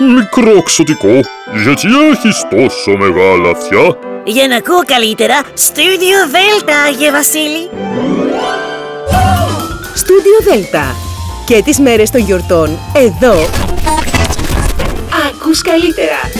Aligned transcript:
μικρό 0.00 0.62
ξωτικό, 0.62 1.20
γιατί 1.62 1.88
έχεις 2.10 2.46
τόσο 2.50 2.96
μεγάλα 2.96 3.50
αυτιά; 3.50 3.98
Για 4.24 4.46
να 4.46 4.56
ακούω 4.56 4.82
καλύτερα, 4.86 5.40
Studio 5.42 6.34
Delta, 6.34 6.72
Άγιε 6.86 7.10
Βασίλη. 7.10 7.70
Studio 9.94 10.52
Delta. 10.52 10.94
Και 11.46 11.62
τις 11.62 11.78
μέρες 11.78 12.10
των 12.10 12.20
γιορτών, 12.20 12.78
εδώ. 12.94 13.34
Ακούς 15.28 15.62
καλύτερα. 15.62 16.39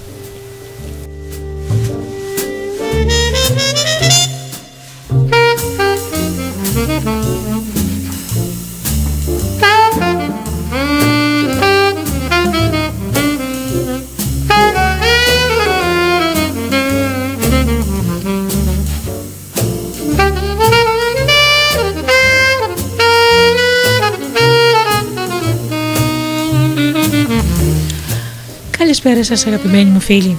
Καλησπέρα 29.03 29.37
σας 29.37 29.47
αγαπημένοι 29.47 29.89
μου 29.89 29.99
φίλοι. 29.99 30.37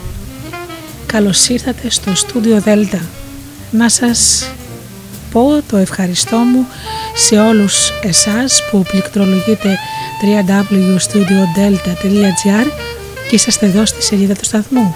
Καλώς 1.06 1.48
ήρθατε 1.48 1.90
στο 1.90 2.14
στούντιο 2.14 2.60
Δέλτα. 2.60 3.00
Να 3.70 3.88
σας 3.88 4.50
πω 5.32 5.62
το 5.68 5.76
ευχαριστώ 5.76 6.36
μου 6.36 6.66
σε 7.14 7.38
όλους 7.38 7.90
εσάς 8.02 8.62
που 8.70 8.82
πληκτρολογείτε 8.82 9.78
www.studiodelta.gr 10.22 12.66
και 13.28 13.34
είσαστε 13.34 13.66
εδώ 13.66 13.86
στη 13.86 14.02
σελίδα 14.02 14.34
του 14.34 14.44
σταθμού. 14.44 14.94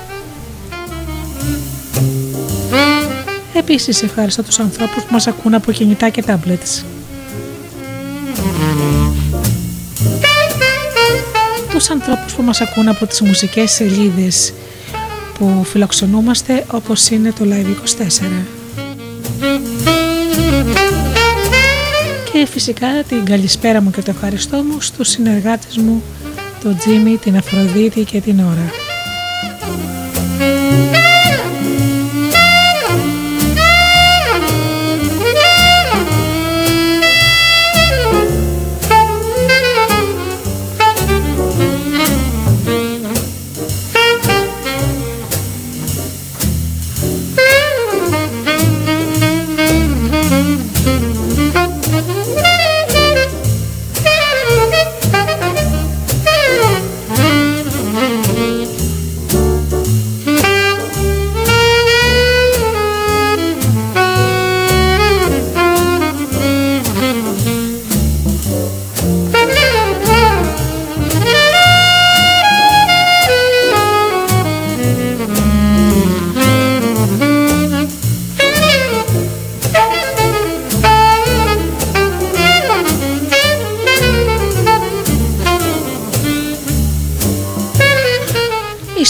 Επίσης 3.55 4.03
ευχαριστώ 4.03 4.43
τους 4.43 4.59
ανθρώπους 4.59 5.03
που 5.03 5.13
μας 5.13 5.27
ακούν 5.27 5.55
από 5.55 5.73
κινητά 5.73 6.09
και 6.09 6.25
tablets. 6.27 6.96
Τους 11.77 11.91
ανθρώπους 11.91 12.35
που 12.35 12.43
μας 12.43 12.61
ακούν 12.61 12.89
από 12.89 13.07
τις 13.07 13.21
μουσικές 13.21 13.71
σελίδες 13.71 14.53
που 15.39 15.65
φιλοξενούμαστε 15.65 16.65
όπως 16.71 17.09
είναι 17.09 17.33
το 17.33 17.45
Live24. 17.45 18.45
Και 22.33 22.47
φυσικά 22.47 22.89
την 23.09 23.25
καλησπέρα 23.25 23.83
μου 23.83 23.91
και 23.91 24.03
το 24.03 24.11
ευχαριστώ 24.11 24.57
μου 24.57 24.81
στους 24.81 25.09
συνεργάτες 25.09 25.77
μου, 25.77 26.03
τον 26.63 26.77
Τζίμι, 26.77 27.17
την 27.17 27.37
Αφροδίτη 27.37 28.05
και 28.05 28.21
την 28.21 28.41
Ωρα. 28.41 28.86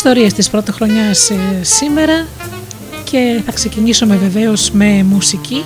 Ιστορίες 0.06 0.34
της 0.34 0.50
πρώτης 0.50 0.75
χρονιάς 0.75 1.31
ε, 1.31 1.37
σήμερα 1.62 2.27
και 3.05 3.43
θα 3.47 3.53
ξεκινήσουμε 3.53 4.17
βεβαίως 4.17 4.71
με 4.71 5.03
μουσική 5.03 5.65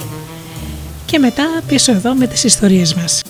και 1.07 1.19
μετά 1.19 1.45
πίσω 1.67 1.93
εδώ 1.93 2.15
με 2.15 2.27
τις 2.27 2.45
ιστορίες 2.45 2.95
μας. 2.95 3.23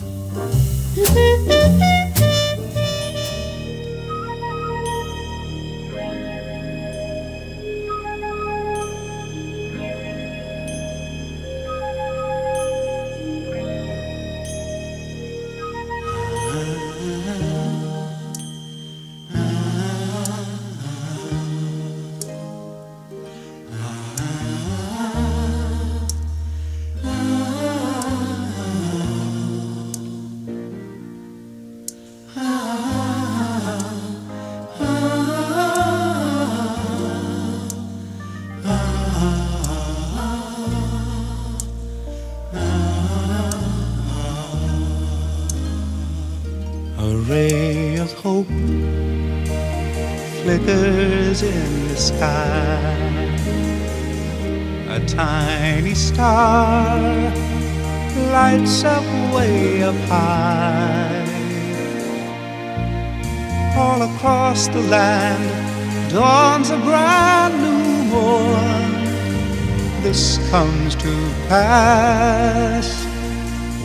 Comes 70.51 70.97
to 70.97 71.13
pass 71.49 73.05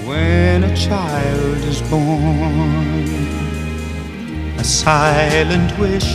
when 0.03 0.63
a 0.63 0.75
child 0.75 1.57
is 1.57 1.79
born. 1.83 3.05
A 4.57 4.63
silent 4.63 5.77
wish 5.77 6.09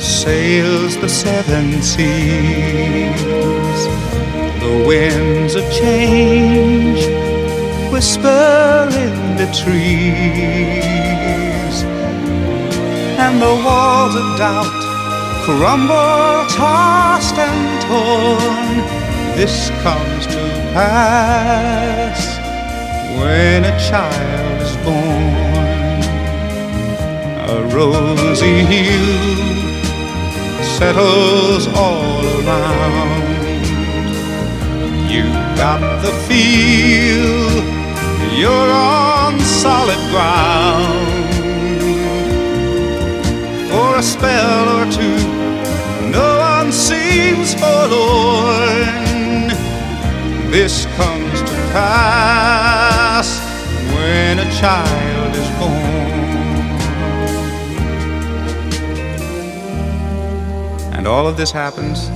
sails 0.00 0.96
the 0.96 1.10
seven 1.10 1.82
seas. 1.82 3.20
The 4.64 4.84
winds 4.88 5.54
of 5.56 5.64
change 5.72 7.04
whisper 7.92 8.88
in 9.04 9.36
the 9.36 9.48
trees, 9.62 9.76
and 13.24 13.42
the 13.42 13.54
walls 13.62 14.14
of 14.16 14.38
doubt 14.38 14.75
crumble, 15.46 16.44
tossed 16.50 17.38
and 17.38 17.82
torn. 17.82 18.74
This 19.36 19.70
comes 19.84 20.26
to 20.26 20.42
pass 20.74 22.18
when 23.20 23.64
a 23.64 23.74
child 23.88 24.62
is 24.66 24.76
born. 24.86 26.02
A 27.54 27.58
rosy 27.76 28.64
hue 28.64 29.36
settles 30.78 31.68
all 31.68 32.26
around. 32.42 33.36
You 35.08 35.26
got 35.62 36.02
the 36.02 36.12
feel 36.26 37.36
you're 38.34 38.72
on 38.72 39.38
solid 39.40 40.02
ground 40.10 41.05
a 43.96 44.02
spell 44.02 44.68
or 44.78 44.92
two 44.92 45.16
No 46.10 46.38
one 46.38 46.70
seems 46.70 47.54
forlorn. 47.54 49.48
This 50.50 50.84
comes 50.96 51.40
to 51.40 51.54
pass 51.72 53.38
when 53.94 54.38
a 54.38 54.50
child 54.60 55.34
is 55.34 55.48
born. 55.58 55.72
And 60.92 61.06
all 61.06 61.26
of 61.26 61.38
this 61.38 61.50
happens 61.50 62.10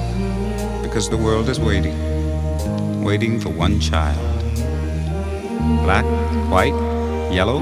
because 0.82 1.08
the 1.08 1.16
world 1.16 1.48
is 1.48 1.58
waiting, 1.58 1.96
waiting 3.02 3.40
for 3.40 3.48
one 3.48 3.80
child. 3.80 4.44
Black, 5.84 6.04
white, 6.50 6.74
yellow, 7.32 7.58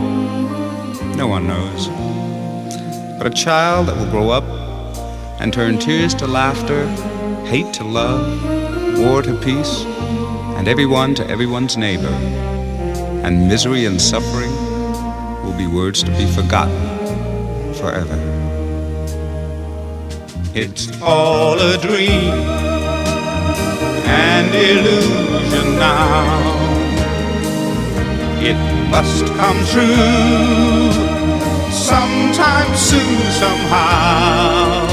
no 1.14 1.29
one 1.29 1.47
knows. 1.47 2.07
But 3.19 3.26
a 3.26 3.31
child 3.31 3.88
that 3.88 3.97
will 3.97 4.09
grow 4.12 4.31
up 4.31 4.44
and 5.41 5.53
turn 5.53 5.81
tears 5.81 6.15
to 6.15 6.26
laughter, 6.29 6.87
hate 7.47 7.75
to 7.75 7.82
love, 7.82 8.97
war 8.97 9.23
to 9.23 9.35
peace, 9.41 9.85
and 10.56 10.69
everyone 10.69 11.17
to 11.17 11.29
everyone's 11.29 11.76
neighbor. 11.76 12.15
And 13.25 13.49
misery 13.49 13.87
and 13.87 14.00
suffering 14.00 14.53
will 15.44 15.56
be 15.59 15.67
words 15.67 16.05
to 16.05 16.12
be 16.12 16.26
forgotten 16.26 16.79
forever. 17.75 18.17
It's 20.55 21.03
all 21.03 21.59
a 21.59 21.76
dream 21.76 22.32
and 24.06 24.55
illusion 24.55 25.76
now. 25.76 26.59
It 28.41 28.91
must 28.91 29.26
come 29.35 29.59
true 29.67 30.98
sometime 31.88 32.75
soon, 32.76 33.19
somehow 33.43 34.88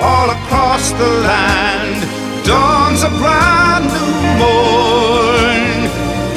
all 0.00 0.30
across 0.30 0.92
the 0.92 1.10
land 1.30 1.98
dawns 2.46 3.02
a 3.02 3.10
brand 3.20 3.84
new 3.96 4.12
morn. 4.40 5.72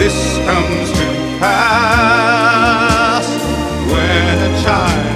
This 0.01 0.18
comes 0.48 0.88
to 1.00 1.07
pass 1.39 3.27
when 3.92 4.36
a 4.50 4.51
child 4.63 5.08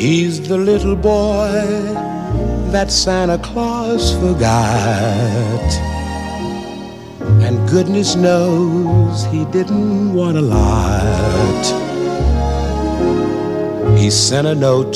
the 0.00 0.56
little 0.56 0.96
boy 0.96 1.52
that 2.72 2.90
Santa 2.90 3.36
Claus 3.36 4.14
forgot. 4.14 5.70
And 7.42 7.68
goodness 7.68 8.14
knows 8.14 9.26
he 9.26 9.44
didn't 9.46 10.14
want 10.14 10.38
a 10.38 10.40
lot. 10.40 11.64
He 13.98 14.10
sent 14.10 14.46
a 14.46 14.54
note 14.54 14.94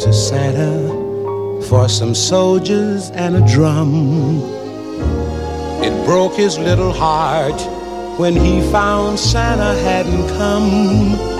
to 0.00 0.12
Santa 0.12 1.62
for 1.68 1.88
some 1.88 2.12
soldiers 2.12 3.10
and 3.10 3.36
a 3.36 3.46
drum. 3.46 4.40
It 5.80 6.04
broke 6.04 6.34
his 6.34 6.58
little 6.58 6.92
heart 6.92 7.60
when 8.18 8.34
he 8.34 8.62
found 8.72 9.16
Santa 9.16 9.80
hadn't 9.82 10.26
come. 10.36 11.39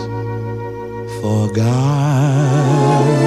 forgot. 1.21 3.20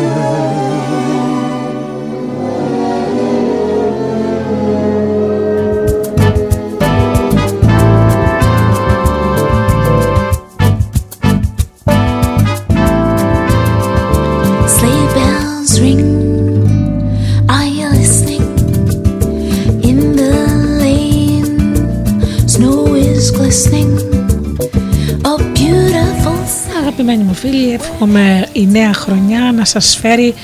Φίλοι, 27.44 27.72
εύχομαι 27.72 28.46
η 28.52 28.66
νέα 28.66 28.92
χρονιά 28.92 29.52
να 29.52 29.64
σας 29.64 29.96
φέρει 29.96 30.34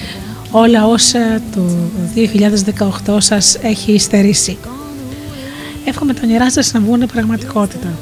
όλα 0.50 0.86
όσα 0.86 1.42
το 1.54 1.60
2018 3.06 3.16
σας 3.18 3.58
έχει 3.62 3.92
υστερήσει. 3.92 4.58
Εύχομαι 5.84 6.14
τα 6.14 6.20
όνειρά 6.24 6.50
σας 6.50 6.72
να 6.72 6.80
βγουν 6.80 7.06
πραγματικότητα 7.06 7.92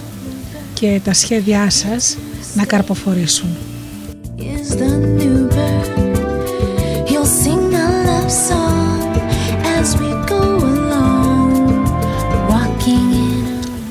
και 0.75 1.01
τα 1.05 1.13
σχέδιά 1.13 1.71
σας 1.71 2.17
να 2.55 2.65
καρποφορήσουν. 2.65 3.49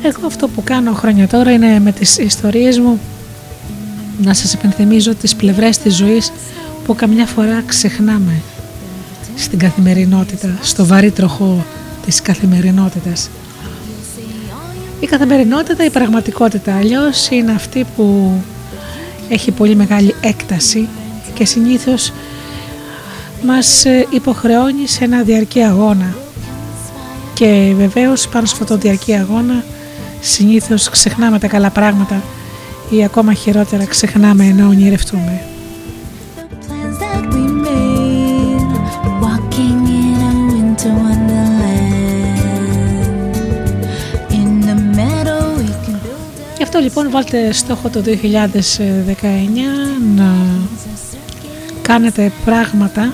Εγώ 0.04 0.26
αυτό 0.26 0.48
που 0.48 0.64
κάνω 0.64 0.94
χρόνια 0.94 1.28
τώρα 1.28 1.52
είναι 1.52 1.80
με 1.80 1.92
τις 1.92 2.18
ιστορίες 2.18 2.80
μου 2.80 3.00
να 4.24 4.34
σας 4.34 4.54
επενθυμίζω 4.54 5.16
τις 5.16 5.36
πλευρές 5.36 5.78
της 5.78 5.96
ζωής 5.96 6.32
που 6.86 6.96
καμιά 6.96 7.26
φορά 7.26 7.64
ξεχνάμε 7.66 8.42
στην 9.36 9.60
καθημερινότητα, 9.60 10.58
στο 10.62 10.86
βαρύ 10.86 11.12
τροχό 11.12 11.66
της 12.06 12.22
καθημερινότητας. 12.22 13.30
Η 15.00 15.06
καθημερινότητα, 15.06 15.86
η 15.86 15.90
πραγματικότητα 15.90 16.76
αλλιώς 16.78 17.30
είναι 17.30 17.52
αυτή 17.52 17.86
που 17.96 18.34
έχει 19.30 19.52
πολύ 19.52 19.76
μεγάλη 19.76 20.16
έκταση 20.22 20.88
και 21.34 21.46
συνήθως 21.46 22.14
μας 23.44 23.86
υποχρεώνει 24.10 24.88
σε 24.88 25.04
ένα 25.04 25.22
διαρκή 25.22 25.62
αγώνα 25.62 26.16
και 27.34 27.74
βεβαίως 27.78 28.28
πάνω 28.28 28.46
σε 28.46 28.54
αυτό 28.54 28.66
το 28.66 28.78
διαρκή 28.78 29.14
αγώνα 29.14 29.64
συνήθως 30.22 30.90
ξεχνάμε 30.90 31.40
τα 31.40 31.48
καλά 31.48 31.70
πράγματα 31.70 32.22
ή 32.90 33.04
ακόμα 33.04 33.34
χειρότερα 33.34 33.86
ξεχνάμε 33.86 34.46
ενώ 34.46 34.68
ονειρευτούμε. 34.68 35.42
Γι' 46.58 46.64
αυτό 46.64 46.80
λοιπόν 46.80 47.12
βάλτε 47.12 47.52
στόχο 47.52 47.90
το 47.90 48.04
2019 48.06 48.14
να 50.16 50.36
κάνετε 51.82 52.32
πράγματα 52.46 53.14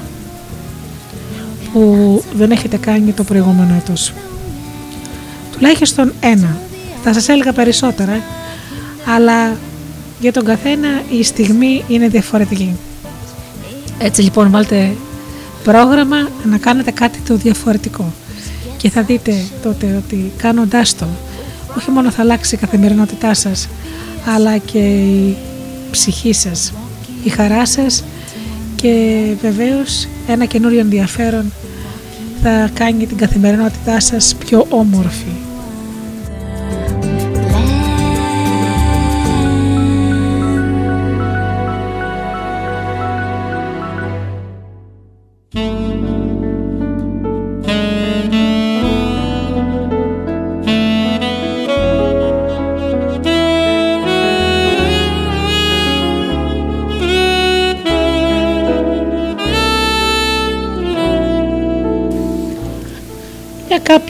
που 1.74 2.24
δεν 2.34 2.52
έχετε 2.52 2.78
κάνει 2.78 3.12
το 3.12 3.24
προηγούμενο 3.24 3.74
έτος. 3.74 4.14
Τουλάχιστον 5.52 6.14
ένα. 6.20 6.58
Θα 7.04 7.14
σας 7.14 7.30
έλεγα 7.30 7.54
περισσότερα, 7.54 8.22
αλλά 9.06 9.58
για 10.20 10.32
τον 10.32 10.46
καθένα 10.46 10.88
η 11.12 11.24
στιγμή 11.24 11.84
είναι 11.88 12.08
διαφορετική. 12.08 12.76
Έτσι 14.00 14.22
λοιπόν 14.22 14.52
βάλτε 14.52 14.96
πρόγραμμα 15.64 16.30
να 16.44 16.58
κάνετε 16.58 16.92
κάτι 16.92 17.20
το 17.20 17.36
διαφορετικό 17.36 18.14
και 18.78 18.90
θα 18.90 19.02
δείτε 19.02 19.44
τότε 19.62 20.04
ότι 20.06 20.32
κάνοντάς 20.38 20.96
το 20.96 21.06
όχι 21.78 21.92
μόνο 21.92 22.12
θα 22.12 22.22
αλλάξει 22.22 22.56
η 22.56 22.58
καθημερινότητά 22.58 23.34
σας 23.34 23.68
αλλά 24.26 24.58
και 24.58 24.80
η 24.80 25.38
ψυχή 25.92 26.34
σας, 26.34 26.74
η 27.24 27.30
χαρά 27.30 27.66
σας 27.66 28.04
και 28.76 29.24
βεβαίως 29.42 30.08
ένα 30.28 30.46
καινούριο 30.46 30.80
ενδιαφέρον 30.80 31.52
θα 32.44 32.70
κάνει 32.74 33.06
την 33.06 33.18
καθημερινότητά 33.18 34.00
σας 34.00 34.36
πιο 34.46 34.66
όμορφη. 34.70 35.53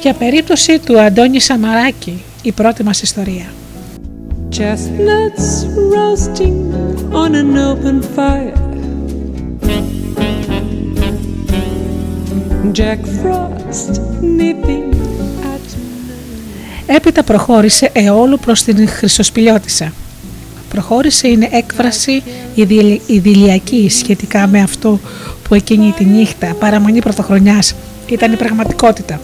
Κάποια 0.03 0.27
περίπτωση 0.27 0.79
του 0.79 0.99
Αντώνη 0.99 1.39
Σαμαράκη, 1.39 2.23
η 2.41 2.51
πρώτη 2.51 2.83
μας 2.83 3.01
ιστορία. 3.01 3.45
Chestnuts 4.49 5.47
roasting 5.93 6.57
on 7.23 7.31
an 7.35 7.57
open 7.71 8.01
fire 8.15 8.57
Jack 12.71 12.99
Frost 13.21 13.91
nipping 14.21 14.93
at 15.53 15.75
Έπειτα 16.85 17.23
προχώρησε 17.23 17.89
αιώλου 17.93 18.39
προς 18.39 18.63
την 18.63 18.87
Χρυσοσπηλιώτισσα. 18.87 19.93
Προχώρησε 20.69 21.27
είναι 21.27 21.49
έκφραση 21.51 22.23
ιδηλιακή 23.05 23.89
σχετικά 23.89 24.47
με 24.47 24.61
αυτό 24.61 24.99
που 25.43 25.55
εκείνη 25.55 25.91
τη 25.91 26.05
νύχτα 26.05 26.55
παραμονή 26.59 26.99
πρωτοχρονιάς 26.99 27.75
ήταν 28.07 28.31
η 28.31 28.35
πραγματικότητα 28.35 29.19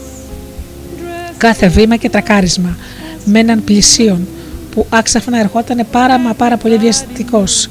κάθε 1.40 1.68
βήμα 1.68 1.96
και 1.96 2.10
τρακάρισμα 2.10 2.78
με 3.26 3.40
έναν 3.40 3.64
πλησίον 3.64 4.28
που 4.72 4.86
άξαφνα 4.90 5.40
ερχόταν 5.40 5.86
πάρα 5.92 6.20
μα 6.20 6.34
πάρα 6.34 6.58
πολύ 6.58 6.78
διαστητικός. 6.78 7.70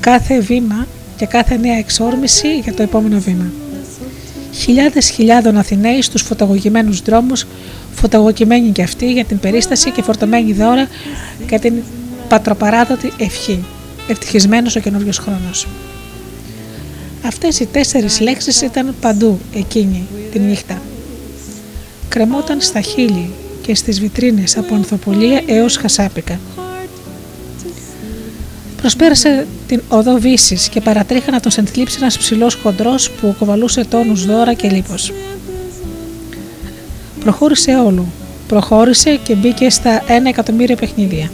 Κάθε 0.00 0.40
βήμα 0.40 0.86
και 1.16 1.26
κάθε 1.26 1.56
νέα 1.56 1.78
εξόρμηση 1.78 2.58
για 2.58 2.74
το 2.74 2.82
επόμενο 2.82 3.18
βήμα. 3.20 3.52
Χιλιάδες 4.52 5.08
χιλιάδων 5.08 5.56
Αθηναίοι 5.56 6.02
στους 6.02 6.22
φωτογωγημένους 6.22 7.02
δρόμους, 7.02 7.46
φωτογωγημένοι 7.94 8.70
και 8.70 8.82
αυτοί 8.82 9.12
για 9.12 9.24
την 9.24 9.38
περίσταση 9.38 9.90
και 9.90 10.02
φορτωμένοι 10.02 10.52
δώρα 10.52 10.88
και 11.46 11.58
την 11.58 11.74
πατροπαράδοτη 12.28 13.12
ευχή. 13.18 13.64
Ευτυχισμένος 14.08 14.76
ο 14.76 14.80
καινούριος 14.80 15.18
χρόνος. 15.18 15.66
Αυτές 17.26 17.60
οι 17.60 17.66
τέσσερις 17.66 18.20
λέξεις 18.20 18.62
ήταν 18.62 18.94
παντού 19.00 19.38
εκείνη 19.54 20.06
τη 20.32 20.38
νύχτα 20.38 20.80
κρεμόταν 22.12 22.60
στα 22.60 22.80
χείλη 22.80 23.30
και 23.62 23.74
στις 23.74 24.00
βιτρίνες 24.00 24.56
από 24.56 24.74
ανθοπολία 24.74 25.42
έως 25.46 25.76
χασάπικα. 25.76 26.38
Προσπέρασε 28.76 29.46
την 29.66 29.82
οδό 29.88 30.18
Βύσης 30.18 30.68
και 30.68 30.80
παρατρίχα 30.80 31.30
να 31.30 31.40
τον 31.40 31.50
σεντλίψει 31.50 31.96
ένας 32.00 32.18
ψηλός 32.18 32.54
χοντρός 32.54 33.10
που 33.10 33.34
κοβαλούσε 33.38 33.84
τόνους 33.84 34.26
δώρα 34.26 34.54
και 34.54 34.68
λίπος. 34.68 35.12
Προχώρησε 37.20 37.74
όλο. 37.74 38.06
Προχώρησε 38.48 39.16
και 39.16 39.34
μπήκε 39.34 39.70
στα 39.70 40.02
ένα 40.08 40.28
εκατομμύριο 40.28 40.76
παιχνίδια. 40.76 41.30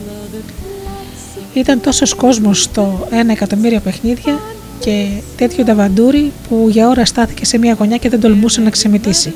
Ήταν 1.54 1.80
τόσος 1.80 2.14
κόσμος 2.14 2.62
στο 2.62 3.08
ένα 3.10 3.32
εκατομμύριο 3.32 3.80
παιχνίδια 3.80 4.40
και 4.80 5.06
τέτοιο 5.36 5.64
ταβαντούρι 5.64 6.32
που 6.48 6.66
για 6.70 6.88
ώρα 6.88 7.04
στάθηκε 7.04 7.44
σε 7.44 7.58
μια 7.58 7.76
γωνιά 7.78 7.96
και 7.96 8.08
δεν 8.08 8.20
τολμούσε 8.20 8.60
να 8.60 8.70
ξεμητήσει. 8.70 9.32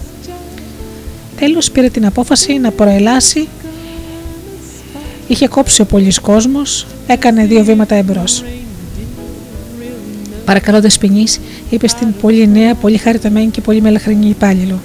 Τέλος 1.43 1.71
πήρε 1.71 1.89
την 1.89 2.07
απόφαση 2.07 2.59
να 2.59 2.71
προελάσει. 2.71 3.49
Είχε 5.29 5.49
κόψει 5.49 5.81
ο 5.81 5.85
πολλής 5.85 6.19
κόσμος, 6.21 6.87
έκανε 7.07 7.45
δύο 7.45 7.65
βήματα 7.65 7.95
εμπρός. 7.95 8.45
Παρακαλώ 10.45 10.81
δεσποινή, 10.81 11.25
είπε 11.71 11.89
στην 11.89 12.15
πολύ 12.21 12.49
νέα, 12.49 12.75
πολύ 12.75 12.97
χαριτωμένη 12.97 13.51
και 13.51 13.61
πολύ 13.61 13.81
μελαχρινή 13.81 14.29
υπάλληλο. 14.29 14.81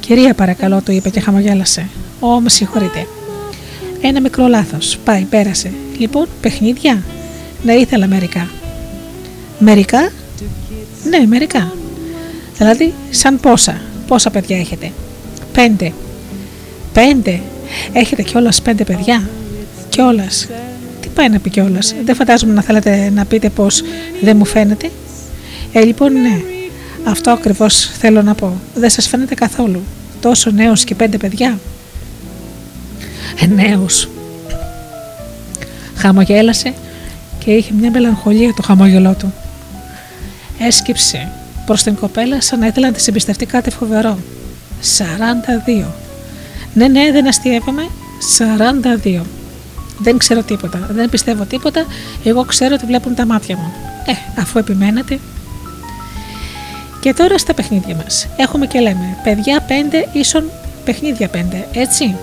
Κυρία, 0.00 0.34
παρακαλώ, 0.34 0.82
το 0.82 0.92
είπε 0.92 1.10
και 1.10 1.20
χαμογέλασε. 1.20 1.88
Ω, 2.20 2.40
με 2.40 2.48
συγχωρείτε. 2.48 3.06
Ένα 4.00 4.20
μικρό 4.20 4.46
λάθος. 4.46 4.98
Πάει, 5.04 5.22
πέρασε. 5.22 5.72
Λοιπόν, 5.98 6.26
παιχνίδια. 6.40 7.02
Ναι, 7.62 7.72
ήθελα 7.72 8.06
μερικά. 8.06 8.48
Μερικά; 9.58 10.10
Ναι, 11.08 11.26
μερικά. 11.26 11.72
Δηλαδή, 12.56 12.92
σαν 13.10 13.40
πόσα. 13.40 13.80
Πόσα 14.06 14.30
παιδιά 14.30 14.58
έχετε. 14.58 14.90
Πέντε. 15.52 15.92
Πέντε. 16.92 17.40
Έχετε 17.92 18.22
κιόλας 18.22 18.62
πέντε 18.62 18.84
παιδιά; 18.84 19.28
Κιόλας. 19.88 20.48
Τι 21.00 21.08
πάει 21.08 21.28
να 21.28 21.38
πει 21.38 21.50
κιόλας; 21.50 21.94
Δεν 22.04 22.14
φαντάζομαι 22.14 22.52
να 22.52 22.62
θέλετε 22.62 23.10
να 23.14 23.24
πείτε 23.24 23.48
πως 23.48 23.82
δεν 24.22 24.36
μου 24.36 24.44
φαίνεται. 24.44 24.90
Ε, 25.72 25.80
λοιπόν, 25.80 26.12
ναι. 26.12 26.40
Αυτό 27.04 27.30
ακριβώς 27.30 27.90
θέλω 27.98 28.22
να 28.22 28.34
πω. 28.34 28.52
Δεν 28.74 28.90
σας 28.90 29.08
φαίνεται 29.08 29.34
καθόλου; 29.34 29.82
Τόσο 30.20 30.50
νέος 30.50 30.84
και 30.84 30.94
πέντε 30.94 31.16
παιδιά; 31.16 31.58
Ε, 33.40 33.46
νέος. 33.46 34.08
Χαμογέλασε 35.96 36.74
και 37.44 37.50
είχε 37.50 37.72
μια 37.80 37.90
μελαγχολία 37.90 38.54
το 38.54 38.62
χαμόγελό 38.62 39.14
του. 39.18 39.32
Έσκυψε 40.58 41.32
προς 41.66 41.82
την 41.82 41.94
κοπέλα 41.94 42.40
σαν 42.40 42.58
να 42.58 42.66
ήθελε 42.66 42.86
να 42.86 42.92
της 42.92 43.08
εμπιστευτεί 43.08 43.46
κάτι 43.46 43.70
φοβερό. 43.70 44.18
42. 44.82 45.86
Ναι, 46.74 46.88
ναι, 46.88 47.10
δεν 47.12 47.28
αστείευαμε. 47.28 47.88
42. 49.04 49.20
Δεν 49.98 50.18
ξέρω 50.18 50.42
τίποτα. 50.42 50.88
Δεν 50.90 51.08
πιστεύω 51.08 51.44
τίποτα. 51.44 51.86
Εγώ 52.24 52.44
ξέρω 52.44 52.74
ότι 52.74 52.86
βλέπουν 52.86 53.14
τα 53.14 53.26
μάτια 53.26 53.56
μου. 53.56 53.72
Ε, 54.06 54.40
αφού 54.40 54.58
επιμένετε. 54.58 55.18
Και 57.00 57.12
τώρα 57.12 57.38
στα 57.38 57.54
παιχνίδια 57.54 57.94
μας. 57.94 58.28
Έχουμε 58.36 58.66
και 58.66 58.80
λέμε 58.80 59.16
παιδιά 59.24 59.66
5 59.68 59.72
ίσον 60.12 60.50
παιχνίδια 60.84 61.30
5, 61.34 61.38
έτσι; 61.72 62.14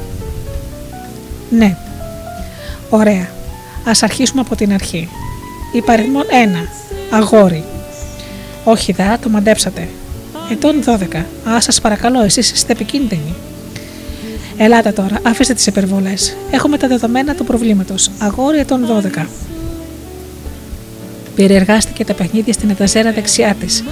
Ναι. 1.50 1.78
Ωραία. 2.90 3.28
Ας 3.86 4.04
αρχίσουμε 4.04 4.42
από 4.42 4.56
την 4.56 4.74
αρχή. 4.74 5.10
Υπαριθμόν 5.74 6.26
1. 6.30 6.68
Αγόρι. 7.10 7.64
Όχι 8.64 8.92
δα, 8.92 9.20
το 9.20 9.30
μαντέψατε. 9.30 9.88
Ετών 10.52 10.84
12. 10.86 11.26
Α, 11.50 11.62
σας 11.62 11.82
παρακαλώ, 11.82 12.22
εσείς 12.24 12.52
είστε 12.52 12.72
επικίνδυνοι. 12.72 13.34
Ελάτε 14.58 14.92
τώρα, 14.92 15.20
αφήστε 15.24 15.54
τις 15.54 15.68
υπερβολές. 15.68 16.36
Έχουμε 16.52 16.78
τα 16.78 16.88
δεδομένα 16.88 17.36
του 17.36 17.44
προβλήματος. 17.44 18.12
Αγόρι 18.20 18.58
ετών 18.58 18.86
12. 18.86 19.28
Περιεργάστηκε 21.36 22.06
τα 22.06 22.14
παιχνίδια 22.14 22.54
στην 22.54 22.70
εταζέρα 22.70 23.12
δεξιά 23.12 23.56
της. 23.60 23.84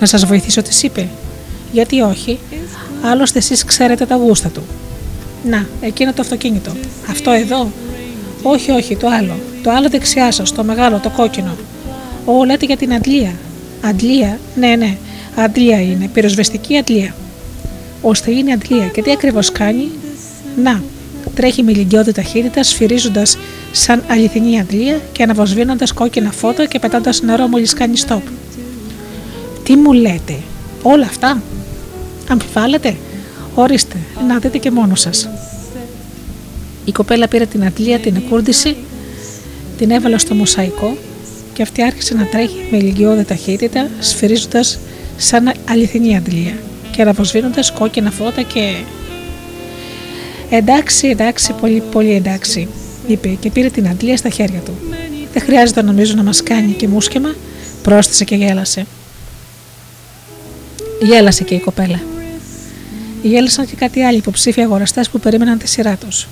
Να 0.00 0.06
σας 0.06 0.24
βοηθήσω, 0.26 0.62
της 0.62 0.82
είπε. 0.82 1.08
Γιατί 1.72 2.00
όχι, 2.00 2.38
άλλωστε 3.04 3.38
εσείς 3.38 3.64
ξέρετε 3.64 4.06
τα 4.06 4.16
γούστα 4.16 4.48
του. 4.48 4.62
Να, 5.48 5.66
εκείνο 5.80 6.12
το 6.12 6.22
αυτοκίνητο. 6.22 6.72
Αυτό 7.10 7.30
εδώ; 7.30 7.70
Όχι, 8.42 8.70
όχι, 8.70 8.96
το 8.96 9.08
άλλο. 9.08 9.38
Το 9.62 9.70
άλλο 9.70 9.88
δεξιά 9.88 10.30
σας, 10.32 10.52
το 10.52 10.64
μεγάλο, 10.64 10.98
το 10.98 11.10
κόκκινο. 11.10 11.56
Ω, 12.24 12.44
λέτε 12.44 12.66
για 12.66 12.76
την 12.76 12.94
αντλία. 12.94 13.32
Αντλία, 13.84 14.38
ναι, 14.54 14.76
ναι. 14.76 14.96
Αντλία 15.36 15.80
είναι, 15.80 16.08
πυροσβεστική 16.12 16.76
αντλία. 16.76 17.14
Ώστε 18.02 18.30
είναι 18.30 18.52
αντλία 18.52 18.86
και 18.86 19.02
τι 19.02 19.10
ακριβώς 19.10 19.52
κάνει, 19.52 19.88
να, 20.62 20.82
τρέχει 21.34 21.62
με 21.62 21.70
ηλικιώδη 21.70 22.12
ταχύτητα, 22.12 22.62
σφυρίζοντας 22.62 23.38
σαν 23.72 24.02
αληθινή 24.08 24.60
αντλία 24.60 25.00
και 25.12 25.22
αναβοσβήνοντας 25.22 25.92
κόκκινα 25.92 26.32
φώτα 26.32 26.66
και 26.66 26.78
πετώντας 26.78 27.22
νερό 27.22 27.46
μόλις 27.46 27.72
κάνει 27.72 27.94
stop. 28.08 28.22
Τι 29.64 29.76
μου 29.76 29.92
λέτε, 29.92 30.36
όλα 30.82 31.04
αυτά; 31.04 31.42
Αμφιβάλλετε, 32.28 32.96
ορίστε, 33.54 33.96
να 34.28 34.38
δείτε 34.38 34.58
και 34.58 34.70
μόνος 34.70 35.00
σας. 35.00 35.28
Η 36.84 36.92
κοπέλα 36.92 37.28
πήρε 37.28 37.46
την 37.46 37.64
αντλία, 37.64 37.98
την 37.98 38.16
εκούρδισε, 38.16 38.76
την 39.78 39.90
έβαλε 39.90 40.18
στο 40.18 40.34
μοσαϊκό 40.34 40.96
και 41.52 41.62
αυτή 41.62 41.82
άρχισε 41.82 42.14
να 42.14 42.24
τρέχει 42.24 42.68
με 42.70 42.76
ηλικιώδη 42.76 43.24
ταχύτητα, 43.24 43.88
σφυρίζοντας 44.00 44.78
σαν 45.16 45.52
αληθινή 45.68 46.16
αντλία 46.16 46.52
και 46.90 47.02
αναβοσβήνοντα 47.02 47.62
κόκκινα 47.78 48.10
φώτα 48.10 48.42
και. 48.42 48.74
Εντάξει, 50.50 51.08
εντάξει, 51.08 51.52
πολύ, 51.60 51.82
πολύ 51.90 52.12
εντάξει, 52.12 52.68
είπε 53.06 53.28
και 53.28 53.50
πήρε 53.50 53.68
την 53.68 53.88
αντλία 53.88 54.16
στα 54.16 54.28
χέρια 54.28 54.60
του. 54.60 54.72
Δεν 55.32 55.42
χρειάζεται 55.42 55.82
νομίζω 55.82 56.14
να 56.14 56.22
μας 56.22 56.42
κάνει 56.42 56.72
και 56.72 56.88
μουσκεμα, 56.88 57.34
πρόσθεσε 57.82 58.24
και 58.24 58.34
γέλασε. 58.36 58.86
Γέλασε 61.02 61.44
και 61.44 61.54
η 61.54 61.60
κοπέλα. 61.60 62.00
Γέλασαν 63.22 63.66
και 63.66 63.76
κάτι 63.76 64.02
άλλοι 64.02 64.16
υποψήφοι 64.16 64.60
αγοραστές 64.60 65.08
που 65.08 65.20
περίμεναν 65.20 65.58
τη 65.58 65.68
σειρά 65.68 65.96
τους. 65.96 66.26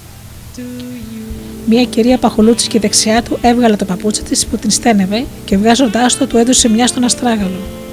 Μια 1.66 1.84
κυρία 1.84 2.18
παχουλούτσικη 2.18 2.78
δεξιά 2.78 3.22
του 3.22 3.38
έβγαλε 3.40 3.76
το 3.76 3.84
παπούτσι 3.84 4.22
της 4.22 4.46
που 4.46 4.56
την 4.56 4.70
στένευε 4.70 5.24
και 5.44 5.56
βγάζοντάς 5.56 6.18
το 6.18 6.26
του 6.26 6.36
έδωσε 6.36 6.68
μια 6.68 6.86
στον 6.86 7.04
αστράγαλο 7.04 7.83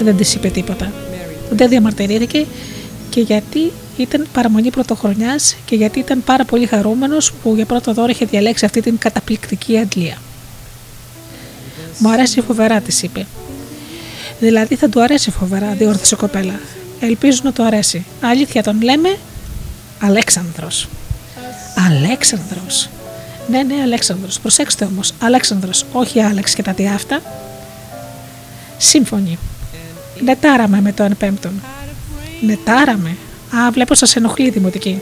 δεν 0.00 0.16
της 0.16 0.34
είπε 0.34 0.48
τίποτα. 0.48 0.92
Δεν 1.50 1.68
διαμαρτυρήθηκε 1.68 2.46
και 3.10 3.20
γιατί 3.20 3.72
ήταν 3.96 4.26
παραμονή 4.32 4.70
πρωτοχρονιάς 4.70 5.56
και 5.64 5.74
γιατί 5.74 5.98
ήταν 5.98 6.22
πάρα 6.24 6.44
πολύ 6.44 6.66
χαρούμενος 6.66 7.32
που 7.32 7.54
για 7.54 7.66
πρώτο 7.66 7.92
δώρο 7.92 8.08
είχε 8.08 8.24
διαλέξει 8.24 8.64
αυτή 8.64 8.80
την 8.80 8.98
καταπληκτική 8.98 9.78
αντλία. 9.78 10.16
Μου 11.98 12.10
αρέσει 12.10 12.40
φοβερά, 12.40 12.80
της 12.80 13.02
είπε. 13.02 13.26
Δηλαδή 14.40 14.74
θα 14.74 14.88
του 14.88 15.02
αρέσει 15.02 15.30
φοβερά, 15.30 15.74
διόρθωσε 15.78 16.14
η 16.14 16.18
κοπέλα. 16.18 16.60
Ελπίζω 17.00 17.40
να 17.44 17.52
του 17.52 17.62
αρέσει. 17.62 18.04
Αλήθεια 18.20 18.62
τον 18.62 18.82
λέμε 18.82 19.16
Αλέξανδρος. 20.00 20.88
Αλέξανδρος. 21.88 22.88
Ναι, 23.50 23.62
ναι, 23.62 23.74
Αλέξανδρος. 23.82 24.40
Προσέξτε 24.40 24.84
όμως, 24.84 25.12
Αλέξανδρος, 25.20 25.84
όχι 25.92 26.20
Άλεξ 26.20 26.54
και 26.54 26.62
τα 26.62 26.72
διάφτα. 26.72 27.22
Σύμφωνοι. 28.78 29.38
Νετάραμε 30.24 30.80
με 30.80 30.92
το 30.92 31.02
εν 31.02 31.16
πέμπτον. 31.16 31.52
Νετάραμε. 32.40 33.16
Α, 33.56 33.70
βλέπω 33.70 33.94
σας 33.94 34.16
ενοχλεί 34.16 34.46
η 34.46 34.50
δημοτική. 34.50 35.00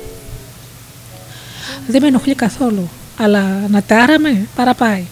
Δεν 1.87 2.03
με 2.03 2.09
ενοχλεί 2.09 2.35
καθόλου. 2.35 2.89
Αλλά 3.21 3.45
νετάραμε 3.69 4.47
παραπάει. 4.57 5.05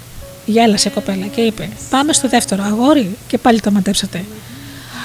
Γέλασε 0.46 0.88
η 0.88 0.90
κοπέλα 0.90 1.26
και 1.26 1.40
είπε: 1.40 1.68
Πάμε 1.90 2.12
στο 2.12 2.28
δεύτερο. 2.28 2.62
Αγόρι, 2.62 3.16
και 3.26 3.38
πάλι 3.38 3.60
το 3.60 3.70
μαντέψατε. 3.70 4.24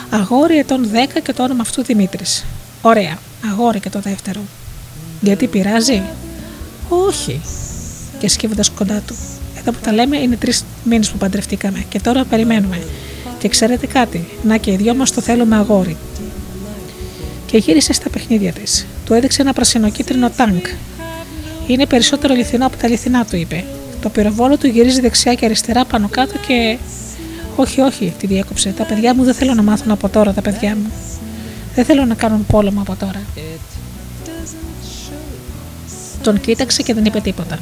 Αγόρι 0.09 0.57
ετών 0.57 0.89
10 1.15 1.19
και 1.23 1.33
το 1.33 1.43
όνομα 1.43 1.61
αυτού 1.61 1.83
Δημήτρης. 1.83 2.45
Ωραία. 2.81 3.17
Αγόρι 3.51 3.79
και 3.79 3.89
το 3.89 3.99
δεύτερο. 3.99 4.41
Γιατί 5.21 5.47
πειράζει; 5.47 6.01
Όχι. 6.89 7.41
Και 8.19 8.29
σκύβοντας 8.29 8.69
κοντά 8.69 9.01
του. 9.07 9.15
Εδώ 9.59 9.71
που 9.71 9.79
τα 9.81 9.91
λέμε 9.91 10.17
είναι 10.17 10.35
τρεις 10.35 10.63
μήνες 10.83 11.09
που 11.09 11.17
παντρευτήκαμε 11.17 11.85
και 11.89 11.99
τώρα 11.99 12.23
περιμένουμε. 12.23 12.81
Και 13.41 13.47
ξέρετε 13.47 13.87
κάτι, 13.87 14.27
να 14.43 14.57
και 14.57 14.71
οι 14.71 14.75
δυο 14.75 14.95
μας 14.95 15.11
το 15.11 15.21
θέλουμε 15.21 15.55
αγόρι. 15.55 15.97
Και 17.45 17.57
γύρισε 17.57 17.93
στα 17.93 18.09
παιχνίδια 18.09 18.53
της. 18.53 18.85
Του 19.05 19.13
έδειξε 19.13 19.41
ένα 19.41 19.53
πρασινοκίτρινο 19.53 20.29
τάγκ. 20.29 20.61
Είναι 21.67 21.85
περισσότερο 21.85 22.33
αληθινό 22.33 22.65
από 22.65 22.77
τα 22.77 22.85
αληθινά, 22.85 23.25
του 23.25 23.35
είπε. 23.35 23.63
Το 24.01 24.09
πυροβόλο 24.09 24.57
του 24.57 24.67
γυρίζει 24.67 25.01
δεξιά 25.01 25.33
και 25.33 25.45
αριστερά 25.45 25.85
πάνω 25.85 26.07
κάτω 26.07 26.33
και. 26.47 26.77
Όχι, 27.55 27.81
όχι, 27.81 28.13
τη 28.19 28.27
διέκοψε. 28.27 28.73
Τα 28.77 28.83
παιδιά 28.83 29.15
μου 29.15 29.23
δεν 29.23 29.33
θέλω 29.33 29.53
να 29.53 29.61
μάθουν 29.61 29.91
από 29.91 30.09
τώρα, 30.09 30.33
τα 30.33 30.41
παιδιά 30.41 30.75
μου. 30.75 30.91
Δεν 31.75 31.85
θέλω 31.85 32.05
να 32.05 32.15
κάνουν 32.15 32.45
πόλεμο 32.45 32.81
από 32.81 32.95
τώρα. 32.99 33.21
Τον 36.23 36.41
κοίταξε 36.41 36.81
και 36.81 36.93
δεν 36.93 37.05
είπε 37.05 37.19
τίποτα. 37.19 37.59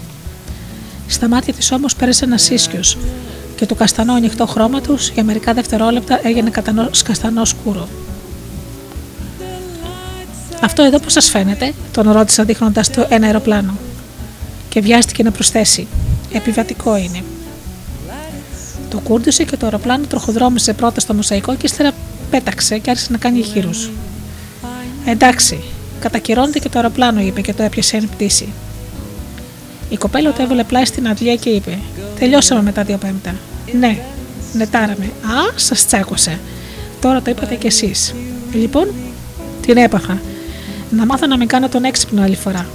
Στα 1.07 1.27
μάτια 1.27 1.53
της 1.53 1.71
όμως 1.71 1.95
πέρασε 1.95 2.25
ένας 2.25 2.49
ίσιο 2.49 2.79
και 3.59 3.65
το 3.65 3.75
καστανό 3.75 4.13
ανοιχτό 4.13 4.45
χρώμα 4.45 4.81
τους 4.81 5.09
για 5.09 5.23
μερικά 5.23 5.53
δευτερόλεπτα 5.53 6.19
έγινε 6.27 6.51
καστανός 7.03 7.49
σκούρο. 7.49 7.87
Αυτό 10.61 10.83
εδώ 10.83 10.99
πώς 10.99 11.13
σας 11.13 11.29
φαίνεται, 11.29 11.73
τον 11.91 12.11
ρώτησα 12.11 12.43
δείχνοντας 12.43 12.89
το 12.89 13.05
ένα 13.09 13.25
αεροπλάνο. 13.25 13.73
Και 14.69 14.81
βιάστηκε 14.81 15.23
να 15.23 15.31
προσθέσει. 15.31 15.87
Επιβατικό 16.33 16.97
είναι. 16.97 17.23
Το 18.89 18.99
κούρδισε 18.99 19.43
και 19.43 19.57
το 19.57 19.65
αεροπλάνο 19.65 20.05
τροχοδρόμησε 20.05 20.73
πρώτα 20.73 20.99
στο 20.99 21.13
μοσαϊκό 21.13 21.55
και 21.55 21.65
ύστερα 21.65 21.91
πέταξε 22.29 22.77
και 22.77 22.89
άρχισε 22.89 23.11
να 23.11 23.17
κάνει 23.17 23.39
γύρου. 23.39 23.69
Εντάξει, 25.05 25.59
κατακυρώνεται 25.99 26.59
και 26.59 26.69
το 26.69 26.79
αεροπλάνο, 26.79 27.21
είπε 27.21 27.41
και 27.41 27.53
το 27.53 27.63
έπιασε 27.63 27.97
εν 27.97 28.09
πτήση. 28.15 28.47
Η 29.89 29.97
κοπέλα 29.97 30.33
το 30.33 30.41
έβαλε 30.41 30.63
πλάι 30.63 30.85
στην 30.85 31.07
αντλία 31.07 31.35
και 31.35 31.49
είπε: 31.49 31.79
Τελειώσαμε 32.19 32.61
μετά 32.61 32.83
δύο 32.83 32.97
πέμπτα. 32.97 33.35
Ναι, 33.79 33.97
νετάραμε. 34.53 35.05
Α, 35.05 35.51
σας 35.55 35.85
τσάκωσε. 35.85 36.39
Τώρα 37.01 37.21
το 37.21 37.31
είπατε 37.31 37.55
κι 37.55 37.67
εσείς. 37.67 38.15
Λοιπόν, 38.53 38.87
την 39.61 39.77
έπαχα. 39.77 40.21
Να 40.89 41.05
μάθω 41.05 41.27
να 41.27 41.37
μην 41.37 41.47
κάνω 41.47 41.69
τον 41.69 41.83
έξυπνο 41.83 42.21
άλλη 42.21 42.35
φορά. 42.35 42.65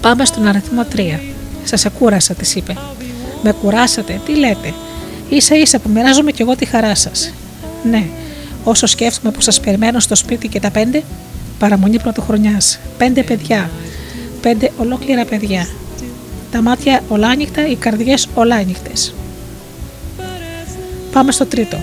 Πάμε 0.00 0.24
στον 0.24 0.46
αριθμό 0.46 0.84
3. 0.94 1.20
Σας 1.64 1.86
ακούρασα, 1.86 2.34
της 2.34 2.54
είπε. 2.54 2.76
Με 3.42 3.52
κουράσατε, 3.52 4.20
τι 4.26 4.34
λέτε. 4.34 4.74
σα 5.36 5.54
ίσα 5.56 5.78
που 5.78 5.88
μοιράζομαι 5.88 6.30
κι 6.30 6.42
εγώ 6.42 6.56
τη 6.56 6.64
χαρά 6.64 6.94
σας. 6.94 7.32
Ναι, 7.90 8.06
όσο 8.64 8.86
σκέφτομαι 8.86 9.32
που 9.32 9.40
σας 9.40 9.60
περιμένω 9.60 10.00
στο 10.00 10.14
σπίτι 10.14 10.48
και 10.48 10.60
τα 10.60 10.70
πέντε, 10.70 11.02
παραμονή 11.58 12.00
πρωτοχρονιά. 12.00 12.60
Πέντε 12.98 13.22
παιδιά. 13.22 13.70
Πέντε 14.40 14.72
ολόκληρα 14.78 15.24
παιδιά 15.24 15.66
τα 16.50 16.62
μάτια 16.62 17.02
ολάνυχτα, 17.08 17.66
οι 17.68 17.74
καρδιές 17.74 18.28
ολάνυχτες. 18.34 19.14
Πάμε 21.12 21.32
στο 21.32 21.46
τρίτο. 21.46 21.76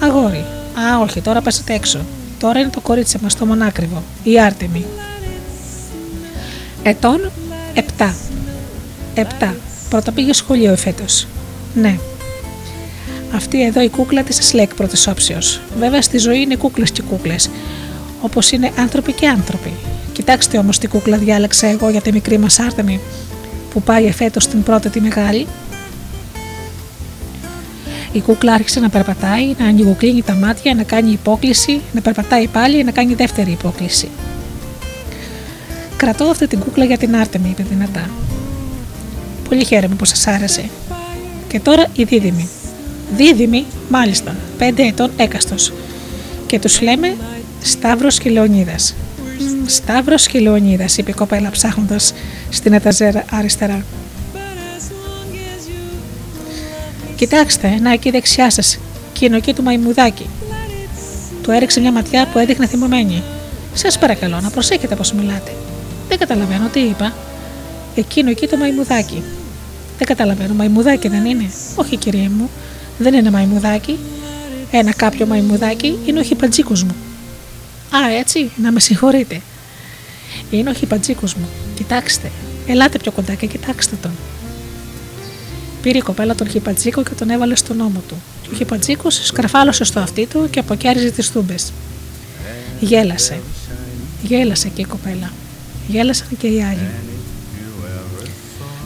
Αγόρι. 0.00 0.44
Α, 0.80 0.98
όχι, 1.02 1.20
τώρα 1.20 1.40
πέσατε 1.40 1.74
έξω. 1.74 1.98
Τώρα 2.38 2.60
είναι 2.60 2.70
το 2.70 2.80
κορίτσι 2.80 3.18
μας, 3.22 3.34
το 3.34 3.46
μονάκριβο, 3.46 4.02
η 4.22 4.40
Άρτεμη. 4.40 4.84
Ετών 6.82 7.30
7. 7.74 8.14
7. 9.14 9.54
Πρώτα 9.88 10.12
πήγε 10.12 10.32
σχολείο 10.32 10.72
εφέτος. 10.72 11.26
Ναι. 11.74 11.98
Αυτή 13.34 13.64
εδώ 13.64 13.80
η 13.82 13.88
κούκλα 13.88 14.22
της 14.22 14.46
Σλέκ 14.46 14.74
πρώτης 14.74 15.06
όψεως. 15.06 15.60
Βέβαια 15.78 16.02
στη 16.02 16.18
ζωή 16.18 16.40
είναι 16.40 16.56
κούκλες 16.56 16.90
και 16.90 17.02
κούκλες. 17.02 17.50
Όπως 18.20 18.50
είναι 18.50 18.72
άνθρωποι 18.78 19.12
και 19.12 19.28
άνθρωποι. 19.28 19.72
Κοιτάξτε 20.12 20.58
όμως 20.58 20.78
τι 20.78 20.86
κούκλα 20.86 21.16
διάλεξα 21.16 21.66
εγώ 21.66 21.90
για 21.90 22.00
τη 22.00 22.12
μικρή 22.12 22.38
μας 22.38 22.58
Άρτεμη 22.58 23.00
που 23.72 23.82
πάει 23.82 24.06
εφέτος 24.06 24.46
την 24.46 24.62
πρώτη 24.62 24.88
τη 24.88 25.00
μεγάλη. 25.00 25.46
Η 28.12 28.20
κούκλα 28.20 28.52
άρχισε 28.52 28.80
να 28.80 28.88
περπατάει, 28.88 29.54
να 29.58 29.66
ανοιγοκλίνει 29.66 30.22
τα 30.22 30.34
μάτια, 30.34 30.74
να 30.74 30.82
κάνει 30.82 31.10
υπόκληση, 31.10 31.80
να 31.92 32.00
περπατάει 32.00 32.46
πάλι, 32.46 32.84
να 32.84 32.90
κάνει 32.90 33.14
δεύτερη 33.14 33.50
υπόκληση. 33.50 34.08
Κρατώ 35.96 36.24
αυτή 36.24 36.46
την 36.46 36.58
κούκλα 36.58 36.84
για 36.84 36.98
την 36.98 37.16
Άρτεμη, 37.16 37.48
είπε 37.48 37.64
δυνατά. 37.70 38.10
Πολύ 39.48 39.64
χαίρομαι 39.64 39.94
που 39.94 40.04
σας 40.04 40.26
άρεσε. 40.26 40.64
Και 41.48 41.60
τώρα 41.60 41.86
η 41.92 42.04
δίδυμη. 42.04 42.48
Δίδυμη, 43.16 43.64
μάλιστα, 43.88 44.36
πέντε 44.58 44.82
ετών 44.82 45.10
έκαστος. 45.16 45.72
Και 46.46 46.58
τους 46.58 46.80
λέμε 46.80 47.16
Σταύρος 47.62 48.18
και 48.18 48.30
Λεωνίδας. 48.30 48.94
Σταύρος 49.66 50.26
και 50.26 50.38
Λεωνίδας, 50.38 50.98
είπε 50.98 51.10
η 51.10 51.14
κοπέλα 51.14 51.50
ψάχνοντας 51.50 52.14
στην 52.52 52.72
εταζέρα 52.72 53.24
αριστερά. 53.30 53.84
Κοιτάξτε, 57.16 57.78
να 57.80 57.92
εκεί 57.92 58.10
δεξιά 58.10 58.50
σας, 58.50 58.78
εκείνο 59.14 59.36
εκεί 59.36 59.54
του 59.54 59.62
μαϊμουδάκι. 59.62 60.26
Του 61.42 61.50
έριξε 61.50 61.80
μια 61.80 61.92
ματιά 61.92 62.26
που 62.32 62.38
έδειχνε 62.38 62.66
θυμωμένη. 62.66 63.22
Σας 63.74 63.98
παρακαλώ 63.98 64.40
να 64.40 64.50
προσέχετε 64.50 64.94
πώς 64.94 65.12
μιλάτε. 65.12 65.52
Δεν 66.08 66.18
καταλαβαίνω 66.18 66.68
τι 66.68 66.80
είπα. 66.80 67.12
Εκείνο 67.94 68.30
εκεί 68.30 68.46
το 68.46 68.56
μαϊμουδάκι. 68.56 69.22
Δεν 69.98 70.06
καταλαβαίνω, 70.06 70.54
μαϊμουδάκι 70.54 71.08
δεν 71.08 71.24
είναι. 71.24 71.50
Όχι, 71.76 71.96
κυρία 71.96 72.30
μου, 72.30 72.50
δεν 72.98 73.14
είναι 73.14 73.30
μαϊμουδάκι. 73.30 73.98
Ένα 74.70 74.92
κάποιο 74.92 75.26
μαϊμουδάκι 75.26 75.98
είναι 76.06 76.20
ο 76.20 76.22
χιπατζίκο 76.22 76.72
μου. 76.72 76.94
Α, 77.98 78.18
έτσι, 78.18 78.50
να 78.56 78.72
με 78.72 78.80
συγχωρείτε. 78.80 79.40
Είναι 80.50 80.70
ο 80.70 80.72
χιπατζίκος 80.72 81.34
μου. 81.34 81.48
Κοιτάξτε, 81.74 82.30
ελάτε 82.66 82.98
πιο 82.98 83.12
κοντά 83.12 83.34
και 83.34 83.46
κοιτάξτε 83.46 83.96
τον. 84.02 84.10
Πήρε 85.82 85.98
η 85.98 86.00
κοπέλα 86.00 86.34
τον 86.34 86.48
χιπατζίκο 86.48 87.02
και 87.02 87.14
τον 87.18 87.30
έβαλε 87.30 87.56
στον 87.56 87.80
ώμο 87.80 88.02
του. 88.08 88.22
Και 88.42 88.48
ο 88.52 88.56
χιπατζίκος 88.56 89.26
σκαρφάλωσε 89.26 89.84
στο 89.84 90.00
αυτί 90.00 90.26
του 90.26 90.48
και 90.50 90.58
αποκέριζε 90.58 91.10
τις 91.10 91.30
τούμπε. 91.30 91.54
Γέλασε. 92.80 93.40
Γέλασε 94.22 94.68
και 94.68 94.80
η 94.80 94.84
κοπέλα. 94.84 95.32
Γέλασαν 95.88 96.28
και 96.38 96.46
οι 96.46 96.62
άλλοι. 96.62 96.88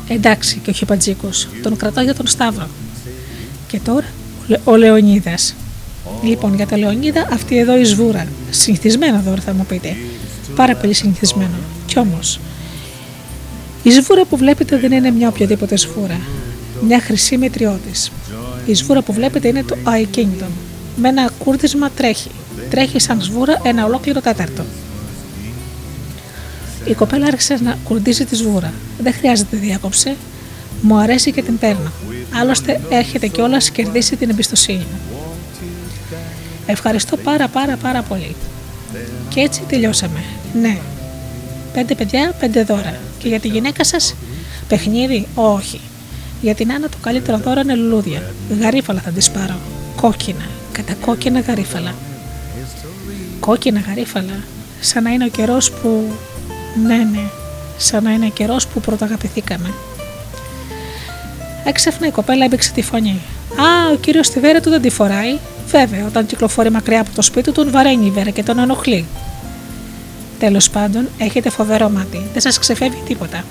Εντάξει 0.09 0.59
και 0.62 0.70
ο 0.70 0.72
Χιπατζίκος, 0.72 1.48
τον 1.62 1.76
κρατάω 1.76 2.04
για 2.04 2.14
τον 2.14 2.26
Σταύρο. 2.26 2.68
Και 3.68 3.78
τώρα 3.78 4.06
ο 4.64 4.76
Λεωνίδας. 4.76 5.54
Λοιπόν, 6.22 6.54
για 6.54 6.66
τα 6.66 6.76
Λεωνίδα, 6.76 7.28
αυτή 7.32 7.59
εδώ 7.59 7.78
η 7.78 7.85
σβούρα. 7.85 8.26
Συνηθισμένο 8.50 9.20
δώρο 9.20 9.40
θα 9.40 9.52
μου 9.52 9.66
πείτε. 9.66 9.96
Πάρα 10.57 10.77
πολύ 10.77 10.92
συνηθισμένο. 10.92 11.55
Κι 11.87 11.99
όμως, 11.99 12.40
η 13.83 13.90
σβούρα 13.90 14.25
που 14.25 14.37
βλέπετε 14.37 14.79
δεν 14.79 14.92
είναι 14.92 15.11
μια 15.11 15.29
οποιαδήποτε 15.29 15.77
σβούρα. 15.77 16.21
Μια 16.87 17.01
χρυσή 17.01 17.37
μετριώτης. 17.38 18.12
Η 18.66 18.75
σβούρα 18.75 19.03
που 19.03 19.12
βλέπετε 19.12 19.49
είναι 19.49 19.62
το 19.62 19.77
I 19.85 20.16
Kingdom. 20.16 20.51
Με 20.97 21.09
ένα 21.09 21.31
κούρδισμα 21.38 21.90
τρέχει. 21.90 22.31
Τρέχει 22.71 23.01
σαν 23.01 23.23
σβούρα 23.23 23.61
ένα 23.62 23.85
ολόκληρο 23.85 24.21
τέταρτο. 24.21 24.64
Η 26.85 26.95
κοπέλα 26.95 27.27
άρχισε 27.27 27.59
να 27.62 27.79
κουρδίζει 27.85 28.25
τη 28.25 28.37
σβούρα. 28.37 28.73
Δεν 28.99 29.12
χρειάζεται 29.12 29.57
διάκοψε. 29.57 30.14
Μου 30.83 30.97
αρέσει 30.99 31.33
και 31.33 31.42
την 31.42 31.59
παίρνω. 31.59 31.92
Άλλωστε 32.40 32.81
έρχεται 32.90 33.27
κιόλας 33.27 33.71
κερδίσει 33.71 34.16
την 34.16 34.31
εμπιστοσύνη 34.31 34.79
μου. 34.79 35.19
Ευχαριστώ 36.66 37.16
πάρα 37.16 37.49
πάρα 37.49 37.77
πάρα 37.77 38.03
πολύ. 38.03 38.37
Και 39.29 39.40
έτσι 39.40 39.62
τελειώσαμε. 39.69 40.25
Ναι. 40.61 40.79
Πέντε 41.73 41.95
παιδιά, 41.95 42.33
πέντε 42.40 42.62
δώρα. 42.62 42.95
Και 43.19 43.29
για 43.29 43.40
τη 43.40 43.49
γυναίκα 43.49 43.85
σας, 43.85 44.14
παιχνίδι, 44.69 45.27
όχι. 45.35 45.81
Για 46.40 46.55
την 46.55 46.73
Άννα 46.73 46.88
το 46.88 46.97
καλύτερο 47.01 47.38
δώρο 47.38 47.61
είναι 47.61 47.75
λουλούδια. 47.75 48.23
Γαρίφαλα 48.61 49.01
θα 49.01 49.11
τη 49.11 49.27
πάρω. 49.33 49.59
Κόκκινα. 49.97 50.49
Κατά 50.73 50.95
κόκκινα 50.95 51.40
γαρίφαλα. 51.40 51.95
Κόκκινα 53.40 53.81
γαρίφαλα. 53.81 54.38
Σαν 54.81 55.03
να 55.03 55.11
είναι 55.11 55.25
ο 55.25 55.29
καιρός 55.29 55.71
που 55.71 56.11
ναι, 56.87 56.97
ναι, 56.97 57.29
σαν 57.77 58.03
να 58.03 58.12
είναι 58.12 58.29
καιρός 58.29 58.66
που 58.66 58.81
πρωταγαπηθήκαμε. 58.81 59.73
Έξαφνα 61.64 62.07
η 62.07 62.11
κοπέλα 62.11 62.45
έμπηξε 62.45 62.73
τη 62.73 62.83
φωνή. 62.83 63.21
Α, 63.57 63.92
ο 63.92 63.97
κύριος 63.97 64.27
στη 64.27 64.40
βέρα 64.40 64.61
του 64.61 64.71
δεν 64.71 64.81
τη 64.81 64.90
φοράει. 64.90 65.38
Βέβαια, 65.66 66.07
όταν 66.07 66.27
κυκλοφορεί 66.27 66.71
μακριά 66.71 67.01
από 67.01 67.11
το 67.14 67.23
σπίτι 67.23 67.53
του, 67.53 67.71
βαραίνει 67.71 68.07
η 68.07 68.11
βέρα 68.11 68.31
και 68.31 68.42
τον 68.42 68.59
ενοχλεί. 68.59 69.07
Τέλος 70.38 70.70
πάντων, 70.70 71.09
έχετε 71.18 71.51
φοβερό 71.51 71.88
μάτι. 71.88 72.22
Δεν 72.33 72.42
σας 72.42 72.59
ξεφεύγει 72.59 73.03
τίποτα. 73.07 73.44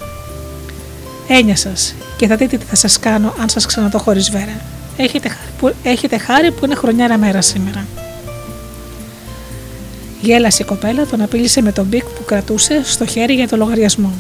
Έννοια 1.28 1.56
σας 1.56 1.95
και 2.17 2.28
θα 2.28 2.36
δείτε 2.36 2.58
τι 2.58 2.65
θα 2.65 2.76
σας 2.76 3.00
κάνω 3.00 3.34
αν 3.41 3.50
σας 3.50 3.65
ξαναδώ 3.65 4.00
χωρίς 4.00 4.32
βέρα. 4.32 4.62
Έχετε, 4.98 5.30
έχετε 5.84 6.17
χάρη 6.17 6.52
που 6.52 6.65
είναι 6.65 6.76
χρονιάρα 6.76 7.17
μέρα 7.17 7.41
σήμερα. 7.41 7.86
Γέλασε 10.21 10.63
η 10.63 10.65
κοπέλα, 10.65 11.06
τον 11.06 11.21
απείλησε 11.21 11.62
με 11.62 11.71
τον 11.71 11.86
μπικ 11.86 12.04
που 12.04 12.26
κρατούσε 12.26 12.82
στο 12.84 13.06
χέρι 13.06 13.34
για 13.34 13.48
το 13.48 13.58
λογαριασμό. 13.58 14.12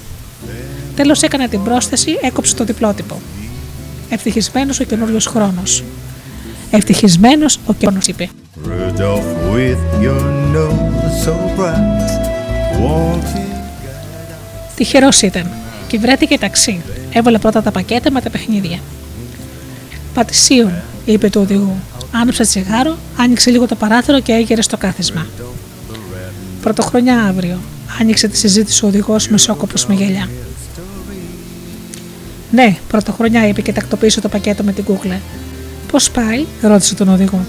Τέλος 0.95 1.21
έκανε 1.21 1.47
την 1.47 1.63
πρόσθεση, 1.63 2.17
έκοψε 2.21 2.55
το 2.55 2.63
διπλότυπο. 2.63 3.19
Ευτυχισμένος 4.09 4.79
ο 4.79 4.83
καινούριος 4.83 5.25
χρόνος. 5.25 5.83
Ευτυχισμένος 6.71 7.59
ο 7.65 7.73
καινούριος, 7.73 8.07
είπε. 8.07 8.29
Τυχερός 14.75 15.21
ήταν 15.21 15.51
και 15.87 15.97
βρέθηκε 15.97 16.37
ταξί. 16.37 16.81
Έβαλε 17.11 17.37
πρώτα 17.37 17.61
τα 17.61 17.71
πακέτα 17.71 18.11
με 18.11 18.21
τα 18.21 18.29
παιχνίδια. 18.29 18.79
Πατησίων, 20.13 20.73
είπε 21.05 21.29
του 21.29 21.41
οδηγού. 21.41 21.75
Άνοιξε 22.11 22.43
τσιγάρο, 22.43 22.97
άνοιξε 23.17 23.49
λίγο 23.49 23.65
το 23.65 23.75
παράθυρο 23.75 24.19
και 24.19 24.31
έγερε 24.31 24.61
στο 24.61 24.77
κάθισμα. 24.77 25.25
Πρωτοχρονιά 26.61 27.21
αύριο, 27.21 27.59
άνοιξε 28.01 28.27
τη 28.27 28.37
συζήτηση 28.37 28.85
ο 28.85 28.87
οδηγός 28.87 29.27
μεσόκοπος 29.27 29.85
με 29.85 29.93
γελιά. 29.93 30.29
Ναι, 32.51 32.77
πρωτοχρονιά 32.87 33.47
είπε 33.47 33.61
και 33.61 33.73
τακτοποίησε 33.73 34.21
το 34.21 34.29
πακέτο 34.29 34.63
με 34.63 34.71
την 34.71 34.83
κούκλα. 34.83 35.19
Πώς 35.91 36.11
πάει, 36.11 36.45
ρώτησε 36.61 36.95
τον 36.95 37.09
οδηγό. 37.09 37.45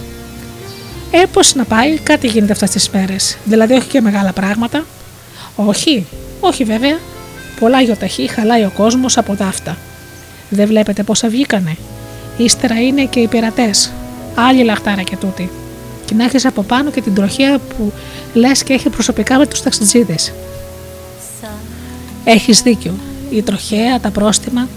Ε, 1.11 1.23
πώς 1.33 1.55
να 1.55 1.65
πάει, 1.65 1.99
κάτι 1.99 2.27
γίνεται 2.27 2.53
αυτές 2.53 2.71
τις 2.71 2.91
μέρες. 2.91 3.37
Δηλαδή, 3.45 3.75
όχι 3.75 3.89
και 3.89 4.01
μεγάλα 4.01 4.33
πράγματα. 4.33 4.85
Όχι, 5.57 6.07
όχι 6.41 6.65
βέβαια. 6.65 6.99
Πολλά 7.61 7.81
γιοταχή 7.81 8.27
χαλάει 8.27 8.65
ο 8.65 8.73
κόσμος 8.77 9.19
από 9.19 9.35
δάφτα. 9.35 9.77
Δεν 10.51 10.67
βλέπετε 10.67 11.03
πόσα 11.03 11.29
βγήκανε. 11.29 11.77
Ύστερα 12.37 12.81
είναι 12.81 13.05
και 13.05 13.21
οι 13.21 13.27
πειρατές. 13.27 13.93
Άλλη 14.35 14.63
λαχτάρα 14.65 15.03
και 15.03 15.17
τούτη 15.17 15.51
και 16.05 16.15
να 16.15 16.25
έχεις 16.25 16.45
από 16.47 16.63
πάνω 16.63 16.91
και 16.91 17.01
την 17.01 17.15
τροχέα 17.15 17.59
που 17.59 17.93
λες 18.35 18.63
και 18.63 18.73
έχει 18.73 18.89
προσωπικά 18.89 19.39
με 19.39 19.47
τους 19.47 19.63
ταξιτζίδε. 19.63 20.15
Έχεις 22.25 22.63
δίκιο. 22.63 22.95
Η 23.31 23.43
τροχέα, 23.43 24.01
τα 24.01 24.11
πρόστιμα. 24.11 24.69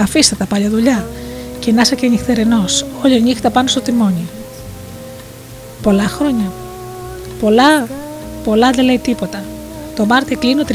Αφήστε 0.00 0.34
τα 0.34 0.44
πάλι 0.44 0.68
δουλειά 0.68 1.06
και 1.58 1.72
να 1.72 1.80
είσαι 1.80 1.94
και 1.94 2.08
νυχτερινός, 2.08 2.84
όλη 3.04 3.22
νύχτα 3.22 3.50
πάνω 3.50 3.68
στο 3.68 3.80
τιμόνι. 3.80 4.28
Πολλά 5.82 6.08
χρόνια. 6.08 6.52
Πολλά, 7.40 7.86
πολλά 8.44 8.70
δεν 8.70 8.84
λέει 8.84 8.98
τίποτα. 8.98 9.42
Το 9.98 10.06
Μάρτι 10.06 10.34
κλείνω 10.34 10.64
33. 10.68 10.72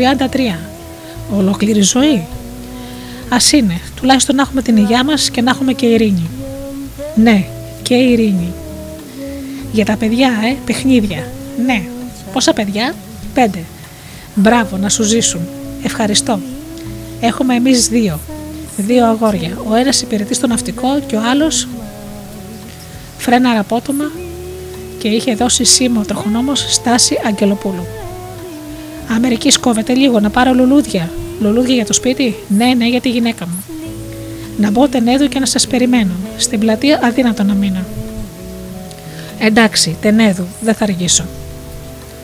Ολόκληρη 1.37 1.81
ζωή. 1.81 2.25
Α 3.29 3.37
είναι, 3.53 3.79
τουλάχιστον 3.95 4.35
να 4.35 4.41
έχουμε 4.41 4.61
την 4.61 4.77
υγειά 4.77 5.03
μας 5.03 5.29
και 5.29 5.41
να 5.41 5.49
έχουμε 5.49 5.73
και 5.73 5.85
ειρήνη. 5.85 6.29
Ναι, 7.15 7.45
και 7.81 7.93
ειρήνη. 7.93 8.53
Για 9.71 9.85
τα 9.85 9.95
παιδιά, 9.95 10.27
ε, 10.27 10.55
παιχνίδια. 10.65 11.27
Ναι. 11.65 11.83
Πόσα 12.33 12.53
παιδιά; 12.53 12.95
Πέντε. 13.33 13.63
Μπράβο, 14.35 14.77
να 14.77 14.89
σου 14.89 15.03
ζήσουν. 15.03 15.41
Ευχαριστώ. 15.83 16.39
Έχουμε 17.21 17.55
εμείς 17.55 17.87
δύο. 17.87 18.19
Δύο 18.77 19.05
αγόρια. 19.05 19.57
Ο 19.69 19.75
ένας 19.75 20.01
υπηρετεί 20.01 20.33
στο 20.33 20.47
ναυτικό 20.47 20.99
και 21.07 21.15
ο 21.15 21.21
άλλος 21.29 21.67
φρέναρα 23.17 23.59
απότομα 23.59 24.11
και 24.97 25.07
είχε 25.07 25.35
δώσει 25.35 25.63
σήμα 25.63 26.01
ο 26.01 26.05
τροχονόμος 26.05 26.65
Στάση 26.73 27.19
Αγγελοπούλου. 27.25 28.02
Αμερική 29.09 29.49
σκόβεται 29.49 29.93
λίγο 29.93 30.19
να 30.19 30.29
πάρω 30.29 30.53
λουλούδια. 30.53 31.09
Λουλούδια 31.39 31.75
για 31.75 31.85
το 31.85 31.93
σπίτι; 31.93 32.35
Ναι, 32.47 32.73
ναι, 32.77 32.87
για 32.87 33.01
τη 33.01 33.09
γυναίκα 33.09 33.47
μου. 33.47 33.63
Να 34.57 34.71
μπω 34.71 34.87
τενέδου 34.87 35.27
και 35.27 35.39
να 35.39 35.45
σας 35.45 35.67
περιμένω. 35.67 36.11
Στην 36.37 36.59
πλατεία 36.59 36.99
αδύνατο 37.03 37.43
να 37.43 37.53
μείνω. 37.53 37.83
Εντάξει, 39.39 39.97
τενέδου, 40.01 40.45
δεν 40.61 40.73
θα 40.73 40.83
αργήσω. 40.83 41.25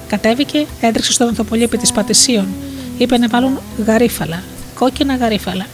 Κατέβηκε, 0.08 0.66
έτρεξε 0.82 1.12
στον 1.12 1.28
ανθοπολίπη 1.28 1.78
της 1.78 1.92
Πατησίων. 1.92 2.48
Είπε 2.98 3.18
να 3.18 3.28
βάλουν 3.28 3.60
γαρίφαλα, 3.86 4.44
κόκκινα 4.76 5.16
γαρίφαλα. 5.16 5.66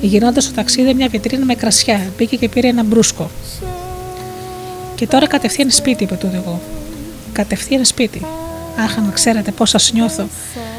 Γυρνώντας 0.00 0.44
στο 0.44 0.54
ταξίδι, 0.54 0.94
μια 0.94 1.08
βιτρίνα 1.08 1.44
με 1.44 1.54
κρασιά, 1.54 2.00
μπήκε 2.16 2.36
και 2.36 2.48
πήρε 2.48 2.68
ένα 2.68 2.82
μπρούσκο. 2.82 3.30
Και 4.94 5.06
τώρα 5.06 5.26
κατευθείαν 5.26 5.70
σπίτι, 5.70 6.02
είπε 6.02 6.14
του 6.14 6.26
οδηγό. 6.30 6.60
Κατευθείαν 7.32 7.84
σπίτι. 7.84 8.22
Αχ, 8.84 8.96
να 8.96 9.10
ξέρετε 9.12 9.50
πώς 9.50 9.70
σας 9.70 9.92
νιώθω. 9.92 10.28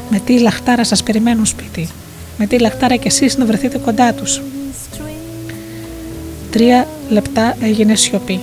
Με 0.09 0.19
τι 0.19 0.39
λαχτάρα 0.39 0.83
σας 0.83 1.03
περιμένουν 1.03 1.45
σπίτι. 1.45 1.89
Με 2.37 2.45
τι 2.45 2.59
λαχτάρα 2.59 2.95
κι 2.95 3.07
εσείς 3.07 3.37
να 3.37 3.45
βρεθείτε 3.45 3.77
κοντά 3.77 4.13
τους. 4.13 4.41
Τρία 6.51 6.87
λεπτά 7.09 7.55
έγινε 7.61 7.95
σιωπή. 7.95 8.39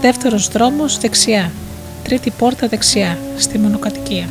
Δεύτερος 0.00 0.48
δρόμος 0.48 0.98
δεξιά. 0.98 1.52
Τρίτη 2.02 2.30
πόρτα 2.30 2.66
δεξιά, 2.68 3.18
στη 3.36 3.58
μονοκατοικία. 3.58 4.28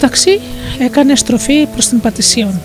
Ταξί 0.00 0.40
έκανε 0.78 1.16
στροφή 1.16 1.66
προς 1.66 1.88
την 1.88 2.00
Πατησίων. 2.00 2.60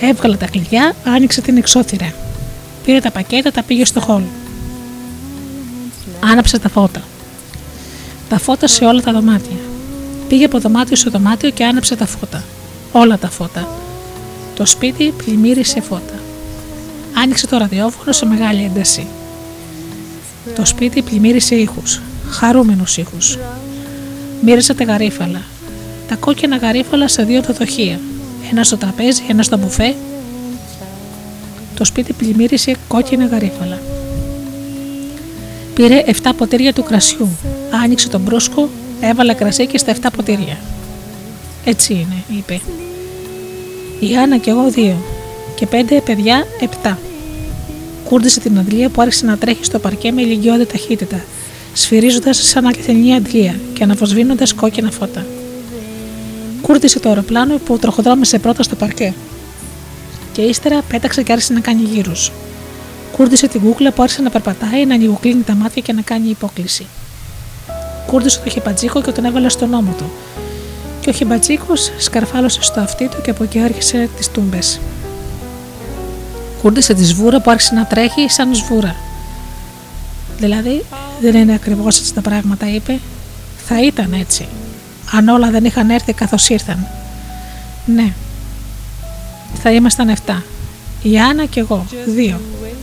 Έβγαλε 0.00 0.36
τα 0.36 0.46
κλειδιά, 0.46 0.94
άνοιξε 1.04 1.40
την 1.40 1.56
εξώθυρα. 1.56 2.12
Πήρε 2.84 3.00
τα 3.00 3.10
πακέτα, 3.10 3.50
τα 3.50 3.62
πήγε 3.62 3.84
στο 3.84 4.00
χόλ. 4.00 4.22
Άναψε 6.20 6.58
τα 6.58 6.68
φώτα. 6.68 7.02
Τα 8.28 8.38
φώτα 8.38 8.66
σε 8.66 8.84
όλα 8.84 9.00
τα 9.00 9.12
δωμάτια. 9.12 9.56
Πήγε 10.28 10.44
από 10.44 10.58
δωμάτιο 10.58 10.96
σε 10.96 11.10
δωμάτιο 11.10 11.50
και 11.50 11.64
άναψε 11.64 11.96
τα 11.96 12.06
φώτα. 12.06 12.44
Όλα 12.92 13.18
τα 13.18 13.30
φώτα. 13.30 13.68
Το 14.56 14.66
σπίτι 14.66 15.14
πλημμύρισε 15.16 15.80
φώτα. 15.80 16.14
Άνοιξε 17.22 17.46
το 17.46 17.56
ραδιόφωνο 17.56 18.12
σε 18.12 18.26
μεγάλη 18.26 18.62
ένταση. 18.62 19.06
Το 20.54 20.64
σπίτι 20.64 21.02
πλημμύρισε 21.02 21.54
ήχους, 21.54 22.00
χαρούμενους 22.30 22.96
ήχους. 22.96 23.38
Μύρισε 24.42 24.74
τα 24.74 24.84
γαρίφαλα. 24.84 25.40
Τα 26.08 26.14
κόκκινα 26.14 26.56
γαρίφαλα 26.56 27.08
σε 27.08 27.22
δύο 27.22 27.42
δοχεία. 27.42 28.00
Ένα 28.50 28.64
στο 28.64 28.76
τραπέζι, 28.76 29.22
ένα 29.28 29.42
στο 29.42 29.58
μπουφέ. 29.58 29.94
Το 31.74 31.84
σπίτι 31.84 32.12
πλημμύρισε 32.12 32.74
κόκκινα 32.88 33.26
γαρίφαλα. 33.26 33.78
Πήρε 35.74 36.04
7 36.06 36.30
ποτήρια 36.36 36.72
του 36.72 36.82
κρασιού. 36.82 37.28
Άνοιξε 37.84 38.08
τον 38.08 38.20
μπρούσκο, 38.20 38.68
έβαλε 39.00 39.34
κρασί 39.34 39.66
και 39.66 39.78
στα 39.78 39.94
7 40.02 40.06
ποτήρια. 40.16 40.58
Έτσι 41.64 41.92
είναι, 41.92 42.38
είπε. 42.38 42.60
Η 44.00 44.16
Άννα 44.16 44.36
και 44.36 44.50
εγώ 44.50 44.70
δύο. 44.70 44.96
Και 45.54 45.66
πέντε 45.66 46.00
παιδιά, 46.00 46.46
επτά. 46.60 46.98
Κούρδισε 48.04 48.40
την 48.40 48.58
αντλία 48.58 48.88
που 48.88 49.00
άρχισε 49.00 49.26
να 49.26 49.38
τρέχει 49.38 49.64
στο 49.64 49.78
παρκέ 49.78 50.12
με 50.12 50.22
ηλικιώδη 50.22 50.66
ταχύτητα, 50.66 51.24
σφυρίζοντας 51.72 52.48
σαν 52.48 52.66
αληθινή 52.66 53.14
αντλία 53.14 53.54
και 53.72 53.82
αναβοσβήνοντας 53.82 54.52
κόκκινα 54.52 54.90
φώτα. 54.90 55.26
Κούρδισε 56.68 57.00
το 57.00 57.08
αεροπλάνο 57.08 57.58
που 57.58 57.78
τροχοδρόμησε 57.78 58.38
πρώτα 58.38 58.62
στο 58.62 58.76
παρκέ. 58.76 59.14
Και 60.32 60.42
ύστερα 60.42 60.82
πέταξε 60.88 61.22
και 61.22 61.32
άρχισε 61.32 61.52
να 61.52 61.60
κάνει 61.60 61.82
γύρους. 61.82 62.32
Κούρδισε 63.12 63.48
την 63.48 63.60
κούκλα 63.60 63.92
που 63.92 64.02
άρχισε 64.02 64.22
να 64.22 64.30
περπατάει, 64.30 64.86
να 64.86 64.94
ανοιγοκλίνει 64.94 65.42
τα 65.42 65.54
μάτια 65.54 65.82
και 65.82 65.92
να 65.92 66.02
κάνει 66.02 66.28
υπόκληση. 66.28 66.86
Κούρδισε 68.06 68.40
το 68.44 68.50
χιπατζίκο 68.50 69.02
και 69.02 69.12
τον 69.12 69.24
έβαλε 69.24 69.48
στον 69.48 69.74
ώμο 69.74 69.94
του. 69.98 70.10
Και 71.00 71.10
ο 71.10 71.12
χιπατζίκο 71.12 71.72
σκαρφάλωσε 71.98 72.62
στο 72.62 72.80
αυτί 72.80 73.08
του 73.08 73.20
και 73.22 73.30
από 73.30 73.42
εκεί 73.44 73.58
άρχισε 73.60 74.08
τις 74.16 74.30
τούμπες. 74.30 74.80
Κούρδισε 76.62 76.94
τη 76.94 77.04
σβούρα 77.04 77.40
που 77.40 77.50
άρχισε 77.50 77.74
να 77.74 77.86
τρέχει 77.86 78.30
σαν 78.30 78.54
σβούρα. 78.54 78.96
Δηλαδή, 80.38 80.84
δεν 81.20 81.34
είναι 81.34 81.54
ακριβώς 81.54 81.98
έτσι 81.98 82.14
τα 82.14 82.20
πράγματα, 82.20 82.74
είπε. 82.74 82.98
Θα 83.66 83.82
ήταν 83.82 84.12
έτσι. 84.12 84.48
Αν 85.12 85.28
όλα 85.28 85.50
δεν 85.50 85.64
είχαν 85.64 85.90
έρθει 85.90 86.12
καθώς 86.12 86.48
ήρθαν. 86.48 86.86
Ναι. 87.86 88.12
Θα 89.62 89.72
ήμασταν 89.72 90.16
7. 90.26 90.42
Η 91.02 91.18
Άννα 91.18 91.44
και 91.44 91.60
εγώ, 91.60 91.86
δύο. 92.06 92.40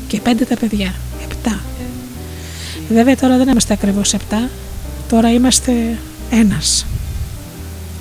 Και 0.08 0.20
πέντε 0.20 0.46
τα 0.46 0.56
παιδιά, 0.56 0.94
επτά. 1.24 1.60
Βέβαια 2.90 3.16
τώρα 3.16 3.38
δεν 3.38 3.48
είμαστε 3.48 3.74
ακριβώς 3.74 4.14
επτά. 4.14 4.50
Τώρα 5.10 5.32
είμαστε 5.32 5.98
ένας. 6.32 6.86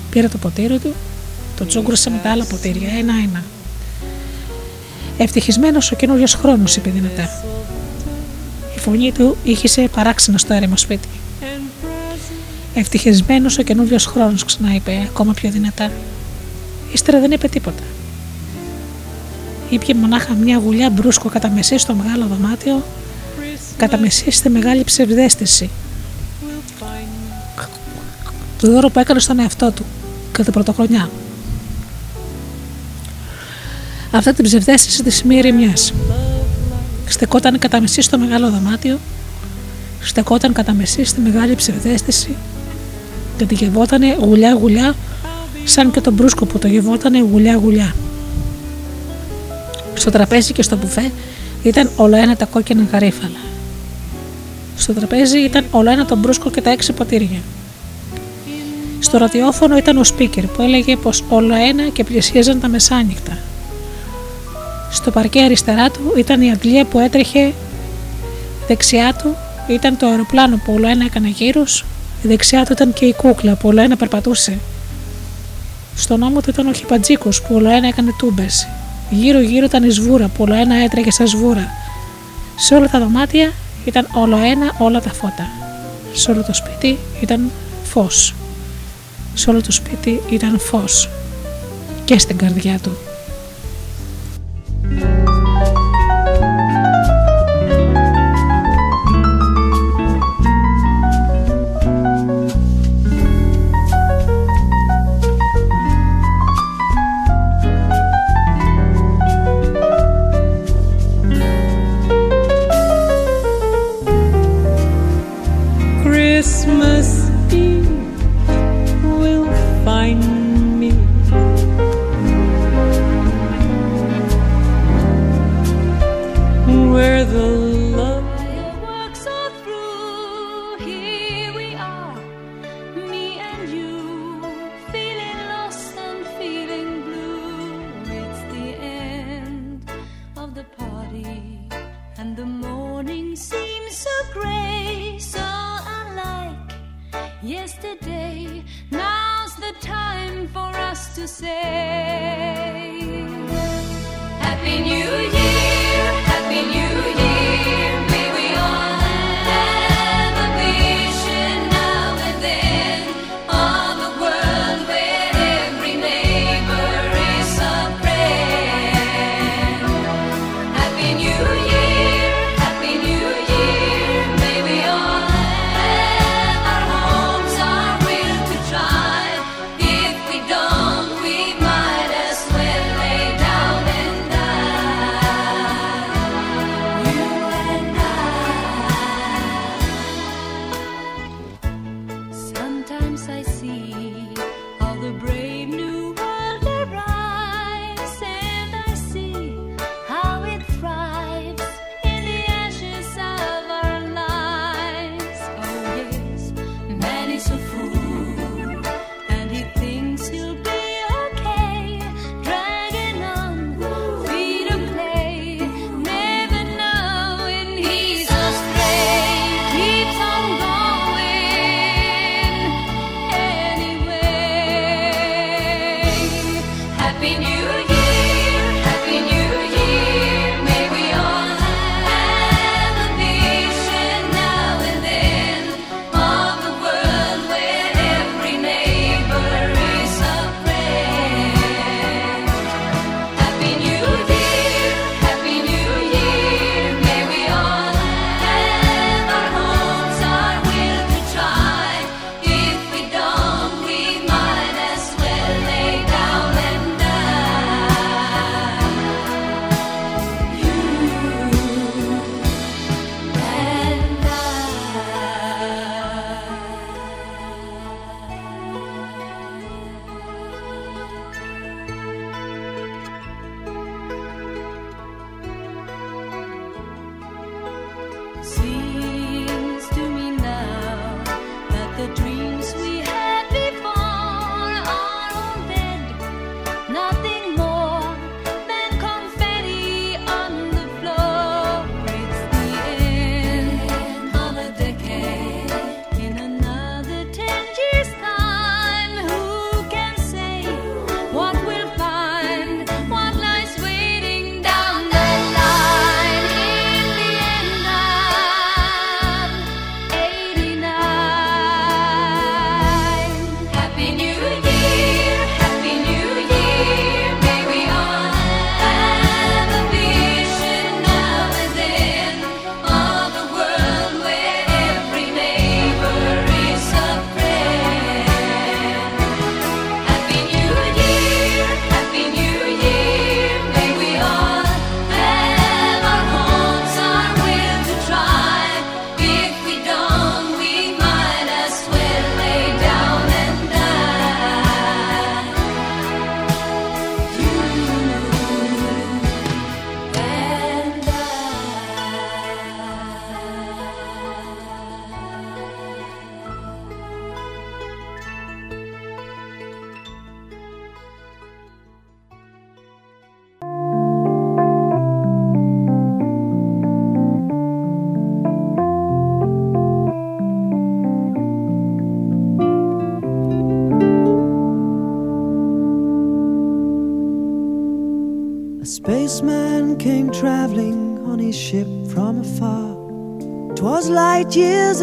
Πήρε 0.09 0.27
το 0.27 0.37
ποτήρι 0.37 0.79
του, 0.79 0.93
το 1.57 1.65
τσούγκρουσε 1.65 2.09
με 2.09 2.19
τα 2.23 2.31
άλλα 2.31 2.45
ποτήρια, 2.45 2.89
ένα-ένα. 2.89 3.43
Ευτυχισμένος 5.17 5.91
ο 5.91 5.95
καινούριος 5.95 6.33
χρόνος, 6.33 6.75
είπε 6.75 6.89
δυνατά. 6.89 7.29
Η 8.75 8.79
φωνή 8.79 9.11
του 9.11 9.37
ήχησε 9.43 9.89
παράξενο 9.95 10.37
στο 10.37 10.53
έρημο 10.53 10.77
σπίτι. 10.77 11.07
Ευτυχισμένος 12.77 13.57
ο 13.57 13.61
καινούριος 13.61 14.05
χρόνος, 14.05 14.45
ξανά 14.45 14.75
είπε 14.75 15.07
ακόμα 15.09 15.33
πιο 15.33 15.51
δυνατά. 15.51 15.91
Ύστερα 16.93 17.19
δεν 17.19 17.31
είπε 17.31 17.47
τίποτα. 17.47 17.83
Ήπια 19.69 19.95
μονάχα 19.95 20.33
μια 20.33 20.57
γουλιά 20.57 20.89
μπρούσκο 20.89 21.29
κατά 21.29 21.49
μεσή 21.49 21.77
στο 21.77 21.93
μεγάλο 21.93 22.25
δωμάτιο, 22.25 22.83
κατά 23.77 23.97
μεσή 23.97 24.31
στη 24.31 24.49
μεγάλη 24.49 24.83
ψευδέστηση. 24.83 25.69
Το 28.59 28.71
δώρο 28.71 28.89
που 28.89 28.99
έκανε 28.99 29.19
στον 29.19 29.39
εαυτό 29.39 29.71
του 29.71 29.85
κατά 30.31 30.51
πρωτοχρονιά. 30.51 31.09
Αυτή 34.11 34.33
την 34.33 34.43
ψευδέστηση 34.43 35.03
της 35.03 35.23
μη 35.23 35.35
ηρεμιά. 35.35 35.73
Στεκόταν 37.07 37.59
κατά 37.59 37.81
μεσή 37.81 38.01
στο 38.01 38.17
μεγάλο 38.17 38.49
δωμάτιο, 38.49 38.99
στεκόταν 40.01 40.53
κατά 40.53 40.73
μεσή 40.73 41.03
στη 41.03 41.19
μεγάλη 41.19 41.55
ψευδέστηση 41.55 42.35
και 43.37 43.45
τη 43.45 43.55
γευότανε 43.55 44.17
γουλιά 44.19 44.53
γουλιά 44.53 44.95
σαν 45.63 45.91
και 45.91 46.01
το 46.01 46.11
μπρούσκο 46.11 46.45
που 46.45 46.59
το 46.59 46.67
γευότανε 46.67 47.19
γουλιά 47.19 47.55
γουλιά. 47.55 47.95
Στο 49.93 50.11
τραπέζι 50.11 50.53
και 50.53 50.61
στο 50.61 50.75
μπουφέ 50.77 51.11
ήταν 51.63 51.89
όλο 51.95 52.15
ένα 52.15 52.35
τα 52.35 52.45
κόκκινα 52.45 52.83
γαρίφαλα. 52.91 53.39
Στο 54.77 54.93
τραπέζι 54.93 55.39
ήταν 55.39 55.65
όλο 55.71 55.89
ένα 55.89 56.05
το 56.05 56.15
μπρούσκο 56.15 56.49
και 56.49 56.61
τα 56.61 56.69
έξι 56.69 56.93
ποτήρια. 56.93 57.39
Στο 58.99 59.17
ραδιόφωνο 59.17 59.77
ήταν 59.77 59.97
ο 59.97 60.03
σπίκερ 60.03 60.45
που 60.45 60.61
έλεγε 60.61 60.95
πως 60.95 61.23
όλο 61.29 61.53
ένα 61.53 61.87
και 61.87 62.03
πλησίαζαν 62.03 62.59
τα 62.59 62.67
μεσάνυχτα. 62.67 63.37
Στο 64.91 65.11
παρκέ 65.11 65.41
αριστερά 65.41 65.89
του 65.89 66.13
ήταν 66.17 66.41
η 66.41 66.51
αντλία 66.51 66.85
που 66.85 66.99
έτρεχε, 66.99 67.53
δεξιά 68.67 69.13
του 69.23 69.35
ήταν 69.67 69.97
το 69.97 70.07
αεροπλάνο 70.07 70.59
που 70.65 70.73
όλο 70.73 70.87
ένα 70.87 71.05
έκανε 71.05 71.27
γύρους, 71.27 71.85
δεξιά 72.23 72.65
του 72.65 72.71
ήταν 72.71 72.93
και 72.93 73.05
η 73.05 73.13
κούκλα 73.13 73.55
που 73.55 73.67
όλο 73.67 73.81
ένα 73.81 73.95
περπατούσε. 73.95 74.57
Στον 75.95 76.23
ώμο 76.23 76.41
του 76.41 76.49
ήταν 76.49 76.67
ο 76.67 76.73
χιπατζίκος 76.73 77.41
που 77.41 77.55
όλο 77.55 77.69
ένα 77.69 77.87
έκανε 77.87 78.11
τούμπες. 78.17 78.67
Γύρω 79.09 79.39
γύρω 79.41 79.65
ήταν 79.65 79.83
η 79.83 79.89
σβούρα 79.89 80.27
που 80.27 80.43
όλο 80.43 80.53
ένα 80.53 80.75
έτρεχε 80.75 81.11
σαν 81.11 81.27
σβούρα. 81.27 81.67
Σε 82.55 82.75
όλα 82.75 82.89
τα 82.89 82.99
δωμάτια 82.99 83.51
ήταν 83.85 84.07
όλο 84.13 84.37
ένα 84.37 84.75
όλα 84.77 85.01
τα 85.01 85.13
φώτα. 85.13 85.47
Σε 86.13 86.31
όλο 86.31 86.43
το 86.43 86.53
σπίτι 86.53 86.97
ήταν 87.21 87.51
φως. 87.83 88.33
Σε 89.33 89.49
όλο 89.49 89.61
το 89.61 89.71
σπίτι 89.71 90.21
ήταν 90.29 90.59
φως. 90.59 91.09
Και 92.05 92.19
στην 92.19 92.37
καρδιά 92.37 92.79
του. 92.79 92.97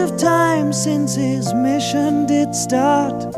Of 0.02 0.18
time 0.18 0.72
since 0.72 1.14
his 1.14 1.54
mission 1.54 2.26
did 2.26 2.52
start, 2.56 3.31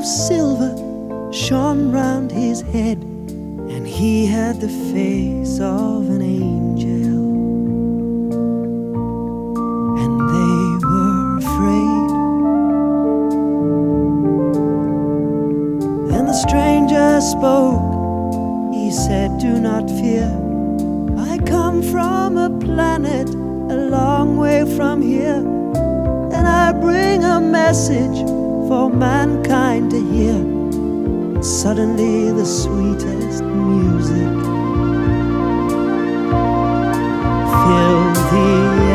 of 0.00 0.06
silver 0.06 0.72
shone 1.30 1.92
round 1.92 2.32
his 2.32 2.62
head, 2.62 2.96
and 3.72 3.86
he 3.86 4.24
had 4.24 4.58
the 4.58 4.68
face 4.94 5.60
of 5.60 6.08
an 6.08 6.22
angel. 6.22 7.20
And 10.02 10.14
they 10.34 10.62
were 10.88 11.36
afraid. 11.44 12.10
Then 16.10 16.24
the 16.24 16.38
stranger 16.46 17.20
spoke. 17.20 17.92
He 18.72 18.90
said, 18.90 19.38
Do 19.38 19.60
not 19.60 19.86
fear. 20.00 20.30
I 21.18 21.36
come 21.44 21.82
from 21.82 22.38
a 22.38 22.48
planet 22.58 23.28
a 23.28 23.76
long 23.90 24.38
way 24.38 24.64
from 24.76 25.02
here, 25.02 25.44
and 26.32 26.48
I 26.48 26.72
bring 26.72 27.22
a 27.22 27.38
message 27.38 28.39
for 28.70 28.88
mankind 28.88 29.90
to 29.90 30.00
hear. 30.12 30.30
And 30.30 31.44
suddenly, 31.44 32.30
the 32.30 32.46
sweetest 32.46 33.42
music 33.42 34.30
filled 37.62 38.16
the 38.30 38.80
air. 38.84 38.89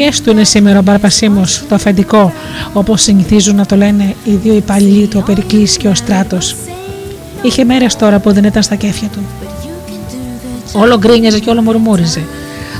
Στι 0.00 0.08
κακέ 0.08 0.22
του 0.22 0.30
είναι 0.30 0.44
σήμερα 0.44 0.78
ο 0.78 0.82
Μπαρπασίμο, 0.82 1.42
το 1.68 1.74
αφεντικό, 1.74 2.32
όπως 2.72 3.02
συνηθίζουν 3.02 3.56
να 3.56 3.66
το 3.66 3.76
λένε 3.76 4.14
οι 4.24 4.30
δύο 4.34 4.54
υπαλλήλοι 4.54 5.06
του, 5.06 5.18
ο 5.22 5.22
Περικλή 5.22 5.68
και 5.78 5.88
ο 5.88 5.94
Στράτος. 5.94 6.56
Είχε 7.42 7.64
μέρες 7.64 7.96
τώρα 7.96 8.18
που 8.18 8.32
δεν 8.32 8.44
ήταν 8.44 8.62
στα 8.62 8.74
κέφια 8.74 9.08
του. 9.08 9.18
Όλο 10.72 10.98
γκρίνιαζε 10.98 11.38
και 11.38 11.50
όλο 11.50 11.62
μουρμούριζε. 11.62 12.22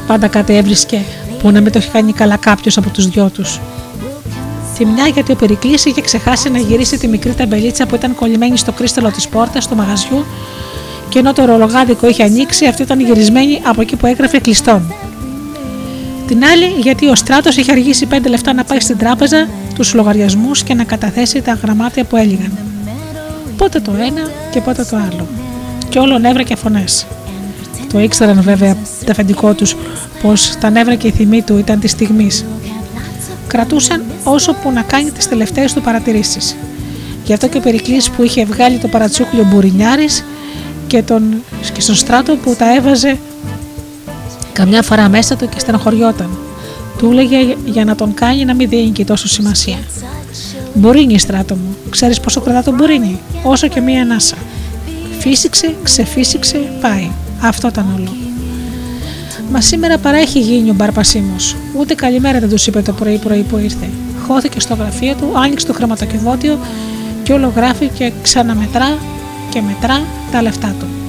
Πάντα 0.07 0.27
κάτι 0.27 0.57
έβρισκε 0.57 1.03
που 1.43 1.51
να 1.51 1.61
μην 1.61 1.73
το 1.73 1.79
έχει 1.79 1.91
κάνει 1.91 2.13
καλά 2.13 2.37
κάποιος 2.37 2.77
από 2.77 2.91
τους 2.91 3.09
δυο 3.09 3.31
τους. 3.35 3.61
Τη 4.79 4.87
μια 4.87 5.07
γιατί 5.07 5.33
ο 5.33 5.37
Περικλή 5.37 5.75
είχε 5.85 6.01
ξεχάσει 6.01 6.51
να 6.51 6.59
γυρίσει 6.59 6.99
τη 6.99 7.09
μικρή 7.09 7.35
ταμπελίτσα 7.35 7.87
που 7.87 7.95
ήταν 7.95 8.15
κολλημένη 8.15 8.57
στο 8.57 8.73
κρίσταλο 8.73 9.11
της 9.11 9.29
πόρτας 9.29 9.69
του 9.69 9.77
μαγαζιού 9.77 10.25
και 11.09 11.19
ενώ 11.19 11.33
το 11.33 11.45
ρολογάδικο 11.45 12.09
είχε 12.09 12.23
ανοίξει, 12.23 12.67
αυτή 12.67 12.83
ήταν 12.83 13.01
γυρισμένη 13.01 13.61
από 13.65 13.81
εκεί 13.81 13.97
που 13.97 14.07
έγραφε 14.07 14.39
κλειστόν. 14.39 14.95
Την 16.31 16.45
άλλη 16.45 16.67
γιατί 16.67 17.09
ο 17.09 17.15
Στράτος 17.15 17.57
είχε 17.57 17.73
αργήσει 17.73 18.07
5 18.11 18.17
λεπτά 18.29 18.53
να 18.53 18.65
πάει 18.65 18.81
στην 18.81 18.97
τράπεζα 18.97 19.49
τους 19.75 19.95
λογαριασμούς 19.95 20.63
και 20.63 20.75
να 20.75 20.85
καταθέσει 20.85 21.43
τα 21.43 21.59
γραμμάτια 21.63 22.05
που 22.05 22.17
έλυγαν. 22.17 22.59
Πότε 23.57 23.81
το 23.81 23.93
ένα 23.93 24.31
και 24.51 24.61
πότε 24.61 24.85
το 24.85 24.97
άλλο. 24.97 25.27
Και 25.89 25.99
όλο 25.99 26.19
νεύρα 26.19 26.43
και 26.43 26.57
φωνές. 26.57 27.07
Το 27.93 28.01
ήξεραν 28.01 28.43
βέβαια 28.43 28.77
τα 29.05 29.13
αφεντικό 29.13 29.55
τους 29.55 29.77
πως 30.23 30.57
τα 30.61 30.71
νεύρα 30.71 30.95
και 30.95 31.07
η 31.07 31.11
θυμή 31.11 31.43
του 31.43 31.59
ήταν 31.59 31.81
της 31.81 31.91
στιγμής. 31.91 32.45
Κρατούσαν 33.47 34.03
όσο 34.25 34.53
που 34.53 34.71
να 34.71 34.83
κάνει 34.83 35.11
τις 35.11 35.29
τελευταίες 35.29 35.73
του 35.73 35.81
παρατηρήσεις. 35.81 36.57
Γι' 37.25 37.33
αυτό 37.33 37.49
και 37.49 37.59
ο 37.59 37.61
Περικλής 37.61 38.11
που 38.11 38.23
είχε 38.23 38.45
βγάλει 38.45 38.79
το 38.79 38.89
παρατσούκλιο 38.89 39.47
Μπουρινιάρης 39.51 40.25
και, 40.87 41.03
τον, 41.03 41.43
και 41.73 41.81
στον 41.81 41.95
στράτο 41.95 42.37
που 42.37 42.55
τα 42.59 42.75
έβαζε 42.75 43.19
καμιά 44.61 44.83
φορά 44.83 45.09
μέσα 45.09 45.37
του 45.37 45.49
και 45.49 45.59
στενοχωριόταν. 45.59 46.39
Του 46.99 47.11
έλεγε 47.11 47.57
για 47.65 47.85
να 47.85 47.95
τον 47.95 48.15
κάνει 48.15 48.45
να 48.45 48.55
μην 48.55 48.69
δίνει 48.69 48.91
και 48.91 49.05
τόσο 49.05 49.29
σημασία. 49.29 49.79
Μπορίνι, 50.75 51.19
στράτο 51.19 51.55
μου. 51.55 51.77
Ξέρεις 51.91 52.21
πόσο 52.21 52.41
κρατά 52.41 52.63
το 52.63 52.73
μπορίνι. 52.73 53.19
Όσο 53.43 53.69
και 53.69 53.81
μία 53.81 54.03
ανάσα. 54.03 54.37
Φύσηξε, 55.19 55.75
ξεφύσηξε, 55.83 56.59
πάει. 56.81 57.11
Αυτό 57.41 57.69
ήταν 57.69 57.87
όλο. 57.97 58.13
Μα 59.53 59.61
σήμερα 59.61 59.99
παρά 59.99 60.17
έχει 60.17 60.41
γίνει 60.41 60.71
ο 60.71 60.75
Μπαρπασίμος. 60.75 61.57
Ούτε 61.79 61.95
καλημέρα 61.95 62.39
δεν 62.39 62.49
τους 62.49 62.67
είπε 62.67 62.83
το 62.83 62.93
πρωί-πρωί 62.93 63.43
που 63.43 63.59
ήρθε. 63.59 63.89
Χώθηκε 64.27 64.61
στο 64.61 64.75
γραφείο 64.75 65.15
του, 65.15 65.39
άνοιξε 65.39 65.67
το 65.67 65.73
χρηματοκιβώτιο 65.73 66.59
και 67.23 67.33
όλο 67.33 67.53
γράφει 67.57 67.89
και 67.89 68.13
ξαναμετρά 68.23 68.99
και 69.51 69.61
μετρά 69.61 70.01
τα 70.33 70.43
λεφτά 70.43 70.75
του. 70.79 71.00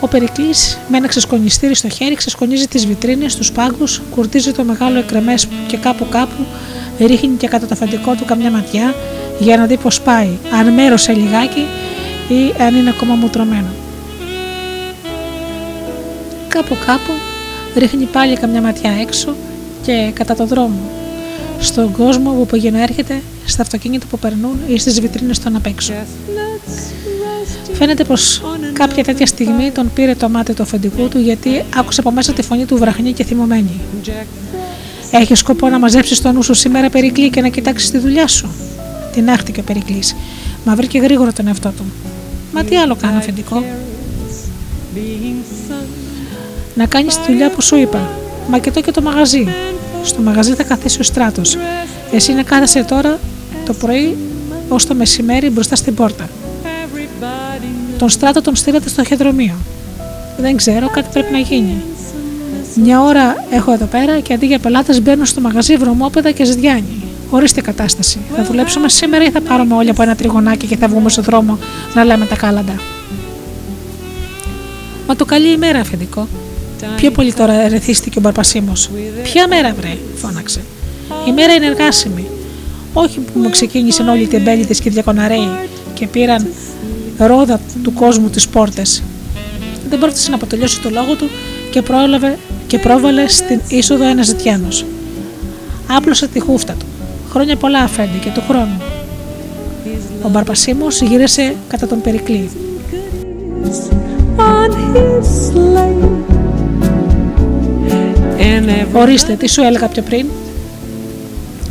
Ο 0.00 0.08
Περικλής 0.08 0.78
με 0.88 0.96
ένα 0.96 1.06
ξεσκονιστήρι 1.06 1.74
στο 1.74 1.88
χέρι 1.88 2.14
ξεσκονίζει 2.14 2.66
τις 2.66 2.86
βιτρίνες, 2.86 3.36
τους 3.36 3.52
πάγκους, 3.52 4.02
κουρτίζει 4.10 4.52
το 4.52 4.64
μεγάλο 4.64 4.98
εκρεμές 4.98 5.48
και 5.66 5.76
κάπου 5.76 6.08
κάπου 6.08 6.44
ρίχνει 6.98 7.36
και 7.36 7.48
κατά 7.48 7.66
το 7.66 7.74
αφεντικό 7.74 8.14
του 8.14 8.24
καμιά 8.24 8.50
ματιά 8.50 8.94
για 9.38 9.56
να 9.56 9.66
δει 9.66 9.76
πώς 9.76 10.00
πάει, 10.00 10.28
αν 10.52 10.72
μέρωσε 10.72 11.12
λιγάκι 11.12 11.66
ή 12.28 12.62
αν 12.62 12.74
είναι 12.74 12.90
ακόμα 12.90 13.14
μουτρωμένο. 13.14 13.68
Κάπου 16.48 16.76
κάπου 16.86 17.12
ρίχνει 17.76 18.04
πάλι 18.04 18.36
καμιά 18.36 18.60
ματιά 18.60 18.90
έξω 19.00 19.34
και 19.82 20.10
κατά 20.14 20.34
το 20.34 20.46
δρόμο, 20.46 20.90
στον 21.60 21.92
κόσμο 21.92 22.32
που 22.32 22.46
πηγαίνει 22.46 22.80
έρχεται, 22.80 23.22
στα 23.46 23.62
αυτοκίνητα 23.62 24.06
που 24.10 24.18
περνούν 24.18 24.60
ή 24.66 24.78
στις 24.78 25.00
βιτρίνες 25.00 25.38
των 25.38 25.56
απ' 25.56 25.66
έξω. 25.66 25.92
Φαίνεται 27.78 28.04
πως 28.04 28.42
κάποια 28.72 29.04
τέτοια 29.04 29.26
στιγμή 29.26 29.70
τον 29.70 29.90
πήρε 29.94 30.14
το 30.14 30.28
μάτι 30.28 30.54
του 30.54 30.62
αφεντικού 30.62 31.08
του 31.08 31.18
γιατί 31.18 31.64
άκουσε 31.76 32.00
από 32.00 32.10
μέσα 32.10 32.32
τη 32.32 32.42
φωνή 32.42 32.64
του 32.64 32.76
βραχνή 32.76 33.12
και 33.12 33.24
θυμωμένη. 33.24 33.80
Έχει 35.10 35.34
σκοπό 35.34 35.68
να 35.68 35.78
μαζέψεις 35.78 36.20
το 36.20 36.32
νου 36.32 36.42
σου 36.42 36.54
σήμερα, 36.54 36.90
Περικλή, 36.90 37.30
και 37.30 37.40
να 37.40 37.48
κοιτάξεις 37.48 37.90
τη 37.90 37.98
δουλειά 37.98 38.26
σου. 38.26 38.48
Την 39.12 39.30
άχτηκε 39.30 39.60
ο 39.60 39.62
Περικλής. 39.62 40.16
Μα 40.64 40.74
βρήκε 40.74 40.98
γρήγορα 40.98 41.32
τον 41.32 41.46
εαυτό 41.46 41.68
του. 41.68 41.84
Μα 42.52 42.64
τι 42.64 42.76
άλλο 42.76 42.96
κάνω, 42.96 43.18
αφεντικό; 43.18 43.64
Να 46.74 46.86
κάνεις 46.86 47.16
τη 47.16 47.22
δουλειά 47.26 47.50
που 47.50 47.60
σου 47.60 47.76
είπα. 47.76 48.08
Μα 48.50 48.58
και 48.58 48.70
το 48.70 48.80
και 48.80 48.90
το 48.90 49.02
μαγαζί. 49.02 49.48
Στο 50.02 50.22
μαγαζί 50.22 50.54
θα 50.54 50.62
καθίσει 50.62 51.00
ο 51.00 51.02
στράτος. 51.02 51.56
Εσύ 52.12 52.32
να 52.32 52.42
κάθεσαι 52.42 52.84
τώρα 52.84 53.18
το 53.64 53.74
πρωί 53.74 54.16
ως 54.68 54.86
το 54.86 54.94
μεσημέρι 54.94 55.50
μπροστά 55.50 55.76
στην 55.76 55.94
πόρτα. 55.94 56.28
Τον 57.98 58.08
στράτο 58.08 58.40
τον 58.40 58.56
στείλατε 58.56 58.88
στο 58.88 59.04
χεδρομείο. 59.04 59.54
Δεν 60.38 60.56
ξέρω, 60.56 60.88
κάτι 60.88 61.08
πρέπει 61.12 61.32
να 61.32 61.38
γίνει. 61.38 61.82
Μια 62.82 63.02
ώρα 63.02 63.44
έχω 63.50 63.72
εδώ 63.72 63.84
πέρα 63.84 64.20
και 64.20 64.32
αντί 64.32 64.46
για 64.46 64.58
πελάτες 64.58 65.02
μπαίνω 65.02 65.24
στο 65.24 65.40
μαγαζί 65.40 65.76
βρωμόπεδα 65.76 66.30
και 66.30 66.44
ζητιάνι. 66.44 67.02
Ορίστε 67.30 67.60
κατάσταση. 67.60 68.18
Θα 68.36 68.44
δουλέψουμε 68.44 68.88
σήμερα 68.88 69.24
ή 69.24 69.30
θα 69.30 69.40
πάρουμε 69.40 69.74
όλοι 69.74 69.90
από 69.90 70.02
ένα 70.02 70.14
τριγωνάκι 70.14 70.66
και 70.66 70.76
θα 70.76 70.88
βγούμε 70.88 71.08
στον 71.08 71.24
δρόμο 71.24 71.58
να 71.94 72.04
λέμε 72.04 72.26
τα 72.26 72.36
κάλαντα; 72.36 72.74
Μα 75.06 75.16
το 75.16 75.24
καλή 75.24 75.52
ημέρα, 75.52 75.78
αφεντικό. 75.78 76.28
Πιο 76.96 77.10
πολύ 77.10 77.32
τώρα 77.32 77.52
ερεθίστηκε 77.52 78.18
ο 78.18 78.20
Μπαρπασίμος. 78.20 78.90
Ποια 79.22 79.48
μέρα, 79.48 79.74
βρε, 79.80 79.96
φώναξε. 80.14 80.60
Η 81.28 81.32
μέρα 81.32 81.52
είναι 81.52 81.66
εργάσιμη. 81.66 82.26
Όχι 82.92 83.18
που 83.20 83.38
μου 83.38 83.50
ξεκίνησαν 83.50 84.08
όλοι 84.08 84.22
οι 84.22 84.26
τεμπέλητε 84.26 84.74
και 84.74 84.90
διακοναρέοι 84.90 85.48
και 85.94 86.06
πήραν 86.06 86.46
ρόδα 87.18 87.60
του 87.82 87.92
κόσμου 87.92 88.28
τις 88.28 88.48
πόρτες. 88.48 89.02
Δεν 89.88 89.98
πρόθεσε 89.98 90.30
να 90.30 90.36
αποτελειώσει 90.36 90.80
το 90.80 90.90
λόγο 90.90 91.14
του 91.14 91.28
και, 91.70 91.82
πρόλαβε, 91.82 92.38
και 92.66 92.78
πρόβαλε 92.78 93.28
στην 93.28 93.60
είσοδο 93.68 94.04
ένας 94.04 94.26
ζητιάνο. 94.26 94.68
Άπλωσε 95.86 96.26
τη 96.26 96.40
χούφτα 96.40 96.72
του. 96.72 96.86
Χρόνια 97.30 97.56
πολλά 97.56 97.78
αφέντη 97.78 98.18
και 98.18 98.30
του 98.34 98.42
χρόνου. 98.48 98.80
Ο 100.22 100.28
Μπαρπασίμος 100.28 101.00
γύρισε 101.00 101.54
κατά 101.68 101.86
τον 101.86 102.00
Περικλή. 102.00 102.50
Ορίστε, 108.98 109.32
τι 109.32 109.48
σου 109.48 109.62
έλεγα 109.62 109.88
πιο 109.88 110.02
πριν; 110.02 110.26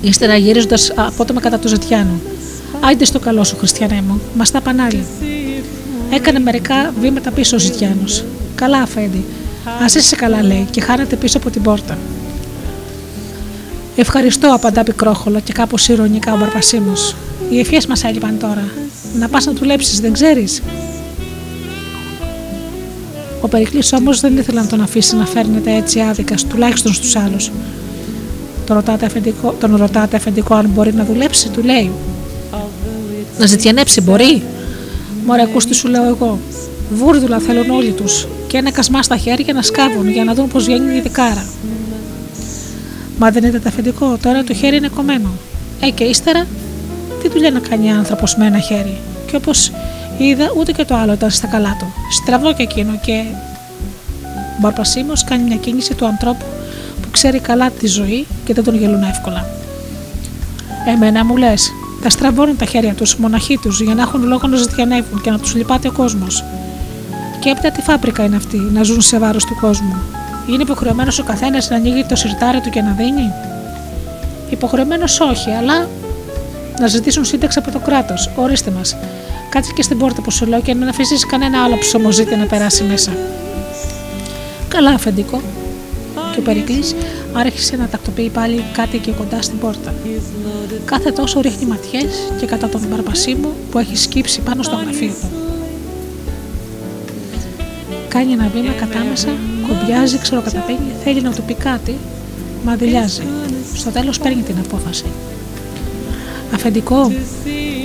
Ύστερα 0.02 0.36
γυρίζοντα 0.36 0.78
απότομα 0.96 1.42
κατά 1.42 1.60
του 1.60 1.68
Ζετιάνου. 1.68 2.22
Άιντε 2.80 3.06
στο 3.06 3.20
καλό 3.20 3.44
σου, 3.44 3.56
Χριστιανέ 3.58 4.04
μου, 4.08 4.22
μας 4.38 4.52
τα 4.52 4.62
πανάλι. 4.62 5.06
Έκανε 6.16 6.40
μερικά 6.40 6.94
βήματα 7.00 7.32
πίσω 7.32 7.56
ο 7.56 7.60
Ζητιάνος. 7.60 8.24
Καλά, 8.56 8.78
Αφέντη. 8.78 9.26
Α 9.82 9.86
είσαι 9.96 10.16
καλά, 10.16 10.44
λέει, 10.44 10.68
και 10.72 10.82
χάνεται 10.82 11.16
πίσω 11.16 11.38
από 11.38 11.50
την 11.50 11.62
πόρτα. 11.62 11.98
Ευχαριστώ, 13.96 14.54
απαντά 14.54 14.84
πικρόχολο 14.84 15.40
και 15.40 15.54
κάπως 15.54 15.88
ηρωνικά 15.88 16.34
ο 16.34 16.38
Μπαρπασίμο. 16.38 16.94
Οι 17.50 17.60
ευχές 17.60 17.86
μας 17.86 18.04
έλειπαν 18.04 18.38
τώρα. 18.40 18.64
Να 19.20 19.28
πας 19.28 19.46
να 19.46 19.52
δουλέψεις, 19.52 20.00
δεν 20.00 20.14
ξέρεις. 20.14 20.62
Ο 23.42 23.48
Περικλής 23.48 23.94
όμως 23.94 24.20
δεν 24.20 24.38
ήθελε 24.38 24.62
να 24.62 24.68
τον 24.68 24.82
αφήσει 24.82 25.16
να 25.16 25.26
φέρνεται 25.26 25.76
έτσι 25.76 26.00
άδικα, 26.00 26.36
τουλάχιστον 26.50 26.94
στους 26.94 27.16
άλλους. 27.16 27.52
Τον 28.66 28.76
ρωτάτε, 28.76 29.06
αφεντικό, 29.06 29.56
τον 29.60 29.76
ρωτάτε 29.76 30.16
αφεντικό 30.16 30.56
αν 30.56 30.70
μπορεί 30.74 30.94
να 30.94 31.06
δουλέψει, 31.06 31.50
του 31.50 31.64
λέει. 31.64 31.92
Να 33.40 33.46
ζητιανέψει 33.46 34.02
μπορεί. 34.02 34.44
Μωρέ, 35.26 35.42
ακούς 35.42 35.66
τι 35.66 35.76
σου 35.76 35.88
λέω 35.88 36.04
εγώ. 36.04 36.40
Βούρδουλα 36.90 37.40
θέλουν 37.40 37.70
όλοι 37.70 37.92
τους 37.92 38.28
και 38.48 38.58
ένα 38.58 38.72
κασμά 38.72 39.04
στα 39.04 39.18
χέρια 39.18 39.54
να 39.54 39.62
σκάβουν 39.62 40.10
για 40.10 40.24
να 40.24 40.34
δουν 40.34 40.48
πώς 40.48 40.66
βγαίνει 40.66 40.96
η 40.96 41.02
δικάρα. 41.02 41.46
Μα 43.18 43.32
δεν 43.32 43.44
είδατε 43.44 43.70
αφεντικό, 43.70 44.18
τώρα 44.22 44.44
το 44.44 44.54
χέρι 44.54 44.76
είναι 44.76 44.88
κομμένο. 44.88 45.30
Ε, 45.80 45.90
και 45.90 46.04
ύστερα, 46.04 46.48
τι 47.22 47.30
δουλειά 47.30 47.52
να 47.52 47.60
κάνει 47.60 47.92
άνθρωπος 47.92 48.36
με 48.36 48.46
ένα 48.46 48.60
χέρι. 48.60 48.98
Και 49.26 49.36
όπως 49.36 49.72
είδα, 50.18 50.52
ούτε 50.58 50.72
και 50.72 50.86
το 50.86 50.96
άλλο 50.96 51.14
ήταν 51.14 51.30
στα 51.30 51.48
καλά 51.48 51.76
του. 51.80 51.86
Στραβό 52.12 52.54
και 52.54 52.64
εκείνο 52.64 53.00
και. 53.06 53.24
Ο 54.24 54.58
Μπαρπασίμος 54.62 55.24
κάνει 55.24 55.44
μια 55.44 55.56
κίνηση 55.56 55.94
του 55.94 56.06
ανθρώπου 56.06 56.46
που 57.02 57.10
ξέρει 57.12 57.40
καλά 57.40 57.70
τη 57.70 57.88
ζωή 57.88 58.26
και 58.46 58.54
δεν 58.54 58.64
τον 58.64 58.78
γελούν 58.78 59.04
εύκολα. 59.04 59.46
Εμένα 60.88 61.26
μου 61.26 61.38
λες, 61.38 61.72
τα 62.06 62.12
στραβώνουν 62.12 62.58
τα 62.58 62.66
χέρια 62.66 62.94
τους, 62.94 63.16
μοναχοί 63.16 63.58
τους, 63.58 63.82
για 63.82 63.96
να 63.96 64.02
έχουν 64.02 64.24
λόγο 64.24 64.48
να 64.48 64.58
ζητιανεύουν 64.58 65.22
και 65.22 65.30
να 65.32 65.40
τους 65.40 65.56
λυπάται 65.56 65.88
ο 65.88 65.92
κόσμος. 65.92 66.44
Και 67.40 67.50
έπειτα 67.50 67.72
τι 67.72 67.82
φάπρικα 67.82 68.24
είναι 68.24 68.36
αυτή, 68.36 68.58
να 68.58 68.84
ζουν 68.84 69.02
σε 69.02 69.20
βάρος 69.20 69.46
του 69.46 69.56
κόσμου. 69.60 69.96
Είναι 70.50 70.62
υποχρεωμένος 70.62 71.20
ο 71.20 71.24
καθένας 71.24 71.70
να 71.70 71.76
ανοίγει 71.76 72.06
το 72.06 72.16
σιρτάρι 72.16 72.62
του 72.62 72.70
και 72.70 72.82
να 72.82 72.92
δίνει; 72.92 73.32
Υποχρεωμένος 74.50 75.20
όχι, 75.20 75.50
αλλά 75.52 75.88
να 76.80 76.88
ζητήσουν 76.88 77.26
σύνταξη 77.26 77.60
από 77.60 77.72
το 77.72 77.80
κράτος. 77.80 78.30
Ορίστε 78.36 78.72
μας. 78.72 78.96
Κάτσε 79.50 79.72
και 79.76 79.82
στην 79.82 79.98
πόρτα 79.98 80.22
που 80.22 80.32
σου 80.32 80.46
λέω 80.46 80.62
και 80.62 80.74
να 80.74 80.90
αφήσεις 80.90 81.26
κανένα 81.26 81.64
άλλο 81.64 81.78
ψωμοζήτη 81.78 82.36
να 82.36 82.46
περάσει 82.46 82.84
μέσα. 82.84 83.12
Καλά, 84.68 84.90
αφεντικό. 84.90 85.42
Και 86.36 86.42
ο 86.42 86.44
Περικλής 86.44 86.96
άρχισε 87.34 87.76
να 87.76 87.88
τακτοποιεί 87.88 88.30
πάλι 88.30 88.64
κάτι 88.74 88.98
και 88.98 89.12
κοντά 89.12 89.42
στην 89.42 89.58
πόρτα. 89.60 89.94
Κάθε 90.86 91.12
τόσο 91.12 91.40
ρίχνει 91.40 91.66
ματιές 91.66 92.32
και 92.40 92.46
κατά 92.46 92.70
τον 92.70 92.82
Μπαρμπασίμου 92.90 93.50
που 93.72 93.80
έχει 93.80 93.98
σκύψει 93.98 94.42
πάνω 94.42 94.64
στο 94.64 94.76
γραφείο 94.76 95.14
του. 95.22 95.28
Κάνει 98.08 98.32
ένα 98.32 98.52
βήμα 98.54 98.72
κατάμεσα, 98.72 99.30
κομπιάζει, 99.68 100.18
ξεροκαταπίνει, 100.18 100.92
θέλει 101.04 101.22
να 101.22 101.32
του 101.32 101.42
πει 101.42 101.54
κάτι, 101.54 101.98
μα 102.66 102.76
δηλιάζει. 102.76 103.24
Στο 103.76 103.90
τέλος 103.90 104.20
παίρνει 104.20 104.42
την 104.42 104.56
απόφαση. 104.66 105.06
Αφεντικό, 106.54 107.12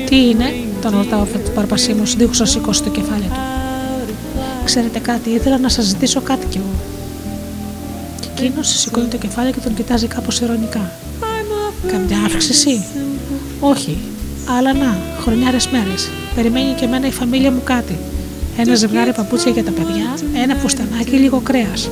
τι 0.09 0.28
είναι, 0.28 0.55
τον 0.82 0.90
ρωτάω 0.90 1.20
ο 1.20 1.26
Μπαρμπασίμου, 1.55 2.05
δίχω 2.05 2.32
να 2.38 2.44
σηκώσει 2.44 2.82
το 2.82 2.90
κεφάλι 2.90 3.22
του. 3.22 3.40
Ξέρετε 4.64 4.98
κάτι, 4.98 5.30
ήθελα 5.30 5.59
να 5.59 5.68
σας 5.68 5.84
ζητήσω 5.84 6.20
κάτι 6.20 6.46
κι 6.46 6.57
εγώ. 6.57 6.89
Και 8.41 8.47
εκείνος 8.47 8.80
σηκώνει 8.80 9.07
το 9.07 9.16
κεφάλι 9.16 9.53
και 9.53 9.61
τον 9.61 9.74
κοιτάζει 9.74 10.07
κάπως 10.07 10.41
ειρωνικά. 10.41 10.93
Καμιά 11.86 12.18
αύξηση; 12.26 12.84
Όχι. 13.61 13.99
Αλλά 14.59 14.72
να, 14.72 14.99
χρονιάρες 15.20 15.68
μέρες. 15.68 16.09
Περιμένει 16.34 16.72
και 16.72 16.84
εμένα 16.84 17.07
η 17.07 17.11
φαμίλια 17.11 17.51
μου 17.51 17.61
κάτι. 17.64 17.99
Ένα 18.57 18.74
ζευγάρι 18.74 19.12
παπούτσια 19.12 19.53
για 19.53 19.64
τα 19.64 19.70
παιδιά, 19.70 20.18
ένα 20.43 20.55
φουστανάκι, 20.55 21.16
λίγο 21.16 21.41
κρέας. 21.41 21.91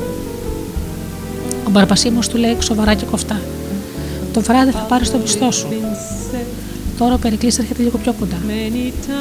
Ο 1.66 1.70
μπαρπασίμο 1.70 2.20
του 2.30 2.36
λέει 2.36 2.56
σοβαρά 2.60 2.94
και 2.94 3.04
κοφτά. 3.04 3.40
Το 4.32 4.40
βράδυ 4.40 4.70
θα 4.70 4.78
πάρει 4.88 5.08
το 5.08 5.18
μισθό 5.18 5.50
σου. 5.50 5.68
Τώρα 6.98 7.14
ο 7.14 7.18
Περικλής 7.18 7.58
έρχεται 7.58 7.82
λίγο 7.82 7.98
πιο 7.98 8.14
κοντά. 8.18 8.36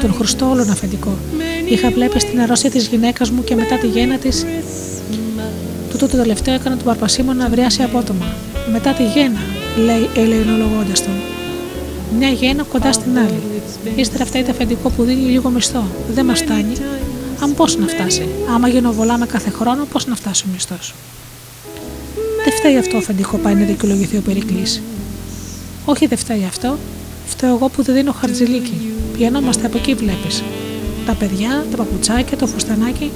Τον 0.02 0.14
χρωστώ 0.14 0.50
όλον 0.50 0.70
αφεντικό. 0.70 1.18
Είχα 1.70 1.90
βλέπει 1.90 2.20
στην 2.20 2.42
αρρώστια 2.42 2.70
της 2.70 2.88
γυναίκας 2.88 3.30
μου 3.30 3.44
και 3.44 3.56
μετά 3.56 3.78
τη 3.78 3.88
γέννα 3.88 4.18
της. 4.18 4.46
Τούτο 5.98 6.12
το 6.12 6.18
τελευταίο 6.22 6.54
έκανε 6.54 6.76
τον 6.76 6.86
Παρπασίμο 6.86 7.34
να 7.34 7.50
βριάσει 7.50 7.84
απότομα. 7.84 8.26
Μετά 8.72 8.94
τη 8.94 9.04
γέννα, 9.04 9.40
λέει 9.86 10.10
ελεηνολογώντα 10.16 10.94
τον. 10.94 11.14
Μια 12.18 12.30
γέννα 12.30 12.64
κοντά 12.64 12.92
στην 12.92 13.18
άλλη. 13.18 13.42
Ύστερα 13.96 14.26
φταίει 14.26 14.46
αφεντικό 14.50 14.90
που 14.90 15.04
δίνει 15.04 15.22
λίγο 15.22 15.50
μισθό. 15.50 15.84
Δεν 16.14 16.26
μας 16.26 16.40
φτάνει. 16.40 16.74
Αν 17.42 17.54
πώς 17.54 17.78
να 17.78 17.88
φτάσει. 17.88 18.28
Άμα 18.54 18.68
γενοβολάμε 18.68 19.26
κάθε 19.26 19.50
χρόνο, 19.50 19.86
πώς 19.92 20.08
να 20.08 20.16
φτάσει 20.16 20.44
ο 20.48 20.50
μισθός. 20.54 20.94
Δεν 22.44 22.54
φταίει 22.54 22.78
αυτό, 22.78 22.98
αφεντικό, 22.98 23.38
πάει 23.38 23.54
να 23.54 23.66
δικαιολογηθεί 23.66 24.18
ο 24.18 24.22
Περικλής. 24.22 24.82
Όχι, 25.86 26.06
δεν 26.06 26.18
φταίει 26.18 26.46
αυτό. 26.48 26.78
Φταίω 27.28 27.56
εγώ 27.56 27.70
που 27.70 27.84
δεν 27.84 27.96
δίνω 27.96 28.12
χαρτζηλίκι. 28.12 28.92
Πηγαίνομαστε 29.14 29.66
από 29.66 29.78
εκεί, 29.78 29.94
βλέπεις. 29.94 30.44
Τα 31.06 31.14
παιδιά, 31.14 31.66
τα 31.72 31.78
παπουτσάκια, 31.78 32.38
το 32.38 32.48
φουστανάκι. 32.48 33.12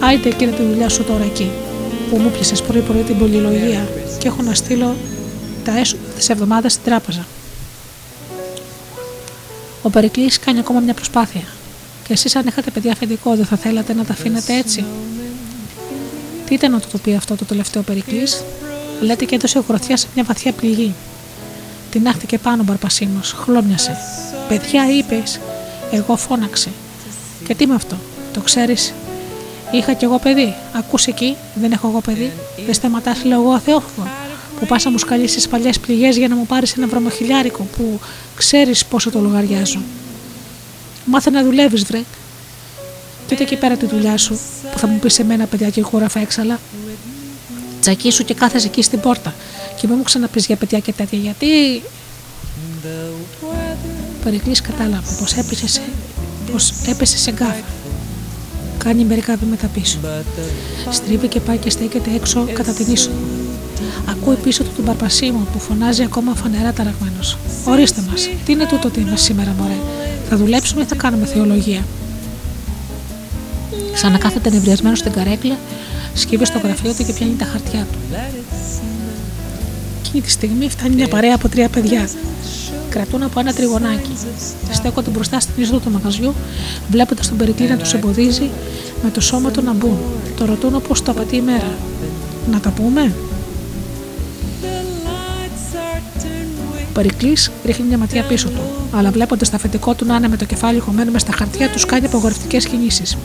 Άιτε 0.00 0.28
κύριε 0.28 0.54
τη 0.54 0.62
δουλειά 0.62 0.88
σου 0.88 1.04
τώρα 1.04 1.24
εκεί, 1.24 1.50
που 2.10 2.16
μου 2.16 2.30
πιασε 2.30 2.62
πρωί-πρωί 2.66 3.02
την 3.02 3.18
πολυλογία 3.18 3.88
και 4.18 4.28
έχω 4.28 4.42
να 4.42 4.54
στείλω 4.54 4.96
τα 5.64 5.78
έσοδα 5.78 6.02
τη 6.18 6.26
εβδομάδα 6.28 6.68
στην 6.68 6.84
τράπεζα. 6.84 7.26
Ο 9.82 9.90
Περικλής 9.90 10.38
κάνει 10.38 10.58
ακόμα 10.58 10.80
μια 10.80 10.94
προσπάθεια. 10.94 11.42
Και 12.06 12.12
εσείς, 12.12 12.36
αν 12.36 12.46
είχατε 12.46 12.70
παιδιά 12.70 12.92
αφεντικό, 12.92 13.36
δεν 13.36 13.44
θα 13.44 13.56
θέλατε 13.56 13.94
να 13.94 14.04
τα 14.04 14.12
αφήνετε 14.12 14.56
έτσι; 14.56 14.84
Τι 16.46 16.54
ήταν 16.54 16.70
να 16.72 16.80
το 16.80 16.98
πει 16.98 17.14
αυτό 17.14 17.36
το 17.36 17.44
τελευταίο 17.44 17.82
Περικλής, 17.82 18.42
λέτε 19.00 19.24
και 19.24 19.34
έδωσε 19.34 19.64
γροθιάς 19.68 20.00
σε 20.00 20.06
μια 20.14 20.24
βαθιά 20.24 20.52
πληγή. 20.52 20.94
Την 21.90 22.08
άχτηκε 22.08 22.38
πάνω 22.38 22.62
ο 22.62 22.64
Μπαρπασίμος, 22.64 23.32
χλώμιασε. 23.32 23.96
Παιδιά, 24.48 24.90
είπες, 24.98 25.40
εγώ 25.90 26.16
φώναξε. 26.16 26.70
Και 27.46 27.54
τι 27.54 27.66
με 27.66 27.74
αυτό, 27.74 27.96
το 28.32 28.40
ξέρεις, 28.40 28.92
Είχα 29.72 29.92
κι 29.92 30.04
εγώ 30.04 30.18
παιδί. 30.18 30.54
Ακούς 30.72 31.06
εκεί, 31.06 31.36
δεν 31.54 31.72
έχω 31.72 31.88
εγώ 31.88 32.00
παιδί. 32.00 32.32
Δεν 32.64 32.74
σταματάς, 32.74 33.24
λέω 33.24 33.40
εγώ 33.40 33.50
αθεόφοβο. 33.50 34.08
Που 34.60 34.66
πας 34.66 34.84
να 34.84 34.90
μου 34.90 34.98
σκαλίσεις 34.98 35.34
τις 35.34 35.48
παλιές 35.48 35.78
πληγές 35.78 36.16
για 36.16 36.28
να 36.28 36.34
μου 36.34 36.46
πάρεις 36.46 36.76
ένα 36.76 36.86
βρωμοχιλιάρικο 36.86 37.66
που 37.76 38.00
ξέρεις 38.36 38.84
πόσο 38.84 39.10
το 39.10 39.20
λογαριάζω. 39.20 39.80
Μάθε 41.04 41.30
να 41.30 41.44
δουλεύεις, 41.44 41.84
βρε. 41.84 42.02
Κοίτα 43.26 43.42
εκεί 43.42 43.56
πέρα 43.56 43.76
τη 43.76 43.86
δουλειά 43.86 44.16
σου, 44.16 44.38
που 44.72 44.78
θα 44.78 44.86
μου 44.86 44.98
πεις 44.98 45.14
σε 45.14 45.24
μένα 45.24 45.46
παιδιά 45.46 45.68
και 45.70 45.82
χώραφα 45.82 46.20
έξαλα. 46.20 46.58
Τσακί 47.80 48.10
σου 48.10 48.24
και 48.24 48.34
κάθεσαι 48.34 48.66
εκεί 48.66 48.82
στην 48.82 49.00
πόρτα. 49.00 49.34
Και 49.80 49.86
μην 49.86 49.96
μου 49.96 50.02
ξαναπείς 50.02 50.46
για 50.46 50.56
παιδιά 50.56 50.78
και 50.78 50.92
τέτοια, 50.92 51.18
γιατί. 51.18 51.46
Περικλής 54.24 54.60
κατάλαβε 54.60 55.06
πως 55.20 55.32
έπεσε 55.32 55.68
σε, 55.68 55.80
πως 56.52 56.72
έπεσε 56.86 57.18
σε 57.18 57.30
γκάφα. 57.30 57.75
Κάνει 58.86 59.04
μερικά 59.04 59.36
βήματα 59.36 59.66
πίσω. 59.66 59.98
Στρίβει 60.90 61.28
και 61.28 61.40
πάει 61.40 61.56
και 61.56 61.70
στέκεται 61.70 62.10
έξω 62.14 62.46
κατά 62.52 62.72
την 62.72 62.92
είσοδο. 62.92 63.16
Ακούει 64.10 64.34
πίσω 64.34 64.62
του 64.62 64.70
τον 64.76 64.84
Παρπασίμο 64.84 65.46
που 65.52 65.58
φωνάζει 65.58 66.02
ακόμα 66.02 66.34
φανερά 66.34 66.72
ταραγμένος. 66.72 67.38
Ορίστε 67.64 68.00
μας, 68.10 68.28
τι 68.44 68.52
είναι 68.52 68.66
τούτο 68.66 68.90
τι 68.90 69.00
είμαστε 69.00 69.16
σήμερα, 69.16 69.54
Μωρέ; 69.58 69.76
Θα 70.28 70.36
δουλέψουμε 70.36 70.82
ή 70.82 70.84
θα 70.84 70.94
κάνουμε 70.94 71.26
θεολογία; 71.26 71.84
Ξανακάθεται 73.92 74.50
νευριασμένος 74.50 74.98
στην 74.98 75.12
καρέκλα, 75.12 75.56
σκύβει 76.14 76.44
στο 76.44 76.58
γραφείο 76.58 76.92
του 76.92 77.04
και 77.04 77.12
πιάνει 77.12 77.34
τα 77.38 77.44
χαρτιά 77.44 77.86
του. 77.92 77.98
Εκείνη 80.04 80.22
τη 80.22 80.30
στιγμή 80.30 80.68
φτάνει 80.68 80.94
μια 80.94 81.08
παρέα 81.08 81.34
από 81.34 81.48
τρία 81.48 81.68
παιδιά. 81.68 82.08
Κρατούν 82.96 83.22
από 83.22 83.40
ένα 83.40 83.52
τριγωνάκι. 83.52 84.12
Στέκονται 84.72 85.10
μπροστά 85.10 85.40
στην 85.40 85.62
είσοδο 85.62 85.78
του 85.78 85.90
μαγαζιού, 85.90 86.34
βλέποντας 86.90 87.28
τον 87.28 87.36
Περικλή 87.36 87.68
να 87.68 87.76
τους 87.76 87.92
εμποδίζει 87.92 88.50
με 89.02 89.10
το 89.10 89.20
σώμα 89.20 89.50
του 89.50 89.62
να 89.62 89.72
μπουν. 89.72 89.98
Το 90.36 90.44
ρωτούν 90.44 90.74
όπως 90.74 91.02
το 91.02 91.10
απαιτεί 91.10 91.36
η 91.36 91.40
μέρα. 91.40 91.74
Να 92.50 92.60
τα 92.60 92.70
πούμε; 92.70 93.14
Ο 96.88 96.92
Περικλής 96.92 97.50
ρίχνει 97.64 97.86
μια 97.86 97.98
ματιά 97.98 98.22
πίσω 98.22 98.48
του, 98.48 98.60
αλλά 98.92 99.10
βλέποντας 99.10 99.50
το 99.50 99.56
αφεντικό 99.56 99.94
του 99.94 100.04
να 100.06 100.16
είναι 100.16 100.28
με 100.28 100.36
το 100.36 100.44
κεφάλι 100.44 100.78
χωμένο 100.78 101.10
μες 101.10 101.20
στα 101.20 101.32
χαρτιά, 101.32 101.68
τους 101.68 101.84
κάνει 101.86 102.06
απογορευτικές 102.06 102.66
κινήσεις. 102.66 103.16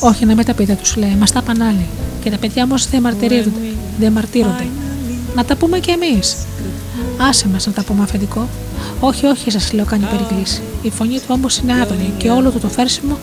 Όχι, 0.00 0.24
να 0.24 0.34
μην 0.34 0.44
τα 0.44 0.54
πείτε, 0.54 0.74
τους 0.74 0.96
λέει, 0.96 1.16
μας 1.18 1.32
τα 1.32 1.42
πάνε 1.42 1.64
άλλοι. 1.64 1.86
Και 2.22 2.30
τα 2.30 2.36
παιδιά 2.36 2.64
όμως 2.64 2.88
διαμαρτύρονται. 3.98 4.66
Να 5.34 5.44
τα 5.44 5.56
πούμε 5.56 5.78
κι 5.78 5.90
εμείς. 5.90 6.36
Άσε 7.28 7.48
μας 7.48 7.66
να 7.66 7.72
τα 7.72 7.82
πούμε 7.82 8.02
αφεντικό. 8.02 8.48
Όχι, 9.00 9.26
όχι, 9.26 9.50
σας 9.50 9.72
λέω, 9.72 9.84
κάνει 9.84 10.04
περικλήση. 10.04 10.62
Η 10.82 10.90
φωνή 10.90 11.18
του 11.18 11.26
όμως 11.28 11.58
είναι 11.58 11.80
άδωνη 11.80 12.12
και 12.16 12.30
όλο 12.30 12.50
του 12.50 12.58
το 12.58 12.68
φέρσιμο 12.68 13.18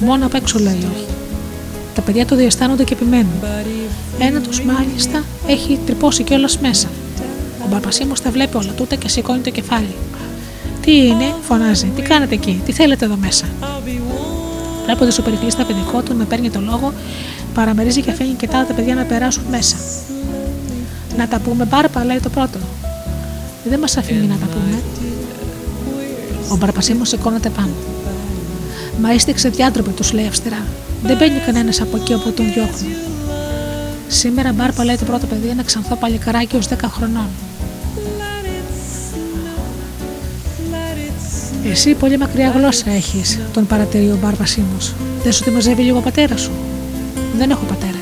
μόνο 0.00 0.26
απ' 0.26 0.34
έξω 0.34 0.58
λέει 0.58 0.86
όχι. 0.94 1.06
Τα 1.94 2.00
παιδιά 2.00 2.26
το 2.26 2.36
διαισθάνονται 2.36 2.84
και 2.84 2.94
επιμένουν. 2.94 3.32
Ένα 4.18 4.40
του 4.40 4.50
μάλιστα 4.64 5.24
έχει 5.46 5.78
τρυπώσει 5.86 6.22
κιόλας 6.22 6.58
μέσα. 6.58 6.88
Ο 7.64 7.68
Μπαρπασίμο 7.70 8.12
τα 8.22 8.30
βλέπει 8.30 8.56
όλα 8.56 8.72
τούτα 8.76 8.94
και 8.94 9.08
σηκώνει 9.08 9.40
το 9.40 9.50
κεφάλι. 9.50 9.94
Τι 10.80 11.06
είναι, 11.06 11.34
φωνάζει, 11.40 11.92
τι 11.96 12.02
κάνετε 12.02 12.34
εκεί, 12.34 12.62
τι 12.64 12.72
θέλετε 12.72 13.04
εδώ 13.04 13.16
μέσα; 13.16 13.44
Βλέποντας 14.84 15.18
ο 15.18 15.22
περικλής 15.22 15.52
στα 15.52 15.64
παιδικό 15.64 16.02
του 16.02 16.14
να 16.16 16.24
παίρνει 16.24 16.50
το 16.50 16.60
λόγο, 16.60 16.92
παραμερίζει 17.54 18.00
και 18.00 18.10
αφήνει 18.10 18.34
και 18.34 18.48
τα 18.48 18.58
άλλα 18.58 18.72
παιδιά 18.72 18.94
να 18.94 19.02
περάσουν 19.02 19.42
μέσα. 19.50 19.76
Να 21.16 21.28
τα 21.28 21.38
πούμε, 21.38 21.64
Μπάρπα, 21.64 22.04
λέει 22.04 22.18
το 22.18 22.28
πρώτο. 22.28 22.58
Δεν 23.64 23.78
μας 23.78 23.96
αφήνει 23.96 24.26
να 24.26 24.34
τα 24.34 24.46
πούμε. 24.46 24.82
Ο 26.52 26.56
Μπαρπασίμος 26.56 27.08
σηκώνεται 27.08 27.48
πάνω. 27.48 27.72
Μα 29.00 29.12
είστε 29.12 29.32
ξεδιάντροποι, 29.32 29.90
τους 29.90 30.12
λέει 30.12 30.26
αυστηρά. 30.26 30.62
Δεν 31.02 31.16
μπαίνει 31.16 31.38
κανένας 31.46 31.80
από 31.80 31.96
εκεί 31.96 32.14
όπου 32.14 32.32
τον 32.32 32.52
διώχνουν. 32.52 32.92
Σήμερα 34.08 34.52
Μπάρπα 34.52 34.84
λέει 34.84 34.96
το 34.96 35.04
πρώτο 35.04 35.26
παιδί 35.26 35.48
ένα 35.48 35.62
ξανθό 35.62 35.96
παλικαράκι 35.96 36.56
ως 36.56 36.68
10 36.68 36.74
χρονών. 36.84 37.28
Εσύ 41.70 41.94
πολύ 41.94 42.18
μακριά 42.18 42.50
γλώσσα 42.50 42.90
έχεις, 42.90 43.38
τον 43.52 43.66
παρατηρεί 43.66 44.10
ο 44.10 44.18
Μπαρπασίμος. 44.22 44.94
Δεν 45.22 45.32
σου 45.32 45.44
τη 45.44 45.50
μαζεύει 45.50 45.82
λίγο 45.82 45.98
ο 45.98 46.00
πατέρας 46.00 46.40
σου; 46.40 46.50
Δεν 47.38 47.50
έχω 47.50 47.64
πατέρα. 47.64 48.00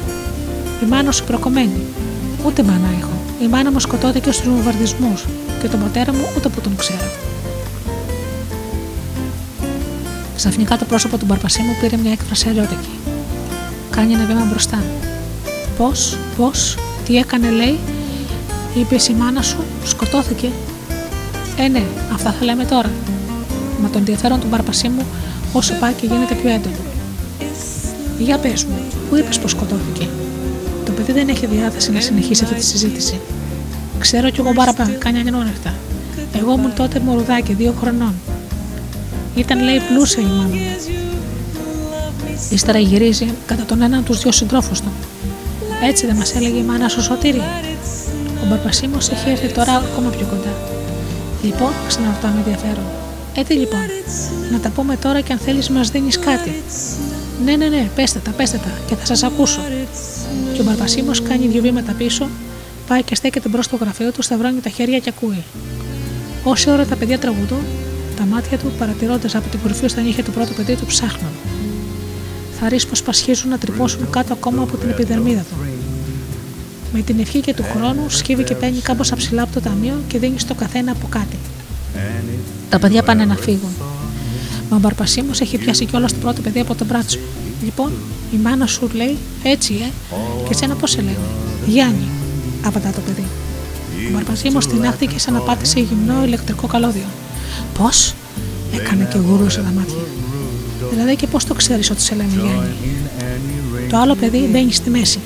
Η 0.82 0.86
μάνα 0.86 1.12
σου 1.12 1.24
προκομμένη. 1.24 1.80
Ούτε 2.46 2.62
μάνα 2.62 2.88
έχω. 3.00 3.12
Η 3.42 3.46
μάνα 3.46 3.72
μου 3.72 3.80
σκοτώθηκε 3.80 4.32
στους 4.32 4.48
βομβαρδισμούς 4.48 5.24
και 5.66 5.72
τον 5.72 5.80
πατέρα 5.80 6.12
μου 6.12 6.28
ούτε 6.36 6.48
που 6.48 6.60
τον 6.60 6.76
ξέρω. 6.76 7.10
Ξαφνικά 10.36 10.76
το 10.76 10.84
πρόσωπο 10.84 11.18
του 11.18 11.24
Μπαρπασίμου 11.24 11.76
πήρε 11.80 11.96
μια 11.96 12.12
έκφραση 12.12 12.48
αλλιώτικη. 12.48 12.88
Κάνει 13.90 14.12
ένα 14.12 14.24
βήμα 14.24 14.46
μπροστά. 14.50 14.82
Πώς, 15.76 16.18
πώς, 16.36 16.76
τι 17.04 17.16
έκανε, 17.16 17.50
λέει, 17.50 17.78
είπε 18.74 18.94
η 18.94 19.14
μάνα 19.14 19.42
σου, 19.42 19.56
σκοτώθηκε. 19.84 20.48
Ε, 21.58 21.68
ναι, 21.68 21.82
αυτά 22.12 22.32
θα 22.38 22.44
λέμε 22.44 22.64
τώρα. 22.64 22.90
Μα 23.82 23.88
τον 23.88 23.98
ενδιαφέρον 23.98 24.40
του 24.40 24.46
Μπαρπασίμου 24.50 25.04
όσο 25.52 25.74
πάει 25.80 25.92
και 25.92 26.06
γίνεται 26.06 26.34
πιο 26.34 26.50
έντονο. 26.50 26.76
Για 28.18 28.38
πες 28.38 28.64
μου, 28.64 28.78
πού 29.08 29.16
είπες 29.16 29.38
πως 29.38 29.50
σκοτώθηκε; 29.50 30.08
Το 30.84 30.92
παιδί 30.92 31.12
δεν 31.12 31.28
έχει 31.28 31.46
διάθεση 31.46 31.92
να 31.92 32.00
συνεχίσει 32.00 32.44
αυτή 32.44 32.56
τη 32.56 32.64
συζήτηση. 32.64 33.20
Ξέρω 33.98 34.30
κι 34.30 34.40
εγώ 34.40 34.52
παραπάνω, 34.52 34.92
κάνει 34.98 35.18
ανενόνευτα. 35.18 35.74
Εγώ 36.32 36.52
ήμουν 36.52 36.74
τότε 36.74 37.00
μορουδάκι, 37.00 37.52
δύο 37.52 37.74
χρονών. 37.80 38.14
Ήταν 39.34 39.62
λέει 39.62 39.80
πλούσια 39.88 40.22
η 40.22 40.26
μάνα 40.26 40.42
μου. 40.42 40.60
Ύστερα 42.50 42.78
γυρίζει 42.78 43.28
κατά 43.46 43.64
τον 43.64 43.82
έναν 43.82 44.04
τους 44.04 44.20
δύο 44.20 44.32
συντρόφους 44.32 44.80
του. 44.80 44.88
Έτσι 45.88 46.06
δεν 46.06 46.16
μας 46.16 46.34
έλεγε 46.34 46.58
η 46.58 46.62
μάνα 46.62 46.88
σου 46.88 47.02
σωτήρι. 47.02 47.42
Ο 48.42 48.46
Μπαρπασίμο 48.48 48.96
έχει 49.12 49.30
έρθει 49.30 49.48
τώρα 49.52 49.72
ακόμα 49.72 50.10
πιο 50.10 50.26
κοντά. 50.26 50.54
Λοιπόν, 51.42 51.72
ξαναρωτάμε 51.88 52.38
ενδιαφέρον. 52.38 52.84
Έτσι 53.36 53.52
λοιπόν, 53.52 53.80
να 54.52 54.58
τα 54.58 54.68
πούμε 54.68 54.96
τώρα 54.96 55.20
και 55.20 55.32
αν 55.32 55.38
θέλεις 55.38 55.68
μας 55.70 55.90
δίνεις 55.90 56.18
κάτι. 56.18 56.62
Ναι, 57.44 57.56
ναι, 57.56 57.66
ναι, 57.66 57.88
πέστε 57.94 58.18
τα, 58.18 58.30
πέστε 58.30 58.56
τα 58.56 58.70
και 58.86 58.94
θα 58.94 59.06
σας 59.06 59.22
ακούσω. 59.22 59.60
Και 60.52 60.60
ο 60.60 60.64
Μπαρπασίμο 60.64 61.10
κάνει 61.28 61.46
δύο 61.46 61.62
βήματα 61.62 61.92
πίσω, 61.92 62.28
πάει 62.88 63.02
και 63.02 63.14
στέκεται 63.14 63.48
μπρος 63.48 63.64
στο 63.64 63.76
γραφείο 63.76 64.12
του, 64.12 64.22
σταυρώνει 64.22 64.60
τα 64.60 64.68
χέρια 64.68 64.98
και 64.98 65.12
ακούει. 65.16 65.42
Όση 66.44 66.70
ώρα 66.70 66.84
τα 66.84 66.96
παιδιά 66.96 67.18
τραγουδούν, 67.18 67.64
τα 68.16 68.24
μάτια 68.24 68.58
του, 68.58 68.72
παρατηρώντας 68.78 69.34
από 69.34 69.48
την 69.48 69.60
κορυφή 69.60 69.88
στα 69.88 70.00
νύχια 70.00 70.24
του 70.24 70.30
πρώτου 70.30 70.54
παιδί 70.54 70.74
του, 70.74 70.86
ψάχνουν. 70.86 71.30
Θα 72.60 72.68
ρίξει 72.68 72.86
πως 72.86 73.02
πασχίζουν 73.02 73.50
να 73.50 73.58
τρυπώσουν 73.58 74.10
κάτω 74.10 74.32
ακόμα 74.32 74.62
από 74.62 74.76
την 74.76 74.88
επιδερμίδα 74.88 75.40
του. 75.40 75.66
Με 76.92 77.00
την 77.00 77.20
ευχή 77.20 77.40
και 77.40 77.54
του 77.54 77.64
χρόνου 77.76 78.08
σκύβει 78.08 78.44
και 78.44 78.54
παίρνει 78.54 78.78
κάμποσα 78.78 79.16
ψηλά 79.16 79.42
από 79.42 79.52
το 79.52 79.60
ταμείο 79.60 79.94
και 80.08 80.18
δίνει 80.18 80.38
στο 80.38 80.54
καθένα 80.54 80.92
από 80.92 81.06
κάτι. 81.06 81.36
Τα 82.68 82.78
παιδιά 82.78 83.02
πάνε 83.02 83.24
να 83.24 83.34
φύγουν. 83.34 83.70
Μα 84.70 84.76
ο 84.76 84.80
Μπαρπασίμος 84.80 85.40
έχει 85.40 85.58
πιάσει 85.58 85.84
κιόλας 85.84 86.12
το 86.12 86.18
πρώτο 86.18 86.40
παιδί 86.40 86.60
από 86.60 86.74
το 86.74 86.84
μπράτσο. 86.84 87.18
Λοιπόν, 87.64 87.92
η 88.32 88.36
μάνα 88.36 88.66
σου 88.66 88.88
λέει 88.94 89.16
έτσι, 89.42 89.74
ε, 89.74 89.90
και 90.44 90.50
εσένα 90.50 90.74
πώς 90.74 90.90
σε 90.90 91.00
λένε; 91.00 91.16
Γιάννη, 91.66 92.08
απαντά 92.66 92.90
το 92.90 93.00
παιδί. 93.00 93.26
Ο 94.08 94.10
Μπαρπασίμο 94.12 94.58
τεινάχτηκε 94.58 95.18
σαν 95.18 95.34
να 95.34 95.40
πάτησε 95.40 95.80
γυμνό 95.80 96.24
ηλεκτρικό 96.24 96.66
καλώδιο. 96.66 97.06
Πώς, 97.78 98.14
έκανε 98.72 99.08
και 99.12 99.18
γούρουσε 99.18 99.60
τα 99.60 99.72
μάτια. 99.76 100.02
Δηλαδή 100.90 101.16
και 101.16 101.26
πώς 101.26 101.44
το 101.44 101.54
ξέρεις 101.54 101.90
ότι 101.90 102.00
σε 102.00 102.14
λένε 102.14 102.30
Γιάννη; 102.32 102.74
Το 103.90 103.96
άλλο 103.96 104.14
παιδί 104.14 104.48
μπαίνει 104.52 104.72
στη 104.72 104.90
μέση. 104.90 105.18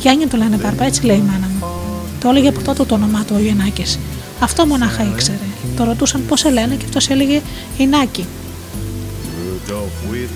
Γιάννη 0.00 0.26
το 0.26 0.36
λένε 0.36 0.56
Μπαρπα, 0.56 0.84
έτσι 0.84 1.04
λέει 1.04 1.16
η 1.16 1.20
μάνα 1.20 1.46
μου. 1.46 1.66
Το 2.20 2.28
έλεγε 2.28 2.48
από 2.48 2.62
τότε 2.62 2.84
το 2.84 2.94
όνομά 2.94 3.24
του 3.24 3.34
ο 3.36 3.40
Γιαννάκης. 3.40 3.98
Αυτό 4.40 4.66
μονάχα 4.66 5.02
ήξερε. 5.02 5.36
Το 5.76 5.84
ρωτούσαν 5.84 6.22
πώς 6.28 6.40
σε 6.40 6.50
λένε 6.50 6.74
και 6.74 6.84
αυτός 6.84 7.08
έλεγε 7.08 7.40
Ινάκη. 7.78 8.26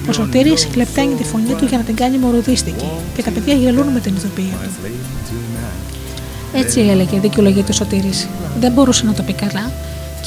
Ο 0.08 0.12
Σωτήρης 0.12 0.68
κλεπταίνει 0.72 1.14
τη 1.14 1.24
φωνή 1.24 1.54
του 1.54 1.64
για 1.64 1.78
να 1.78 1.84
την 1.84 1.94
κάνει 1.96 2.18
μορουδίστικη 2.18 2.90
και 3.16 3.22
τα 3.22 3.30
παιδιά 3.30 3.54
γελούν 3.54 3.86
με 3.86 4.00
την 4.00 4.14
ηθοποιία 4.16 4.56
του. 4.62 4.90
Έτσι 6.56 6.80
έλεγε, 6.80 7.18
δικαιολογείται 7.20 7.70
ο 7.70 7.74
Σωτήρης. 7.74 8.28
Δεν 8.60 8.72
μπορούσε 8.72 9.04
να 9.04 9.12
το 9.12 9.22
πει 9.22 9.32
καλά 9.32 9.70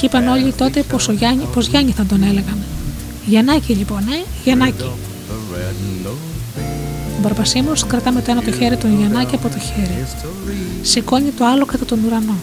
και 0.00 0.06
είπαν 0.06 0.28
όλοι 0.28 0.52
τότε 0.52 0.82
πως, 0.82 1.08
ο 1.08 1.12
Γιάννη, 1.12 1.44
πως 1.54 1.66
Γιάννη 1.66 1.92
θα 1.92 2.04
τον 2.04 2.22
έλεγαν. 2.22 2.58
Γιαννάκη 3.26 3.72
λοιπόν, 3.72 3.98
ε, 3.98 4.24
Γιαννάκη. 4.44 4.82
Ο 7.16 7.22
Μπαρπασίμο 7.22 7.72
κρατά 7.86 8.12
με 8.12 8.20
το 8.20 8.30
ένα 8.30 8.42
το 8.42 8.52
χέρι 8.52 8.76
του 8.76 8.86
Γιαννάκη 8.98 9.34
από 9.34 9.48
το 9.48 9.58
χέρι. 9.58 10.06
Σηκώνει 10.82 11.30
το 11.30 11.44
άλλο 11.44 11.64
κατά 11.64 11.84
τον 11.84 11.98
ουρανό. 12.06 12.34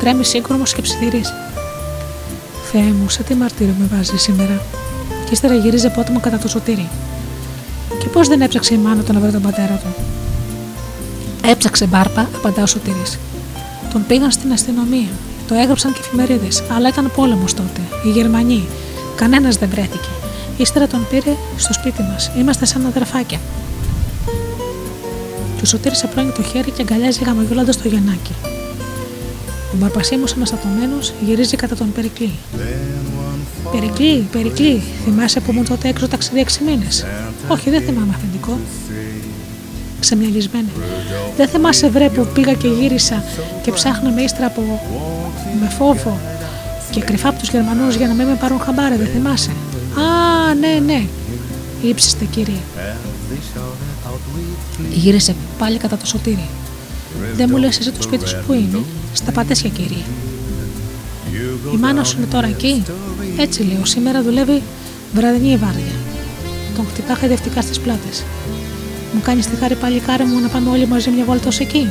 Τρέμει 0.00 0.24
σύγκρομο 0.24 0.62
και 0.62 0.82
ψιθυρίζει. 0.82 1.32
Θεέ 2.72 2.92
μου, 3.00 3.08
σε 3.08 3.22
τι 3.22 3.34
μαρτύριο 3.34 3.74
με 3.78 3.88
βάζει 3.96 4.16
σήμερα; 4.16 4.62
Και 5.24 5.32
ύστερα 5.32 5.54
γυρίζει 5.54 5.86
απότομο 5.86 6.20
κατά 6.20 6.38
το 6.38 6.48
σωτήρι. 6.48 6.88
Και 7.98 8.08
πώς 8.08 8.28
δεν 8.28 8.40
έψαξε 8.40 8.74
η 8.74 8.78
μάνα 8.78 9.02
του 9.02 9.12
να 9.12 9.20
βρει 9.20 9.30
τον 9.32 9.42
πατέρα 9.42 9.80
του; 9.82 10.02
Έψαξε 11.44 11.86
μπάρπα, 11.86 12.28
απαντά 12.36 12.62
ο 12.62 12.66
Σωτήρης. 12.66 13.18
Τον 13.92 14.04
πήγαν 14.06 14.30
στην 14.30 14.52
αστυνομία. 14.52 15.08
Το 15.48 15.54
έγραψαν 15.54 15.92
και 15.92 15.98
εφημερίδες, 16.00 16.62
αλλά 16.76 16.88
ήταν 16.88 17.10
πόλεμος 17.16 17.54
τότε. 17.54 17.80
Οι 18.06 18.10
Γερμανοί. 18.10 18.68
Κανένας 19.16 19.56
δεν 19.56 19.68
βρέθηκε. 19.68 20.08
Ύστερα 20.56 20.86
τον 20.86 21.06
πήρε 21.10 21.36
στο 21.56 21.72
σπίτι 21.72 22.02
μας. 22.02 22.30
Είμαστε 22.38 22.64
σαν 22.64 22.86
αδερφάκια. 22.86 23.38
Και 25.56 25.62
ο 25.62 25.64
Σωτήρης 25.64 26.04
απλώνει 26.04 26.30
το 26.30 26.42
χέρι 26.42 26.70
και 26.70 26.82
αγκαλιάζει 26.82 27.24
γαμογελώντα 27.24 27.72
το 27.72 27.88
Γιαννάκι. 27.88 28.34
Ο 29.72 29.76
Μπαρπασίμος 29.76 30.32
αναστατωμένος 30.32 31.12
γυρίζει 31.20 31.56
κατά 31.56 31.74
τον 31.74 31.92
Περικλή. 31.92 32.30
Περικλή, 33.72 34.28
Περικλή, 34.32 34.82
θυμάσαι 35.04 35.40
που 35.40 35.52
ήμουν 35.52 35.64
τότε 35.64 35.88
έξω 35.88 36.08
ταξίδι 36.08 36.40
6 36.40 36.60
μήνες; 36.66 37.06
Όχι, 37.48 37.70
δεν 37.70 37.82
θυμάμαι 37.82 38.14
αφεντικό. 38.16 38.58
Ξεμιαλισμένη. 40.00 40.68
Δεν 41.36 41.48
θυμάσαι 41.48 41.88
βρε 41.88 42.08
που 42.08 42.26
πήγα 42.34 42.52
και 42.52 42.68
γύρισα 42.68 43.24
και 43.62 43.72
ψάχναμε 43.72 44.22
ύστερα 44.22 44.46
από 44.46 44.80
με 45.60 45.68
φόβο 45.68 46.18
και 46.90 47.00
κρυφά 47.00 47.28
από 47.28 47.38
τους 47.38 47.48
Γερμανούς 47.48 47.94
για 47.94 48.06
να 48.06 48.14
μην 48.14 48.26
με 48.26 48.34
πάρουν 48.34 48.60
χαμπάρε, 48.60 48.96
δεν 48.96 49.06
θυμάσαι; 49.06 49.50
Α, 49.94 50.54
ναι, 50.54 50.80
ναι. 50.86 51.06
Ήψιστε, 51.82 52.24
κύριε. 52.24 52.60
Γύρισε 54.90 55.34
πάλι 55.58 55.78
κατά 55.78 55.96
το 55.96 56.06
σωτήρι. 56.06 56.48
Δεν 57.36 57.48
μου 57.50 57.56
λες 57.56 57.78
εσύ 57.78 57.90
το 57.90 58.02
σπίτι 58.02 58.28
σου 58.28 58.36
που 58.46 58.52
είναι; 58.52 58.78
Στα 59.12 59.32
πατέσια, 59.32 59.70
κύριε. 59.70 60.02
Η 61.74 61.76
μάνα 61.76 62.04
σου 62.04 62.16
είναι 62.16 62.26
τώρα 62.26 62.46
εκεί; 62.46 62.82
Έτσι 63.38 63.62
λέω, 63.62 63.84
σήμερα 63.84 64.22
δουλεύει 64.22 64.62
βραδινή 65.14 65.56
βάρδια. 65.56 65.92
Τον 66.76 66.86
χτυπά 66.90 67.14
χαϊδευτικά 67.14 67.60
στις 67.60 67.80
πλάτες. 67.80 68.24
Μου 69.12 69.20
κάνεις 69.22 69.46
τη 69.46 69.56
χάρη 69.56 69.74
πάλι 69.74 70.00
κάρε 70.00 70.24
μου 70.24 70.40
να 70.40 70.48
πάμε 70.48 70.70
όλοι 70.70 70.86
μαζί 70.86 71.10
μια 71.10 71.24
βόλτα 71.24 71.48
ως 71.48 71.60
εκεί. 71.60 71.90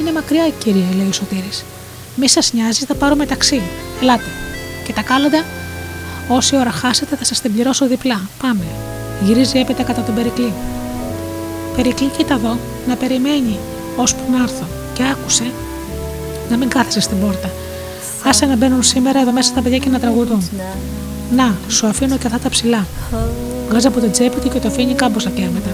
Είναι 0.00 0.12
μακριά, 0.12 0.48
κύριε, 0.58 0.84
λέει 0.96 1.08
ο 1.08 1.12
Σωτήρης. 1.12 1.64
Μη 2.16 2.28
σας 2.28 2.52
νοιάζει, 2.52 2.84
θα 2.84 2.94
πάρω 2.94 3.16
μεταξύ. 3.16 3.62
Ελάτε. 4.00 4.30
Και 4.86 4.92
τα 4.92 5.02
κάλαντα, 5.02 5.44
όση 6.28 6.56
ώρα 6.56 6.70
χάσετε 6.70 7.16
θα 7.16 7.24
σας 7.24 7.40
την 7.40 7.52
πληρώσω 7.52 7.86
διπλά. 7.86 8.20
Πάμε. 8.42 8.64
Γυρίζει 9.24 9.58
έπειτα 9.58 9.82
κατά 9.82 10.02
τον 10.02 10.14
Περικλή. 10.14 10.52
Περικλή, 11.76 12.08
κοίτα 12.16 12.34
εδώ, 12.34 12.58
να 12.88 12.96
περιμένει 12.96 13.58
ώσπου 13.96 14.22
να 14.30 14.42
έρθω. 14.42 14.66
Και 14.94 15.02
άκουσε 15.12 15.50
να 16.50 16.56
μην 16.56 16.68
κάθεσαι 16.68 17.00
στην 17.00 17.20
πόρτα. 17.20 17.50
Άσε 18.24 18.46
να 18.46 18.56
μπαίνουν 18.56 18.82
σήμερα 18.82 19.20
εδώ 19.20 19.32
μέσα 19.32 19.52
τα 19.54 19.62
παιδιά 19.62 19.78
και 19.78 19.88
να 19.88 20.00
τραγουδούν. 20.00 20.48
Να, 21.36 21.54
σου 21.68 21.86
αφήνω 21.86 22.16
και 22.16 22.26
αυτά 22.26 22.38
τα 22.38 22.48
ψηλά. 22.48 22.86
Βγάζει 23.68 23.86
από 23.86 24.00
την 24.00 24.12
τσέπη 24.12 24.40
του 24.40 24.48
και 24.48 24.58
το 24.58 24.68
αφήνει 24.68 24.94
κάμποσα 24.94 25.30
κέρματα. 25.30 25.70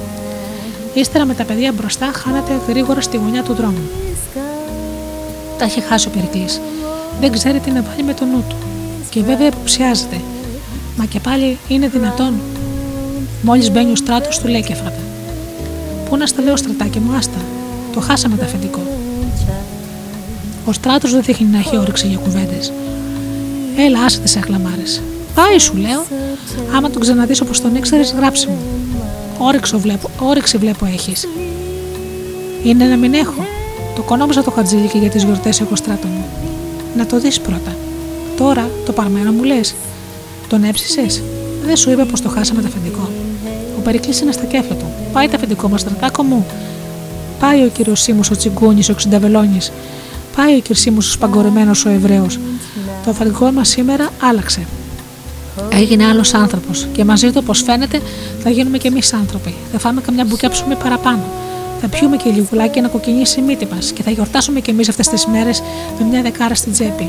Ύστερα 0.98 1.24
με 1.24 1.34
τα 1.34 1.44
παιδιά 1.44 1.72
μπροστά 1.72 2.10
χάνεται 2.14 2.52
γρήγορα 2.68 3.00
στη 3.00 3.16
γωνιά 3.16 3.42
του 3.42 3.54
δρόμου. 3.54 3.88
Τα 5.58 5.64
έχει 5.64 5.80
χάσει 5.80 6.08
ο 6.08 6.10
Περικλής. 6.10 6.60
Δεν 7.20 7.32
ξέρει 7.32 7.58
τι 7.58 7.70
να 7.70 7.82
βάλει 7.82 8.02
με 8.02 8.14
το 8.14 8.24
νου 8.24 8.44
του. 8.48 8.56
Και 9.10 9.22
βέβαια 9.22 9.46
υποψιάζεται. 9.46 10.20
Μα 10.96 11.04
και 11.04 11.20
πάλι 11.20 11.58
είναι 11.68 11.88
δυνατόν. 11.88 12.34
Μόλις 13.42 13.70
μπαίνει 13.70 13.90
ο 13.90 13.96
στράτος, 13.96 14.38
του 14.38 14.48
λέει 14.48 14.62
και 14.62 14.74
φράτα. 14.74 15.02
Πού 16.08 16.16
να 16.16 16.26
στα 16.26 16.42
λέω, 16.42 16.56
στρατάκι 16.56 16.98
μου, 16.98 17.16
άστα. 17.16 17.38
Το 17.92 18.00
χάσαμε 18.00 18.36
το 18.36 18.44
αφεντικό. 18.44 18.80
Ο 20.64 20.72
στράτος 20.72 21.12
δεν 21.12 21.22
δείχνει 21.22 21.46
να 21.46 21.58
έχει 21.58 21.78
όρεξη 21.78 22.06
για 22.06 22.18
κουβέντες. 22.18 22.72
Έλα, 23.76 24.02
άσε 24.02 24.20
τις 24.20 24.36
αχλαμάρες. 24.36 25.02
Πάει, 25.34 25.58
σου 25.58 25.76
λέω. 25.76 26.04
Άμα 26.76 26.90
τον 26.90 27.00
ξαναδείς 27.00 27.40
όπως 27.40 27.60
τον 27.60 27.76
ήξερες, 27.76 28.12
γράψε 28.12 28.48
μου. 28.48 28.77
Όρεξη 29.38 29.76
βλέπω, 29.76 30.10
όρεξη 30.18 30.58
βλέπω 30.58 30.86
έχεις. 30.86 31.28
Είναι 32.64 32.84
να 32.84 32.96
μην 32.96 33.14
έχω. 33.14 33.46
Το 33.94 34.02
κονόμιζα 34.02 34.42
το 34.42 34.50
χατζήλικι 34.50 34.98
για 34.98 35.10
τις 35.10 35.22
γιορτές 35.22 35.60
έχω 35.60 35.76
στράτο 35.76 36.06
μου. 36.06 36.24
Να 36.96 37.06
το 37.06 37.18
δεις 37.20 37.40
πρώτα. 37.40 37.76
Τώρα 38.36 38.70
το 38.86 38.92
παρμένο 38.92 39.32
μου 39.32 39.42
λες. 39.42 39.74
Τον 40.48 40.64
έψησες; 40.64 41.22
Δεν 41.64 41.76
σου 41.76 41.90
είπε 41.90 42.04
πως 42.04 42.20
το 42.20 42.28
χάσαμε 42.28 42.60
το 42.60 42.66
αφεντικό. 42.66 43.08
Ο 43.78 43.80
Περικλής 43.80 44.20
είναι 44.20 44.32
στα 44.32 44.44
κέφια 44.44 44.74
του. 44.74 44.86
Πάει 45.12 45.28
το 45.28 45.36
αφεντικό 45.36 45.68
μας, 45.68 45.80
στρατάκο 45.80 46.22
μου. 46.22 46.46
Πάει 47.40 47.64
ο 47.64 47.68
κύριος 47.68 48.00
Σίμου 48.00 48.20
ο 48.32 48.36
Τσιγκούνης, 48.36 48.88
ο 48.88 48.94
Ξυνταβελόνη. 48.94 49.58
Πάει 50.36 50.54
ο 50.54 50.58
κύριος 50.58 50.78
Σίμου 50.80 50.96
ο 50.98 51.02
Σπαγκορεμένος 51.02 51.84
ο 51.84 51.88
Εβραίος. 51.88 52.38
Το 53.04 53.10
αφεντικό 53.10 53.50
μας 53.50 53.68
σήμερα 53.68 54.08
άλλαξε. 54.22 54.66
Έγινε 55.72 56.06
άλλος 56.06 56.34
άνθρωπος 56.34 56.86
και 56.92 57.04
μαζί 57.04 57.26
του, 57.30 57.40
όπω 57.42 57.52
φαίνεται, 57.52 58.00
θα 58.42 58.50
γίνουμε 58.50 58.78
κι 58.78 58.86
εμείς 58.86 59.12
άνθρωποι. 59.12 59.54
Θα 59.72 59.78
φάμε 59.78 60.00
καμιά 60.00 60.24
μπουκιά 60.24 60.50
ψωμί 60.50 60.74
παραπάνω. 60.74 61.22
Θα 61.80 61.88
πιούμε 61.88 62.16
και 62.16 62.30
λιγουλάκι 62.30 62.80
να 62.80 62.88
κοκκινήσει 62.88 63.40
η 63.40 63.42
μύτη 63.42 63.68
μας 63.74 63.92
και 63.92 64.02
θα 64.02 64.10
γιορτάσουμε 64.10 64.60
κι 64.60 64.70
εμείς 64.70 64.88
αυτές 64.88 65.08
τις 65.08 65.26
μέρες 65.26 65.62
με 65.98 66.06
μια 66.06 66.22
δεκάρα 66.22 66.54
στην 66.54 66.72
τσέπη. 66.72 67.08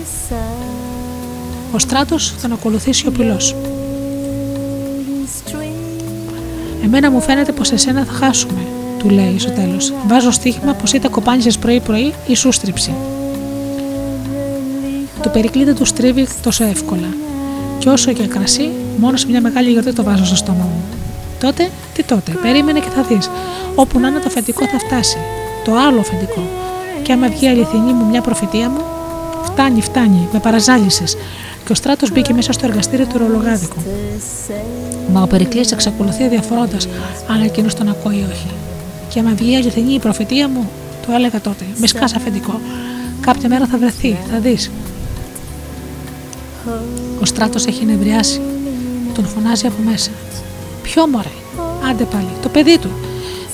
Ο 1.73 1.79
στράτος 1.79 2.33
θα 2.37 2.49
ακολουθήσει 2.53 3.07
ο 3.07 3.11
πυλός. 3.11 3.55
Εμένα 6.83 7.11
μου 7.11 7.21
φαίνεται 7.21 7.51
πως 7.51 7.71
εσένα 7.71 8.03
θα 8.03 8.13
χάσουμε, 8.13 8.61
του 8.97 9.09
λέει 9.09 9.39
στο 9.39 9.51
τέλος. 9.51 9.93
Βάζω 10.07 10.31
στοίχημα 10.31 10.73
πως 10.73 10.93
είτε 10.93 11.07
κοπάνιζε 11.07 11.49
πρωί-πρωί 11.59 12.13
ή 12.27 12.35
σου 12.35 12.51
στρίψει. 12.51 12.93
Το 15.21 15.29
περικλεί 15.29 15.63
δεν 15.63 15.75
του 15.75 15.85
στρίβει 15.85 16.27
τόσο 16.41 16.63
εύκολα. 16.63 17.07
Και 17.79 17.89
όσο 17.89 18.13
και 18.13 18.27
κρασί, 18.27 18.69
μόνο 18.97 19.17
σε 19.17 19.27
μια 19.27 19.41
μεγάλη 19.41 19.69
γιορτή 19.71 19.93
το 19.93 20.03
βάζω 20.03 20.25
στο 20.25 20.35
στόμα 20.35 20.63
μου. 20.63 20.83
Τότε, 21.39 21.69
τι 21.93 22.03
τότε, 22.03 22.31
περίμενε 22.41 22.79
και 22.79 22.89
θα 22.95 23.01
δεις. 23.01 23.29
Όπου 23.75 23.99
να 23.99 24.07
είναι 24.07 24.19
το 24.19 24.25
αφεντικό 24.27 24.65
θα 24.65 24.79
φτάσει. 24.79 25.17
Το 25.63 25.71
άλλο 25.75 25.99
αφεντικό. 25.99 26.41
Και 27.01 27.11
άμα 27.11 27.27
βγει 27.27 27.47
αληθινή 27.47 27.93
μου 27.93 28.05
μια 28.05 28.21
προφητεία 28.21 28.69
μου, 28.69 28.81
φτάνει, 29.43 29.81
φτάνει, 29.81 30.27
με 30.33 30.39
παραζάλισες. 30.39 31.17
Και 31.65 31.71
ο 31.71 31.75
στράτος 31.75 32.11
μπήκε 32.11 32.33
μέσα 32.33 32.51
στο 32.51 32.65
εργαστήριο 32.65 33.05
του 33.05 33.17
ρολογάδικου. 33.17 33.81
Μα 35.13 35.21
ο 35.21 35.27
Περικλής 35.27 35.71
εξακολουθεί 35.71 36.27
διαφορώντας 36.27 36.87
αν 37.27 37.41
εκείνος 37.41 37.73
τον 37.73 37.89
ακούει 37.89 38.15
ή 38.15 38.25
όχι. 38.31 38.47
Και 39.09 39.19
άμα 39.19 39.31
βγει 39.35 39.55
αληθινή 39.55 39.93
η 39.93 39.99
προφητεία 39.99 40.47
μου, 40.47 40.69
το 41.05 41.11
έλεγα 41.13 41.41
τότε, 41.41 41.65
με 41.77 41.87
σκά 41.87 42.03
αφεντικό. 42.03 42.59
Κάποια 43.21 43.49
μέρα 43.49 43.65
θα 43.65 43.77
βρεθεί, 43.77 44.17
θα 44.31 44.39
δεις. 44.39 44.71
Ο 47.39 47.41
στράτο 47.41 47.69
έχει 47.69 47.85
νευριάσει. 47.85 48.41
Τον 49.13 49.25
φωνάζει 49.25 49.65
από 49.67 49.81
μέσα. 49.91 50.09
Ποιο 50.83 51.07
μωρέ, 51.07 51.33
άντε 51.89 52.03
πάλι, 52.03 52.27
το 52.41 52.49
παιδί 52.49 52.77
του. 52.77 52.89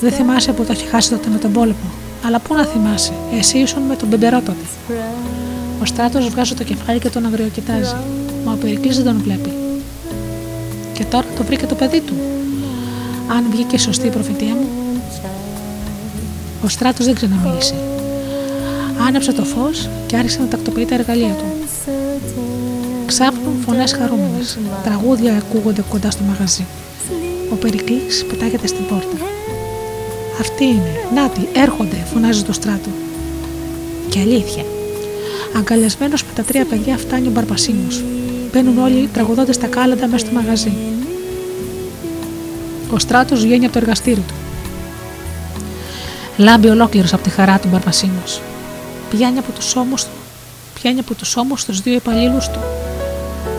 Δεν 0.02 0.12
θυμάσαι 0.12 0.52
που 0.52 0.64
το 0.64 0.72
έχει 0.72 0.88
χάσει 0.88 1.10
τότε 1.10 1.30
με 1.30 1.38
τον 1.38 1.52
πόλεμο. 1.52 1.90
Αλλά 2.26 2.40
πού 2.40 2.54
να 2.54 2.66
θυμάσαι, 2.66 3.12
εσύ 3.40 3.58
ήσουν 3.58 3.82
με 3.82 3.96
τον 3.96 4.08
μπεμπερό 4.08 4.42
τότε. 4.42 4.66
Ο 5.82 5.86
στράτος 5.86 6.30
βγάζει 6.30 6.54
το 6.54 6.64
κεφάλι 6.64 7.00
και 7.00 7.10
τον 7.10 7.26
αγριοκοιτάζει. 7.26 7.96
Μα 8.46 8.52
ο 8.52 8.56
Περικλής 8.56 8.96
δεν 8.96 9.06
τον 9.06 9.22
βλέπει. 9.24 9.54
Και 10.94 11.04
τώρα 11.04 11.26
το 11.38 11.44
βρήκε 11.44 11.66
το 11.66 11.76
παιδί 11.76 12.02
του. 12.02 12.14
Αν 13.28 13.46
βγήκε 13.52 13.78
σωστή 13.78 14.08
η 14.08 14.10
προφητεία 14.10 14.54
μου. 14.54 14.68
Ο 16.64 16.68
στράτος 16.68 17.06
δεν 17.06 17.16
ξαναμίλησε. 17.16 17.76
Άναψε 19.08 19.34
το 19.34 19.44
φως 19.44 19.90
και 20.08 20.18
άρχισε 20.18 20.40
να 20.40 20.48
τακτοποιεί 20.48 20.86
τα 20.86 20.96
εργαλεία 20.96 21.34
του. 21.34 21.46
Ξάπνουν 23.06 23.62
φωνές 23.66 23.94
χαρούμενες. 23.94 24.58
Τραγούδια 24.84 25.36
ακούγονται 25.38 25.84
κοντά 25.90 26.12
στο 26.12 26.24
μαγαζί. 26.24 26.66
Ο 27.52 27.56
Περικλής 27.56 28.26
πετάγεται 28.26 28.68
στην 28.68 28.86
πόρτα. 28.86 29.18
Αυτοί 30.40 30.64
είναι. 30.64 30.92
Νάτι, 31.14 31.48
έρχονται, 31.54 31.96
φωνάζει 32.14 32.44
το 32.44 32.54
στράτο. 32.54 32.90
Και 34.10 34.20
αλήθεια. 34.20 34.64
Αγκαλιασμένος 35.58 36.24
με 36.24 36.30
τα 36.36 36.44
τρία 36.44 36.66
παιδιά 36.66 36.98
φτάνει 36.98 37.28
ο 37.28 37.32
Μπαρπασίνο. 37.32 37.88
Μπαίνουν 38.52 38.78
όλοι 38.78 39.10
τραγουδώντας 39.14 39.58
τα 39.58 39.68
κάλαντα 39.68 40.08
μέσα 40.08 40.26
στο 40.26 40.36
μαγαζί. 40.36 40.74
Ο 42.92 43.00
στράτος 43.00 43.42
βγαίνει 43.42 43.66
από 43.66 43.74
το 43.74 43.80
εργαστήρι 43.80 44.24
του. 44.28 44.34
Λάμπει 46.38 46.68
ολόκληρος 46.68 47.14
από 47.14 47.24
τη 47.24 47.30
χαρά 47.30 47.60
του 47.60 47.68
Μπαρπασίνο. 47.72 48.24
Πιάνει 49.10 49.38
από 49.38 49.52
τους 49.52 49.76
ώμους 49.76 50.04
του, 50.04 50.10
πιάνει 50.74 51.00
από 51.00 51.14
τους 51.14 51.36
ώμους 51.36 51.66
τους 51.66 51.82
δύο 51.82 51.94
υπαλλήλους 51.94 52.48
του. 52.48 52.60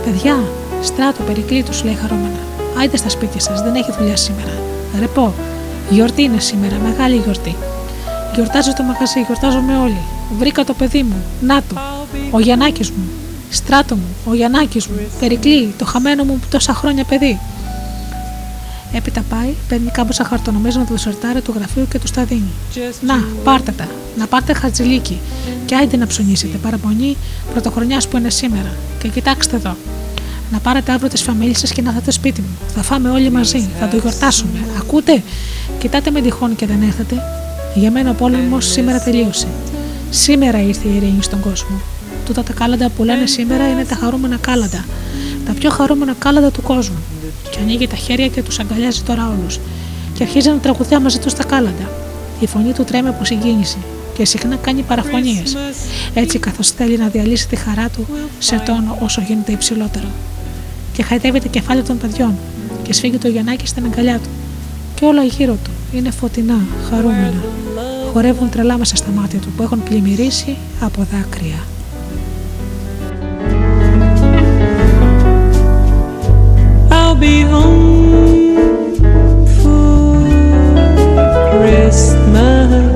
Παιδιά, 0.06 0.42
στράτο, 0.82 1.22
περικλή 1.22 1.62
του, 1.62 1.84
λέει 1.84 1.94
χαρούμενα. 1.94 2.38
Άιτε 2.78 2.96
στα 2.96 3.08
σπίτια 3.08 3.40
σας, 3.40 3.62
δεν 3.62 3.74
έχει 3.74 3.92
δουλειά 3.98 4.16
σήμερα. 4.16 4.52
Ρεπό, 4.98 5.34
γιορτή 5.90 6.22
είναι 6.22 6.40
σήμερα, 6.40 6.76
μεγάλη 6.82 7.16
γιορτή. 7.16 7.56
Γιορτάζω 8.34 8.72
το 8.72 8.82
μαγαζί, 8.82 9.20
γιορτάζομαι 9.20 9.76
όλοι. 9.76 10.00
Βρήκα 10.38 10.64
το 10.64 10.74
παιδί 10.74 11.02
μου, 11.02 11.24
να 11.40 11.62
το, 11.62 11.80
ο 12.30 12.40
Γιαννάκης 12.40 12.90
μου. 12.90 13.08
Στράτο 13.50 13.94
μου, 13.94 14.16
ο 14.24 14.34
Γιαννάκης 14.34 14.86
μου. 14.86 14.96
Περικλή, 15.20 15.74
το 15.78 15.84
χαμένο 15.84 16.24
μου 16.24 16.40
τόσα 16.50 16.74
χρόνια 16.74 17.04
παιδί. 17.04 17.38
Έπειτα 18.96 19.22
πάει, 19.28 19.54
παίρνει 19.68 19.90
κάμποσα 19.90 20.24
χαρτονομίσματα 20.24 20.92
του 20.92 20.98
σερτάρι 20.98 21.40
του 21.40 21.52
γραφείου 21.56 21.88
και 21.88 21.98
του 21.98 22.06
τα 22.14 22.24
δίνει. 22.24 22.50
Να, 23.00 23.24
πάρτε 23.44 23.72
τα. 23.72 23.88
Να 24.18 24.26
πάρτε 24.26 24.52
χαρτζηλίκι. 24.52 25.18
Και 25.66 25.74
άιντε 25.74 25.96
να 25.96 26.06
ψωνίσετε. 26.06 26.56
Παραπονή 26.56 27.16
πρωτοχρονιάς 27.52 28.08
που 28.08 28.16
είναι 28.16 28.30
σήμερα. 28.30 28.74
Και 28.98 29.08
κοιτάξτε 29.08 29.56
εδώ. 29.56 29.76
Να 30.52 30.58
πάρετε 30.58 30.92
αύριο 30.92 31.08
τις 31.08 31.22
φαμίλες 31.22 31.58
σας 31.58 31.72
και 31.72 31.82
να 31.82 31.88
έρθετε 31.88 32.10
σπίτι 32.10 32.40
μου. 32.40 32.56
Θα 32.74 32.82
φάμε 32.82 33.10
όλοι 33.10 33.30
μαζί. 33.30 33.68
Θα 33.80 33.88
το 33.88 33.96
γιορτάσουμε. 33.96 34.58
Ακούτε; 34.78 35.22
Κοιτάτε 35.78 36.10
με 36.10 36.20
τυχόν 36.20 36.56
και 36.56 36.66
δεν 36.66 36.82
έρθετε. 36.82 37.22
Για 37.74 37.90
μένα 37.90 38.10
ο 38.10 38.14
πόλεμος 38.14 38.66
σήμερα 38.66 39.00
τελείωσε. 39.00 39.46
Σήμερα 40.10 40.60
ήρθε 40.62 40.88
η 40.88 40.94
ειρήνη 40.96 41.22
στον 41.22 41.40
κόσμο. 41.40 41.80
Τούτα 42.26 42.42
τα 42.42 42.52
κάλαντα 42.52 42.88
που 42.88 43.04
λένε 43.04 43.26
σήμερα 43.26 43.68
είναι 43.68 43.84
τα 43.84 43.94
χαρούμενα 43.94 44.36
κάλαντα. 44.36 44.84
Τα 45.46 45.52
πιο 45.52 45.70
χαρούμενα 45.70 46.14
κάλαντα 46.18 46.50
του 46.50 46.62
κόσμου. 46.62 46.98
Και 47.50 47.58
ανοίγει 47.60 47.86
τα 47.86 47.96
χέρια 47.96 48.28
και 48.28 48.42
τους 48.42 48.58
αγκαλιάζει 48.58 49.02
τώρα 49.02 49.28
όλους. 49.38 49.58
Και 50.14 50.22
αρχίζει 50.22 50.48
να 50.48 50.58
τραγουδιά 50.58 51.00
μαζί 51.00 51.18
τους 51.18 51.34
τα 51.34 51.44
κάλαντα. 51.44 51.90
Η 52.40 52.46
φωνή 52.46 52.72
του 52.72 52.84
τρέμει 52.84 53.08
από 53.08 53.24
συγκίνηση 53.24 53.78
και 54.16 54.24
συχνά 54.24 54.56
κάνει 54.56 54.82
παραφωνίες. 54.82 55.56
Έτσι 56.14 56.38
καθώς 56.38 56.70
θέλει 56.70 56.98
να 56.98 57.08
διαλύσει 57.08 57.48
τη 57.48 57.56
χαρά 57.56 57.88
του 57.88 58.06
σε 58.38 58.62
τόνο 58.66 58.98
όσο 59.00 59.20
γίνεται 59.20 59.52
υψηλότερο. 59.52 60.06
Και 60.92 61.02
χαϊδεύει 61.02 61.40
τα 61.40 61.48
κεφάλια 61.48 61.84
των 61.84 61.98
παιδιών 61.98 62.34
και 62.82 62.92
σφίγγει 62.92 63.16
το 63.18 63.28
Γιαννάκι 63.28 63.66
στην 63.66 63.84
αγκαλιά 63.84 64.18
του. 64.18 64.28
Και 64.94 65.04
όλα 65.04 65.22
γύρω 65.22 65.56
του 65.64 65.70
είναι 65.96 66.10
φωτεινά, 66.10 66.58
χαρούμενα. 66.90 67.44
Χορεύουν 68.12 68.50
τρελά 68.50 68.78
μέσα 68.78 68.96
στα 68.96 69.10
μάτια 69.10 69.38
του 69.38 69.48
που 69.56 69.62
έχουν 69.62 69.82
πλημμυρίσει 69.82 70.56
από 70.80 71.06
δάκρυα. 71.12 71.75
Be 77.20 77.40
home 77.42 78.94
for 79.62 80.20
Christmas. 81.50 82.95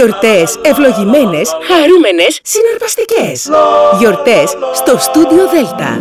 Γιορτές 0.00 0.58
ευλογημένες, 0.62 1.56
χαρούμενες, 1.68 2.40
συναρπαστικές. 2.42 3.50
Γιορτές 3.98 4.56
στο 4.72 4.98
στούντιο 4.98 5.48
Δέλτα. 5.48 6.00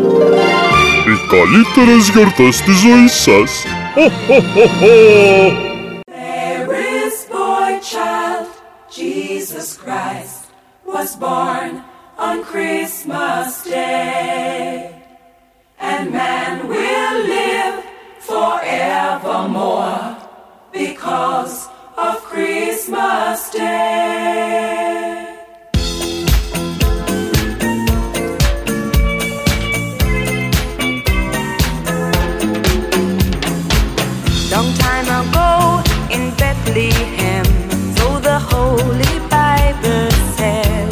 Οι 1.10 1.16
καλύτερες 1.30 2.10
γιορτές 2.10 2.62
της 2.62 2.78
ζωής 2.78 3.14
σας. 3.14 3.66
Χω, 3.94 4.02
χω, 4.02 4.42
χω, 4.54 4.68
χω. 4.80 4.88
There 6.06 6.72
is 7.02 7.16
boy 7.38 7.72
child, 7.94 8.48
Jesus 9.00 9.68
Christ, 9.84 10.42
was 10.94 11.10
born 11.26 11.72
on 12.28 12.36
Christmas 12.54 13.48
Day. 13.64 14.70
And 15.90 16.04
man 16.22 16.54
will 16.74 17.18
live 17.38 17.76
forevermore 18.30 20.04
because 20.72 21.56
of 22.02 22.24
Christmas 22.24 23.50
Day. 23.50 25.26
Long 34.50 34.74
time 34.86 35.08
ago 35.20 35.84
in 36.16 36.24
Bethlehem, 36.38 37.46
so 37.98 38.20
the 38.20 38.40
Holy 38.54 39.16
Bible 39.38 40.12
said, 40.38 40.88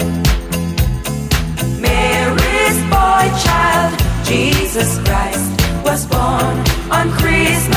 Mary's 1.80 2.80
boy 2.96 3.26
child, 3.46 3.94
Jesus 4.26 5.00
Christ, 5.06 5.52
was 5.86 6.06
born 6.06 6.58
on 6.92 7.10
Christmas. 7.12 7.77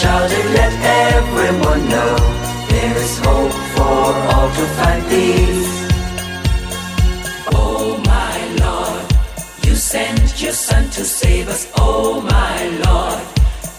Shouted, 0.00 0.44
let 0.60 0.74
everyone 1.14 1.88
know 1.88 2.16
there 2.68 2.96
is 2.98 3.18
hope 3.24 3.56
for 3.74 4.06
all 4.32 4.48
to 4.58 4.64
find 4.76 5.02
peace. 5.08 5.74
Oh 7.54 7.96
my 8.04 8.36
Lord, 8.64 9.04
you 9.64 9.74
sent 9.74 10.42
your 10.42 10.52
Son 10.52 10.84
to 10.90 11.02
save 11.02 11.48
us. 11.48 11.72
Oh 11.78 12.20
my 12.20 12.58
Lord, 12.84 13.20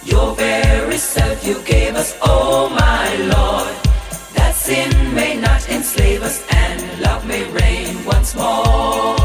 your 0.05 0.35
very 0.35 0.97
self 0.97 1.45
you 1.45 1.61
gave 1.61 1.95
us. 1.95 2.17
Oh 2.23 2.67
my 2.69 3.07
Lord, 3.35 3.75
that 4.33 4.55
sin 4.55 4.89
may 5.13 5.39
not 5.39 5.69
enslave 5.69 6.23
us 6.23 6.43
and 6.49 7.01
love 7.01 7.27
may 7.27 7.43
reign 7.51 7.93
once 8.05 8.35
more. 8.35 9.16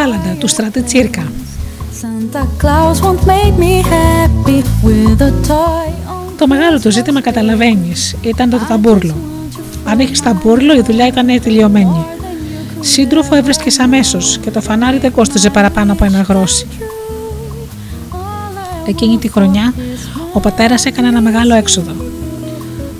Κάλαντα 0.00 0.36
του 0.38 0.48
στρατή 0.48 0.82
Τσίρκα. 0.82 1.32
Santa 2.00 2.42
Claus 2.62 2.96
won't 3.04 3.24
make 3.26 3.54
me 3.64 3.74
happy 3.94 4.62
with 4.84 5.20
a 5.20 5.48
toy. 5.48 5.92
Το 6.38 6.46
μεγάλο 6.46 6.80
του 6.80 6.90
ζήτημα 6.90 7.20
καταλαβαίνεις 7.20 8.16
ήταν 8.22 8.50
το 8.50 8.58
ταμπούρλο. 8.68 9.14
Αν 9.84 9.98
είχες 9.98 10.20
ταμπούρλο, 10.20 10.74
η 10.74 10.80
δουλειά 10.80 11.06
ήταν 11.06 11.26
τελειωμένη. 11.42 12.04
Σύντροφο 12.80 13.34
έβρισκες 13.34 13.78
αμέσως 13.78 14.38
και 14.38 14.50
το 14.50 14.60
φανάρι 14.60 14.98
δεν 14.98 15.12
κόστιζε 15.12 15.50
παραπάνω 15.50 15.92
από 15.92 16.04
ένα 16.04 16.20
γρόσι. 16.20 16.66
Εκείνη 18.86 19.18
τη 19.18 19.28
χρονιά, 19.28 19.74
ο 20.32 20.40
πατέρας 20.40 20.84
έκανε 20.84 21.08
ένα 21.08 21.20
μεγάλο 21.20 21.54
έξοδο. 21.54 21.92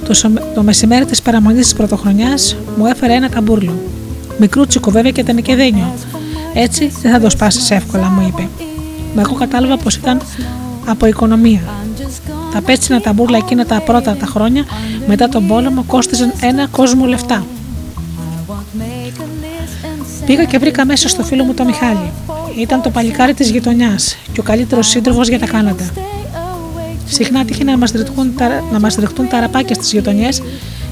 Το, 0.06 0.14
σο- 0.14 0.40
το 0.54 0.62
μεσημέρι 0.62 1.04
της 1.04 1.22
παραμονής 1.22 1.62
της 1.64 1.74
πρωτοχρονιάς 1.74 2.56
μου 2.78 2.86
έφερε 2.86 3.12
ένα 3.12 3.28
ταμπούρλο. 3.28 3.74
Μικρούτσικο 4.38 4.90
βέβαια 4.90 5.10
και 5.10 5.20
ήταν 5.20 5.42
και 5.42 5.54
δένιο. 5.54 5.92
Έτσι 6.54 6.92
δεν 7.02 7.12
θα 7.12 7.20
το 7.20 7.30
σπάσεις 7.30 7.70
εύκολα, 7.70 8.08
μου 8.08 8.26
είπε. 8.28 8.48
Μα 9.14 9.20
εγώ 9.20 9.34
κατάλαβα 9.34 9.76
πως 9.76 9.96
ήταν 9.96 10.20
από 10.86 11.06
οικονομία. 11.06 11.60
Τα 12.52 12.60
πέτσινα 12.60 13.00
ταμπούρλα 13.00 13.36
εκείνα 13.36 13.66
τα 13.66 13.80
πρώτα 13.80 14.16
τα 14.16 14.26
χρόνια 14.26 14.64
μετά 15.06 15.28
τον 15.28 15.46
πόλεμο 15.46 15.84
κόστιζαν 15.86 16.32
ένα 16.40 16.66
κόσμο 16.66 17.06
λεφτά. 17.06 17.44
Πήγα 20.26 20.44
και 20.44 20.58
βρήκα 20.58 20.86
μέσα 20.86 21.08
στο 21.08 21.22
φίλο 21.22 21.44
μου 21.44 21.54
το 21.54 21.64
Μιχάλη. 21.64 22.12
Ήταν 22.58 22.82
το 22.82 22.90
παλικάρι 22.90 23.34
της 23.34 23.50
γειτονιάς 23.50 24.16
και 24.32 24.40
ο 24.40 24.42
καλύτερος 24.42 24.88
σύντροφος 24.88 25.28
για 25.28 25.38
τα 25.38 25.46
Κάναντα. 25.46 25.84
Συχνά 27.06 27.44
τύχει 27.44 27.64
να 27.64 27.78
μας 27.78 27.90
ρηχτούν, 27.90 28.34
τα, 28.36 28.64
να 28.72 28.80
μας 28.80 28.94
ρηχτούν 28.94 29.28
τα 29.28 29.40
ραπάκια 29.40 29.74
στις 29.74 29.92
γειτονιές 29.92 30.42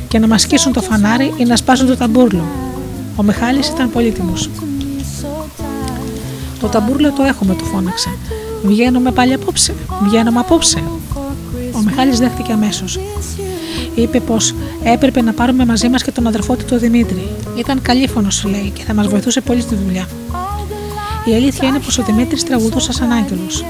και 0.09 0.18
να 0.18 0.26
μας 0.26 0.42
σκίσουν 0.42 0.72
το 0.72 0.82
φανάρι 0.82 1.34
ή 1.36 1.44
να 1.44 1.56
σπάσουν 1.56 1.86
το 1.86 1.96
ταμπούρλο. 1.96 2.44
Ο 3.16 3.22
Μιχάλης 3.22 3.68
ήταν 3.68 3.90
πολύτιμος. 3.90 4.50
Το 6.71 6.79
ταμπούρλο 6.79 7.12
το 7.12 7.23
έχουμε, 7.23 7.55
του 7.55 7.64
φώναξε. 7.64 8.09
Βγαίνουμε 8.62 9.11
πάλι 9.11 9.33
απόψε. 9.33 9.75
Βγαίνουμε 10.03 10.41
απόψε. 10.41 10.83
Ο 11.73 11.79
Μιχάλης 11.85 12.19
δέχτηκε 12.19 12.53
αμέσως. 12.53 12.99
Είπε 13.95 14.21
πως 14.21 14.55
έπρεπε 14.83 15.23
να 15.23 15.33
πάρουμε 15.33 15.64
μαζί 15.64 15.89
μας 15.89 16.03
και 16.03 16.11
τον 16.12 16.27
αδερφό 16.27 16.57
του 16.57 16.64
τον 16.64 16.79
Δημήτρη. 16.79 17.29
Ήταν 17.57 17.83
καλήφωνο, 17.83 18.29
λέει, 18.45 18.73
και 18.75 18.83
θα 18.83 18.95
μας 18.95 19.09
βοηθούσε 19.09 19.41
πολύ 19.41 19.61
στη 19.61 19.75
δουλειά. 19.75 20.09
Η 21.25 21.35
αλήθεια 21.35 21.69
είναι 21.69 21.79
πως 21.79 21.99
ο 21.99 22.03
Δημήτρης 22.03 22.45
τραγουδούσε 22.45 22.93
σαν 22.93 23.12
άγγελος. 23.12 23.64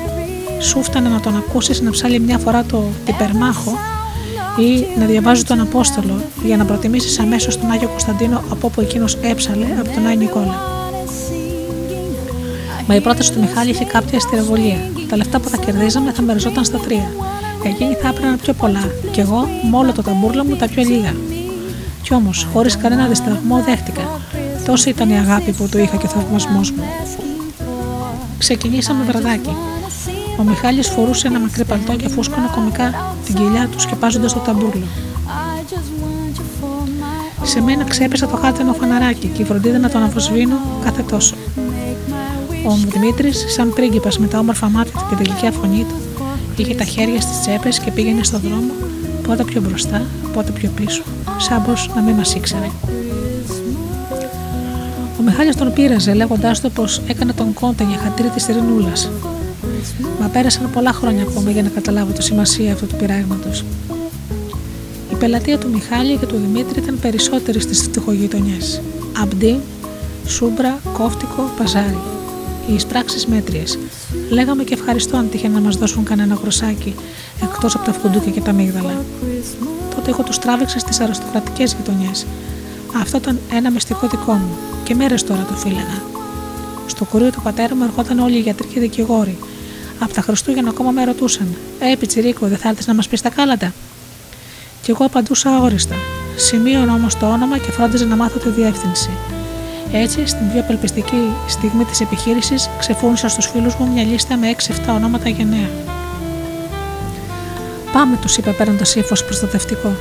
Σου 0.61 0.83
φτάνε 0.83 1.09
να 1.09 1.21
τον 1.21 1.37
ακούσεις 1.37 1.81
να 1.81 1.91
ψάλει 1.91 2.21
μια 2.21 2.39
φορά 2.39 2.65
το 2.65 2.85
Τυπερμάχο 3.05 3.79
ή 4.57 4.99
να 4.99 5.07
διαβάζει 5.07 5.43
τον 5.43 5.61
Απόστολο 5.61 6.23
για 6.45 6.57
να 6.57 6.65
προτιμήσεις 6.65 7.19
αμέσως 7.19 7.59
τον 7.59 7.71
Άγιο 7.71 7.89
Κωνσταντίνο 7.89 8.43
από 8.51 8.67
όπου 8.67 8.81
εκείνος 8.81 9.19
έψαλε 9.21 9.67
από 9.81 9.91
τον 9.95 10.07
Άγιο 10.07 10.19
Νικόλα. 10.19 10.78
Μα 12.89 12.95
η 12.95 13.01
πρόταση 13.01 13.32
του 13.32 13.41
Μιχάλη 13.41 13.70
είχε 13.70 13.84
κάποια 13.84 14.18
αστηροβολία. 14.18 14.76
Τα 15.09 15.16
λεφτά 15.16 15.41
που 15.41 15.49
θα 15.49 15.57
κερδίζαμε 15.57 16.12
θα 16.12 16.22
μεριζόταν 16.22 16.64
στα 16.64 16.78
τρία. 16.78 17.11
Εκείνοι 17.64 17.95
θα 17.95 18.09
έπαιρναν 18.09 18.39
πιο 18.39 18.53
πολλά 18.53 18.91
και 19.11 19.20
εγώ 19.20 19.49
με 19.70 19.76
όλο 19.76 19.93
το 19.93 20.03
ταμπούρλο 20.03 20.45
μου 20.45 20.57
τα 20.57 20.68
πιο 20.68 20.82
λίγα. 20.82 21.14
Κι 22.03 22.14
όμως, 22.14 22.47
χωρίς 22.53 22.76
κανένα 22.76 23.07
δισταγμό, 23.07 23.62
δέχτηκα. 23.66 24.20
Τόση 24.64 24.89
ήταν 24.89 25.11
η 25.11 25.18
αγάπη 25.18 25.53
που 25.53 25.68
του 25.70 25.78
είχα 25.78 25.97
και 25.97 26.07
ο 26.07 26.09
θαυμασμός 26.09 26.70
μου. 26.70 26.82
Ξεκινήσαμε 28.39 29.05
βραδάκι. 29.05 29.57
Ο 30.39 30.43
Μιχάλης 30.43 30.89
φορούσε 30.89 31.26
ένα 31.26 31.41
μακρύ 31.41 31.64
παλτό 31.64 31.97
και 31.97 32.09
φούσκωνε 32.09 32.49
κομικά 32.55 33.14
την 33.24 33.34
κοιλιά 33.34 33.68
του 33.72 33.80
σκεπάζοντας 33.80 34.32
το 34.32 34.39
ταμπούρλο. 34.39 34.86
Σε 37.43 37.61
μένα 37.61 37.84
ξέπεσε 37.84 38.26
το 38.26 38.36
χάτινο 38.36 38.72
φαναράκι 38.72 39.26
και 39.26 39.45
φροντίδα 39.45 39.78
να 39.78 39.91
τον 39.91 40.03
αφοσβήνω 40.03 40.57
κάθε 40.84 41.03
τόσο. 41.03 41.34
Ο 42.69 42.77
Δημήτρης, 42.89 43.45
σαν 43.49 43.73
πρίγκιπας 43.73 44.19
με 44.19 44.27
τα 44.27 44.39
όμορφα 44.39 44.69
μάτια 44.69 44.93
του 44.93 45.07
και 45.09 45.14
τη 45.14 45.31
γλυκιά 45.31 45.53
φωνή 45.53 45.87
του, 45.89 45.95
είχε 46.57 46.75
τα 46.75 46.85
χέρια 46.85 47.21
στις 47.21 47.41
τσέπες 47.41 47.79
και 47.79 47.91
πήγαινε 47.91 48.23
στον 48.23 48.41
δρόμο, 48.41 48.73
πότε 49.23 49.45
πιο 49.45 49.61
μπροστά, 49.61 50.03
πότε 50.33 50.51
πιο 50.51 50.71
πίσω, 50.77 51.03
σαν 51.39 51.64
πως 51.64 51.91
να 51.95 52.01
μην 52.01 52.14
μας 52.14 52.35
ήξερε. 52.35 52.71
Ο 55.19 55.23
Μιχάλης 55.25 55.57
τον 55.57 55.73
πείραζε 55.73 56.14
λέγοντάς 56.14 56.61
του 56.61 56.71
πως 56.71 57.01
έκανε 57.07 57.33
τον 57.33 57.55
κόντα 57.55 57.85
για 57.85 57.99
χατήρι 57.99 58.29
της 58.29 58.49
Ειρηνούλας. 58.49 59.11
Μα 60.21 60.27
πέρασαν 60.27 60.71
πολλά 60.71 60.93
χρόνια 60.93 61.23
ακόμα 61.23 61.51
για 61.51 61.62
να 61.62 61.69
καταλάβω 61.69 62.12
τη 62.12 62.23
σημασία 62.23 62.73
αυτού 62.73 62.87
του 62.87 62.97
πειράγματος. 62.97 63.64
Η 65.12 65.14
πελατεία 65.14 65.59
του 65.59 65.71
Μιχάλη 65.71 66.16
και 66.16 66.27
του 66.27 66.37
Δημήτρη 66.37 66.81
ήταν 66.81 66.99
περισσότερη 67.01 67.61
στις 67.61 67.81
φτωχογειτονιές. 67.81 68.81
Αμπτή, 69.23 69.61
Σούμπρα, 70.27 70.79
Κόφτικο, 70.93 71.51
Παζάρι. 71.59 71.99
Οι 72.71 72.75
εισπράξεις 72.75 73.27
μέτριες. 73.27 73.79
Λέγαμε 74.31 74.64
και 74.64 74.75
ευχαριστώ 74.75 75.16
αν 75.16 75.31
τύχε 75.31 75.49
να 75.49 75.61
μας 75.61 75.77
δώσουν 75.77 76.05
κανένα 76.05 76.35
γροσάκι 76.35 76.95
εκτός 77.43 77.75
από 77.75 77.85
τα 77.85 77.93
φουντούκια 77.93 78.33
και 78.33 78.41
τα 78.41 78.53
μίγδαλα. 78.53 79.05
Τότε 79.95 80.11
εγώ 80.11 80.23
τους 80.23 80.39
τράβηξα 80.39 80.79
στις 80.79 81.01
αριστοκρατικές 81.01 81.73
γειτονιές. 81.73 82.27
Αυτό 83.01 83.16
ήταν 83.16 83.39
ένα 83.53 83.71
μυστικό 83.71 84.07
δικό 84.07 84.32
μου 84.32 84.57
και 84.85 84.95
μέρες 84.95 85.24
τώρα 85.24 85.45
το 85.49 85.55
φύλαγα. 85.55 86.03
Στο 86.86 87.05
κουρίο 87.05 87.31
του 87.31 87.40
πατέρα 87.43 87.74
μου 87.74 87.85
ερχόταν 87.85 88.19
όλοι 88.19 88.36
οι 88.36 88.40
γιατροί 88.40 88.66
και 88.66 88.81
δικηγόροι. 88.81 89.39
Από 89.99 90.12
τα 90.12 90.20
Χριστούγεννα 90.20 90.70
ακόμα 90.70 90.90
με 90.90 91.05
ρωτούσαν: 91.05 91.47
Ε, 91.78 91.97
Πιτσυρίκο, 91.97 92.47
δεν 92.47 92.59
θα 92.59 92.69
έρθεις 92.69 92.86
να 92.86 92.95
μας 92.95 93.09
πεις 93.09 93.20
τα 93.20 93.31
κάλατα; 93.31 93.73
Κι 94.82 94.90
εγώ 94.90 95.05
απαντούσα 95.05 95.51
αόριστα. 95.51 95.95
Σημείωνα 96.36 96.93
όμως 96.93 97.16
το 97.16 97.27
όνομα 97.27 97.59
και 97.59 97.70
φρόντιζα 97.70 98.05
να 98.05 98.16
μάθω 98.16 98.39
τη 98.39 98.49
διεύθυνση. 98.49 99.11
Έτσι, 99.93 100.27
στην 100.27 100.51
πιο 100.52 100.60
απελπιστική 100.60 101.32
στιγμή 101.48 101.85
της 101.85 102.01
επιχείρησης, 102.01 102.70
ξεφώνησα 102.78 103.28
στους 103.28 103.47
φίλους 103.47 103.74
μου 103.74 103.93
μια 103.93 104.02
λίστα 104.05 104.36
με 104.36 104.48
6-7 104.48 104.94
ονόματα 104.94 105.28
γενναία. 105.28 105.69
Πάμε, 107.93 108.16
τους 108.16 108.36
είπε 108.36 108.51
παίρνοντας 108.51 108.94
ύφος 108.94 109.24
προστατευτικό. 109.24 109.93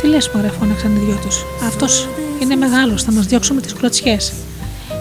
Τι 0.00 0.06
λες, 0.06 0.30
μωρέ, 0.34 0.48
φώναξαν 0.48 0.96
οι 0.96 0.98
δυο 0.98 1.18
τους. 1.26 1.44
Αυτός 1.66 2.08
είναι 2.42 2.56
μεγάλος, 2.56 3.02
θα 3.02 3.12
μας 3.12 3.26
διώξουμε 3.26 3.60
τις 3.60 3.72
κλωτσιές. 3.72 4.32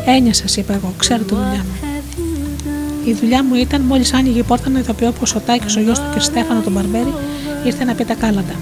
Έννοια 0.06 0.34
σα, 0.34 0.62
είπα 0.62 0.74
εγώ, 0.74 0.94
ξέρω 0.98 1.24
τη 1.24 1.34
δουλειά 1.34 1.66
μου. 1.66 1.76
Η 3.06 3.14
δουλειά 3.14 3.44
μου 3.44 3.56
ήταν 3.56 3.82
μόλις 3.82 4.14
άνοιγε 4.14 4.40
η 4.40 4.44
πόρτα 4.44 4.70
να 4.70 4.80
ειδοποιώ 4.80 5.12
πως 5.12 5.36
ο 5.36 5.40
Τάκης, 5.40 5.76
ο 5.76 5.80
γιος 5.80 6.00
του 6.00 6.06
κ. 6.16 6.22
Στέφανο 6.22 6.62
τον 6.62 6.72
Μπαρμπέρι, 6.74 7.14
ήρθε 7.66 7.84
να 7.84 7.94
πει 7.94 8.06
τα 8.06 8.14
κάλαντα. 8.14 8.56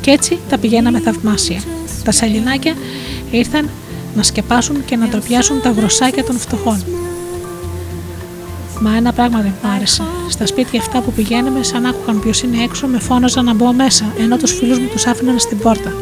Και 0.00 0.10
έτσι 0.10 0.38
τα 0.48 0.58
πηγαίναμε 0.58 1.00
θαυμάσια. 1.00 1.60
Τα 2.04 2.12
σαλινάκια 2.12 2.74
ήρθαν 3.30 3.68
να 4.16 4.22
σκεπάσουν 4.22 4.84
και 4.84 4.96
να 4.96 5.06
ντροπιάσουν 5.06 5.60
τα 5.60 5.70
γροσάκια 5.70 6.24
των 6.24 6.38
φτωχών. 6.38 6.84
Μα 8.80 8.96
ένα 8.96 9.12
πράγμα 9.12 9.40
δεν 9.40 9.52
μ' 9.62 9.66
άρεσε. 9.76 10.02
Στα 10.28 10.46
σπίτια 10.46 10.80
αυτά 10.80 11.00
που 11.00 11.12
πηγαίναμε, 11.12 11.62
σαν 11.62 11.86
άκουγαν 11.86 12.20
ποιος 12.20 12.42
είναι 12.42 12.62
έξω, 12.62 12.86
με 12.86 12.98
φώναζαν 12.98 13.44
να 13.44 13.54
μπω 13.54 13.72
μέσα, 13.72 14.04
ενώ 14.18 14.36
τους 14.36 14.52
φίλους 14.52 14.78
μου 14.78 14.86
τους 14.86 15.06
άφηναν 15.06 15.38
στην 15.38 15.58
πόρτα. 15.58 15.92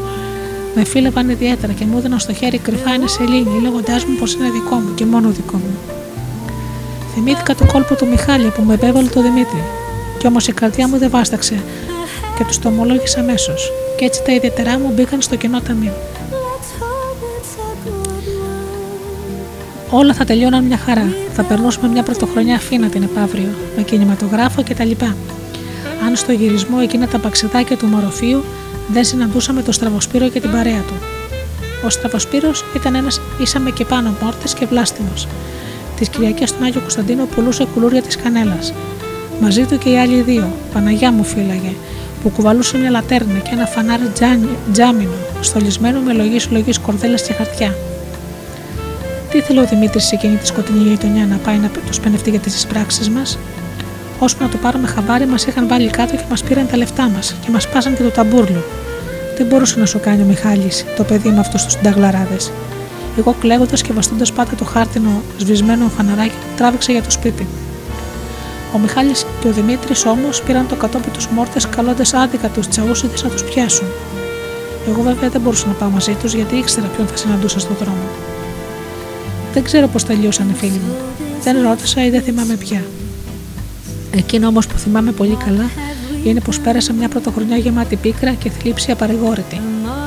Με 0.74 0.84
φίλευαν 0.84 1.28
ιδιαίτερα 1.28 1.72
και 1.72 1.84
μου 1.84 1.98
έδωναν 1.98 2.18
στο 2.18 2.32
χέρι 2.32 2.58
κρυφά 2.58 2.90
ένα 2.90 3.06
σελήνη, 3.06 3.60
λέγοντάς 3.62 4.04
μου 4.04 4.16
πως 4.18 4.34
είναι 4.34 4.50
δικό 4.50 4.74
μου 4.74 4.94
και 4.94 5.06
μόνο 5.06 5.28
δικό 5.28 5.56
μου. 5.56 5.78
Θυμήθηκα 7.14 7.54
το 7.54 7.66
κόλπο 7.72 7.94
του 7.94 8.06
Μιχάλη 8.06 8.48
που 8.48 8.62
με 8.62 8.74
επέβαλε 8.74 9.08
το 9.08 9.22
Δημήτρη. 9.22 9.62
Κι 10.18 10.26
όμως 10.26 10.48
η 10.48 10.52
καρδιά 10.52 10.88
μου 10.88 10.98
δεν 10.98 11.10
βάσταξε 11.10 11.62
και 12.36 12.44
τους 12.44 12.58
το 12.58 12.68
ομολόγησα 12.68 13.20
αμέσως. 13.20 13.72
Και 13.96 14.04
έτσι 14.04 14.22
τα 14.22 14.32
ιδιαίτερά 14.32 14.78
μου 14.78 14.92
μπήκαν 14.94 15.20
στο 15.22 15.36
κοινό 15.36 15.60
ταμείο. 15.60 15.92
Όλα 19.90 20.14
θα 20.14 20.24
τελειώναν 20.24 20.64
μια 20.64 20.76
χαρά. 20.76 21.14
Θα 21.32 21.42
περνούσαμε 21.42 21.88
μια 21.88 22.02
πρωτοχρονιά 22.02 22.58
φίνα 22.58 22.88
την 22.88 23.02
επαύριο, 23.02 23.48
με 23.76 23.82
κινηματογράφο 23.82 24.62
κτλ. 24.62 24.90
Αν 26.06 26.16
στο 26.16 26.32
γυρισμό 26.32 26.78
εκείνα 26.82 27.06
τα 27.06 27.18
παξιδάκια 27.18 27.76
του 27.76 27.86
μοροφείου 27.86 28.44
δεν 28.88 29.04
συναντούσαμε 29.04 29.62
το 29.62 29.72
Στραβοσπύρο 29.72 30.28
και 30.28 30.40
την 30.40 30.50
παρέα 30.50 30.80
του. 30.80 30.94
Ο 31.84 31.90
Στραβοσπύρος 31.90 32.64
ήταν 32.76 32.94
ένας 32.94 33.20
ήσαμε 33.40 33.70
και 33.70 33.84
πάνω 33.84 34.14
μόρτε 34.22 34.46
και 34.58 34.66
βλάστημος. 34.66 35.28
Τις 35.96 36.08
Κυριακές 36.08 36.48
στον 36.48 36.62
Άγιο 36.64 36.80
Κωνσταντίνο 36.80 37.24
πουλούσε 37.34 37.66
κουλούρια 37.74 38.02
της 38.02 38.16
κανέλας. 38.16 38.72
Μαζί 39.40 39.64
του 39.64 39.78
και 39.78 39.90
οι 39.90 39.98
άλλοι 39.98 40.20
δύο, 40.20 40.52
Παναγιά 40.72 41.12
μου 41.12 41.24
φύλαγε, 41.24 41.72
που 42.22 42.30
κουβαλούσε 42.30 42.78
μια 42.78 42.90
λατέρνα 42.90 43.38
και 43.38 43.50
ένα 43.52 43.66
φανάρι 43.66 44.10
τζάνι- 44.14 44.56
τζάμινο, 44.72 45.10
στολισμένο 45.40 46.00
με 46.00 46.12
λογή 46.12 46.40
λογή 46.50 46.72
κορδέλες 46.84 47.22
και 47.22 47.32
χαρτιά. 47.32 47.74
Τι 49.30 49.38
ήθελε 49.38 49.60
ο 49.60 49.64
Δημήτρης 49.64 50.04
σε 50.04 50.14
εκείνη 50.14 50.36
τη 50.36 50.46
σκοτεινή 50.46 50.88
γειτονιά 50.88 51.26
να 51.26 51.36
πάει 51.36 51.58
να 51.58 51.68
τους 51.86 52.00
πενευτεί 52.00 52.30
για 52.30 52.38
τις 52.38 52.66
πράξεις 52.66 53.10
μας; 53.10 53.38
Ώσπου 54.18 54.42
να 54.42 54.48
το 54.48 54.56
πάρουμε 54.56 54.86
χαμπάρι, 54.86 55.26
μας 55.26 55.46
είχαν 55.46 55.68
βάλει 55.68 55.90
κάτω 55.90 56.16
και 56.16 56.22
μας 56.30 56.42
πήραν 56.42 56.66
τα 56.70 56.76
λεφτά 56.76 57.08
μας 57.08 57.36
και 57.44 57.50
μας 57.50 57.68
πάσαν 57.68 57.96
και 57.96 58.02
το 58.02 58.10
ταμπούρλο. 58.10 58.64
Δεν 59.36 59.46
μπορούσε 59.46 59.78
να 59.78 59.86
σου 59.86 60.00
κάνει 60.00 60.22
ο 60.22 60.24
Μιχάλης, 60.24 60.84
το 60.96 61.04
παιδί 61.04 61.28
με 61.28 61.38
αυτούς 61.38 61.64
τους 61.64 61.72
συνταγλαράδε. 61.72 62.36
Εγώ 63.18 63.34
κλαίγοντας 63.40 63.82
και 63.82 63.92
βαστώντας 63.92 64.32
πάντα 64.32 64.54
το 64.54 64.64
χάρτινο 64.64 65.22
σβησμένο 65.38 65.88
φαναράκι, 65.96 66.34
τράβηξα 66.56 66.92
για 66.92 67.02
το 67.02 67.10
σπίτι. 67.10 67.46
Ο 68.74 68.78
Μιχάλης 68.78 69.26
και 69.40 69.48
ο 69.48 69.52
Δημήτρης 69.52 70.06
όμως 70.06 70.42
πήραν 70.42 70.66
το 70.68 70.74
κατόπι 70.74 71.10
τους 71.10 71.28
μόρτες, 71.28 71.68
καλώντας 71.68 72.14
άδικα 72.14 72.48
τους 72.48 72.68
τσαούσιδες 72.68 73.22
να 73.22 73.28
τους 73.28 73.44
πιάσουν. 73.44 73.86
Εγώ 74.88 75.02
βέβαια 75.02 75.28
δεν 75.28 75.40
μπορούσα 75.40 75.66
να 75.66 75.72
πάω 75.72 75.88
μαζί 75.88 76.12
τους 76.12 76.34
γιατί 76.34 76.56
ήξερα 76.56 76.86
ποιον 76.86 77.06
θα 77.06 77.16
συναντούσα 77.16 77.58
στον 77.58 77.76
δρόμο. 77.80 78.29
Δεν 79.52 79.62
ξέρω 79.62 79.86
πώς 79.86 80.04
τελείωσαν 80.04 80.50
οι 80.50 80.54
φίλοι 80.54 80.80
μου. 80.86 80.94
Δεν 81.42 81.62
ρώτησα 81.62 82.06
ή 82.06 82.10
δεν 82.10 82.22
θυμάμαι 82.22 82.54
πια. 82.54 82.84
Εκείνο 84.10 84.46
όμως 84.46 84.66
που 84.66 84.78
θυμάμαι 84.78 85.12
πολύ 85.12 85.36
καλά 85.44 85.70
είναι 86.24 86.40
πως 86.40 86.60
πέρασα 86.60 86.92
μια 86.92 87.08
πρωτοχρονιά 87.08 87.56
γεμάτη 87.56 87.96
πίκρα 87.96 88.32
και 88.32 88.50
θλίψη 88.50 88.90
απαρηγόρητη. 88.90 89.60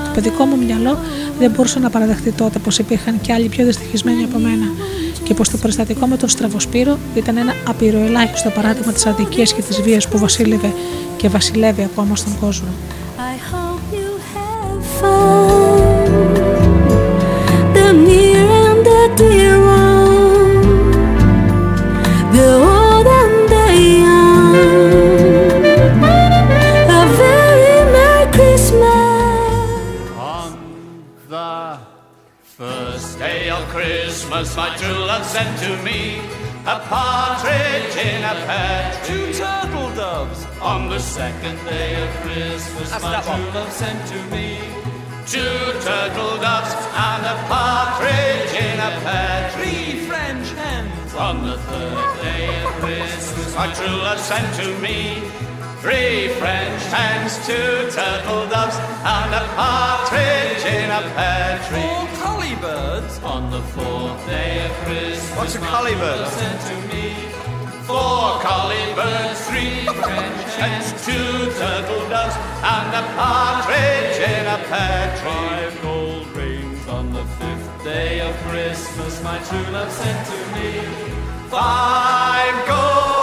Το 0.03 0.09
παιδικό 0.13 0.45
μου 0.45 0.65
μυαλό 0.65 0.99
δεν 1.39 1.51
μπορούσε 1.51 1.79
να 1.79 1.89
παραδεχτεί 1.89 2.31
τότε 2.31 2.59
πως 2.59 2.79
υπήρχαν 2.79 3.21
και 3.21 3.33
άλλοι 3.33 3.47
πιο 3.47 3.65
δυστυχισμένοι 3.65 4.23
από 4.23 4.39
μένα 4.39 4.65
και 5.23 5.33
πως 5.33 5.49
το 5.49 5.57
περιστατικό 5.57 6.05
με 6.07 6.17
τον 6.17 6.29
Στραβοσπύρο 6.29 6.97
ήταν 7.15 7.37
ένα 7.37 7.53
απειροελάχιστο 7.67 8.49
παράδειγμα 8.49 8.91
της 8.91 9.05
αδικίας 9.05 9.53
και 9.53 9.61
της 9.61 9.81
βίας 9.81 10.07
που 10.07 10.17
βασίλευε 10.17 10.73
και 11.17 11.29
βασιλεύει 11.29 11.83
ακόμα 11.83 12.15
στον 12.15 12.39
κόσμο. 12.39 12.67
Christmas, 34.43 34.57
my 34.57 34.75
true 34.75 35.05
love 35.05 35.25
sent 35.25 35.59
to 35.59 35.83
me 35.83 36.19
a 36.65 36.79
partridge 36.91 37.95
in 37.95 38.23
a 38.23 38.35
pear 38.45 38.91
tree. 39.05 39.31
Two 39.31 39.33
turtle 39.33 39.95
doves. 39.95 40.45
On 40.59 40.89
the 40.89 40.99
second 40.99 41.57
day 41.63 41.95
of 42.03 42.09
Christmas, 42.23 42.91
my 43.01 43.21
true 43.21 43.51
love 43.53 43.71
sent 43.71 44.05
to 44.09 44.19
me 44.35 44.59
two 45.25 45.59
turtle 45.87 46.35
doves 46.43 46.75
and 47.09 47.25
a 47.25 47.37
partridge 47.47 48.51
in 48.67 48.79
a 48.79 48.91
pear 49.05 49.51
tree. 49.51 49.63
Three 49.63 50.07
French 50.07 50.49
hens. 50.49 51.15
On 51.15 51.45
the 51.45 51.57
third 51.57 52.21
day 52.21 52.63
of 52.65 52.71
Christmas, 52.83 53.55
my 53.55 53.73
true 53.73 53.97
love 54.07 54.19
sent 54.19 54.47
to 54.59 54.67
me 54.79 55.23
three 55.83 56.29
French 56.39 56.81
hens, 56.95 57.35
two 57.45 57.91
turtle 57.91 58.47
doves, 58.47 58.77
and 59.03 59.31
a 59.35 59.43
partridge 59.59 60.63
in 60.63 60.89
a 60.89 61.01
pear 61.11 61.59
tree. 61.67 61.83
Four 61.83 62.07
collie 62.23 62.55
birds. 62.55 63.19
On 63.23 63.51
the 63.51 63.61
fourth 63.75 64.25
day 64.25 64.65
of 64.65 64.71
Christmas, 64.85 65.37
what's 65.37 65.55
a 65.55 65.59
collie 65.59 65.95
bird? 65.95 66.25
Sent 66.39 66.61
to 66.69 66.75
me 66.87 67.05
four 67.83 68.39
collie 68.47 68.93
birds, 68.95 69.39
three 69.49 69.83
French 70.01 70.51
hens, 70.55 70.87
two 71.05 71.51
turtle 71.59 72.07
doves, 72.07 72.37
and 72.75 72.89
a 73.01 73.03
partridge 73.19 74.19
in 74.35 74.45
a 74.55 74.59
pear 74.71 75.03
tree. 75.19 75.31
Five 75.31 75.81
gold 75.81 76.27
rings 76.27 76.87
on 76.87 77.11
the 77.11 77.25
fifth 77.39 77.83
day 77.83 78.21
of 78.21 78.33
Christmas, 78.47 79.21
my 79.21 79.37
true 79.49 79.67
love 79.73 79.91
sent 79.91 80.27
to 80.31 80.39
me. 80.55 80.69
Five 81.49 82.55
gold 82.67 83.22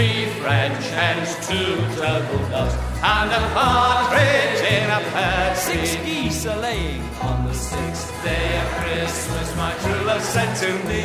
three 0.00 0.24
French 0.40 0.82
hens, 0.96 1.34
two 1.46 1.76
turtle 2.00 2.48
doves, 2.48 2.74
and 3.02 3.30
a 3.30 3.42
partridge 3.52 4.60
in 4.64 4.88
a 4.88 5.00
pear 5.12 5.54
tree. 5.54 5.84
Six 5.84 6.04
geese 6.06 6.46
are 6.46 6.58
laying 6.58 7.02
on 7.20 7.44
the 7.46 7.52
sixth 7.52 8.10
day 8.24 8.48
of 8.62 8.68
Christmas, 8.80 9.54
my 9.56 9.74
true 9.82 10.02
love 10.06 10.22
sent 10.22 10.56
to 10.64 10.72
me. 10.88 11.04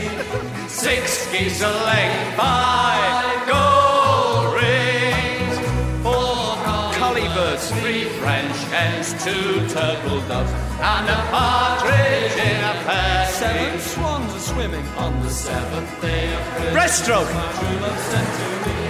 Six 0.70 1.30
geese 1.30 1.62
are 1.62 1.78
laying, 1.92 2.38
five 2.38 3.48
gold 3.52 4.56
rings, 4.62 5.56
four 6.02 6.56
collie 6.96 7.28
birds, 7.36 7.70
three 7.82 8.06
French 8.22 8.58
hens, 8.72 9.12
two 9.26 9.68
turtle 9.76 10.22
doves, 10.30 10.54
and 10.80 11.10
a 11.10 11.20
partridge 11.36 12.36
in 12.50 12.60
a 12.72 12.76
pear 12.88 13.26
tree. 13.26 13.36
Seven 13.44 13.80
swans 13.80 14.34
are 14.34 14.46
swimming 14.54 14.88
on 14.96 15.22
the 15.22 15.30
seventh 15.30 16.02
day 16.02 16.34
of 16.34 16.42
Christmas. 16.56 17.02
Breaststroke. 17.02 18.85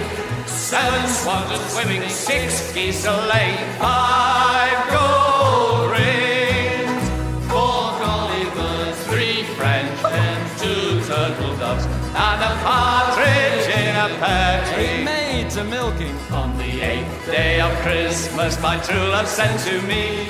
Seven 0.66 1.06
swans 1.06 1.52
are 1.52 1.68
swimming, 1.68 2.08
six 2.08 2.72
geese 2.74 3.06
are 3.06 3.28
laying, 3.28 3.56
five 3.78 4.90
gold 4.90 5.92
rings, 5.92 7.04
four 7.46 7.94
collie 8.02 8.50
birds, 8.50 9.00
three 9.06 9.44
French 9.54 9.96
hens, 10.00 10.60
two 10.60 11.00
turtle 11.06 11.56
doves, 11.58 11.86
and 11.86 12.42
a 12.42 12.52
partridge 12.66 13.68
in 13.78 13.94
a 13.94 14.08
pear 14.18 14.74
tree. 14.74 14.84
Eight 14.86 15.04
maids 15.04 15.56
are 15.56 15.62
milking 15.62 16.16
on 16.32 16.58
the 16.58 16.80
eighth 16.82 17.26
day 17.26 17.60
of 17.60 17.72
Christmas. 17.86 18.60
My 18.60 18.76
true 18.80 19.06
love 19.14 19.28
sent 19.28 19.60
to 19.68 19.80
me. 19.82 20.26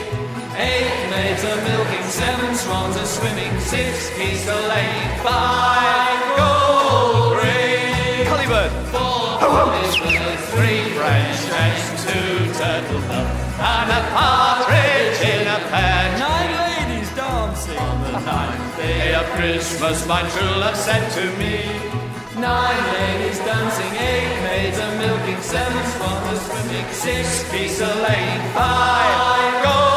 Eight 0.55 1.09
maids 1.09 1.45
are 1.47 1.63
milking, 1.65 2.05
seven 2.11 2.55
swans 2.57 2.95
are 2.99 3.07
swimming, 3.07 3.59
six 3.61 4.15
geese 4.19 4.47
are 4.47 4.69
laying, 4.69 5.19
five 5.25 6.37
gold 6.37 7.39
rings. 7.39 8.29
Collie 8.29 8.47
bird. 8.47 8.71
Four 8.93 9.26
birds, 9.41 9.97
three 10.53 10.83
French 10.97 11.41
hens, 11.53 11.85
two 12.05 12.37
turtle 12.59 13.01
doves, 13.09 13.59
and 13.59 13.89
a 13.91 14.03
partridge 14.15 15.21
in 15.21 15.47
a 15.47 15.59
pear 15.71 16.05
tree. 16.11 16.27
Nine 16.27 16.53
ladies 16.67 17.11
dancing 17.15 17.79
on 17.79 17.97
the 18.05 18.21
ninth 18.21 18.77
day 18.77 19.15
of 19.15 19.27
Christmas. 19.37 20.07
My 20.07 20.23
true 20.31 20.55
love 20.63 20.77
sent 20.77 21.07
to 21.15 21.25
me. 21.39 21.57
Nine 22.39 22.83
ladies 22.93 23.39
dancing, 23.39 23.93
eight 23.97 24.43
maids 24.43 24.79
are 24.79 24.95
milking, 24.99 25.41
seven 25.41 25.85
swans 25.93 26.41
swimming, 26.43 26.89
six 26.93 27.51
geese 27.51 27.81
are 27.81 27.97
laying, 28.03 28.43
five 28.53 29.65
gold 29.65 29.96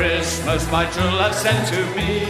Christmas 0.00 0.70
my 0.72 0.86
true 0.90 1.04
love 1.04 1.34
sent 1.34 1.68
to 1.68 1.80
me. 1.94 2.24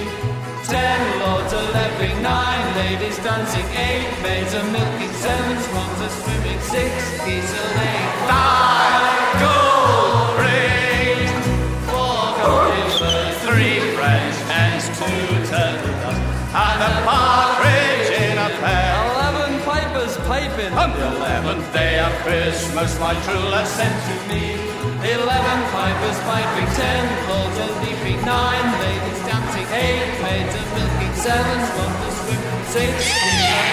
Ten 0.65 1.21
lords 1.21 1.53
a 1.53 1.63
leaping, 1.73 2.21
nine 2.21 2.77
ladies 2.77 3.17
dancing, 3.19 3.65
eight 3.73 4.11
maids 4.23 4.53
a 4.55 4.65
milking, 4.65 5.13
seven 5.13 5.57
swans 5.63 6.01
a 6.01 6.09
swimming, 6.21 6.61
six 6.61 7.25
geese 7.25 7.53
a 7.53 7.67
laying, 7.79 8.11
five 8.27 9.31
gold 9.41 10.35
rings, 10.43 11.47
four 11.89 12.27
goldfish, 12.43 13.37
three 13.47 13.79
French 13.95 14.37
hens, 14.51 14.85
two 14.99 15.29
turtle 15.49 15.95
doves, 16.03 16.21
and 16.53 16.81
a 16.85 16.93
partridge 17.07 18.11
in 18.19 18.37
a 18.37 18.51
pear. 18.61 18.93
Eleven 19.15 19.61
pipers 19.63 20.17
piping. 20.27 20.73
On 20.75 20.91
the 20.91 21.17
eleventh 21.17 21.73
day 21.73 22.01
of 22.01 22.13
Christmas, 22.25 22.99
my 22.99 23.15
true 23.23 23.49
love 23.49 23.67
sent 23.67 23.95
to 24.09 24.35
me. 24.35 24.80
Eleven 25.01 25.61
pipers 25.73 26.21
piping, 26.29 26.69
ten 26.77 27.05
a 27.27 27.67
leaping, 27.81 28.21
nine 28.23 28.69
ladies 28.85 29.21
dancing, 29.25 29.65
eight 29.73 30.21
maids 30.21 30.55
a 30.55 30.63
milking, 30.77 31.15
seven 31.17 31.57
a 31.57 32.09
swimming, 32.21 32.65
six 32.69 32.93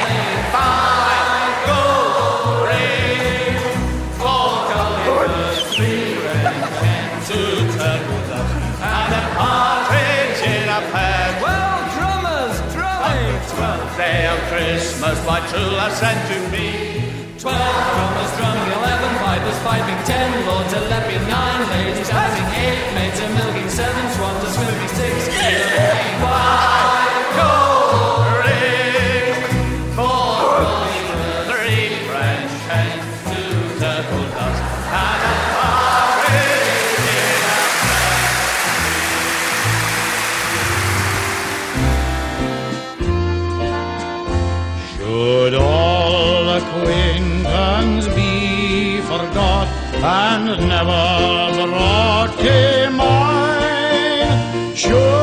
laying, 0.07 0.43
five 0.55 1.51
gold 1.67 2.63
rings, 2.63 3.59
four 4.15 4.71
goldfish, 4.71 5.75
three 5.75 6.15
red 6.23 6.63
hens, 6.79 7.27
two 7.27 7.75
turtle 7.75 8.23
doves, 8.31 8.79
and 8.79 9.11
a 9.11 9.23
partridge 9.35 10.39
in 10.47 10.69
a 10.71 10.81
pear. 10.95 11.27
Well, 11.43 11.77
drummers, 11.91 12.55
drumming. 12.71 13.35
Twelfth 13.51 13.97
day 13.97 14.31
of 14.31 14.39
Christmas, 14.47 15.19
my 15.27 15.43
true 15.51 15.75
love 15.75 15.91
sent 15.91 16.23
to 16.31 16.39
me. 16.55 17.03
Twelve 17.37 17.83
drummers 17.91 18.31
drumming, 18.39 18.66
piping, 19.63 20.01
ten 20.05 20.29
lords 20.47 20.73
leaping, 20.73 21.27
nine 21.27 21.69
ladies. 21.69 22.07
Dancing, 22.07 22.49
eight 22.63 22.93
maids 22.95 23.19
a 23.19 23.27
milking, 23.29 23.69
seven 23.69 24.05
swans 24.15 24.43
a 24.43 24.51
swimming, 24.51 24.87
six 24.89 25.36
and 50.03 50.67
never 50.67 51.57
the 51.57 51.65
brought 51.67 52.37
came 52.37 52.97
mine. 52.97 54.75
Sure 54.75 55.16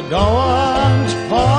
I 0.00 0.08
go 0.08 0.16
on 0.16 1.49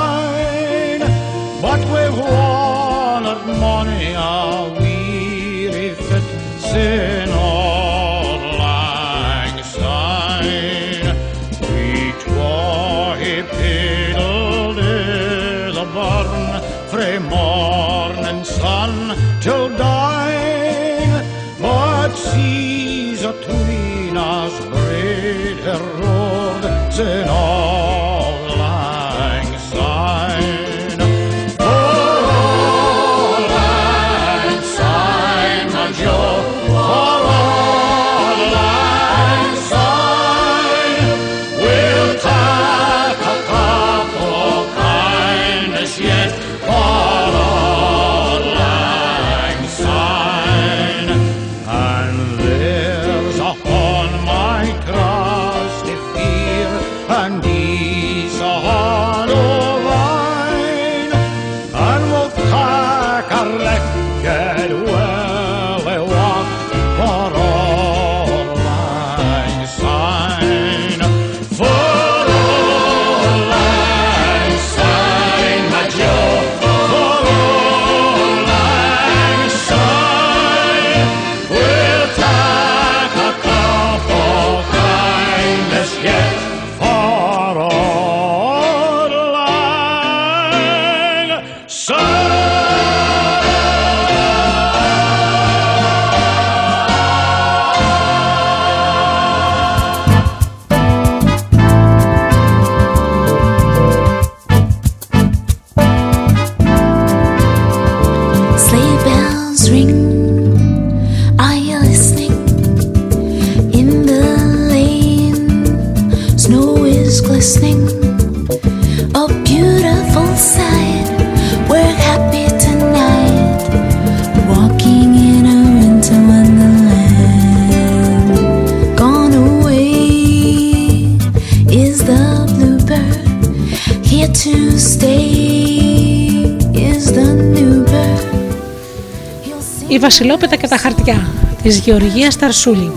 Βασιλόπιτα 140.12 140.56
και 140.56 140.68
τα 140.68 140.78
χαρτιά 140.78 141.28
της 141.64 141.78
Γεωργίας 141.78 142.38
Ταρσούλη. 142.38 142.92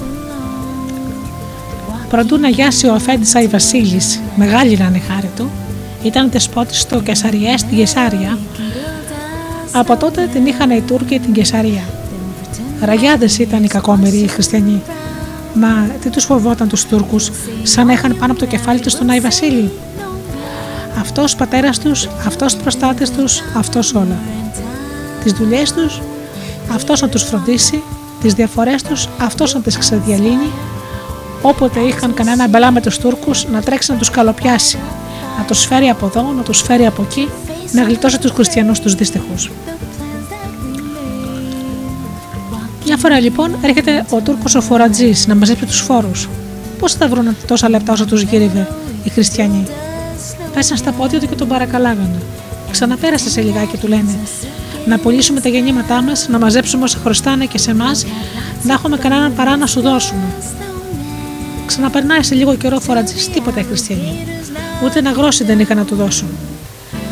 Προτού 2.09 2.39
να 2.39 2.49
γιάσει 2.49 2.87
ο 2.87 2.95
Αφέντης 2.95 3.35
Άι 3.35 3.47
Βασίλης, 3.47 4.21
μεγάλη 4.37 4.77
να 4.77 4.85
είναι 4.85 4.97
η 4.97 5.03
χάρη 5.13 5.31
του, 5.37 5.51
ήταν 6.03 6.31
δεσπότης 6.31 6.81
στο 6.81 7.01
Κεσαριέ 7.01 7.57
στην 7.57 7.77
Κεσάρια. 7.77 8.39
Από 9.73 9.97
τότε 9.97 10.29
την 10.33 10.47
είχαν 10.47 10.71
οι 10.71 10.81
Τούρκοι 10.81 11.19
την 11.19 11.33
Κεσαρία. 11.33 11.83
Ραγιάδες 12.81 13.39
ήταν 13.39 13.65
οι 13.65 13.69
κακόμεροι 13.69 14.17
οι 14.17 14.29
χριστιανοί. 14.29 14.83
Μα 15.55 15.89
τι 16.01 16.11
τους 16.11 16.25
φοβόταν 16.25 16.69
τους 16.69 16.85
Τούρκους, 16.85 17.31
σαν 17.63 17.87
να 17.87 17.93
είχαν 17.93 18.17
πάνω 18.19 18.33
από 18.33 18.41
το 18.41 18.47
κεφάλι 18.47 18.81
τους 18.81 18.95
τον 18.95 19.11
Άι 19.11 19.21
Βασίλη. 19.21 19.71
Αυτός 21.01 21.37
πατέρας 21.37 21.79
τους, 21.79 22.09
αυτός 22.27 22.57
προστάτης 22.57 23.11
τους, 23.11 23.43
αυτός 23.57 23.95
όλα. 23.95 24.19
Τις 25.23 25.33
δουλειές 25.33 25.73
τους, 25.73 26.01
αυτός 26.75 27.01
να 27.01 27.09
τους 27.09 27.23
φροντίσει, 27.23 27.83
τις 28.21 28.35
διαφορές 28.35 28.83
τους, 28.83 29.09
αυτός 29.21 29.55
να 29.55 29.61
τις 29.61 29.79
ξεδιαλύνει, 29.79 30.51
όποτε 31.43 31.81
είχαν 31.81 32.15
κανένα 32.15 32.49
μπελά 32.49 32.71
με 32.71 32.81
τους 32.81 32.99
Τούρκους 32.99 33.47
να 33.49 33.63
τρέξει 33.63 33.93
να 33.93 33.99
τους 33.99 34.11
καλοπιάσει, 34.11 34.79
να 35.39 35.45
τους 35.45 35.65
φέρει 35.65 35.89
από 35.89 36.07
εδώ, 36.07 36.33
να 36.37 36.43
τους 36.43 36.63
φέρει 36.63 36.87
από 36.87 37.03
εκεί, 37.03 37.29
να 37.73 37.83
γλιτώσει 37.83 38.19
τους 38.19 38.31
χριστιανούς 38.31 38.81
τους 38.81 38.95
δύστιχους. 38.95 39.51
Μια 42.87 42.97
φορά 42.97 43.21
λοιπόν 43.21 43.57
έρχεται 43.63 44.05
ο 44.11 44.21
Τούρκος 44.21 44.55
ο 44.55 44.61
Φορατζής 44.61 45.27
να 45.27 45.35
μαζέψει 45.35 45.67
τους 45.67 45.81
φόρους. 45.81 46.29
Πώς 46.79 46.93
θα 46.93 47.09
βρουν 47.09 47.37
τόσα 47.47 47.69
λεπτά 47.69 47.93
όσο 47.93 48.05
τους 48.05 48.23
γύριβε 48.23 48.69
οι 49.05 49.09
χριστιανοί; 49.09 49.67
Πέσαν 50.55 50.77
στα 50.77 50.93
πόδια 50.93 51.21
του 51.21 51.29
και 51.29 51.35
τον 51.35 51.49
παρακαλάγανε. 51.49 52.23
Ξαναπέρασε 52.71 53.31
σε 53.31 53.41
λιγάκι, 53.41 53.77
του 53.77 53.89
λένε. 53.89 54.19
Να 54.87 54.99
πουλήσουμε 54.99 55.41
τα 55.41 55.49
γεννήματά 55.49 56.03
μας, 56.03 56.29
να 56.29 56.39
μαζέψουμε 56.39 56.85
όσα 56.85 56.99
χρωστάνε 56.99 57.45
και 57.45 57.59
σε 57.59 57.71
εμάς, 57.71 58.07
να 58.63 58.73
έχουμε 58.73 58.97
κανέναν 58.97 59.35
παρά 59.35 59.57
να 59.57 59.67
σου 59.67 59.81
δώσουμε. 59.81 60.23
Ξαναπερνάει 61.67 62.23
σε 62.23 62.35
λίγο 62.35 62.55
καιρό 62.55 62.77
ο 62.77 62.81
Φορατζής, 62.81 63.29
τίποτα 63.29 63.61
οι 63.61 63.63
χριστιανοί. 63.63 64.27
Ούτε 64.85 64.99
ένα 64.99 65.11
γρόσι 65.11 65.45
δεν 65.45 65.61
είχαν 65.61 65.77
να 65.77 65.85
του 65.85 65.95
δώσουν. 65.95 66.29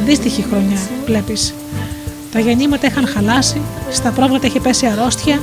Δύστιχη 0.04 0.44
χρονιά, 0.50 0.78
βλέπεις. 1.06 1.54
Τα 2.32 2.40
γεννήματα 2.40 2.86
είχαν 2.86 3.06
χαλάσει, 3.06 3.60
στα 3.90 4.10
πρόβατα 4.10 4.46
είχε 4.46 4.60
πέσει 4.60 4.86
αρρώστια, 4.86 5.40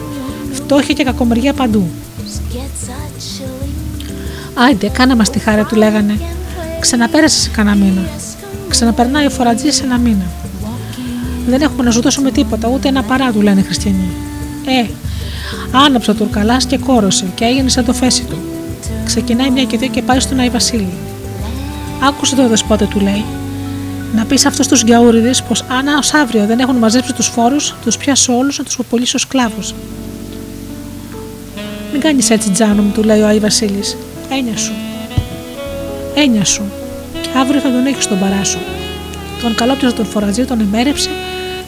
φτώχεια 0.51 0.93
και 0.93 1.03
κακομεριά 1.03 1.53
παντού. 1.53 1.89
Άιντε, 4.53 4.89
κάνα 4.89 5.15
μας 5.15 5.29
τη 5.29 5.39
χάρη, 5.39 5.63
του 5.63 5.75
λέγανε. 5.75 6.19
Ξαναπέρασες 6.79 7.41
σε 7.41 7.49
κανένα 7.49 7.75
μήνα. 7.75 8.01
Ξαναπερνάει 8.69 9.25
ο 9.25 9.29
φορατζής 9.29 9.75
σε 9.75 9.83
ένα 9.83 9.97
μήνα. 9.97 10.25
Δεν 11.47 11.61
έχουμε 11.61 11.83
να 11.83 11.91
σου 11.91 12.01
δώσουμε 12.01 12.31
τίποτα, 12.31 12.67
ούτε 12.73 12.87
ένα 12.87 13.03
παρά, 13.03 13.31
του 13.31 13.41
λένε 13.41 13.59
οι 13.59 13.63
χριστιανοί. 13.63 14.07
Ε, 14.65 14.89
άναψε 15.71 16.11
ο 16.11 16.13
Τουρκαλά 16.13 16.57
και 16.57 16.77
κόρωσε 16.77 17.25
και 17.35 17.45
έγινε 17.45 17.69
σαν 17.69 17.85
το 17.85 17.93
φέση 17.93 18.23
του. 18.23 18.37
Ξεκινάει 19.05 19.49
μια 19.49 19.63
και 19.63 19.77
δύο 19.77 19.87
και 19.87 20.01
πάει 20.01 20.19
στον 20.19 20.39
Άι 20.39 20.49
Βασίλη. 20.49 20.93
Άκουσε 22.03 22.35
το 22.35 22.47
δεσπότε, 22.47 22.85
του 22.85 22.99
λέει. 22.99 23.23
Να 24.15 24.25
πεις 24.25 24.41
σε 24.41 24.47
αυτούς 24.47 24.67
τους 24.67 24.83
γκιαούριδε 24.83 25.31
πως 25.47 25.61
αν 25.61 25.87
ως 25.87 26.13
αύριο 26.13 26.45
δεν 26.45 26.59
έχουν 26.59 26.75
μαζέψει 26.75 27.13
τους 27.13 27.27
φόρους, 27.27 27.75
τους 27.83 27.97
πιάσω 27.97 28.37
όλους 28.37 28.57
να 28.57 28.63
τους 28.63 28.79
πουλήσω 28.89 29.17
σκλάβου. 29.17 29.61
Μην 31.91 32.01
κάνεις 32.01 32.29
έτσι, 32.29 32.49
Τζάνο 32.49 32.81
μου, 32.81 32.91
του 32.91 33.03
λέει 33.03 33.21
ο 33.21 33.27
Άι 33.27 33.39
Βασίλης. 33.39 33.97
Έννοια 34.31 34.57
σου. 34.57 34.71
Έννοια 36.15 36.45
σου. 36.45 36.61
Και 37.21 37.29
αύριο 37.37 37.59
θα 37.59 37.71
τον 37.71 37.85
έχεις 37.85 38.03
στον 38.03 38.19
παρά 38.19 38.43
σου. 38.43 38.57
Τον 39.41 39.55
καλόπτυζε 39.55 39.91
τον 39.91 40.05
φορατζή, 40.05 40.45
τον 40.45 40.59
εμέρεψε 40.59 41.09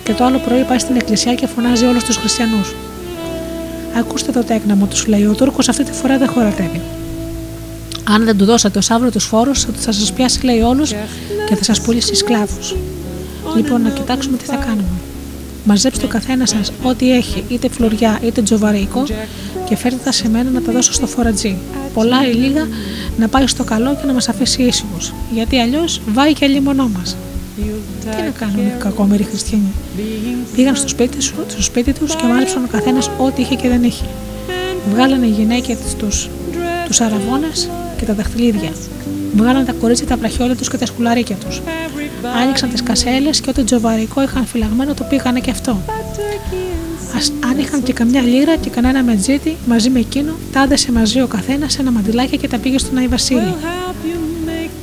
και 0.03 0.14
το 0.14 0.23
άλλο 0.23 0.38
πρωί 0.38 0.64
πάει 0.64 0.80
στην 0.80 0.95
εκκλησιά 0.95 1.34
και 1.34 1.48
φωνάζει 1.48 1.86
όλους 1.86 2.03
τους 2.03 2.15
χριστιανούς. 2.15 2.76
Ακούστε 3.98 4.32
το 4.32 4.44
τέκναμο, 4.44 4.86
τους 4.86 5.07
λέει: 5.07 5.26
Ο 5.26 5.34
Τούρκος 5.34 5.69
αυτή 5.69 5.84
τη 5.84 5.91
φορά 5.91 6.18
δεν 6.18 6.30
χωρατεύει. 6.30 6.82
Αν 8.03 8.23
δεν 8.23 8.38
του 8.38 8.45
δώσατε 8.45 8.78
ως 8.78 8.91
αύριο 8.91 9.11
τους 9.11 9.26
φόρους, 9.26 9.68
θα 9.76 9.91
σας 9.91 10.14
πιάσει, 10.14 10.45
λέει, 10.45 10.60
όλους 10.60 10.91
και 11.48 11.56
θα 11.56 11.64
σας 11.64 11.82
πουλήσει 11.82 12.15
σκλάβους. 12.15 12.76
Λοιπόν, 13.56 13.82
να 13.82 13.90
κοιτάξουμε 13.90 14.38
τι 14.38 14.45
θα 14.45 14.56
κάνουμε. 14.56 14.99
Μαζέψτε 15.65 16.06
ο 16.06 16.07
καθένας 16.07 16.49
σας 16.49 16.72
ό,τι 16.84 17.15
έχει, 17.15 17.44
είτε 17.48 17.69
φλουριά 17.69 18.19
είτε 18.23 18.41
τζοβαρίκο, 18.41 19.03
και 19.69 19.76
φέρτε 19.76 19.98
τα 20.03 20.11
σε 20.11 20.30
μένα 20.30 20.49
να 20.49 20.61
τα 20.61 20.72
δώσω 20.72 20.94
στο 20.94 21.07
φορατζή. 21.07 21.57
Πολλά 21.94 22.28
ή 22.28 22.34
λίγα 22.34 22.68
να 23.18 23.28
πάει 23.28 23.48
στο 23.48 23.64
καλό 23.64 23.95
και 23.95 24.06
να 24.06 24.14
μας 24.14 24.30
αφήσει 24.30 24.64
ήσυχους. 24.64 25.14
Γιατί 25.34 25.60
αλλιώς 25.60 26.02
βάει 26.14 26.34
και 26.34 26.45
αλλήμονό 26.45 26.90
μας. 26.98 27.15
Τι 27.56 28.22
να 28.23 28.32
κάνουμε, 28.40 28.76
κακόμεροι 28.80 29.23
χριστιανοί. 29.23 29.72
Πήγαν 30.56 30.76
στο 30.76 30.88
σπίτι, 30.88 31.22
σου, 31.22 31.36
στο 31.48 31.61
σπίτι 31.61 31.94
τους 31.94 32.15
και 32.15 32.23
μάλεψαν 32.26 32.64
ο 32.64 32.68
καθένας 32.72 33.10
ό,τι 33.18 33.41
είχε 33.41 33.56
και 33.56 33.68
δεν 33.68 33.84
είχε. 33.84 34.06
Βγάλανε 34.91 35.26
οι 35.26 35.30
γυναίκες 35.30 35.78
τους 35.98 36.30
τους 36.91 37.02
αραβώνες 37.02 37.69
και 37.98 38.06
τα 38.06 38.14
δαχτυλίδια. 38.14 38.72
Βγάλαν 39.36 39.65
τα 39.65 39.72
κορίτσια 39.72 40.07
τα 40.07 40.18
βραχιόλια 40.18 40.56
τους 40.56 40.69
και 40.69 40.78
τα 40.78 40.86
σκουλαρίκια 40.86 41.36
τους. 41.36 41.61
Άνοιξαν 42.41 42.69
τις 42.69 42.84
κασέλες 42.84 43.41
και 43.41 43.49
ό,τι 43.49 43.64
τζοβαρικό 43.64 44.22
είχαν 44.22 44.45
φυλαγμένο 44.45 44.94
το 44.94 45.03
πήγανε 45.03 45.40
και 45.40 45.52
αυτό. 45.52 45.82
Ας, 47.15 47.32
αν 47.49 47.57
είχαν 47.57 47.84
και 47.84 47.94
καμιά 47.94 48.22
λίρα 48.22 48.56
και 48.56 48.69
κανένα 48.69 49.03
μετζίτη 49.03 49.57
μαζί 49.65 49.90
με 49.90 49.99
εκείνο, 49.99 50.34
τα 50.52 50.61
άδεσε 50.61 50.91
μαζί 50.91 51.22
ο 51.22 51.28
καθένας 51.28 51.72
σε 51.73 51.82
ένα 51.82 51.91
μαντιλάκι 51.91 52.38
και 52.38 52.48
τα 52.48 52.57
πήγε 52.57 52.78
στον 52.78 52.98
Άι 52.98 53.07
Βασίλη. 53.07 53.53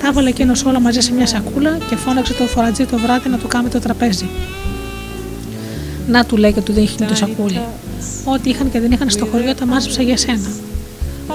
Τα 0.01 0.07
έβαλε 0.07 0.29
εκείνος 0.29 0.65
όλα 0.65 0.81
μαζί 0.81 1.01
σε 1.01 1.13
μια 1.13 1.27
σακούλα 1.27 1.79
και 1.89 1.97
φώναξε 1.97 2.33
το 2.33 2.45
φορατζή 2.45 2.85
το 2.85 2.99
βράδυ 2.99 3.29
να 3.29 3.39
του 3.39 3.47
κάνει 3.47 3.69
το 3.69 3.79
τραπέζι. 3.79 4.29
Να 6.09 6.25
του 6.25 6.37
λέει 6.37 6.53
και 6.53 6.61
του 6.61 6.73
δείχνει 6.73 7.07
το 7.07 7.15
σακούλι. 7.15 7.61
Ό,τι 8.25 8.51
είχαν 8.51 8.71
και 8.71 8.81
δεν 8.81 8.93
είχαν 8.93 9.11
στο 9.11 9.27
χωριό 9.27 9.55
τα 9.55 9.67
μάζεψα 9.67 10.03
για 10.03 10.17
σένα. 10.17 10.51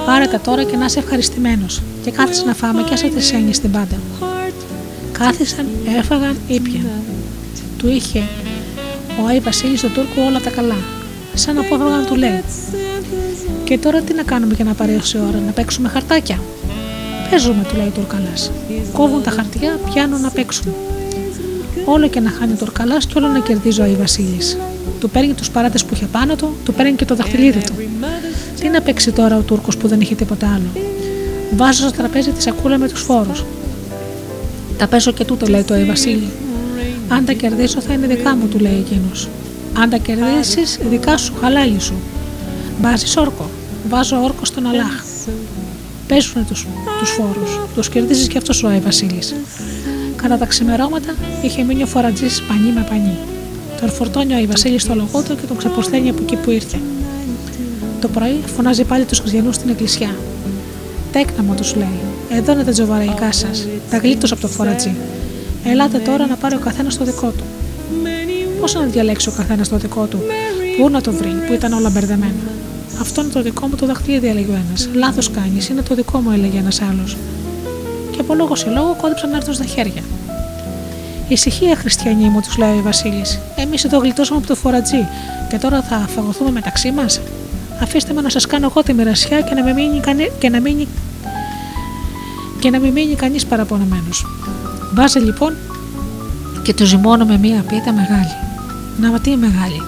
Πάρε 0.05 0.25
τα 0.25 0.39
τώρα 0.39 0.63
και 0.63 0.77
να 0.77 0.85
είσαι 0.85 0.99
ευχαριστημένος. 0.99 1.81
Και 2.03 2.11
κάθισε 2.11 2.45
να 2.45 2.53
φάμε 2.53 2.81
και 2.83 2.93
άσε 2.93 3.07
τις 3.07 3.31
έννοιες 3.31 3.55
στην 3.55 3.71
πάντα. 3.71 3.95
Κάθισαν, 5.11 5.65
έφαγαν, 5.97 6.37
ήπιαν. 6.47 6.87
Του 7.77 7.87
είχε 7.89 8.23
ο 9.21 9.27
Άι 9.27 9.39
Βασίλης 9.39 9.79
στον 9.79 9.93
Τούρκο 9.93 10.21
όλα 10.27 10.39
τα 10.39 10.49
καλά. 10.49 10.75
Σαν 11.33 11.55
να 11.55 11.61
απόφευγαν 11.61 11.99
να 11.99 12.05
του 12.05 12.15
λέει. 12.15 12.43
Και 13.63 13.77
τώρα 13.77 14.01
τι 14.01 14.13
να 14.13 14.23
κάνουμε 14.23 14.53
για 14.53 14.65
να 14.65 14.73
παρέσει 14.73 15.17
η 15.17 15.19
ώρα, 15.19 15.39
να 15.45 15.51
παίξουμε 15.51 15.89
χαρτάκια; 15.89 16.39
Παίζουμε, 17.33 17.63
του 17.69 17.75
λέει 17.75 17.87
ο 17.87 17.91
Τουρκαλάς. 17.91 18.51
Κόβουν 18.91 19.23
τα 19.23 19.31
χαρτιά, 19.31 19.79
πιάνουν 19.93 20.21
να 20.21 20.29
παίξουν. 20.29 20.73
Όλο 21.85 22.07
και 22.07 22.19
να 22.19 22.29
χάνει 22.29 22.51
ο 22.51 22.55
Τουρκαλάς 22.55 23.05
και 23.05 23.13
όλο 23.17 23.27
να 23.27 23.39
κερδίζει 23.39 23.81
ο 23.81 23.83
Άι 23.83 23.95
Βασίλης. 23.95 24.57
Του 24.99 25.09
παίρνει 25.09 25.33
τους 25.33 25.49
παράτες 25.49 25.85
που 25.85 25.93
είχε 25.93 26.05
πάνω 26.05 26.35
του, 26.35 26.55
του 26.65 26.73
παίρνει 26.73 26.93
και 26.93 27.05
το 27.05 27.15
δαχτυλίδι 27.15 27.59
του. 27.59 27.73
Τι 28.59 28.69
να 28.69 28.81
παίξει 28.81 29.11
τώρα 29.11 29.37
ο 29.37 29.41
Τούρκος 29.41 29.77
που 29.77 29.87
δεν 29.87 30.01
είχε 30.01 30.15
τίποτα 30.15 30.47
άλλο. 30.47 30.85
Βάζω 31.55 31.87
στο 31.87 31.97
τραπέζι 31.97 32.31
τη 32.31 32.41
σακούλα 32.41 32.77
με 32.77 32.87
τους 32.87 33.01
φόρους. 33.01 33.43
Τα 34.77 34.87
παίζω 34.87 35.11
και 35.11 35.25
τούτο, 35.25 35.45
λέει 35.45 35.63
το 35.63 35.73
Άι 35.73 35.83
Βασίλη. 35.83 36.29
Αν 37.09 37.25
τα 37.25 37.33
κερδίσω 37.33 37.81
θα 37.81 37.93
είναι 37.93 38.07
δικά 38.07 38.35
μου, 38.35 38.47
του 38.47 38.59
λέει 38.59 38.85
εκείνος. 38.85 39.29
Αν 39.77 39.89
τα 39.89 39.97
κερδίσεις, 39.97 40.79
δικά 40.89 41.17
σου, 41.17 41.33
χαλάλι 41.41 41.79
σου. 41.79 41.93
Βάζεις 42.81 43.17
όρκο. 43.17 43.49
Βάζω 43.89 44.23
όρκο 44.23 44.45
στον 44.45 44.67
Αλάχ. 44.67 45.03
Παίζουν 46.07 46.45
τους 46.47 46.67
τους 47.03 47.11
φόρους. 47.11 47.59
Τους 47.75 47.89
κερδίζεις 47.89 48.27
και 48.27 48.37
αυτός 48.37 48.63
ο 48.63 48.67
Άι 48.67 48.79
Βασίλης. 48.79 49.35
Κατά 50.15 50.37
τα 50.37 50.45
ξημερώματα 50.45 51.15
είχε 51.41 51.63
μείνει 51.63 51.83
ο 51.83 51.85
φορατζής 51.85 52.41
πανί 52.41 52.71
με 52.71 52.85
πανί. 52.89 53.17
Τον 53.79 53.89
φορτώνει 53.89 54.33
ο 54.33 54.35
Άι 54.35 54.45
Βασίλης 54.45 54.81
στο 54.81 54.95
λογό 54.95 55.21
του 55.21 55.35
και 55.35 55.45
τον 55.47 55.57
ξαποσταίνει 55.57 56.09
από 56.09 56.21
εκεί 56.21 56.35
που 56.35 56.51
ήρθε. 56.51 56.79
Το 58.01 58.07
πρωί 58.07 58.39
φωνάζει 58.55 58.83
πάλι 58.83 59.05
τους 59.05 59.19
χριστιανού 59.19 59.51
στην 59.51 59.69
εκκλησιά. 59.69 60.15
Τέκνα 61.11 61.43
μου, 61.43 61.55
τους 61.55 61.75
λέει. 61.75 61.99
Εδώ 62.29 62.51
είναι 62.51 62.63
τα 62.63 62.71
τζοβαραϊκά 62.71 63.31
σας. 63.31 63.67
Τα 63.89 63.97
γλίτωσα 63.97 64.33
από 64.33 64.41
το 64.41 64.47
φορατζή. 64.47 64.95
Ελάτε 65.65 65.97
τώρα 65.97 66.27
να 66.27 66.35
πάρει 66.35 66.55
ο 66.55 66.59
καθένας 66.59 66.97
το 66.97 67.03
δικό 67.03 67.27
του. 67.37 67.43
Πώς 68.59 68.73
να 68.73 68.81
διαλέξει 68.81 69.29
ο 69.29 69.33
καθένας 69.37 69.69
το 69.69 69.77
δικό 69.77 70.05
του, 70.05 70.19
Πού 70.77 70.89
να 70.89 71.01
το 71.01 71.11
βρει, 71.11 71.29
που 71.47 71.53
ήταν 71.53 71.73
όλα 71.73 71.89
μπερδεμένα; 71.89 72.43
Αυτό 73.03 73.21
είναι 73.21 73.31
το 73.31 73.41
δικό 73.41 73.67
μου 73.67 73.75
το 73.75 73.85
δαχτυλίδι, 73.85 74.27
έλεγε 74.27 74.51
ο 74.51 74.55
ένας. 74.67 74.89
Λάθος 74.93 75.31
κάνεις, 75.31 75.69
είναι 75.69 75.81
το 75.81 75.95
δικό 75.95 76.19
μου, 76.19 76.31
έλεγε 76.31 76.57
ένας 76.57 76.81
άλλος. 76.81 77.17
Και 78.11 78.19
από 78.19 78.33
λόγο 78.33 78.55
σε 78.55 78.69
λόγο 78.69 78.95
κόντεψαν 79.01 79.29
να 79.29 79.37
έρθουν 79.37 79.53
στα 79.53 79.65
χέρια. 79.65 80.01
Ησυχία, 81.27 81.75
χριστιανοί 81.75 82.29
μου, 82.29 82.41
τους 82.41 82.57
λέει 82.57 82.77
ο 82.77 82.81
Βασίλης. 82.81 83.39
Εμείς 83.55 83.83
εδώ 83.83 83.97
γλιτώσαμε 83.97 84.37
από 84.37 84.47
το 84.47 84.55
φορατζή 84.55 85.07
και 85.49 85.57
τώρα 85.57 85.81
θα 85.81 85.97
φαγωθούμε 86.15 86.51
μεταξύ 86.51 86.91
μας. 86.91 87.21
Αφήστε 87.81 88.13
με 88.13 88.21
να 88.21 88.29
σας 88.29 88.45
κάνω 88.45 88.65
εγώ 88.65 88.83
τη 88.83 88.93
μοιρασιά 88.93 89.41
και 89.41 89.53
να 89.53 89.63
μην 89.63 89.73
μείνει, 89.73 89.99
κανεί, 89.99 90.31
και 90.39 90.49
να 90.49 90.59
μείνει, 90.59 90.87
και 92.59 92.69
να 92.69 92.79
μην 92.79 92.91
μείνει 92.91 93.15
κανείς 93.15 93.45
παραπονεμένος. 93.45 94.25
Βάζει 94.93 95.19
λοιπόν 95.19 95.53
και 96.61 96.73
το 96.73 96.85
ζυμώνω 96.85 97.25
με 97.25 97.37
μία 97.37 97.63
πίτα 97.67 97.91
μεγάλη. 97.91 98.35
Να 98.99 99.19
τι 99.19 99.35
μεγάλη. 99.35 99.81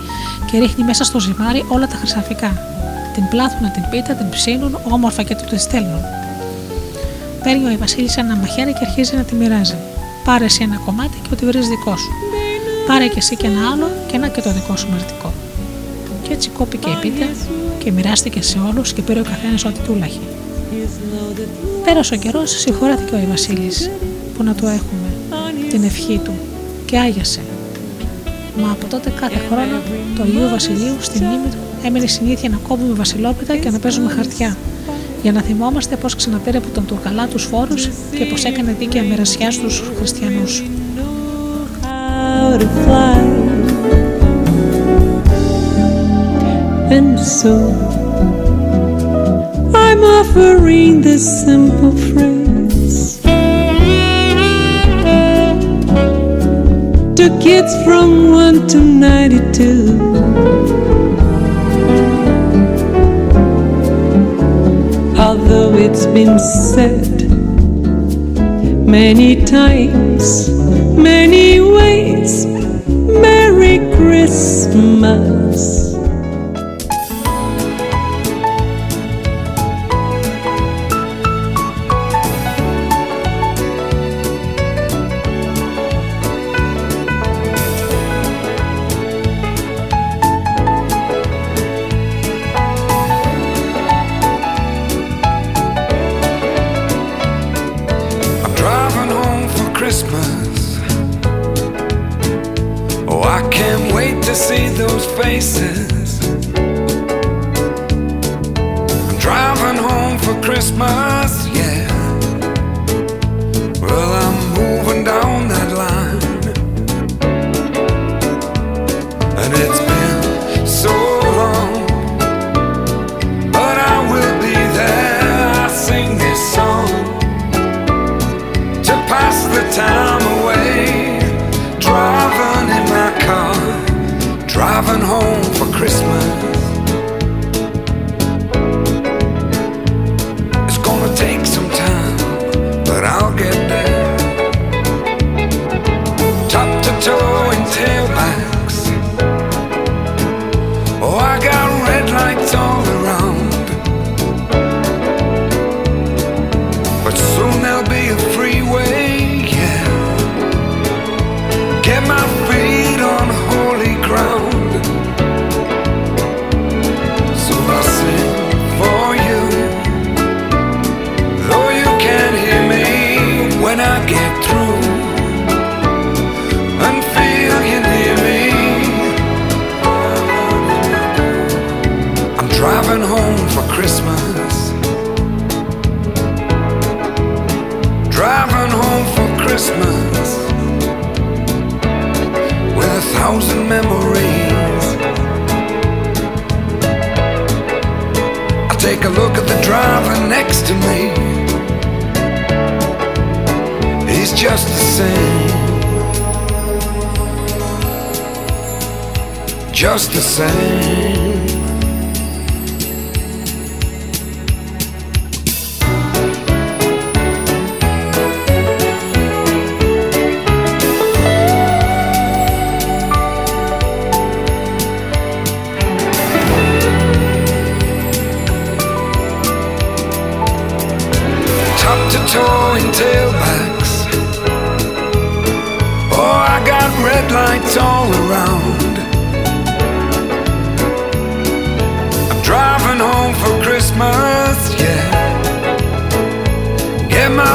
Και 0.51 0.59
ρίχνει 0.59 0.83
μέσα 0.83 1.03
στο 1.03 1.19
ζυμάρι 1.19 1.65
όλα 1.67 1.87
τα 1.87 1.95
χρυσαφικά. 1.95 2.74
Την 3.15 3.27
πλάθουν 3.29 3.71
την 3.71 3.83
πίτα, 3.89 4.13
την 4.13 4.29
ψήνουν 4.29 4.79
όμορφα 4.91 5.23
και 5.23 5.35
του 5.35 5.43
τη 5.49 5.57
στέλνουν. 5.57 6.01
Παίρνει 7.43 7.73
ο 7.73 7.77
Βασίλης 7.79 8.17
ένα 8.17 8.35
μαχαίρι 8.35 8.71
και 8.73 8.85
αρχίζει 8.87 9.15
να 9.15 9.23
τη 9.23 9.35
μοιράζει. 9.35 9.75
Πάρε 10.23 10.45
εσύ 10.45 10.63
ένα 10.63 10.81
κομμάτι 10.85 11.17
και 11.23 11.29
ό,τι 11.33 11.45
βρεις 11.45 11.67
δικό 11.67 11.97
σου. 11.97 12.11
Πάρε 12.87 13.07
και 13.07 13.17
εσύ 13.17 13.35
και 13.35 13.47
ένα 13.47 13.69
άλλο 13.71 13.87
και 14.07 14.15
ένα 14.15 14.27
και 14.27 14.41
το 14.41 14.51
δικό 14.51 14.75
σου 14.75 14.87
μερτικό. 14.91 15.33
Και 16.23 16.33
έτσι 16.33 16.49
κόπηκε 16.49 16.89
η 16.89 16.95
πίτα 17.01 17.25
και 17.83 17.91
μοιράστηκε 17.91 18.41
σε 18.41 18.59
όλους 18.69 18.93
και 18.93 19.01
πήρε 19.01 19.19
ο 19.19 19.23
καθένας 19.23 19.65
ό,τι 19.65 19.79
του 19.79 19.95
λάχε. 19.99 20.19
Πέρασε 21.85 22.13
ο 22.13 22.17
καιρός, 22.17 22.59
συγχωρέθηκε 22.59 23.15
ο 23.15 23.19
Βασίλης 23.29 23.89
που 24.37 24.43
να 24.43 24.55
το 24.55 24.67
έχουμε 24.67 25.09
την 25.69 25.83
ευχή 25.83 26.19
του 26.23 26.33
και 26.85 26.97
άγιασε. 26.97 27.41
Μα 28.61 28.71
από 28.71 28.85
τότε 28.85 29.09
κάθε 29.09 29.41
χρόνο 29.49 29.81
το 30.15 30.21
Αγίου 30.21 30.49
Βασιλείου 30.49 30.95
στην 30.99 31.23
μνήμη 31.25 31.47
του 31.51 31.64
έμεινε 31.86 32.07
συνήθεια 32.07 32.49
να 32.49 32.57
κόβουμε 32.68 32.94
βασιλόπιτα 32.94 33.56
και 33.56 33.70
να 33.70 33.80
παίζουμε 33.80 34.12
χαρτιά 34.12 34.57
για 35.22 35.32
να 35.32 35.41
θυμόμαστε 35.41 35.95
πώς 35.95 36.16
ξαναπήρε 36.16 36.57
από 36.57 36.68
τον 36.74 36.86
Τουρκαλά 36.86 37.28
τους 37.28 37.44
φόρους 37.44 37.90
και 38.18 38.26
πώς 38.26 38.44
έκανε 38.44 38.76
δίκαια 38.80 39.03
μοιρασιά 39.03 39.52
στους 39.52 39.84
χριστιανούς. 39.98 40.64
how 42.45 42.57
to 42.57 42.68
fly. 42.84 43.20
And 46.98 47.20
so 47.20 47.53
I'm 49.84 50.02
offering 50.20 51.02
this 51.02 51.24
simple 51.45 51.94
phrase 52.07 53.22
to 57.20 57.26
kids 57.45 57.72
from 57.86 58.32
1 58.32 58.68
to 58.68 58.80
92. 58.80 60.94
Although 65.45 65.76
it's 65.76 66.07
been 66.07 66.39
said 66.39 67.30
many 68.84 69.45
times, 69.45 70.49
many 70.97 71.61
ways, 71.61 72.47
Merry 72.88 73.77
Christmas. 73.95 75.44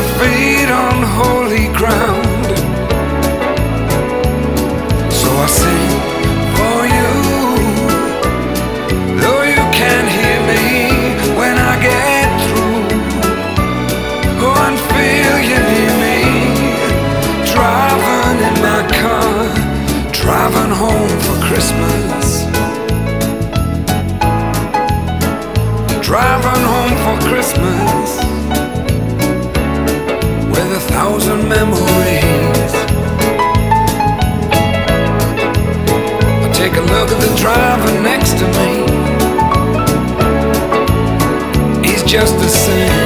My 0.01 0.40
memories. 31.65 32.75
I 36.45 36.51
take 36.55 36.75
a 36.77 36.81
look 36.81 37.11
at 37.13 37.21
the 37.21 37.33
driver 37.37 37.93
next 38.01 38.33
to 38.41 38.47
me. 38.57 38.71
He's 41.87 42.03
just 42.03 42.35
the 42.39 42.49
same. 42.49 43.00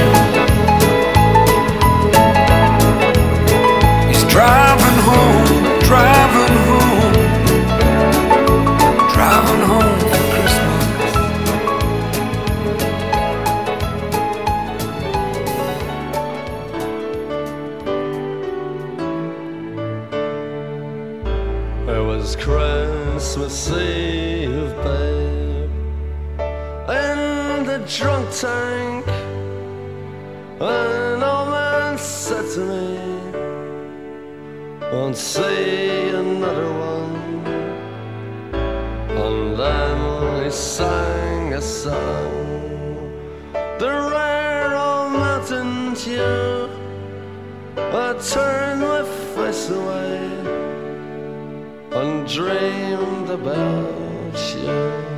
Away 49.70 50.24
and 51.92 52.28
dreamed 52.28 53.30
about 53.30 54.38
you. 54.56 55.13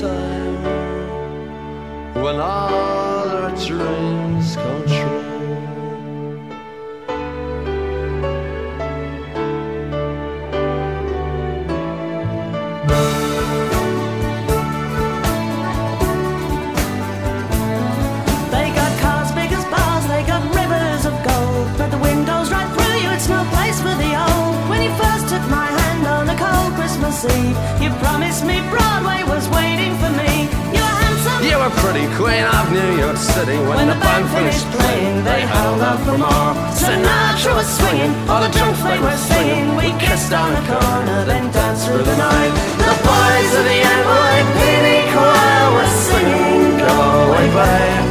Time 0.00 0.64
when 2.22 2.36
all 2.36 3.28
our 3.28 3.50
dreams 3.50 4.56
come 4.56 4.86
true. 4.86 5.19
Was 37.60 37.76
swinging, 37.76 38.12
all 38.30 38.40
the 38.40 38.48
drunks 38.56 38.82
they 38.82 38.98
were 38.98 39.20
singing. 39.30 39.76
We 39.76 39.92
kissed 40.00 40.32
on 40.32 40.48
the 40.56 40.62
corner, 40.64 41.24
then 41.26 41.44
danced 41.52 41.86
through 41.86 42.04
the 42.10 42.16
night. 42.16 42.52
The 42.88 42.96
boys 43.04 43.50
of 43.58 43.64
the 43.70 43.78
NYPD 43.98 44.88
choir 45.12 45.66
were 45.76 45.92
singing, 46.08 46.78
Go 46.80 46.94
away, 47.24 47.46
babe. 47.56 48.06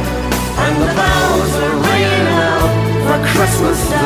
And 0.64 0.74
the 0.82 0.90
bells 0.98 1.52
are 1.66 1.76
ringing 1.88 2.28
out 2.46 2.70
for 3.06 3.18
Christmas 3.32 3.80
Day. 3.90 3.99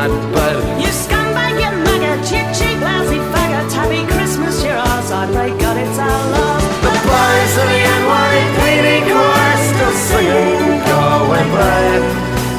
Drip 0.00 0.12
in 0.12 0.32
that 0.32 0.32
bed. 0.32 0.56
You 0.80 0.88
scumbag, 0.88 1.60
you 1.60 1.70
maggot, 1.84 2.24
cheap, 2.24 2.46
cheap, 2.56 2.80
lousy 2.80 3.18
faggot. 3.32 3.72
Happy 3.72 4.06
Christmas, 4.06 4.64
you're 4.64 4.76
ours. 4.76 5.10
I 5.10 5.26
pray 5.32 5.50
God 5.58 5.76
it's 5.76 5.98
our 5.98 6.08
love. 6.08 6.62
The 6.82 6.92
boys 7.04 7.54
of 7.60 7.68
the 7.68 7.80
NYPD 8.00 8.88
choir 9.08 9.56
still 9.68 9.94
singing, 10.08 10.80
Go 10.86 10.98
away, 11.24 11.44
babe. 11.56 12.04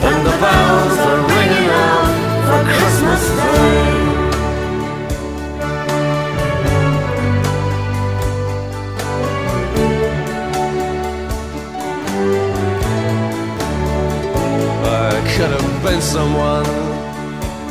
And 0.04 0.20
the 0.26 0.36
bells 0.42 0.98
are 1.10 1.22
ringing 1.32 1.70
out 1.70 2.10
for 2.48 2.62
Christmas 2.78 3.24
Day. 3.38 4.00
I 14.84 15.14
could 15.36 15.52
have 15.52 15.84
been 15.84 16.02
someone. 16.02 17.11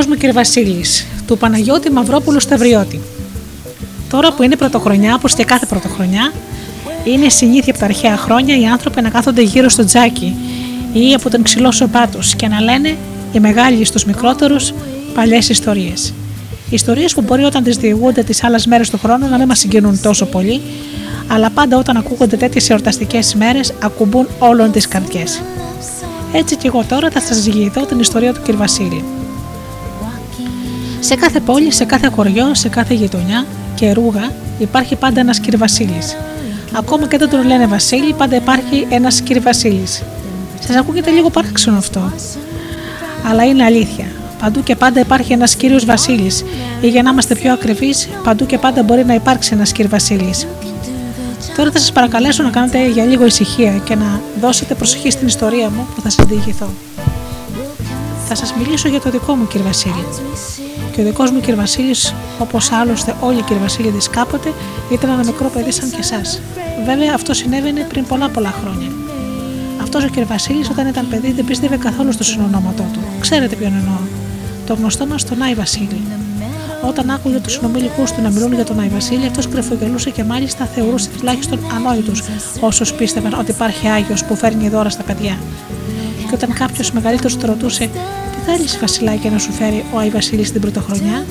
Μου 0.00 0.14
κύριε 0.14 0.32
Βασίλης, 0.32 1.06
του 1.26 1.38
Παναγιώτη 1.38 1.90
Μαυρόπουλου 1.90 2.40
Σταυριώτη. 2.40 3.00
Τώρα 4.10 4.32
που 4.32 4.42
είναι 4.42 4.56
πρωτοχρονιά, 4.56 5.14
όπως 5.14 5.34
και 5.34 5.44
κάθε 5.44 5.66
πρωτοχρονιά, 5.66 6.32
είναι 7.04 7.28
συνήθεια 7.28 7.70
από 7.72 7.78
τα 7.78 7.84
αρχαία 7.84 8.16
χρόνια 8.16 8.58
οι 8.58 8.66
άνθρωποι 8.66 9.02
να 9.02 9.08
κάθονται 9.08 9.42
γύρω 9.42 9.68
στο 9.68 9.84
τζάκι 9.84 10.34
ή 10.92 11.14
από 11.14 11.30
τον 11.30 11.42
ξυλό 11.42 11.70
σοπά 11.70 12.08
τους 12.08 12.34
και 12.34 12.48
να 12.48 12.60
λένε 12.60 12.96
οι 13.32 13.40
μεγάλοι 13.40 13.84
στους 13.84 14.04
μικρότερους 14.04 14.72
παλιές 15.14 15.48
ιστορίες. 15.48 16.12
Ιστορίες 16.70 17.14
που 17.14 17.22
μπορεί 17.22 17.44
όταν 17.44 17.62
τις 17.62 17.76
διηγούνται 17.76 18.22
τις 18.22 18.44
άλλες 18.44 18.66
μέρες 18.66 18.90
του 18.90 18.98
χρόνου 18.98 19.28
να 19.28 19.38
μην 19.38 19.46
μας 19.46 19.58
συγκινούν 19.58 20.00
τόσο 20.00 20.26
πολύ, 20.26 20.60
αλλά 21.28 21.50
πάντα 21.50 21.76
όταν 21.78 21.96
ακούγονται 21.96 22.36
τέτοιες 22.36 22.70
εορταστικές 22.70 23.34
μέρες 23.34 23.72
ακουμπούν 23.82 24.26
όλων 24.38 24.70
τις 24.72 24.88
καρδιές. 24.88 25.42
Έτσι 26.32 26.56
και 26.56 26.66
εγώ 26.66 26.84
τώρα 26.88 27.10
θα 27.10 27.20
σας 27.20 27.42
διηγηθώ 27.42 27.84
την 27.84 28.00
ιστορία 28.00 28.32
του 28.32 28.40
κ. 28.46 28.56
Βασίλη. 28.56 29.04
Σε 31.02 31.14
κάθε 31.14 31.40
πόλη, 31.40 31.72
σε 31.72 31.84
κάθε 31.84 32.08
χωριό, 32.08 32.54
σε 32.54 32.68
κάθε 32.68 32.94
γειτονιά 32.94 33.46
και 33.74 33.92
ρούγα 33.92 34.30
υπάρχει 34.58 34.96
πάντα 34.96 35.20
ένας 35.20 35.40
κ. 35.40 35.56
Βασίλης. 35.56 36.16
Ακόμα 36.72 37.06
και 37.08 37.18
δεν 37.18 37.28
τον 37.28 37.46
λένε 37.46 37.66
Βασίλη, 37.66 38.12
πάντα 38.12 38.36
υπάρχει 38.36 38.86
ένας 38.88 39.22
κ. 39.22 39.42
Βασίλης. 39.42 40.02
Σας 40.66 40.76
ακούγεται 40.76 41.10
λίγο 41.10 41.30
παράξενο 41.30 41.78
αυτό. 41.78 42.12
Αλλά 43.28 43.44
είναι 43.44 43.64
αλήθεια. 43.64 44.06
Παντού 44.40 44.62
και 44.62 44.76
πάντα 44.76 45.00
υπάρχει 45.00 45.32
ένας 45.32 45.54
κύριος 45.54 45.84
Βασίλης. 45.84 46.44
Ή 46.80 46.88
για 46.88 47.02
να 47.02 47.10
είμαστε 47.10 47.34
πιο 47.34 47.52
ακριβείς, 47.52 48.08
παντού 48.24 48.46
και 48.46 48.58
πάντα 48.58 48.82
μπορεί 48.82 49.04
να 49.04 49.14
υπάρξει 49.14 49.50
ένας 49.54 49.72
κύριο 49.72 49.90
Βασίλης. 49.90 50.46
Τώρα 51.56 51.70
θα 51.70 51.78
σας 51.78 51.92
παρακαλέσω 51.92 52.42
να 52.42 52.50
κάνετε 52.50 52.88
για 52.88 53.04
λίγο 53.04 53.26
ησυχία 53.26 53.72
και 53.84 53.94
να 53.94 54.20
δώσετε 54.40 54.74
προσοχή 54.74 55.10
στην 55.10 55.26
ιστορία 55.26 55.70
μου 55.70 55.86
που 55.94 56.00
θα 56.00 56.10
σας 56.10 56.26
διηγηθώ. 56.26 56.68
Θα 58.28 58.34
σας 58.34 58.54
μιλήσω 58.58 58.88
για 58.88 59.00
το 59.00 59.10
δικό 59.10 59.34
μου 59.34 59.46
κύριο 59.46 59.66
Βασίλη. 59.66 60.04
Και 60.92 61.00
ο 61.00 61.04
δικός 61.04 61.30
μου 61.30 61.40
κύριο 61.40 61.56
Βασίλης, 61.56 62.14
όπως 62.38 62.72
άλλωστε 62.72 63.14
όλοι 63.20 63.38
οι 63.38 63.42
κύριοι 63.42 63.60
Βασίλειδε 63.60 63.98
κάποτε, 64.10 64.52
ήταν 64.92 65.10
ένα 65.10 65.24
μικρό 65.24 65.48
παιδί 65.48 65.70
σαν 65.70 65.90
και 65.90 65.96
εσάς. 65.98 66.40
Βέβαια, 66.84 67.12
αυτό 67.14 67.34
συνέβαινε 67.34 67.86
πριν 67.88 68.06
πολλά 68.06 68.28
πολλά 68.28 68.54
χρόνια. 68.60 68.88
Αυτός 69.82 70.04
ο 70.04 70.06
κύριο 70.06 70.26
Βασίλης, 70.26 70.70
όταν 70.70 70.86
ήταν 70.86 71.08
παιδί, 71.08 71.32
δεν 71.32 71.44
πίστευε 71.44 71.76
καθόλου 71.76 72.12
στο 72.12 72.24
συνονόματό 72.24 72.82
του. 72.92 72.98
Ξέρετε 73.20 73.56
ποιον 73.56 73.72
εννοώ. 73.72 73.98
Το 74.66 74.74
γνωστό 74.74 75.06
μας 75.06 75.24
τον 75.24 75.42
Άι 75.42 75.54
Βασίλη. 75.54 76.00
Όταν 76.88 77.10
άκουγε 77.10 77.38
τους 77.38 77.52
συνομιλικούς 77.52 78.12
του 78.12 78.22
να 78.22 78.30
μιλούν 78.30 78.54
για 78.54 78.64
τον 78.64 78.80
Άι 78.80 78.88
Βασίλη, 78.88 79.26
αυτός 79.26 79.48
κρεφογελούσε 79.48 80.10
και 80.10 80.24
μάλιστα 80.24 80.64
θεωρούσε 80.64 81.08
τουλάχιστον 81.18 81.58
ανόητου 81.74 82.12
όσους 82.60 82.92
πίστευαν 82.92 83.34
ότι 83.38 83.50
υπάρχει 83.50 83.88
Άγιος 83.88 84.24
που 84.24 84.36
φέρνει 84.36 84.68
δώρα 84.68 84.88
στα 84.88 85.02
παιδιά. 85.02 85.38
Και 86.28 86.34
όταν 86.34 86.52
κάποιος 86.52 86.92
μεγαλύτερος 86.92 87.36
το 87.36 87.46
ρωτούσε, 87.46 87.84
Τι 87.84 88.21
θέλεις, 88.46 88.78
Βασιλάκια, 88.80 89.30
να 89.30 89.38
σου 89.38 89.52
φέρει 89.52 89.84
ο 89.94 89.98
Άι 89.98 90.10
Βασίλης 90.10 90.52
την 90.52 90.60
πρωτοχρονιά, 90.60 91.24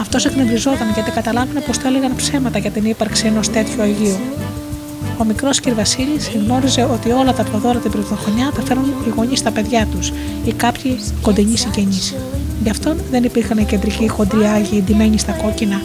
αυτός 0.00 0.24
εκνευριζόταν 0.24 0.90
γιατί 0.94 1.10
καταλάβαινε 1.10 1.60
πως 1.60 1.78
το 1.78 1.86
έλεγαν 1.86 2.16
ψέματα 2.16 2.58
για 2.58 2.70
την 2.70 2.84
ύπαρξη 2.84 3.26
ενός 3.26 3.50
τέτοιου 3.50 3.82
Αγίου. 3.82 4.16
Ο 5.18 5.24
μικρός 5.24 5.60
κ. 5.60 5.70
Βασίλης 5.74 6.30
γνώριζε 6.34 6.82
ότι 6.92 7.10
όλα 7.10 7.32
τα 7.32 7.44
δώρα 7.62 7.78
την 7.78 7.90
πρωτοχρονιά 7.90 8.52
τα 8.54 8.62
φέρνουν 8.62 8.94
οι 9.06 9.12
γονείς 9.16 9.38
στα 9.38 9.50
παιδιά 9.50 9.86
τους 9.86 10.12
ή 10.44 10.52
κάποιοι 10.52 10.98
κοντινοί 11.22 11.56
συγγενείς. 11.56 12.14
Γι' 12.62 12.70
αυτό 12.70 12.94
δεν 13.10 13.24
υπήρχαν 13.24 13.66
κεντρικοί 13.66 14.08
χοντροί 14.08 14.44
άγιοι 14.44 14.82
ντυμένοι 14.82 15.18
στα 15.18 15.32
κόκκινα 15.32 15.80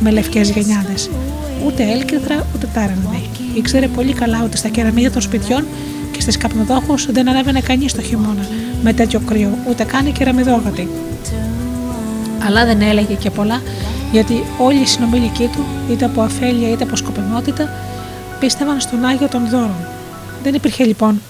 με 0.00 0.10
λευκές 0.10 0.50
γενιάδες. 0.50 1.10
Ούτε 1.66 1.82
έλκυθρα 1.82 2.46
ούτε 2.54 2.68
τάρανδοι. 2.74 3.30
Ήξερε 3.54 3.88
πολύ 3.88 4.12
καλά 4.12 4.42
ότι 4.44 4.56
στα 4.56 4.68
κεραμίδια 4.68 5.10
των 5.10 5.22
σπιτιών 5.22 5.64
και 5.64 5.64
στις 6.26 6.38
καπνοδόχους 6.38 7.12
δεν 7.12 7.28
ανέβαινε 7.28 7.60
κανείς 7.60 7.92
το 7.92 8.02
χειμώνα 8.02 8.48
με 8.82 8.92
τέτοιο 8.92 9.20
κρύο, 9.20 9.58
ούτε 9.68 9.84
καν 9.84 10.06
οι 10.06 10.12
κεραμιδόγατοι. 10.12 10.88
Αλλά 12.46 12.64
δεν 12.64 12.82
έλεγε 12.82 13.14
και 13.14 13.30
πολλά 13.30 13.62
γιατί 14.12 14.44
όλοι 14.58 14.80
οι 14.80 14.86
συνομιλικοί 14.86 15.50
του, 15.52 15.64
είτε 15.90 16.04
από 16.04 16.20
αφέλεια 16.20 16.70
είτε 16.70 16.84
από 16.84 16.96
σκοπιμότητα, 16.96 17.70
πίστευαν 18.40 18.80
στον 18.80 19.04
Άγιο 19.04 19.28
των 19.28 19.48
Δώρων. 19.48 19.76
Δεν 20.42 20.54
υπήρχε 20.54 20.84
λοιπόν 20.84 21.20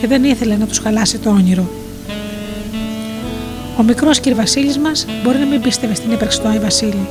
και 0.00 0.06
δεν 0.06 0.24
ήθελε 0.24 0.56
να 0.56 0.66
τους 0.66 0.78
χαλάσει 0.78 1.18
το 1.18 1.30
όνειρο. 1.30 1.68
Ο 3.78 3.82
μικρός 3.82 4.20
κ. 4.20 4.34
Βασίλης 4.34 4.78
μας 4.78 5.06
μπορεί 5.24 5.38
να 5.38 5.46
μην 5.46 5.60
πίστευε 5.60 5.94
στην 5.94 6.12
ύπαρξη 6.12 6.40
του 6.40 6.48
Άι 6.48 6.58
Βασίλη, 6.58 7.08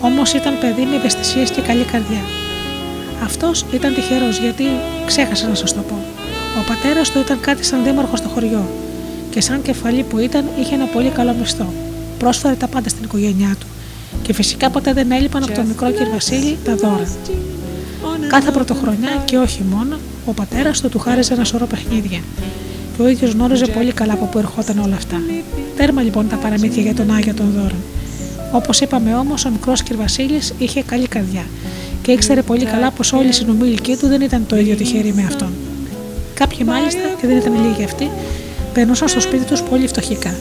όμως 0.00 0.32
ήταν 0.32 0.58
παιδί 0.60 0.82
με 0.90 0.96
ευαισθησίες 0.96 1.50
και 1.50 1.60
καλή 1.60 1.84
καρδιά. 1.84 2.22
Αυτός 3.24 3.64
ήταν 3.72 3.94
τυχερός 3.94 4.38
γιατί 4.38 4.64
ξέχασα 5.06 5.48
να 5.48 5.54
σας 5.54 5.74
το 5.74 5.80
πω. 5.80 6.13
Ο 6.60 6.64
πατέρας 6.66 7.10
του 7.10 7.18
ήταν 7.18 7.40
κάτι 7.40 7.64
σαν 7.64 7.84
δήμαρχος 7.84 8.18
στο 8.18 8.28
χωριό 8.28 8.68
και 9.30 9.40
σαν 9.40 9.62
κεφαλή 9.62 10.02
που 10.02 10.18
ήταν 10.18 10.44
είχε 10.60 10.74
ένα 10.74 10.84
πολύ 10.84 11.08
καλό 11.08 11.34
μισθό. 11.40 11.72
Πρόσφερε 12.18 12.54
τα 12.54 12.66
πάντα 12.66 12.88
στην 12.88 13.04
οικογένειά 13.04 13.56
του 13.60 13.66
και 14.22 14.32
φυσικά 14.32 14.70
ποτέ 14.70 14.92
δεν 14.92 15.10
έλειπαν 15.10 15.42
από 15.42 15.52
τον 15.52 15.66
μικρό 15.66 15.90
κ. 15.90 16.12
Βασίλη 16.12 16.58
τα 16.64 16.74
δώρα. 16.74 17.08
Κάθε 18.28 18.50
πρωτοχρονιά 18.50 19.22
και 19.24 19.36
όχι 19.36 19.62
μόνο, 19.70 19.96
ο 20.26 20.32
πατέρας 20.32 20.80
του 20.80 20.88
του 20.88 20.98
χάριζε 20.98 21.34
ένα 21.34 21.44
σωρό 21.44 21.66
παιχνίδια. 21.66 22.20
Και 22.96 23.02
ο 23.02 23.08
ίδιος 23.08 23.32
γνώριζε 23.32 23.66
πολύ 23.66 23.92
καλά 23.92 24.12
από 24.12 24.24
πού 24.24 24.38
ερχόταν 24.38 24.78
όλα 24.78 24.94
αυτά. 24.94 25.16
Τέρμα 25.76 26.02
λοιπόν 26.02 26.28
τα 26.28 26.36
παραμύθια 26.36 26.82
για 26.82 26.94
τον 26.94 27.10
Άγιο 27.14 27.34
των 27.34 27.50
Δώρων. 27.54 27.82
Όπως 28.52 28.80
είπαμε 28.80 29.14
όμως, 29.14 29.44
ο 29.44 29.50
μικρός 29.50 29.82
κ. 29.82 29.94
Βασίλης 29.94 30.52
είχε 30.58 30.82
καλή 30.82 31.06
καρδιά 31.06 31.44
και 32.02 32.12
ήξερε 32.12 32.42
πολύ 32.42 32.64
καλά 32.64 32.90
πως 32.90 33.12
όλοι 33.12 33.28
οι 33.28 33.32
συνομιλικοί 33.32 33.96
του 33.96 34.06
δεν 34.06 34.20
ήταν 34.20 34.46
το 34.46 34.56
ίδιο 34.56 34.76
τυχεροί 34.76 35.12
με 35.14 35.24
αυτόν. 35.26 35.52
Κάποιοι 36.34 36.58
μάλιστα, 36.66 37.00
και 37.20 37.26
δεν 37.26 37.36
ήταν 37.36 37.52
λίγοι 37.66 37.84
αυτοί, 37.84 38.10
περνούσαν 38.74 39.08
στο 39.08 39.20
σπίτι 39.20 39.44
τους 39.44 39.62
πολύ 39.62 39.86
φτωχικά 39.86 40.34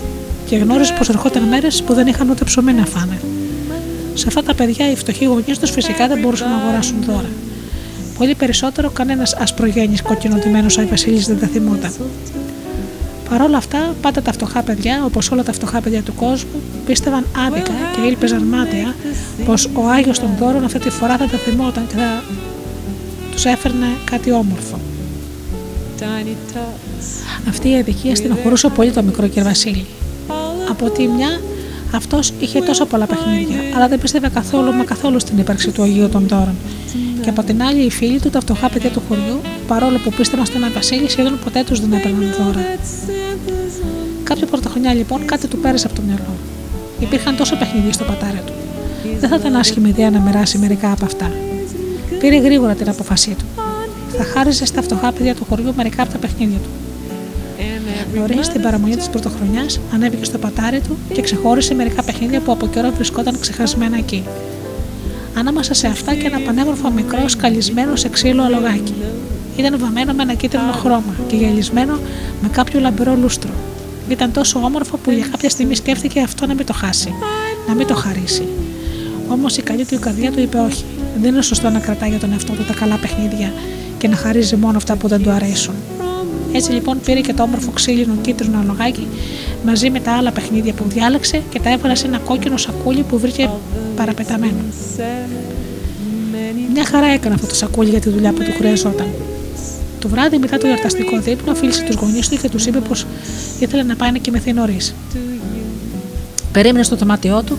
και 0.45 0.55
γνώριζε 0.55 0.93
πως 0.97 1.09
ερχόταν 1.09 1.43
μέρες 1.43 1.83
που 1.83 1.93
δεν 1.93 2.07
είχαν 2.07 2.29
ούτε 2.29 2.43
ψωμί 2.43 2.73
να 2.73 2.85
φάνε. 2.85 3.21
Σε 4.13 4.25
αυτά 4.27 4.43
τα 4.43 4.53
παιδιά 4.53 4.91
οι 4.91 4.95
φτωχοί 4.95 5.25
γονείς 5.25 5.59
τους 5.59 5.71
φυσικά 5.71 6.07
δεν 6.07 6.19
μπορούσαν 6.19 6.49
να 6.49 6.55
αγοράσουν 6.55 6.95
δώρα. 7.05 7.29
Πολύ 8.17 8.35
περισσότερο 8.35 8.89
κανένας 8.89 9.33
ασπρογέννη 9.33 9.97
κοκκινοτημένος 9.97 10.77
Άι 10.77 10.85
Βασίλης 10.85 11.27
δεν 11.27 11.39
τα 11.39 11.47
θυμόταν. 11.47 11.93
Παρ' 13.29 13.41
όλα 13.41 13.57
αυτά, 13.57 13.95
πάντα 14.01 14.21
τα 14.21 14.31
φτωχά 14.31 14.61
παιδιά, 14.61 15.01
όπως 15.05 15.31
όλα 15.31 15.43
τα 15.43 15.53
φτωχά 15.53 15.81
παιδιά 15.81 16.01
του 16.01 16.13
κόσμου, 16.15 16.61
πίστευαν 16.85 17.25
άδικα 17.47 17.71
και 17.95 18.07
ήλπιζαν 18.07 18.43
μάταια 18.43 18.95
πως 19.45 19.69
ο 19.73 19.89
Άγιος 19.89 20.19
των 20.19 20.29
Δώρων 20.39 20.63
αυτή 20.63 20.79
τη 20.79 20.89
φορά 20.89 21.17
θα 21.17 21.25
τα 21.25 21.37
θυμόταν 21.37 21.87
και 21.87 21.95
θα 21.95 22.23
τους 23.31 23.45
έφερνε 23.45 23.87
κάτι 24.11 24.31
όμορφο. 24.31 24.79
Αυτή 27.49 27.69
η 27.69 27.77
αδικία 27.77 28.15
στενοχωρούσε 28.15 28.69
πολύ 28.69 28.91
το 28.91 29.03
μικρό 29.03 29.29
κ. 29.29 29.41
Βασίλη. 29.41 29.85
Από 30.69 30.89
τη 30.89 31.07
μια, 31.07 31.41
αυτός 31.95 32.33
είχε 32.39 32.59
τόσο 32.59 32.85
πολλά 32.85 33.05
παιχνίδια, 33.05 33.59
αλλά 33.75 33.87
δεν 33.87 33.99
πίστευε 33.99 34.29
καθόλου 34.29 34.73
μα 34.73 34.83
καθόλου 34.83 35.19
στην 35.19 35.37
ύπαρξη 35.37 35.71
του 35.71 35.83
Αγίου 35.83 36.09
των 36.09 36.27
Δώρων. 36.27 36.55
Και 37.21 37.29
από 37.29 37.43
την 37.43 37.63
άλλη, 37.63 37.81
οι 37.81 37.89
φίλοι 37.89 38.19
του, 38.19 38.29
τα 38.29 38.39
φτωχά 38.39 38.69
παιδιά 38.69 38.89
του 38.89 39.01
χωριού, 39.07 39.41
παρόλο 39.67 39.97
που 39.97 40.11
πίστευαν 40.17 40.45
στον 40.45 40.61
Βασίλη, 40.73 41.09
σχεδόν 41.09 41.39
ποτέ 41.43 41.63
τους 41.63 41.79
δεν 41.79 41.93
έπαιρναν 41.93 42.33
δώρα. 42.37 42.65
Κάποια 44.23 44.47
πρωτοχρονιά 44.47 44.93
λοιπόν 44.93 45.25
κάτι 45.25 45.47
του 45.47 45.57
πέρασε 45.57 45.87
από 45.87 45.95
το 45.95 46.01
μυαλό. 46.01 46.33
Υπήρχαν 46.99 47.35
τόσο 47.35 47.55
παιχνίδια 47.57 47.93
στο 47.93 48.03
πατάρι 48.03 48.41
του. 48.45 48.53
Δεν 49.19 49.29
θα 49.29 49.35
ήταν 49.35 49.55
άσχημη 49.55 49.89
ιδέα 49.89 50.09
να 50.09 50.19
μοιράσει 50.19 50.57
μερικά 50.57 50.91
από 50.91 51.05
αυτά. 51.05 51.31
Πήρε 52.19 52.37
γρήγορα 52.37 52.73
την 52.73 52.89
αποφασή 52.89 53.35
του. 53.39 53.62
Θα 54.17 54.23
χάριζε 54.23 54.65
στα 54.65 54.81
φτωχά 54.81 55.11
παιδιά 55.11 55.35
του 55.35 55.45
χωριού 55.49 55.73
μερικά 55.75 56.01
από 56.01 56.11
τα 56.11 56.17
παιχνίδια 56.17 56.57
του. 56.57 56.69
Νωρίς 58.15 58.45
στην 58.45 58.61
παραμονή 58.61 58.95
της 58.95 59.09
πρωτοχρονιάς 59.09 59.79
ανέβηκε 59.93 60.23
στο 60.23 60.37
πατάρι 60.37 60.79
του 60.79 60.97
και 61.13 61.21
ξεχώρισε 61.21 61.73
μερικά 61.73 62.03
παιχνίδια 62.03 62.39
που 62.39 62.51
από 62.51 62.67
καιρό 62.67 62.91
βρισκόταν 62.95 63.39
ξεχασμένα 63.39 63.97
εκεί. 63.97 64.23
Ανάμεσα 65.37 65.73
σε 65.73 65.87
αυτά 65.87 66.13
και 66.13 66.27
ένα 66.27 66.39
πανέμορφο 66.39 66.89
μικρό 66.89 67.27
σκαλισμένο 67.27 67.95
σε 67.95 68.09
ξύλο 68.09 68.43
αλογάκι. 68.43 68.93
Ήταν 69.57 69.79
βαμμένο 69.79 70.13
με 70.13 70.21
ένα 70.21 70.33
κίτρινο 70.33 70.71
χρώμα 70.71 71.13
και 71.27 71.35
γυαλισμένο 71.35 71.99
με 72.41 72.47
κάποιο 72.51 72.79
λαμπερό 72.79 73.15
λούστρο. 73.21 73.51
Ήταν 74.09 74.31
τόσο 74.31 74.59
όμορφο 74.59 74.97
που 74.97 75.11
για 75.11 75.25
κάποια 75.31 75.49
στιγμή 75.49 75.75
σκέφτηκε 75.75 76.19
αυτό 76.19 76.45
να 76.45 76.53
μην 76.53 76.65
το 76.65 76.73
χάσει, 76.73 77.13
να 77.67 77.73
μην 77.73 77.87
το 77.87 77.95
χαρίσει. 77.95 78.47
Όμως 79.29 79.57
η 79.57 79.61
καλή 79.61 79.85
του 79.85 79.99
καρδιά 79.99 80.31
του 80.31 80.39
είπε 80.39 80.57
όχι. 80.57 80.83
Δεν 81.21 81.33
είναι 81.33 81.41
σωστό 81.41 81.69
να 81.69 81.79
κρατάει 81.79 82.09
για 82.09 82.19
τον 82.19 82.31
εαυτό 82.31 82.53
του 82.53 82.63
τα 82.63 82.73
καλά 82.73 82.95
παιχνίδια 82.95 83.53
και 84.03 84.09
να 84.09 84.15
χαρίζει 84.15 84.55
μόνο 84.55 84.77
αυτά 84.77 84.95
που 84.95 85.07
δεν 85.07 85.23
του 85.23 85.29
αρέσουν. 85.29 85.73
Έτσι 86.51 86.71
λοιπόν 86.71 86.99
πήρε 87.05 87.19
και 87.19 87.33
το 87.33 87.43
όμορφο 87.43 87.71
ξύλινο 87.71 88.13
κίτρινο 88.21 88.59
αλογάκι 88.59 89.07
μαζί 89.65 89.89
με 89.89 89.99
τα 89.99 90.11
άλλα 90.11 90.31
παιχνίδια 90.31 90.73
που 90.73 90.83
διάλεξε 90.87 91.41
και 91.49 91.59
τα 91.59 91.69
έβαλε 91.69 91.95
σε 91.95 92.07
ένα 92.07 92.17
κόκκινο 92.17 92.57
σακούλι 92.57 93.03
που 93.03 93.19
βρήκε 93.19 93.49
παραπεταμένο. 93.95 94.57
Μια 96.73 96.85
χαρά 96.85 97.05
έκανε 97.05 97.35
αυτό 97.35 97.47
το 97.47 97.55
σακούλι 97.55 97.89
για 97.89 97.99
τη 97.99 98.09
δουλειά 98.09 98.31
που 98.31 98.43
του 98.43 98.51
χρειαζόταν. 98.57 99.07
Το 99.99 100.07
βράδυ 100.07 100.37
μετά 100.37 100.57
το 100.57 100.67
γιορταστικό 100.67 101.19
δείπνο 101.19 101.55
φίλησε 101.55 101.83
τους 101.83 101.95
γονείς 101.95 102.29
του 102.29 102.37
και 102.37 102.49
τους 102.49 102.65
είπε 102.65 102.79
πως 102.79 103.05
ήθελε 103.59 103.83
να 103.83 103.95
πάει 103.95 104.11
να 104.11 104.17
κοιμηθεί 104.17 104.53
νωρίς. 104.53 104.93
Περίμενε 106.51 106.83
στο 106.83 106.95
δωμάτιό 106.95 107.43
του 107.43 107.57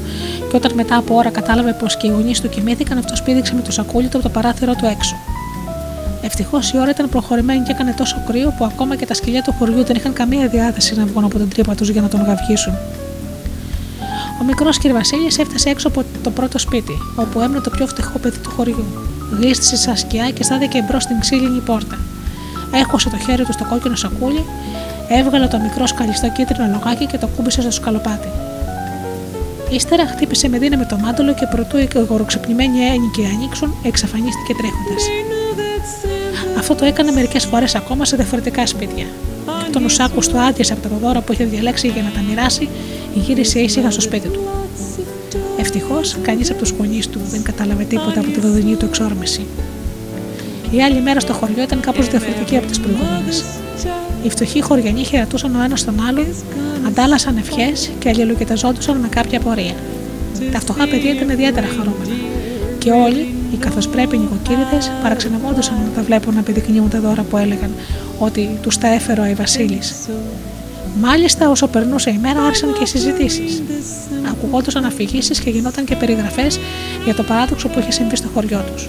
και 0.50 0.56
όταν 0.56 0.72
μετά 0.74 0.96
από 0.96 1.14
ώρα 1.14 1.30
κατάλαβε 1.30 1.76
πως 1.80 1.96
και 1.96 2.06
οι 2.06 2.10
γονείς 2.10 2.40
του 2.40 2.48
κοιμήθηκαν, 2.48 2.98
αυτός 2.98 3.22
πήδηξε 3.22 3.54
με 3.54 3.60
το 3.60 3.72
σακούλι 3.72 4.08
του 4.08 4.16
από 4.16 4.26
το 4.26 4.32
παράθυρο 4.32 4.74
του 4.74 4.84
έξω. 4.84 5.14
Ευτυχώς 6.26 6.72
η 6.72 6.78
ώρα 6.78 6.90
ήταν 6.90 7.08
προχωρημένη 7.08 7.60
και 7.60 7.72
έκανε 7.72 7.94
τόσο 7.96 8.22
κρύο 8.26 8.54
που 8.58 8.64
ακόμα 8.64 8.96
και 8.96 9.06
τα 9.06 9.14
σκυλιά 9.14 9.42
του 9.42 9.54
χωριού 9.58 9.84
δεν 9.84 9.96
είχαν 9.96 10.12
καμία 10.12 10.48
διάθεση 10.48 10.94
να 10.94 11.04
βγουν 11.06 11.24
από 11.24 11.38
την 11.38 11.48
τρύπα 11.48 11.74
τους 11.74 11.88
για 11.88 12.02
να 12.02 12.08
τον 12.08 12.24
γαυγίσουν. 12.24 12.72
Ο 14.40 14.44
μικρός 14.44 14.78
κ. 14.78 14.92
Βασίλης 14.92 15.38
έφτασε 15.38 15.68
έξω 15.68 15.88
από 15.88 16.04
το 16.22 16.30
πρώτο 16.30 16.58
σπίτι, 16.58 16.92
όπου 17.16 17.40
έμεινε 17.40 17.60
το 17.60 17.70
πιο 17.70 17.86
φτωχό 17.86 18.18
παιδί 18.18 18.38
του 18.38 18.50
χωριού. 18.50 18.84
Γλίστησε 19.38 19.76
σαν 19.76 19.96
σκιά 19.96 20.30
και 20.30 20.42
στάθηκε 20.42 20.84
μπρος 20.88 21.00
στην 21.00 21.20
ξύλινη 21.20 21.60
πόρτα. 21.60 21.98
Έχωσε 22.74 23.10
το 23.10 23.16
χέρι 23.16 23.44
του 23.44 23.52
στο 23.52 23.64
κόκκινο 23.64 23.96
σακούλι, 23.96 24.44
έβγαλε 25.08 25.46
το 25.46 25.58
μικρό 25.58 25.86
σκαλιστό 25.86 26.30
κίτρινο 26.30 26.66
αλογάκι 26.72 27.06
και 27.06 27.18
το 27.18 27.28
ακούμπησε 27.36 27.60
στο 27.60 27.70
σκαλοπάτι. 27.70 28.28
Ύστερα 29.70 30.06
χτύπησε 30.06 30.48
με 30.48 30.58
δύναμη 30.58 30.84
το 30.84 30.96
μάνταλο 30.96 31.34
και 31.34 31.46
προτού 31.46 31.78
οι 31.78 31.88
αγουροξυπνημένοι 32.08 32.78
ένοικοι 32.80 33.24
ανοίξουν, 33.34 33.74
εξαφανίστηκε 33.82 34.54
τρέχοντας. 34.54 35.02
Αυτό 36.64 36.76
το 36.76 36.84
έκανε 36.84 37.12
μερικές 37.12 37.44
φορές 37.44 37.74
ακόμα 37.74 38.04
σε 38.04 38.16
διαφορετικά 38.16 38.66
σπίτια. 38.66 39.04
Και 39.44 39.66
όταν 39.68 39.84
ο 39.84 39.88
Σάκο 39.88 40.20
του 40.20 40.38
άδειασε 40.38 40.72
από 40.72 40.88
τα 40.88 40.96
δώρα 41.02 41.20
που 41.20 41.32
είχε 41.32 41.44
διαλέξει 41.44 41.88
για 41.88 42.02
να 42.02 42.10
τα 42.10 42.20
μοιράσει, 42.28 42.68
γύρισε 43.14 43.58
ήσυχα 43.58 43.90
στο 43.90 44.00
σπίτι 44.00 44.28
του. 44.28 44.40
Ευτυχώς, 45.58 46.16
κανείς 46.22 46.50
από 46.50 46.58
τους 46.58 46.70
γονείς 46.70 47.08
του 47.08 47.20
δεν 47.30 47.42
κατάλαβε 47.42 47.84
τίποτα 47.84 48.20
από 48.20 48.30
τη 48.30 48.40
βοδινή 48.40 48.74
του 48.74 48.84
εξόρμηση. 48.84 49.46
Η 50.70 50.82
άλλη 50.82 51.00
μέρα 51.00 51.20
στο 51.20 51.32
χωριό 51.32 51.62
ήταν 51.62 51.80
κάπως 51.80 52.08
διαφορετική 52.08 52.56
από 52.56 52.66
τις 52.66 52.80
προηγούμενες. 52.80 53.44
Οι 54.22 54.30
φτωχοί 54.30 54.62
χωριανοί 54.62 55.04
χαιρετούσαν 55.04 55.54
ο 55.54 55.62
ένας 55.64 55.84
τον 55.84 55.94
άλλον, 56.08 56.26
αντάλλασαν 56.86 57.36
ευχές 57.36 57.90
και 57.98 58.08
αλληλοκοιταζόντουσαν 58.08 58.96
με 58.96 59.08
κάποια 59.08 59.40
πορεία. 59.40 59.74
Τα 60.52 60.60
φτωχά 60.60 60.88
παιδιά 60.88 61.12
ήταν 61.12 61.28
ιδιαίτερα 61.28 61.66
χαρούμενα. 61.66 62.14
Και 62.78 62.90
όλοι, 62.90 63.34
οι 63.54 63.56
καθώς 63.56 63.88
πρέπει 63.88 64.18
νοικοκύριδες, 64.18 64.90
παραξενευόντουσαν 65.02 65.74
να 65.74 65.90
τα 65.94 66.02
βλέπουν 66.02 66.34
να 66.34 66.40
επιδεικνύουν 66.40 66.88
τα 66.88 67.00
δώρα 67.00 67.22
που 67.22 67.36
έλεγαν 67.36 67.70
ότι 68.18 68.58
τους 68.62 68.78
τα 68.78 68.88
έφερε 68.88 69.20
ο 69.20 69.22
Αϊ 69.22 69.34
Βασίλης. 69.34 70.08
Μάλιστα, 71.00 71.50
όσο 71.50 71.66
περνούσε 71.66 72.10
η 72.10 72.18
μέρα, 72.22 72.42
άρχισαν 72.42 72.72
και 72.72 72.82
οι 72.82 72.86
συζητήσεις. 72.86 73.62
Ακουγόντουσαν 74.30 74.84
αφηγήσεις 74.84 75.40
και 75.40 75.50
γινόταν 75.50 75.84
και 75.84 75.96
περιγραφές 75.96 76.58
για 77.04 77.14
το 77.14 77.22
παράδοξο 77.22 77.68
που 77.68 77.78
είχε 77.78 77.90
συμβεί 77.90 78.16
στο 78.16 78.28
χωριό 78.34 78.64
τους. 78.72 78.88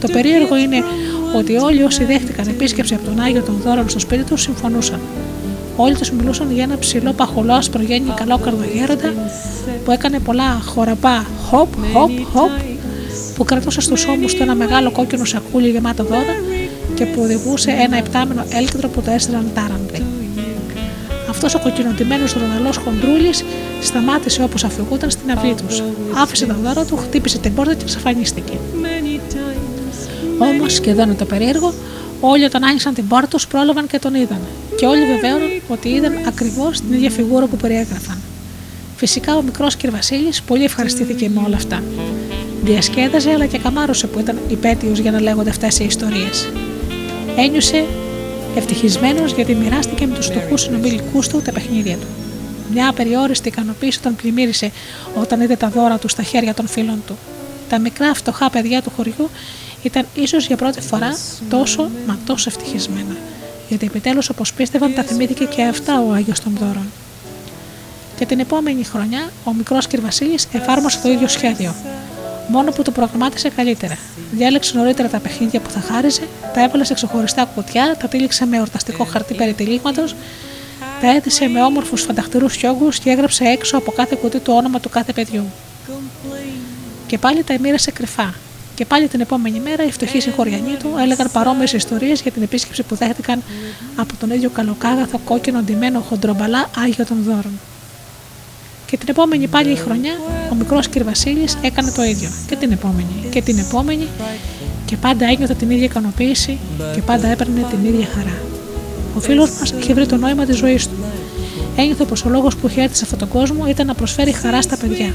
Το 0.00 0.08
περίεργο 0.12 0.56
είναι 0.56 0.82
ότι 1.36 1.56
όλοι 1.56 1.82
όσοι 1.82 2.04
δέχτηκαν 2.04 2.48
επίσκεψη 2.48 2.94
από 2.94 3.04
τον 3.04 3.20
Άγιο 3.20 3.42
των 3.42 3.60
Δώρων 3.64 3.88
στο 3.88 3.98
σπίτι 3.98 4.22
τους 4.24 4.42
συμφωνούσαν. 4.42 5.00
Όλοι 5.76 5.94
τους 5.94 6.10
μιλούσαν 6.10 6.52
για 6.52 6.62
ένα 6.62 6.78
ψηλό 6.78 7.12
παχολό 7.12 7.52
ασπρογέννη 7.52 8.10
καλό 8.14 8.38
καρδογέροντα 8.38 9.12
που 9.84 9.90
έκανε 9.90 10.18
πολλά 10.18 10.60
χοραπά 10.64 11.26
χοπ, 11.50 11.74
χοπ, 11.92 12.10
χοπ 12.32 12.50
που 13.40 13.46
κρατούσε 13.46 13.80
στους 13.80 14.06
ώμους 14.06 14.34
του 14.34 14.42
ένα 14.42 14.54
μεγάλο 14.54 14.90
κόκκινο 14.90 15.24
σακούλι 15.24 15.68
γεμάτο 15.68 16.04
δώρα 16.04 16.34
και 16.94 17.06
που 17.06 17.22
οδηγούσε 17.22 17.70
ένα 17.70 17.96
επτάμενο 17.96 18.44
έλκυτρο 18.50 18.88
που 18.88 19.00
το 19.00 19.10
έστελναν 19.10 19.50
τάρανδοι. 19.54 20.02
Αυτός 21.30 21.54
ο 21.54 21.58
κοκκινοτημένος 21.58 22.32
ροδαλός 22.32 22.76
χοντρούλης 22.76 23.44
σταμάτησε 23.80 24.42
όπως 24.42 24.64
αφηγούταν 24.64 25.10
στην 25.10 25.30
αυλή 25.30 25.54
τους. 25.54 25.82
Άφησε 26.14 26.46
τα 26.46 26.54
δώρα 26.62 26.84
του, 26.84 26.96
χτύπησε 26.96 27.38
την 27.38 27.54
πόρτα 27.54 27.74
και 27.74 27.82
εξαφανίστηκε. 27.82 28.52
Όμως, 30.38 30.80
και 30.80 30.90
εδώ 30.90 31.02
είναι 31.02 31.14
το 31.14 31.24
περίεργο, 31.24 31.72
όλοι 32.20 32.44
όταν 32.44 32.64
άνοιξαν 32.64 32.94
την 32.94 33.08
πόρτα 33.08 33.26
τους 33.26 33.46
πρόλαβαν 33.46 33.86
και 33.86 33.98
τον 33.98 34.14
είδαν. 34.14 34.40
Και 34.76 34.86
όλοι 34.86 35.06
βεβαίωναν 35.06 35.48
ότι 35.68 35.88
είδαν 35.88 36.12
ακριβώς 36.26 36.80
την 36.80 36.92
ίδια 36.92 37.10
φιγούρα 37.10 37.46
που 37.46 37.56
περιέγραφαν. 37.56 38.18
Φυσικά 38.96 39.36
ο 39.36 39.42
μικρός 39.42 39.76
κ. 39.76 39.90
Βασίλης 39.90 40.42
πολύ 40.42 40.64
ευχαριστήθηκε 40.64 41.28
με 41.28 41.42
όλα 41.46 41.56
αυτά. 41.56 41.82
Διασκέδαζε 42.62 43.30
αλλά 43.30 43.46
και 43.46 43.58
καμάρωσε 43.58 44.06
που 44.06 44.18
ήταν 44.18 44.38
υπέτειος 44.48 44.98
για 44.98 45.10
να 45.10 45.20
λέγονται 45.20 45.50
αυτές 45.50 45.78
οι 45.78 45.84
ιστορίες. 45.84 46.52
Ένιωσε 47.36 47.84
ευτυχισμένος 48.56 49.32
γιατί 49.32 49.54
μοιράστηκε 49.54 50.06
με 50.06 50.14
τους 50.14 50.26
φτωχούς 50.26 50.60
συνομιλικούς 50.60 51.28
του 51.28 51.42
τα 51.42 51.52
παιχνίδια 51.52 51.96
του. 51.96 52.06
Μια 52.72 52.88
απεριόριστη 52.88 53.48
ικανοποίηση 53.48 54.02
τον 54.02 54.16
πλημμύρισε 54.16 54.70
όταν 55.14 55.40
είδε 55.40 55.56
τα 55.56 55.68
δώρα 55.68 55.98
του 55.98 56.08
στα 56.08 56.22
χέρια 56.22 56.54
των 56.54 56.66
φίλων 56.66 57.02
του. 57.06 57.18
Τα 57.68 57.78
μικρά 57.78 58.14
φτωχά 58.14 58.50
παιδιά 58.50 58.82
του 58.82 58.92
χωριού 58.96 59.30
ήταν 59.82 60.06
ίσως 60.14 60.46
για 60.46 60.56
πρώτη 60.56 60.80
φορά 60.80 61.16
τόσο 61.48 61.90
μα 62.06 62.18
τόσο 62.26 62.50
ευτυχισμένα. 62.56 63.16
Γιατί 63.68 63.86
επιτέλους, 63.86 64.28
όπως 64.28 64.52
πίστευαν, 64.52 64.94
τα 64.94 65.02
θυμήθηκε 65.02 65.44
και 65.44 65.62
αυτά 65.62 66.00
ο 66.00 66.12
Άγιος 66.12 66.40
των 66.40 66.56
Δώρων. 66.58 66.86
Και 68.18 68.26
την 68.26 68.40
επόμενη 68.40 68.84
χρονιά, 68.84 69.30
ο 69.44 69.54
μικρός 69.54 69.86
κ. 69.86 70.00
Βασίλης 70.00 70.48
εφάρμοσε 70.52 70.98
το 71.02 71.10
ίδιο 71.10 71.28
σχέδιο. 71.28 71.74
Μόνο 72.50 72.70
που 72.70 72.82
το 72.82 72.90
προγραμμάτισε 72.90 73.48
καλύτερα. 73.48 73.98
Διάλεξε 74.32 74.76
νωρίτερα 74.76 75.08
τα 75.08 75.18
παιχνίδια 75.18 75.60
που 75.60 75.70
θα 75.70 75.80
χάριζε, 75.80 76.22
τα 76.54 76.62
έβαλες 76.62 76.86
σε 76.86 76.94
ξεχωριστά 76.94 77.44
κουτιά, 77.44 77.96
τα 77.98 78.08
τύλιξε 78.08 78.46
με 78.46 78.60
ορταστικό 78.60 79.04
χαρτί 79.04 79.34
περιτυλίγματος, 79.34 80.14
τα 81.00 81.10
έθεσε 81.10 81.48
με 81.48 81.62
όμορφους 81.62 82.02
φανταχτερού 82.02 82.48
φιόγκου 82.48 82.88
και 82.88 83.10
έγραψε 83.10 83.44
έξω 83.44 83.76
από 83.76 83.92
κάθε 83.92 84.16
κουτί 84.20 84.38
το 84.38 84.52
όνομα 84.52 84.80
του 84.80 84.88
κάθε 84.88 85.12
παιδιού. 85.12 85.44
Και 87.06 87.18
πάλι 87.18 87.42
τα 87.42 87.56
μοίρασε 87.60 87.90
κρυφά. 87.90 88.34
Και 88.74 88.84
πάλι 88.84 89.08
την 89.08 89.20
επόμενη 89.20 89.60
μέρα 89.60 89.84
οι 89.84 89.92
φτωχοί 89.92 90.20
συγχωριανοί 90.20 90.76
του 90.78 90.94
έλεγαν 91.00 91.30
παρόμοιες 91.32 91.72
ιστορίες 91.72 92.20
για 92.20 92.30
την 92.30 92.42
επίσκεψη 92.42 92.82
που 92.82 92.94
δέχτηκαν 92.94 93.42
από 93.96 94.16
τον 94.20 94.30
ίδιο 94.30 94.50
καλοκάγαθο 94.50 95.20
κόκκινο 95.24 95.60
ντυμένο 95.60 96.00
χοντρομπαλά 96.00 96.70
Άγιο 96.84 97.06
των 97.06 97.22
Δώρων. 97.22 97.52
Και 98.90 98.96
την 98.96 99.08
επόμενη 99.08 99.46
πάλι 99.46 99.76
χρονιά 99.76 100.12
ο 100.52 100.54
μικρός 100.54 100.88
κ. 100.88 101.02
Βασίλης 101.02 101.56
έκανε 101.62 101.90
το 101.90 102.02
ίδιο. 102.02 102.28
Και 102.46 102.56
την 102.56 102.72
επόμενη. 102.72 103.06
Και 103.30 103.42
την 103.42 103.58
επόμενη. 103.58 104.06
Και 104.84 104.96
πάντα 104.96 105.24
ένιωθε 105.24 105.54
την 105.54 105.70
ίδια 105.70 105.84
ικανοποίηση 105.84 106.58
και 106.94 107.02
πάντα 107.02 107.28
έπαιρνε 107.28 107.66
την 107.70 107.92
ίδια 107.92 108.06
χαρά. 108.14 108.34
Ο 109.16 109.20
φίλος 109.20 109.50
μας 109.58 109.74
είχε 109.80 109.94
βρει 109.94 110.06
το 110.06 110.16
νόημα 110.16 110.44
της 110.44 110.56
ζωής 110.56 110.86
του. 110.86 110.94
Ένιωθε 111.76 112.04
πως 112.04 112.24
ο 112.24 112.28
λόγος 112.28 112.56
που 112.56 112.66
είχε 112.66 112.80
έρθει 112.82 112.96
σε 112.96 113.04
αυτόν 113.04 113.18
τον 113.18 113.28
κόσμο 113.28 113.66
ήταν 113.66 113.86
να 113.86 113.94
προσφέρει 113.94 114.32
χαρά 114.32 114.62
στα 114.62 114.76
παιδιά. 114.76 115.14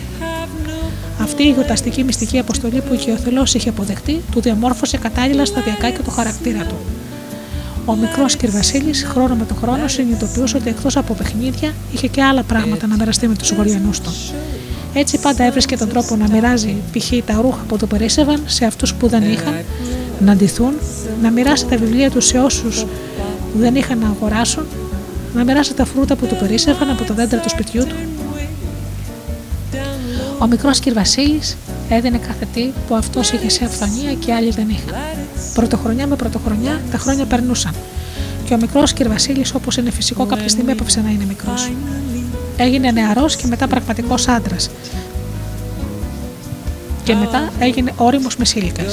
Αυτή 1.22 1.43
η 1.43 1.52
γιορταστική 1.52 2.03
μυστική 2.03 2.39
αποστολή 2.39 2.81
που 2.81 2.95
και 2.95 3.11
ο 3.11 3.18
Θεός 3.18 3.53
είχε 3.53 3.69
αποδεχτεί, 3.69 4.22
του 4.31 4.41
διαμόρφωσε 4.41 4.97
κατάλληλα 4.97 5.45
σταδιακά 5.45 5.89
και 5.89 6.02
το 6.06 6.11
χαρακτήρα 6.11 6.64
του. 6.64 6.76
Ο 7.86 7.95
μικρός 7.95 8.38
κ. 8.38 8.49
Βασίλης, 8.49 9.03
χρόνο 9.03 9.36
με 9.36 9.45
το 9.45 9.53
χρόνο, 9.53 9.88
συνειδητοποιούσε 9.88 10.57
ότι 10.57 10.70
εκτός 10.70 10.98
από 10.98 11.14
παιχνίδια 11.14 11.74
είχε 11.94 12.07
και 12.07 12.24
άλλα 12.24 12.44
πράγματα 12.44 12.88
να 12.88 12.95
μοιραστεί 12.95 13.28
με 13.28 13.36
τους 13.36 13.52
γοριανούς 13.52 13.99
του. 13.99 14.12
Έτσι 14.94 15.20
πάντα 15.20 15.44
έβρισκε 15.44 15.78
τον 15.78 15.90
τρόπο 15.90 16.16
να 16.16 16.30
μοιράζει 16.30 16.76
π.χ. 16.91 17.12
τα 17.26 17.41
ρούχα 17.41 17.64
που 17.68 17.78
του 17.78 17.88
περίσσευαν 17.88 18.41
σε 18.45 18.66
αυτούς 18.66 18.94
που 18.94 19.07
δεν 19.07 19.24
είχαν, 19.24 19.53
να 20.20 20.36
ντυθούν, 20.36 20.74
να 21.22 21.32
μοιράσει 21.32 21.66
τα 21.66 21.78
βιβλία 21.78 22.12
τους 22.12 22.26
σε 22.26 22.38
όσους 22.38 22.86
δεν 23.57 23.76
είχαν 23.76 23.99
να 23.99 24.07
αγοράσουν, 24.07 24.66
να 25.34 25.44
μοιράσει 25.44 25.74
τα 25.74 25.86
φρούτα 25.86 26.16
που 26.16 26.26
του 26.26 26.36
περίσσευαν 26.36 26.90
από 26.90 27.03
τα 27.03 27.14
δέντρα 27.14 27.40
του 27.40 27.49
σπιτιού 27.49 27.86
του. 27.86 27.95
Ο 30.40 30.48
μικρός 30.48 30.80
κ. 30.80 30.94
Βασίλη 30.94 31.41
έδινε 31.90 32.18
κάθε 32.18 32.48
τι 32.53 32.72
που 32.88 32.95
αυτός 32.95 33.32
είχε 33.32 33.49
σε 33.49 33.66
αυθονία 33.66 34.14
και 34.14 34.34
άλλοι 34.34 34.49
δεν 34.49 34.70
είχαν. 34.70 34.95
Πρωτοχρονιά 35.53 36.07
με 36.07 36.16
πρωτοχρονιά 36.16 36.82
τα 36.91 36.98
χρόνια 36.98 37.26
περνούσαν. 37.26 37.74
Και 38.45 38.53
ο 38.53 38.57
μικρός 38.57 38.94
κ. 38.94 39.07
Βασίλη, 39.07 39.45
όπως 39.53 39.78
είναι 39.78 39.91
φυσικό, 39.91 40.26
κάποια 40.26 40.49
στιγμή 40.49 40.72
έπαψε 40.72 41.02
να 41.02 41.10
είναι 41.10 41.26
μικρός. 41.28 41.72
Έγινε 42.57 42.91
νεαρός 42.91 43.36
και 43.36 43.48
μετά 43.48 43.68
πραγματικός 43.68 44.28
άντρας. 44.28 44.70
Και 47.03 47.16
μετά 47.16 47.49
έγινε 47.60 47.94
όριμος 47.98 48.38
μεσήλικα. 48.38 48.84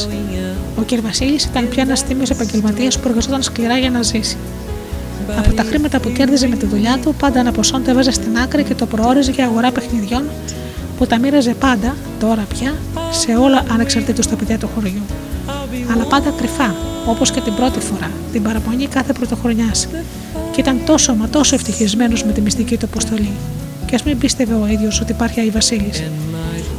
Ο 0.78 0.82
κ. 0.86 1.00
Βασίλη 1.00 1.38
ήταν 1.50 1.68
πια 1.68 1.82
ένας 1.82 2.04
τίμιος 2.04 2.30
επαγγελματίας 2.30 2.98
που 2.98 3.08
εργαζόταν 3.08 3.42
σκληρά 3.42 3.78
για 3.78 3.90
να 3.90 4.02
ζήσει. 4.02 4.36
Από 5.38 5.52
τα 5.52 5.62
χρήματα 5.62 6.00
που 6.00 6.12
κέρδιζε 6.12 6.48
με 6.48 6.56
τη 6.56 6.66
δουλειά 6.66 6.98
του, 7.02 7.14
πάντα 7.14 7.38
ένα 7.38 7.52
ποσό 7.52 7.80
το 7.80 7.90
έβαζε 7.90 8.10
στην 8.10 8.38
άκρη 8.38 8.62
και 8.62 8.74
το 8.74 8.86
προόριζε 8.86 9.30
για 9.30 9.44
αγορά 9.44 9.72
παιχνιδιών 9.72 10.24
που 11.02 11.08
τα 11.08 11.18
μοίραζε 11.18 11.54
πάντα, 11.54 11.96
τώρα 12.20 12.46
πια, 12.48 12.74
σε 13.10 13.36
όλα 13.36 13.64
ανεξαρτήτως 13.72 14.26
τα 14.26 14.36
παιδιά 14.36 14.58
του 14.58 14.68
χωριού. 14.74 15.02
Αλλά 15.92 16.04
πάντα 16.04 16.30
κρυφά, 16.30 16.74
όπως 17.06 17.30
και 17.30 17.40
την 17.40 17.54
πρώτη 17.54 17.80
φορά, 17.80 18.10
την 18.32 18.42
παραπονή 18.42 18.86
κάθε 18.86 19.12
πρωτοχρονιάς. 19.12 19.88
Και 20.50 20.60
ήταν 20.60 20.80
τόσο 20.86 21.14
μα 21.14 21.28
τόσο 21.28 21.54
ευτυχισμένος 21.54 22.24
με 22.24 22.32
τη 22.32 22.40
μυστική 22.40 22.76
του 22.76 22.86
αποστολή. 22.86 23.30
Και 23.86 23.94
ας 23.94 24.02
μην 24.02 24.18
πίστευε 24.18 24.54
ο 24.54 24.66
ίδιος 24.66 25.00
ότι 25.00 25.12
υπάρχει 25.12 25.40
Άι 25.40 25.50
Βασίλης. 25.50 26.02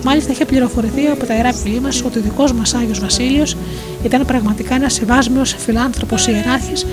Μάλιστα 0.03 0.31
είχε 0.31 0.45
πληροφορηθεί 0.45 1.05
από 1.05 1.25
τα 1.25 1.35
ιερά 1.35 1.53
πλοία 1.63 1.81
μας 1.81 2.03
ότι 2.05 2.19
ο 2.19 2.21
δικός 2.21 2.53
μας 2.53 2.73
Άγιος 2.73 2.99
Βασίλειος 2.99 3.57
ήταν 4.03 4.25
πραγματικά 4.25 4.75
ένας 4.75 4.93
σεβάσμιος 4.93 5.55
φιλάνθρωπος 5.57 6.27
ιεράρχης 6.27 6.85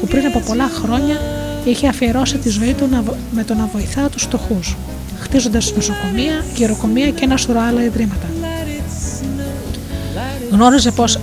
που 0.00 0.06
πριν 0.06 0.26
από 0.26 0.40
πολλά 0.46 0.68
χρόνια 0.82 1.20
είχε 1.64 1.88
αφιερώσει 1.88 2.38
τη 2.38 2.48
ζωή 2.48 2.72
του 2.72 2.88
με 3.30 3.44
το 3.44 3.54
να 3.54 3.68
βοηθά 3.72 4.08
τους 4.08 4.22
φτωχούς 4.22 4.76
χτίζοντας 5.20 5.72
νοσοκομεία, 5.74 6.44
γεροκομεία 6.54 7.10
και 7.10 7.24
ένα 7.24 7.36
σωρό 7.36 7.60
άλλα 7.60 7.84
ιδρύματα. 7.84 8.26
Γνώριζε 10.50 10.90
πως 10.90 11.18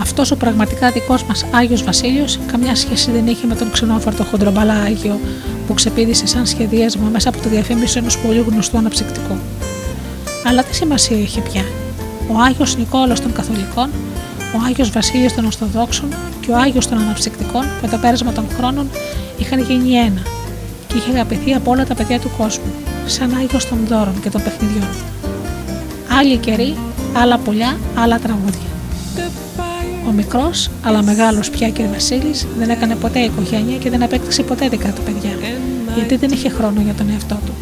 αυτός 0.00 0.30
ο 0.30 0.36
πραγματικά 0.36 0.90
δικός 0.90 1.24
μας 1.24 1.44
Άγιος 1.50 1.82
Βασίλειος 1.82 2.38
καμιά 2.46 2.74
σχέση 2.74 3.10
δεν 3.10 3.26
είχε 3.26 3.46
με 3.46 3.54
τον 3.54 3.70
ξενόφαρτο 3.70 4.24
χοντρομπαλά 4.24 4.74
Άγιο 4.74 5.20
που 5.66 5.74
ξεπίδησε 5.74 6.26
σαν 6.26 6.46
σχεδίασμα 6.46 7.08
μέσα 7.08 7.28
από 7.28 7.38
τη 7.38 7.48
διαφήμιση 7.48 7.98
ενός 7.98 8.18
πολύ 8.18 8.44
γνωστού 8.48 8.78
αναψυκτικού. 8.78 9.36
Αλλά 10.46 10.62
τι 10.62 10.74
σημασία 10.74 11.18
είχε 11.18 11.40
πια; 11.40 11.64
Ο 12.28 12.40
Άγιος 12.46 12.76
Νικόλαος 12.76 13.20
των 13.20 13.32
Καθολικών, 13.32 13.90
ο 14.54 14.58
Άγιος 14.66 14.90
Βασίλειος 14.90 15.32
των 15.32 15.44
Ορθοδόξων 15.44 16.08
και 16.40 16.50
ο 16.50 16.56
Άγιος 16.56 16.88
των 16.88 16.98
Αναψυκτικών 16.98 17.64
με 17.82 17.88
το 17.88 17.96
πέρασμα 17.96 18.32
των 18.32 18.46
χρόνων 18.56 18.88
είχαν 19.38 19.60
γίνει 19.60 19.92
ένα 19.92 20.22
και 20.86 20.96
είχε 20.96 21.10
αγαπηθεί 21.10 21.54
από 21.54 21.70
όλα 21.70 21.84
τα 21.84 21.94
παιδιά 21.94 22.20
του 22.20 22.30
κόσμου, 22.38 22.72
σαν 23.06 23.34
Άγιο 23.34 23.58
των 23.68 23.78
δώρων 23.88 24.20
και 24.22 24.30
των 24.30 24.42
παιχνιδιών. 24.42 24.88
Άλλοι 26.18 26.36
καιροί, 26.36 26.76
άλλα 27.12 27.38
πουλιά, 27.38 27.76
άλλα 27.94 28.18
τραγούδια. 28.18 28.70
Ο 30.08 30.12
μικρός, 30.12 30.70
αλλά 30.82 31.02
μεγάλος 31.02 31.50
πια 31.50 31.68
και 31.68 31.82
Βασίλης, 31.92 32.46
δεν 32.58 32.70
έκανε 32.70 32.94
ποτέ 32.94 33.18
οικογένεια 33.18 33.76
και 33.76 33.90
δεν 33.90 34.02
απέκτησε 34.02 34.42
ποτέ 34.42 34.68
δικά 34.68 34.88
του 34.88 35.02
παιδιά, 35.02 35.30
γιατί 35.94 36.16
δεν 36.16 36.30
είχε 36.30 36.48
χρόνο 36.48 36.80
για 36.80 36.94
τον 36.94 37.10
εαυτό 37.10 37.38
του. 37.46 37.52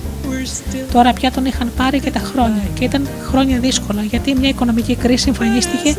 Τώρα 0.92 1.12
πια 1.12 1.30
τον 1.30 1.44
είχαν 1.44 1.72
πάρει 1.76 2.00
και 2.00 2.10
τα 2.10 2.18
χρόνια 2.18 2.62
και 2.74 2.84
ήταν 2.84 3.08
χρόνια 3.28 3.58
δύσκολα 3.58 4.02
γιατί 4.02 4.34
μια 4.34 4.48
οικονομική 4.48 4.94
κρίση 4.94 5.28
εμφανίστηκε 5.28 5.96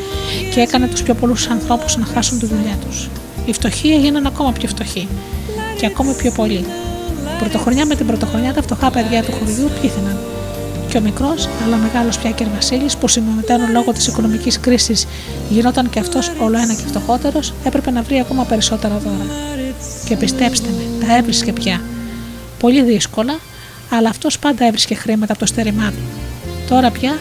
και 0.54 0.60
έκανε 0.60 0.88
τους 0.88 1.04
πιο 1.04 1.14
πολλούς 1.14 1.48
ανθρώπους 1.48 1.98
να 1.98 2.06
χάσουν 2.06 2.40
τη 2.40 2.46
δουλειά 2.46 2.78
τους. 2.88 3.10
Οι 3.46 3.54
φτωχοί 3.54 3.90
έγιναν 3.90 4.26
ακόμα 4.26 4.52
πιο 4.52 4.68
φτωχοί 4.68 5.08
και 5.78 5.86
ακόμα 5.86 6.14
πιο 6.14 6.32
πολλοί. 6.32 6.66
Πρωτοχρονιά 7.42 7.86
με 7.86 7.96
την 7.96 8.06
πρωτοχρονιά 8.06 8.54
τα 8.54 8.62
φτωχά 8.62 8.92
παιδιά 8.92 9.24
του 9.24 9.32
χωριού 9.32 9.70
πλήθυναν. 9.80 10.18
Και 10.90 10.98
ο 10.98 11.02
μικρός, 11.02 11.50
αλλά 11.66 11.78
μεγάλος 11.78 12.20
πια 12.20 12.32
και 12.32 12.46
Βασίλης, 12.56 12.98
που 12.98 13.08
συμμετέχουν 13.08 13.72
λόγω 13.72 13.92
της 13.92 14.08
οικονομικής 14.08 14.60
κρίσης 14.60 15.08
γινόταν 15.50 15.90
και 15.90 16.00
αυτός 16.00 16.32
όλο 16.40 16.58
ένα 16.58 16.74
και 16.74 16.84
φτωχότερος, 16.88 17.54
έπρεπε 17.64 17.92
να 17.92 18.02
βρει 18.02 18.20
ακόμα 18.20 18.44
περισσότερα 18.44 18.98
δώρα. 18.98 19.26
Και 20.04 20.08
Και 20.08 20.18
πιστέψτε 20.18 20.68
με, 20.68 21.06
τα 21.06 21.18
έβρισκε 21.18 21.54
πια. 21.54 21.82
Πολύ 22.60 22.84
δύσκολα, 22.84 23.40
αλλά 23.90 24.10
αυτός 24.10 24.40
πάντα 24.40 24.66
έβρισκε 24.66 24.96
χρήματα 24.96 25.32
από 25.32 25.42
το 25.42 25.48
στέρημά 25.48 25.90
του. 25.90 26.04
Τώρα 26.70 26.92
πια 26.92 27.18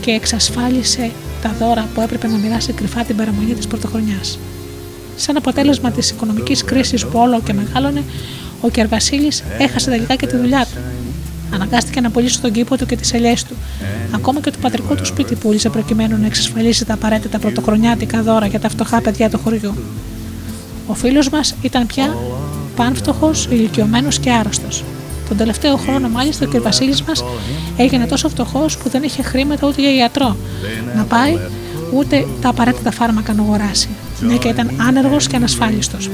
και 0.00 0.10
εξασφάλισε 0.10 1.10
τα 1.42 1.54
δώρα 1.58 1.88
που 1.94 2.00
έπρεπε 2.00 2.26
να 2.26 2.36
μοιράσει 2.36 2.72
κρυφά 2.72 3.02
την 3.04 3.16
παραμονή 3.16 3.54
της 3.54 3.66
πρωτοχρονιάς. 3.66 4.38
Σαν 5.16 5.36
αποτέλεσμα 5.36 5.90
της 5.90 6.10
οικονομικής 6.10 6.64
κρίσης 6.64 7.06
που 7.06 7.18
όλο 7.18 7.40
και 7.40 7.52
μεγάλωνε, 7.52 8.02
ο 8.60 8.68
Κερβασίλης 8.68 9.42
έχασε 9.58 9.90
τελικά 9.90 10.14
και 10.14 10.26
τη 10.26 10.36
δουλειά 10.36 10.66
του. 10.72 10.80
Αναγκάστηκε 11.54 12.00
να 12.00 12.10
πουλήσει 12.10 12.40
τον 12.40 12.52
κήπο 12.52 12.76
του 12.76 12.86
και 12.86 12.96
τις 12.96 13.12
ελιές 13.12 13.44
του. 13.44 13.54
Ακόμα 14.14 14.40
και 14.40 14.50
το 14.50 14.58
πατρικό 14.60 14.94
του 14.94 15.06
σπίτι 15.06 15.34
πούλησε 15.34 15.68
προκειμένου 15.68 16.18
να 16.20 16.26
εξασφαλίσει 16.26 16.84
τα 16.84 16.94
απαραίτητα 16.94 17.38
πρωτοχρονιάτικα 17.38 18.22
δώρα 18.22 18.46
για 18.46 18.60
τα 18.60 18.68
φτωχά 18.68 19.00
παιδιά 19.00 19.30
του 19.30 19.40
χωριού. 19.44 19.74
Ο 20.86 20.94
φίλος 20.94 21.28
μας 21.28 21.54
ήταν 21.62 21.86
πια 21.86 22.16
πάνφτωχο, 22.76 23.30
ηλικιωμένος 23.50 24.18
και 24.18 24.30
άρρωστος. 24.30 24.84
Τον 25.28 25.36
τελευταίο 25.36 25.76
χρόνο, 25.76 26.08
μάλιστα, 26.08 26.46
ο 26.46 26.50
κ. 26.50 26.62
Βασίλη 26.62 26.94
μας 27.06 27.24
έγινε 27.76 28.06
τόσο 28.06 28.28
φτωχός 28.28 28.76
που 28.76 28.88
δεν 28.88 29.02
είχε 29.02 29.22
χρήματα 29.22 29.66
ούτε 29.68 29.80
για 29.80 29.94
ιατρό 29.94 30.36
να 30.96 31.02
πάει, 31.02 31.38
ούτε 31.94 32.26
τα 32.40 32.48
απαραίτητα 32.48 32.90
φάρμακα 32.90 33.32
να 33.32 33.42
αγοράσει. 33.42 33.88
Ναι, 34.20 34.36
και 34.36 34.48
ήταν 34.48 34.70
άνεργος 34.88 35.26
και 35.26 35.36
ανασφάλιστος. 35.36 36.10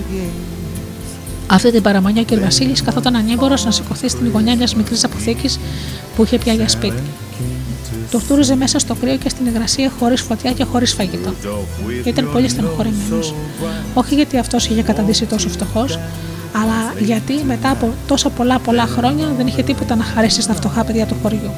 Αυτή 1.47 1.71
την 1.73 1.83
παραμονιά 1.83 2.23
ο 2.23 2.35
κ. 2.35 2.39
Βασίλης 2.39 2.83
καθόταν 2.83 3.17
ανήμπορο 3.17 3.55
να 3.65 3.71
σηκωθεί 3.71 4.09
στην 4.09 4.31
γωνιά 4.31 4.57
μιας 4.57 4.75
μικρής 4.75 5.05
αποθήκης 5.05 5.59
που 6.17 6.25
είχε 6.25 6.39
πια 6.39 6.53
για 6.53 6.69
σπίτι. 6.69 7.03
Τουρτούριζε 8.11 8.57
μέσα 8.57 8.79
στο 8.79 8.95
κρύο 8.95 9.17
και 9.17 9.29
στην 9.29 9.47
υγρασία 9.47 9.93
χωρίς 9.99 10.21
φωτιά 10.21 10.53
και 10.53 10.65
χωρίς 10.65 10.93
φαγητό. 10.93 11.35
Ήταν 12.05 12.31
πολύ 12.33 12.49
στενοχωρημένος. 12.49 13.35
Όχι 13.95 14.15
γιατί 14.15 14.39
αυτός 14.39 14.67
είχε 14.67 14.83
καταντήσει 14.83 15.25
τόσο 15.25 15.49
φτωχός, 15.49 15.99
αλλά 16.53 17.05
γιατί 17.05 17.33
μετά 17.47 17.71
από 17.71 17.93
τόσα 18.07 18.31
πολλά 18.31 18.59
πολλά 18.59 18.87
χρόνια 18.87 19.27
δεν 19.37 19.47
είχε 19.47 19.63
τίποτα 19.63 19.95
να 19.97 20.05
χαρίσει 20.05 20.43
στα 20.43 20.55
φτωχά 20.55 20.85
παιδιά 20.85 21.07
του 21.07 21.17
χωριού. 21.23 21.51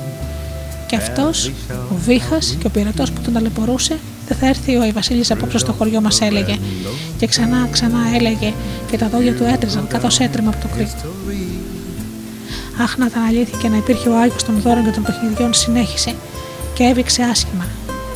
Και 0.86 0.97
αυτός, 0.97 1.51
ο 1.70 1.94
Βίχας 2.05 2.56
και 2.60 2.66
ο 2.66 2.70
πειρατό 2.70 3.02
που 3.02 3.20
τον 3.24 3.32
ταλαιπωρούσε, 3.32 3.98
δεν 4.28 4.36
θα 4.36 4.46
έρθει 4.46 4.76
ο 4.76 4.90
Βασίλη 4.94 5.24
απόψε 5.28 5.59
στο 5.59 5.72
χωριό 5.72 6.00
μας, 6.00 6.20
έλεγε. 6.20 6.56
Και 7.18 7.26
ξανά, 7.26 7.68
ξανά 7.70 7.98
έλεγε, 8.14 8.52
και 8.90 8.96
τα 8.96 9.09
δόντια 9.09 9.34
του 9.34 9.44
έτριζαν 9.44 9.86
καθώ 9.86 10.09
έτρεμα 10.24 10.50
από 10.50 10.60
το 10.62 10.68
κρύο. 10.74 10.88
Αχ, 12.82 12.96
να 12.96 13.06
ήταν 13.06 13.22
αλήθεια 13.22 13.59
και 13.62 13.68
να 13.68 13.76
υπήρχε 13.76 14.09
ο 14.09 14.18
Άγιος 14.20 14.44
των 14.44 14.60
δώρων 14.60 14.84
και 14.84 14.90
των 14.90 15.02
παιχνιδιών, 15.02 15.55
συνέχισε 15.55 16.14
και 16.74 16.84
έβηξε 16.84 17.22
άσχημα. 17.22 17.66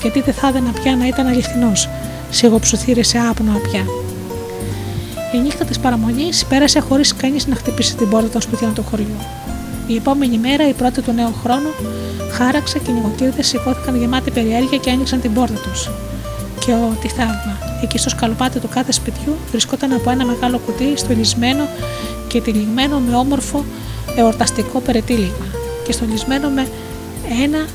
Γιατί 0.00 0.20
δεν 0.20 0.34
θα 0.34 0.48
έδαινα 0.48 0.70
πια 0.70 0.96
να 0.96 1.06
ήταν 1.06 1.26
αληθινός, 1.26 1.88
σιγοψουθύρισε 2.30 3.18
άπνο 3.30 3.60
πια. 3.70 3.84
Η 5.34 5.38
νύχτα 5.38 5.64
της 5.64 5.78
παραμονής 5.78 6.44
πέρασε 6.44 6.80
χωρίς 6.80 7.14
κανείς 7.14 7.46
να 7.46 7.54
χτυπήσει 7.54 7.96
την 7.96 8.08
πόρτα 8.08 8.28
των 8.28 8.40
σπιτιών 8.40 8.74
του 8.74 8.84
χωριού. 8.90 9.16
Η 9.86 9.96
επόμενη 9.96 10.38
μέρα, 10.38 10.68
η 10.68 10.72
πρώτη 10.72 11.00
του 11.00 11.12
νέου 11.12 11.34
χρόνου, 11.42 11.70
χάραξε 12.42 12.78
και 12.78 12.90
οι 12.90 12.94
νοικοκύρδε 12.94 13.42
σηκώθηκαν 13.42 13.96
γεμάτοι 13.96 14.30
περιέργεια 14.30 14.78
και 14.78 14.90
άνοιξαν 14.90 15.20
την 15.20 15.32
πόρτα 15.32 15.58
τους. 15.58 15.90
Και 16.64 16.72
ο 16.72 16.96
τι 17.00 17.08
θαύμα, 17.08 17.58
εκεί 17.82 17.98
στο 17.98 18.08
σκαλοπάτι 18.08 18.58
του 18.58 18.68
κάθε 18.68 18.92
σπιτιού 18.92 19.36
βρισκόταν 19.50 19.92
από 19.92 20.10
ένα 20.10 20.24
μεγάλο 20.24 20.58
κουτί 20.58 20.92
στολισμένο 20.96 21.68
και 22.28 22.40
τυλιγμένο 22.40 22.98
με 22.98 23.16
όμορφο 23.16 23.64
εορταστικό 24.16 24.80
περιτύλιγμα 24.80 25.46
και 25.86 25.92
στολισμένο 25.92 26.48
με 26.48 26.66
ένα 27.42 27.66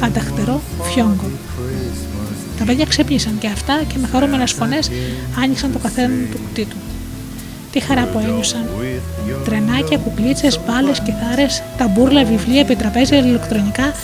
φανταχτερό 0.00 0.60
φιόγκο. 0.82 1.30
Τα 2.58 2.64
παιδιά 2.64 2.84
ξύπνησαν 2.84 3.38
και 3.38 3.46
αυτά 3.46 3.82
και 3.88 3.98
με 3.98 4.08
χαρούμενες 4.12 4.52
φωνές 4.52 4.90
άνοιξαν 5.42 5.72
το 5.72 5.78
καθένα 5.78 6.14
του 6.30 6.38
κουτί 6.38 6.64
του. 6.64 6.76
Τι 7.72 7.80
χαρά 7.80 8.04
που 8.04 8.18
ένιωσαν. 8.18 8.64
Τρενάκια, 9.44 9.98
κουκλίτσες, 9.98 10.60
μπάλες, 10.66 11.00
κιθάρες, 11.00 11.62
ταμπούρλα, 11.78 12.24
βιβλία, 12.24 12.60
επιτραπέζια, 12.60 13.18
ηλεκτρονικά, 13.18 13.94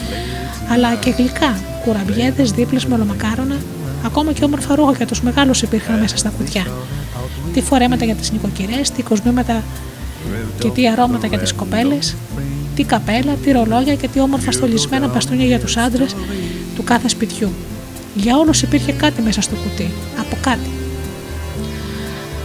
αλλά 0.73 0.95
και 0.95 1.11
γλυκά, 1.11 1.59
κουραμπιέδε, 1.85 2.43
δίπλες 2.43 2.87
με 2.87 2.95
ολομακάρονα, 2.95 3.57
ακόμα 4.05 4.33
και 4.33 4.45
όμορφα 4.45 4.75
ρούχα 4.75 4.93
για 4.93 5.07
τους 5.07 5.21
μεγάλους 5.21 5.63
υπήρχαν 5.63 5.99
μέσα 5.99 6.17
στα 6.17 6.33
κουτιά. 6.39 6.67
Τι 7.53 7.61
φορέματα 7.61 8.05
για 8.05 8.15
τις 8.15 8.33
νοικοκυρές, 8.33 8.91
τι 8.91 9.03
κοσμήματα 9.03 9.63
και 10.59 10.69
τι 10.69 10.89
αρώματα 10.89 11.27
για 11.27 11.39
τις 11.39 11.53
κοπέλες, 11.53 12.17
τι 12.75 12.85
καπέλα, 12.85 13.33
τι 13.45 13.53
ρολόγια 13.53 13.95
και 13.95 14.09
τι 14.09 14.21
όμορφα 14.21 14.53
στολισμένα 14.53 15.09
μπαστούνια 15.09 15.47
για 15.47 15.61
τους 15.61 15.77
άντρες 15.77 16.17
του 16.77 16.85
κάθε 16.85 17.09
σπιτιού. 17.09 17.53
Για 18.15 18.37
όλους 18.37 18.63
υπήρχε 18.63 18.93
κάτι 18.93 19.23
μέσα 19.23 19.41
στο 19.41 19.55
κουτί, 19.55 19.91
από 20.19 20.37
κάτι. 20.41 20.78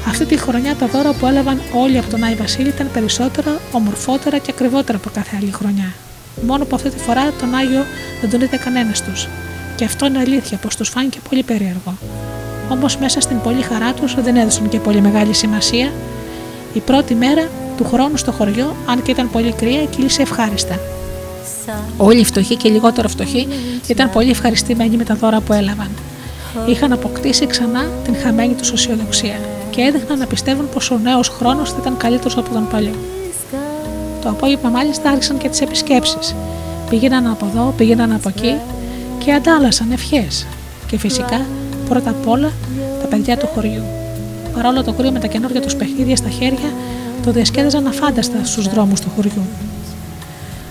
Αυτή 0.08 0.26
τη 0.26 0.38
χρονιά 0.38 0.76
τα 0.76 0.88
δώρα 0.88 1.14
που 1.14 1.26
έλαβαν 1.26 1.62
όλοι 1.74 1.98
από 1.98 2.10
τον 2.10 2.24
Άι 2.24 2.36
Βασίλη 2.36 2.68
ήταν 2.68 2.90
περισσότερα, 2.94 3.60
ομορφότερα 3.72 4.38
και 4.38 4.52
ακριβότερα 4.52 4.98
από 4.98 5.10
κάθε 5.14 5.36
άλλη 5.42 5.52
χρονιά. 5.52 5.94
Μόνο 6.46 6.66
που 6.66 6.76
αυτή 6.76 6.90
τη 6.90 6.98
φορά 6.98 7.32
τον 7.40 7.56
Άγιο 7.56 7.86
δεν 8.22 8.30
τον 8.30 8.42
είδε 8.42 8.58
κανένας 8.58 9.04
τους. 9.04 9.28
Και 9.76 9.86
αυτό 9.86 10.06
είναι 10.06 10.20
αλήθεια, 10.20 10.58
πως 10.58 10.76
τους 10.76 10.90
φάνηκε 10.90 11.20
πολύ 11.30 11.44
περίεργο. 11.44 11.94
Όμως 12.70 12.98
μέσα 12.98 13.20
στην 13.22 13.42
πολύ 13.42 13.62
χαρά 13.62 13.94
τους 13.94 14.16
δεν 14.22 14.36
έδωσαν 14.36 14.70
και 14.70 14.80
πολύ 14.80 15.02
μεγάλη 15.02 15.34
σημασία. 15.34 15.92
Η 16.74 16.80
πρώτη 16.80 17.16
μέρα 17.16 17.48
του 17.78 17.84
χρόνου 17.84 18.18
στο 18.18 18.32
χωριό, 18.32 18.76
αν 18.86 19.02
και 19.02 19.12
ήταν 19.12 19.32
πολύ 19.32 19.52
κρύα, 19.52 19.84
κύλησε 19.84 20.22
ευχάριστα. 20.22 20.80
Όλοι 21.98 22.20
οι 22.20 22.26
φτωχοί 22.26 22.56
και 22.56 22.70
λιγότερο 22.70 23.08
φτωχοί 23.08 23.48
ήταν 23.88 24.10
πολύ 24.10 24.30
ευχαριστημένοι 24.30 24.98
με 24.98 25.04
τα 25.04 25.16
δώρα 25.16 25.40
που 25.40 25.54
έλαβαν. 25.54 25.90
Είχαν 26.68 26.92
αποκτήσει 26.92 27.48
ξανά 27.48 27.86
την 28.04 28.16
χαμένη 28.24 28.54
τους 28.54 28.72
αισιοδοξία 28.72 29.40
και 29.76 29.82
έδειχναν 29.82 30.18
να 30.18 30.26
πιστεύουν 30.26 30.70
πως 30.70 30.92
ο 30.92 31.00
νέος 31.04 31.30
χρόνος 31.30 31.72
θα 31.72 31.78
ήταν 31.80 31.98
καλύτερος 31.98 32.38
από 32.38 32.54
τον 32.54 32.68
παλιό. 32.68 32.96
Το 34.22 34.30
απόγευμα 34.30 34.70
μάλιστα 34.70 35.10
άρχισαν 35.10 35.38
και 35.38 35.50
τις 35.50 35.62
επισκέψεις. 35.62 36.36
Πήγαιναν 36.90 37.28
από 37.28 37.46
εδώ, 37.46 37.74
πήγαιναν 37.78 38.12
από 38.12 38.30
εκεί 38.30 38.56
και 39.18 39.34
αντάλλασαν 39.34 39.92
ευχές. 39.92 40.46
Και 40.88 40.98
φυσικά 40.98 41.46
πρώτα 41.90 42.10
απ' 42.10 42.28
όλα 42.28 42.52
τα 43.02 43.08
παιδιά 43.08 43.38
του 43.38 43.48
χωριού. 43.48 43.84
Παρόλο 44.56 44.84
το 44.84 44.94
κρύο 44.94 45.12
με 45.12 45.20
τα 45.20 45.28
καινούργια 45.28 45.62
τους 45.62 45.76
παιχνίδια 45.76 46.16
στα 46.16 46.30
χέρια, 46.30 46.72
το 47.24 47.32
διασκέδαζαν 47.32 47.88
αφάνταστα 47.88 48.38
στους 48.44 48.68
δρόμους 48.68 49.00
του 49.00 49.08
χωριού. 49.16 49.44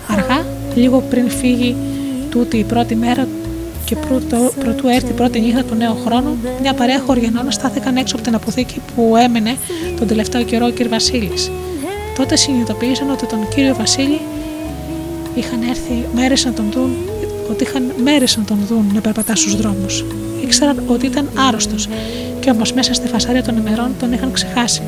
Αργά, 0.09 0.47
λίγο 0.75 1.03
πριν 1.11 1.31
φύγει 1.31 1.77
τούτη 2.31 2.57
η 2.57 2.65
πρώτη 2.65 2.95
μέρα 2.95 3.27
και 3.93 3.99
πρωτού, 4.07 4.53
πρωτού 4.61 4.89
έρθει 4.89 5.11
η 5.11 5.13
πρώτη 5.13 5.41
νύχτα 5.41 5.65
του 5.65 5.75
νέου 5.75 5.97
χρόνου, 6.05 6.39
μια 6.61 6.75
παρέα 6.75 7.01
χωριανών 7.07 7.51
στάθηκαν 7.51 7.97
έξω 7.97 8.15
από 8.15 8.25
την 8.25 8.35
αποθήκη 8.35 8.81
που 8.95 9.17
έμενε 9.17 9.57
τον 9.99 10.07
τελευταίο 10.07 10.43
καιρό 10.43 10.67
ο 10.67 10.73
κ. 10.73 10.89
Βασίλης. 10.89 11.51
Τότε 12.17 12.37
συνειδητοποίησαν 12.37 13.11
ότι 13.11 13.27
τον 13.27 13.49
κύριο 13.55 13.75
Βασίλη 13.75 14.21
είχαν 15.35 15.63
έρθει 15.63 16.05
μέρε 16.15 16.35
να 16.45 16.53
τον 16.53 16.65
δουν, 16.73 16.97
ότι 17.51 17.63
είχαν 17.63 17.93
μέρε 18.03 18.25
να 18.37 18.45
τον 18.45 18.59
δουν 18.69 18.91
να 18.95 19.01
περπατά 19.01 19.37
στους 19.37 19.57
δρόμους. 19.57 20.05
Ήξεραν 20.43 20.83
ότι 20.87 21.07
ήταν 21.07 21.29
άρρωστος, 21.49 21.89
και 22.41 22.51
όμως 22.51 22.73
μέσα 22.73 22.95
στη 22.95 23.09
φασαρία 23.09 23.43
των 23.43 23.57
ημερών 23.57 23.91
τον 24.01 24.13
είχαν 24.13 24.33
ξεχάσει. 24.33 24.83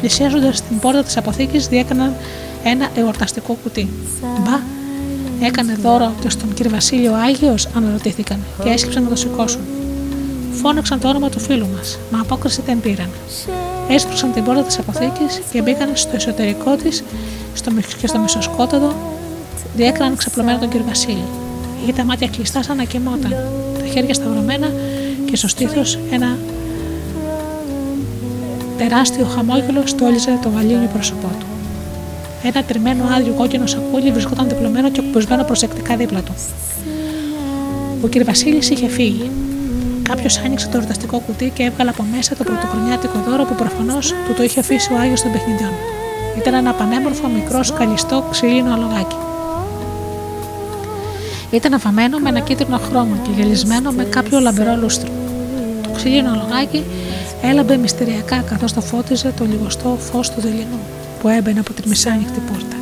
Πλησιάζοντας 0.00 0.62
την 0.62 0.78
πόρτα 0.78 1.02
της 1.02 1.16
αποθήκης, 1.16 1.66
διέκαναν 1.68 2.14
ένα 2.64 2.88
εορταστικό 2.94 3.58
κουτί. 3.62 3.88
Μπα, 4.44 4.60
έκανε 5.40 5.74
δώρο 5.82 6.12
και 6.20 6.30
στον 6.30 6.54
κύριο 6.54 6.70
Βασίλειο 6.70 7.14
Άγιος, 7.14 7.68
αναρωτήθηκαν 7.76 8.38
και 8.62 8.68
έσκυψαν 8.68 9.02
να 9.02 9.08
το 9.08 9.16
σηκώσουν. 9.16 9.60
Φώναξαν 10.52 11.00
το 11.00 11.08
όνομα 11.08 11.28
του 11.28 11.40
φίλου 11.40 11.66
μας, 11.76 11.98
μα 12.12 12.20
απόκριση 12.20 12.62
δεν 12.66 12.80
πήραν. 12.80 13.10
Έσπρωξαν 13.88 14.32
την 14.32 14.44
πόρτα 14.44 14.62
της 14.62 14.78
αποθήκης 14.78 15.40
και 15.52 15.62
μπήκαν 15.62 15.88
στο 15.94 16.10
εσωτερικό 16.14 16.76
της 16.76 17.04
στο, 17.54 17.70
και 18.00 18.06
στο 18.06 18.18
μισοσκόταδο 18.18 18.92
διέκραναν 19.76 20.16
ξαπλωμένο 20.16 20.58
τον 20.58 20.68
κύριο 20.68 20.86
Βασίλη. 20.86 21.24
Είχε 21.82 21.92
τα 21.92 22.04
μάτια 22.04 22.28
κλειστά 22.28 22.62
σαν 22.62 22.76
να 22.76 22.84
κοιμόταν, 22.84 23.30
τα 23.78 23.86
χέρια 23.92 24.14
σταυρωμένα 24.14 24.72
και 25.30 25.36
στο 25.36 25.48
στήθος 25.48 25.98
ένα 26.10 26.38
τεράστιο 28.78 29.24
χαμόγελο 29.24 29.82
στόλιζε 29.86 30.38
το 30.42 30.48
γαλήνιο 30.48 30.88
πρόσωπό 30.92 31.30
του. 31.38 31.46
Ένα 32.42 32.62
τριμμένο 32.62 33.04
άδειο 33.16 33.32
κόκκινο 33.32 33.66
σακούλι 33.66 34.10
βρισκόταν 34.10 34.48
διπλωμένο 34.48 34.90
και 34.90 35.00
κουμπισμένο 35.00 35.44
προσεκτικά 35.44 35.96
δίπλα 35.96 36.20
του. 36.20 36.34
Ο 38.02 38.08
κ. 38.08 38.24
Βασίλης 38.24 38.70
είχε 38.70 38.88
φύγει. 38.88 39.30
Κάποιος 40.02 40.38
άνοιξε 40.38 40.68
το 40.68 40.76
εορταστικό 40.76 41.18
κουτί 41.18 41.52
και 41.54 41.62
έβγαλε 41.62 41.90
από 41.90 42.04
μέσα 42.14 42.34
το 42.34 42.44
πρωτοχρονιάτικο 42.44 43.18
δώρο 43.28 43.44
που 43.44 43.54
προφανώς 43.54 44.14
του 44.26 44.34
το 44.36 44.42
είχε 44.42 44.60
αφήσει 44.60 44.92
ο 44.92 44.96
Άγιος 44.96 45.22
των 45.22 45.32
παιχνιδιών. 45.32 45.70
Ήταν 46.38 46.54
ένα 46.54 46.72
πανέμορφο 46.72 47.28
μικρό 47.28 47.62
σκαλιστό 47.62 48.24
ξύλινο 48.30 48.72
αλογάκι. 48.74 49.16
Ήταν 51.50 51.74
αφαμένο 51.74 52.18
με 52.18 52.28
ένα 52.28 52.40
κίτρινο 52.40 52.78
χρώμα 52.78 53.16
και 53.22 53.30
γελισμένο 53.36 53.90
με 53.90 54.04
κάποιο 54.04 54.40
λαμπερό 54.40 54.76
λούστρο. 54.80 55.08
Το 55.82 55.90
ξύλινο 55.90 56.30
αλογάκι 56.30 56.84
έλαμπε 57.42 57.76
μυστηριακά 57.76 58.36
καθώς 58.36 58.72
το 58.72 58.80
φώτιζε 58.80 59.32
το 59.36 59.44
λιγοστό 59.44 59.96
φως 59.98 60.30
του 60.30 60.40
δειλινού 60.40 60.78
που 61.20 61.28
έμπαινε 61.28 61.60
από 61.60 61.72
τη 61.72 61.88
μισάνοιχτη 61.88 62.40
πόρτα. 62.52 62.76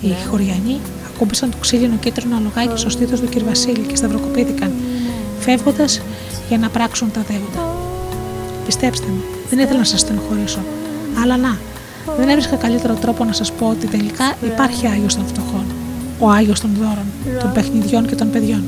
Οι 0.00 0.14
χωριανοί 0.30 0.80
ακούμπησαν 1.14 1.50
το 1.50 1.56
ξύλινο 1.60 1.96
κίτρινο 2.00 2.36
αλογάκι 2.36 2.78
στο 2.78 2.90
στήθος 2.90 3.20
του 3.20 3.28
κ. 3.28 3.42
Βασίλη 3.42 3.86
και 3.86 3.96
σταυροκοπήθηκαν, 3.96 4.72
φεύγοντας 5.38 6.00
για 6.48 6.58
να 6.58 6.68
πράξουν 6.68 7.10
τα 7.10 7.24
δέοντα. 7.28 7.74
Πιστέψτε 8.66 9.06
με, 9.06 9.20
δεν 9.50 9.58
ήθελα 9.58 9.78
να 9.78 9.84
σας 9.84 10.00
στενοχωρήσω, 10.00 10.58
Αλλά 11.22 11.36
να, 11.36 11.58
δεν 12.18 12.28
έβρισκα 12.28 12.56
καλύτερο 12.56 12.94
τρόπο 12.94 13.24
να 13.24 13.32
σας 13.32 13.52
πω 13.52 13.66
ότι 13.66 13.86
τελικά 13.86 14.34
υπάρχει 14.44 14.86
Άγιος 14.86 15.14
των 15.14 15.26
φτωχών. 15.26 15.64
Ο 16.18 16.30
Άγιος 16.30 16.60
των 16.60 16.70
δώρων, 16.78 17.06
των 17.40 17.52
παιχνιδιών 17.52 18.06
και 18.06 18.14
των 18.14 18.30
παιδιών. 18.30 18.64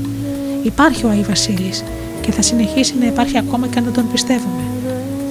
Υπάρχει 0.62 1.04
ο 1.04 1.08
Άι 1.08 1.22
Βασίλης 1.22 1.84
και 2.20 2.32
θα 2.32 2.42
συνεχίσει 2.42 2.94
να 3.00 3.06
υπάρχει 3.06 3.38
ακόμα 3.38 3.66
και 3.66 3.78
αν 3.78 3.84
δεν 3.84 3.92
τον 3.92 4.10
πιστεύουμε. 4.12 4.62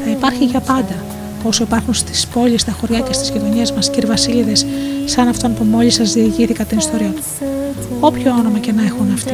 Θα 0.03 0.09
υπάρχει 0.09 0.45
για 0.45 0.59
πάντα, 0.59 0.95
όσο 1.43 1.63
υπάρχουν 1.63 1.93
στις 1.93 2.27
πόλεις, 2.27 2.61
στα 2.61 2.71
χωριά 2.71 2.99
και 2.99 3.13
στις 3.13 3.29
γειτονιές 3.29 3.71
μας 3.71 3.89
κύριοι 3.89 4.07
Βασίλειδες, 4.07 4.65
σαν 5.05 5.27
αυτόν 5.27 5.53
που 5.53 5.63
μόλις 5.63 5.93
σας 5.93 6.13
διηγήθηκα 6.13 6.63
την 6.63 6.77
ιστορία 6.77 7.11
του. 7.15 7.23
Όποιο 7.99 8.31
όνομα 8.31 8.59
και 8.59 8.71
να 8.71 8.83
έχουν 8.83 9.11
αυτοί. 9.13 9.33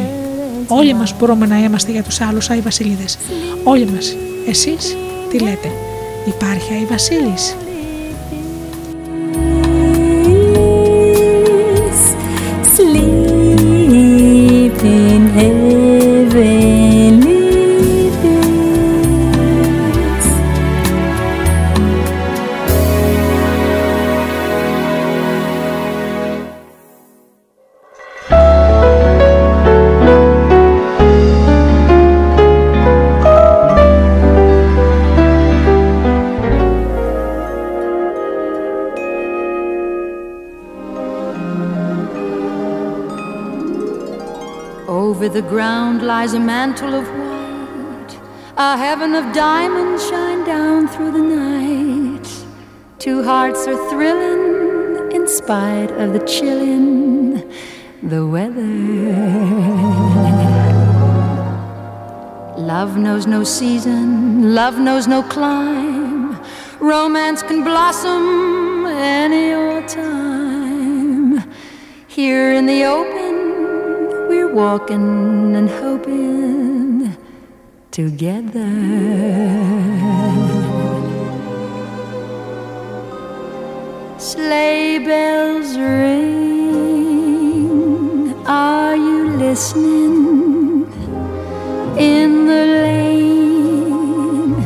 Όλοι 0.68 0.94
μας 0.94 1.16
μπορούμε 1.20 1.46
να 1.46 1.58
είμαστε 1.60 1.92
για 1.92 2.04
τους 2.04 2.22
άλλους 2.22 2.50
Άι 2.50 2.60
Βασίλειδες. 2.60 3.18
Όλοι 3.64 3.86
μας. 3.86 4.16
Εσείς 4.48 4.98
τι 5.30 5.40
λέτε; 5.40 5.72
Υπάρχει 6.28 6.74
Άι 6.74 6.86
Βασίλης. 6.86 7.56
Ground 45.44 46.02
lies 46.02 46.34
a 46.34 46.40
mantle 46.40 46.94
of 46.94 47.08
white. 47.08 48.20
A 48.58 48.78
heaven 48.78 49.14
of 49.16 49.34
diamonds 49.34 50.08
shine 50.10 50.44
down 50.46 50.88
through 50.88 51.12
the 51.12 51.20
night. 51.20 52.28
Two 53.00 53.24
hearts 53.24 53.68
are 53.68 53.90
thrilling 53.90 55.12
in 55.12 55.28
spite 55.28 55.92
of 55.92 56.14
the 56.14 56.26
chilling 56.26 57.52
the 58.04 58.26
weather. 58.28 58.62
Love 62.58 62.98
knows 62.98 63.26
no 63.26 63.44
season, 63.44 64.54
love 64.54 64.78
knows 64.78 65.08
no 65.08 65.24
clime. 65.24 66.38
Romance 66.80 67.42
can 67.42 67.64
blossom 67.64 68.86
any 68.88 69.54
old 69.54 69.88
time. 69.88 71.44
Here 72.08 72.54
in 72.54 72.66
the 72.66 72.84
open, 72.84 73.23
walking 74.54 75.56
and 75.56 75.68
hoping 75.68 77.18
together. 77.90 78.70
Sleigh 84.20 85.00
bells 85.00 85.76
ring. 85.76 86.34
Are 88.46 88.96
you 88.96 89.30
listening? 89.38 90.88
In 91.98 92.46
the 92.46 92.66
lane, 92.86 94.64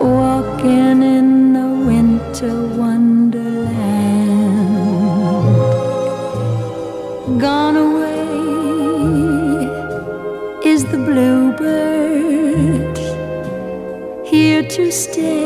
walking 0.00 1.02
in 1.02 1.52
the 1.52 1.68
winter 1.88 2.54
wonderland. 2.78 3.80
Gone 7.40 7.76
away 7.88 8.20
is 10.64 10.84
the 10.84 10.98
bluebird, 10.98 12.96
here 14.24 14.62
to 14.62 14.92
stay 14.92 15.39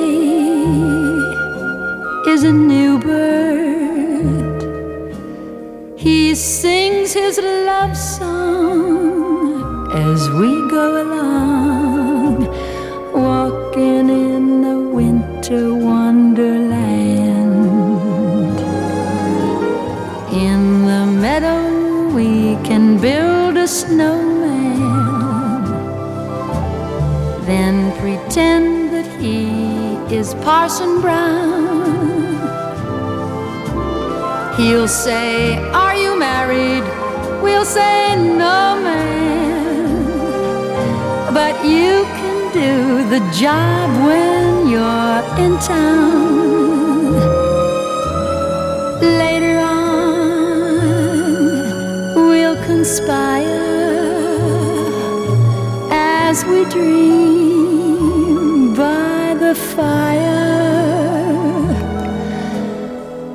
is 30.15 30.35
Parson 30.47 31.01
Brown. 31.01 32.15
He'll 34.57 34.87
say, 34.87 35.59
Are 35.73 35.97
you 35.97 36.17
married? 36.17 36.85
We'll 37.43 37.65
say, 37.65 38.15
No, 38.15 38.79
man. 38.87 40.05
But 41.35 41.55
you 41.65 42.05
can 42.19 42.53
do 42.53 43.09
the 43.15 43.21
job 43.33 43.91
when 44.07 44.69
you're 44.69 45.21
in 45.45 45.59
town. 45.59 47.13
Later 49.23 49.59
on, 49.59 50.85
we'll 52.15 52.59
conspire 52.67 53.65
as 55.91 56.45
we 56.45 56.65
dream 56.67 57.24
fire 59.55 60.65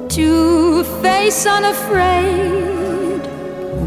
to 0.09 0.83
face 1.01 1.45
unafraid 1.45 3.23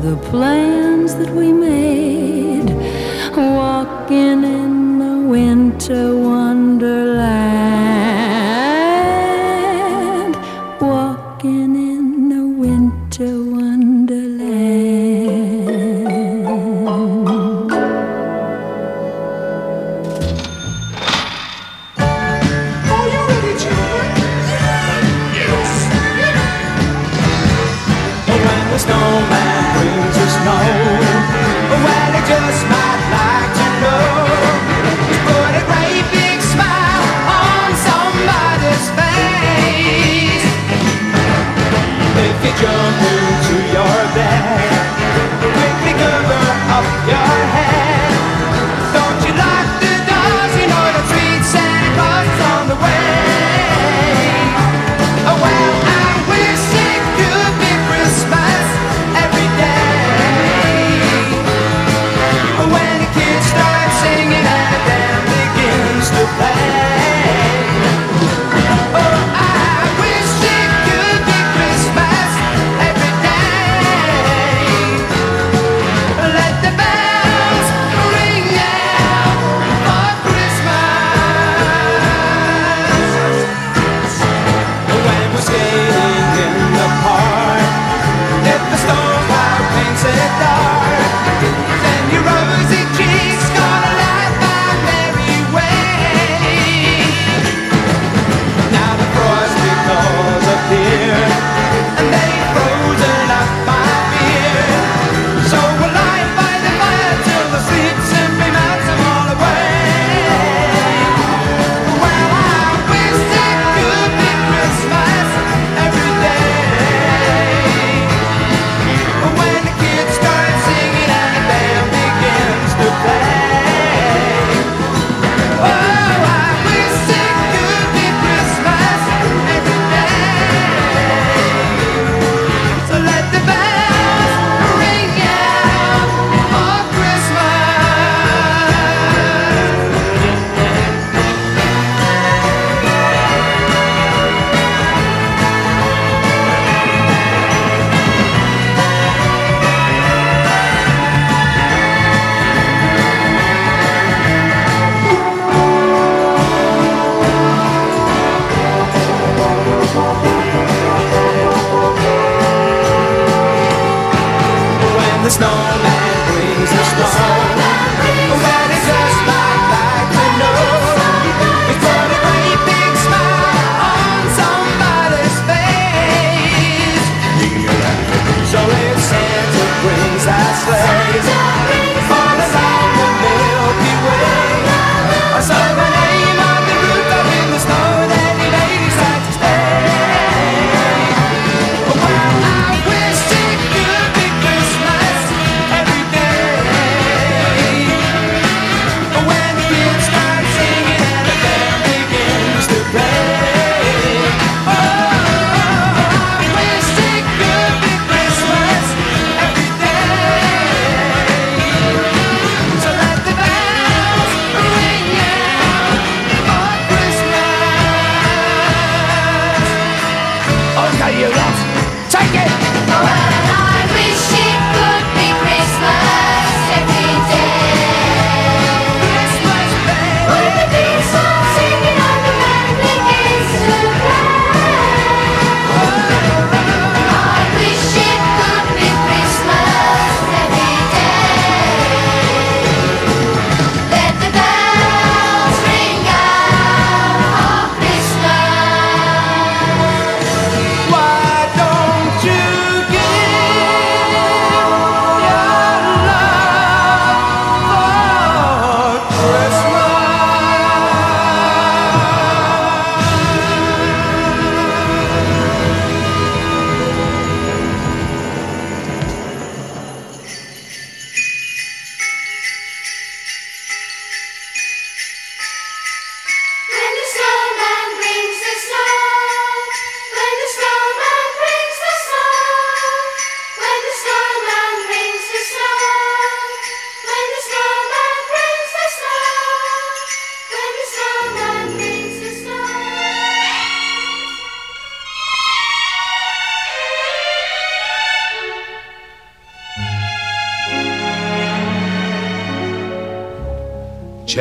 the 0.03 0.17
plans 0.31 1.15
that 1.15 1.31
we 1.31 1.53
made, 1.53 2.69
walking 3.37 4.43
in 4.43 4.99
the 4.99 5.29
winter 5.29 6.22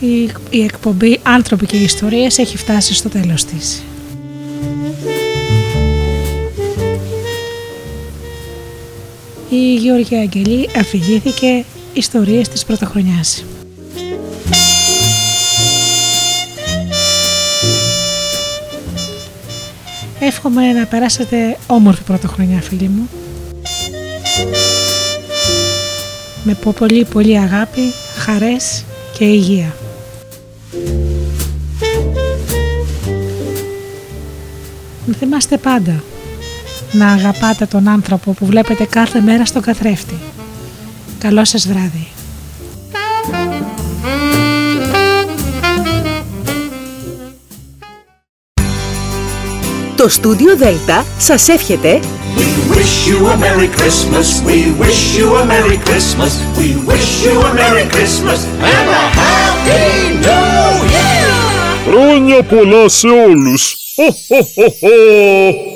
Η, 0.00 0.30
η 0.50 0.62
εκπομπή 0.62 1.20
«Άνθρωποι 1.22 1.66
και 1.66 1.76
Ιστορίες» 1.76 2.38
έχει 2.38 2.56
φτάσει 2.56 2.94
στο 2.94 3.08
τέλος 3.08 3.44
της. 3.44 3.82
Η 9.50 9.74
Γεωργία 9.74 10.20
Αγγελή 10.20 10.68
αφηγήθηκε 10.76 11.64
ιστορίες 11.92 12.48
της 12.48 12.64
πρωτοχρονιάς. 12.64 13.44
Εύχομαι 20.20 20.72
να 20.72 20.86
περάσετε 20.86 21.56
όμορφη 21.66 22.02
πρωτοχρονιά 22.02 22.60
φίλοι 22.60 22.88
μου. 22.88 23.08
Με 26.44 26.54
πο- 26.54 26.72
πολύ 26.72 27.04
πολύ 27.04 27.38
αγάπη, 27.38 27.80
χαρές 28.16 28.84
και 29.18 29.24
υγεία. 29.24 29.74
Να 35.10 35.16
θυμάστε 35.16 35.56
πάντα 35.56 36.02
να 36.92 37.12
αγαπάτε 37.12 37.66
τον 37.66 37.88
άνθρωπο 37.88 38.32
που 38.32 38.46
βλέπετε 38.46 38.84
κάθε 38.84 39.20
μέρα 39.20 39.44
στον 39.44 39.62
καθρέφτη. 39.62 40.14
Καλό 41.18 41.44
σας 41.44 41.68
βράδυ. 41.68 42.06
Το 49.96 50.08
στούντιο 50.08 50.56
Δέλτα 50.56 51.04
σας 51.18 51.48
εύχεται 51.48 52.00
We 52.36 52.76
wish 52.76 53.08
you 53.08 53.26
a 53.26 53.36
Merry 53.36 53.68
Christmas. 53.78 54.26
We 54.46 54.58
wish 54.82 55.18
you 55.18 55.36
a 55.36 55.44
Merry 55.44 55.78
Christmas. 55.88 56.32
We 56.58 56.68
wish 56.90 57.24
you 57.24 57.34
a 57.48 57.54
Merry 57.54 57.86
Christmas 57.94 58.40
and 58.74 58.88
a 59.00 59.04
Happy 59.20 59.84
New 60.24 60.70
Year. 60.94 61.30
Χρόνια 61.86 62.42
πολλά 62.42 62.88
σε 62.88 63.08
όλους! 63.08 63.74
ho, 64.28 64.42
ho, 64.56 64.68
ho! 64.80 65.69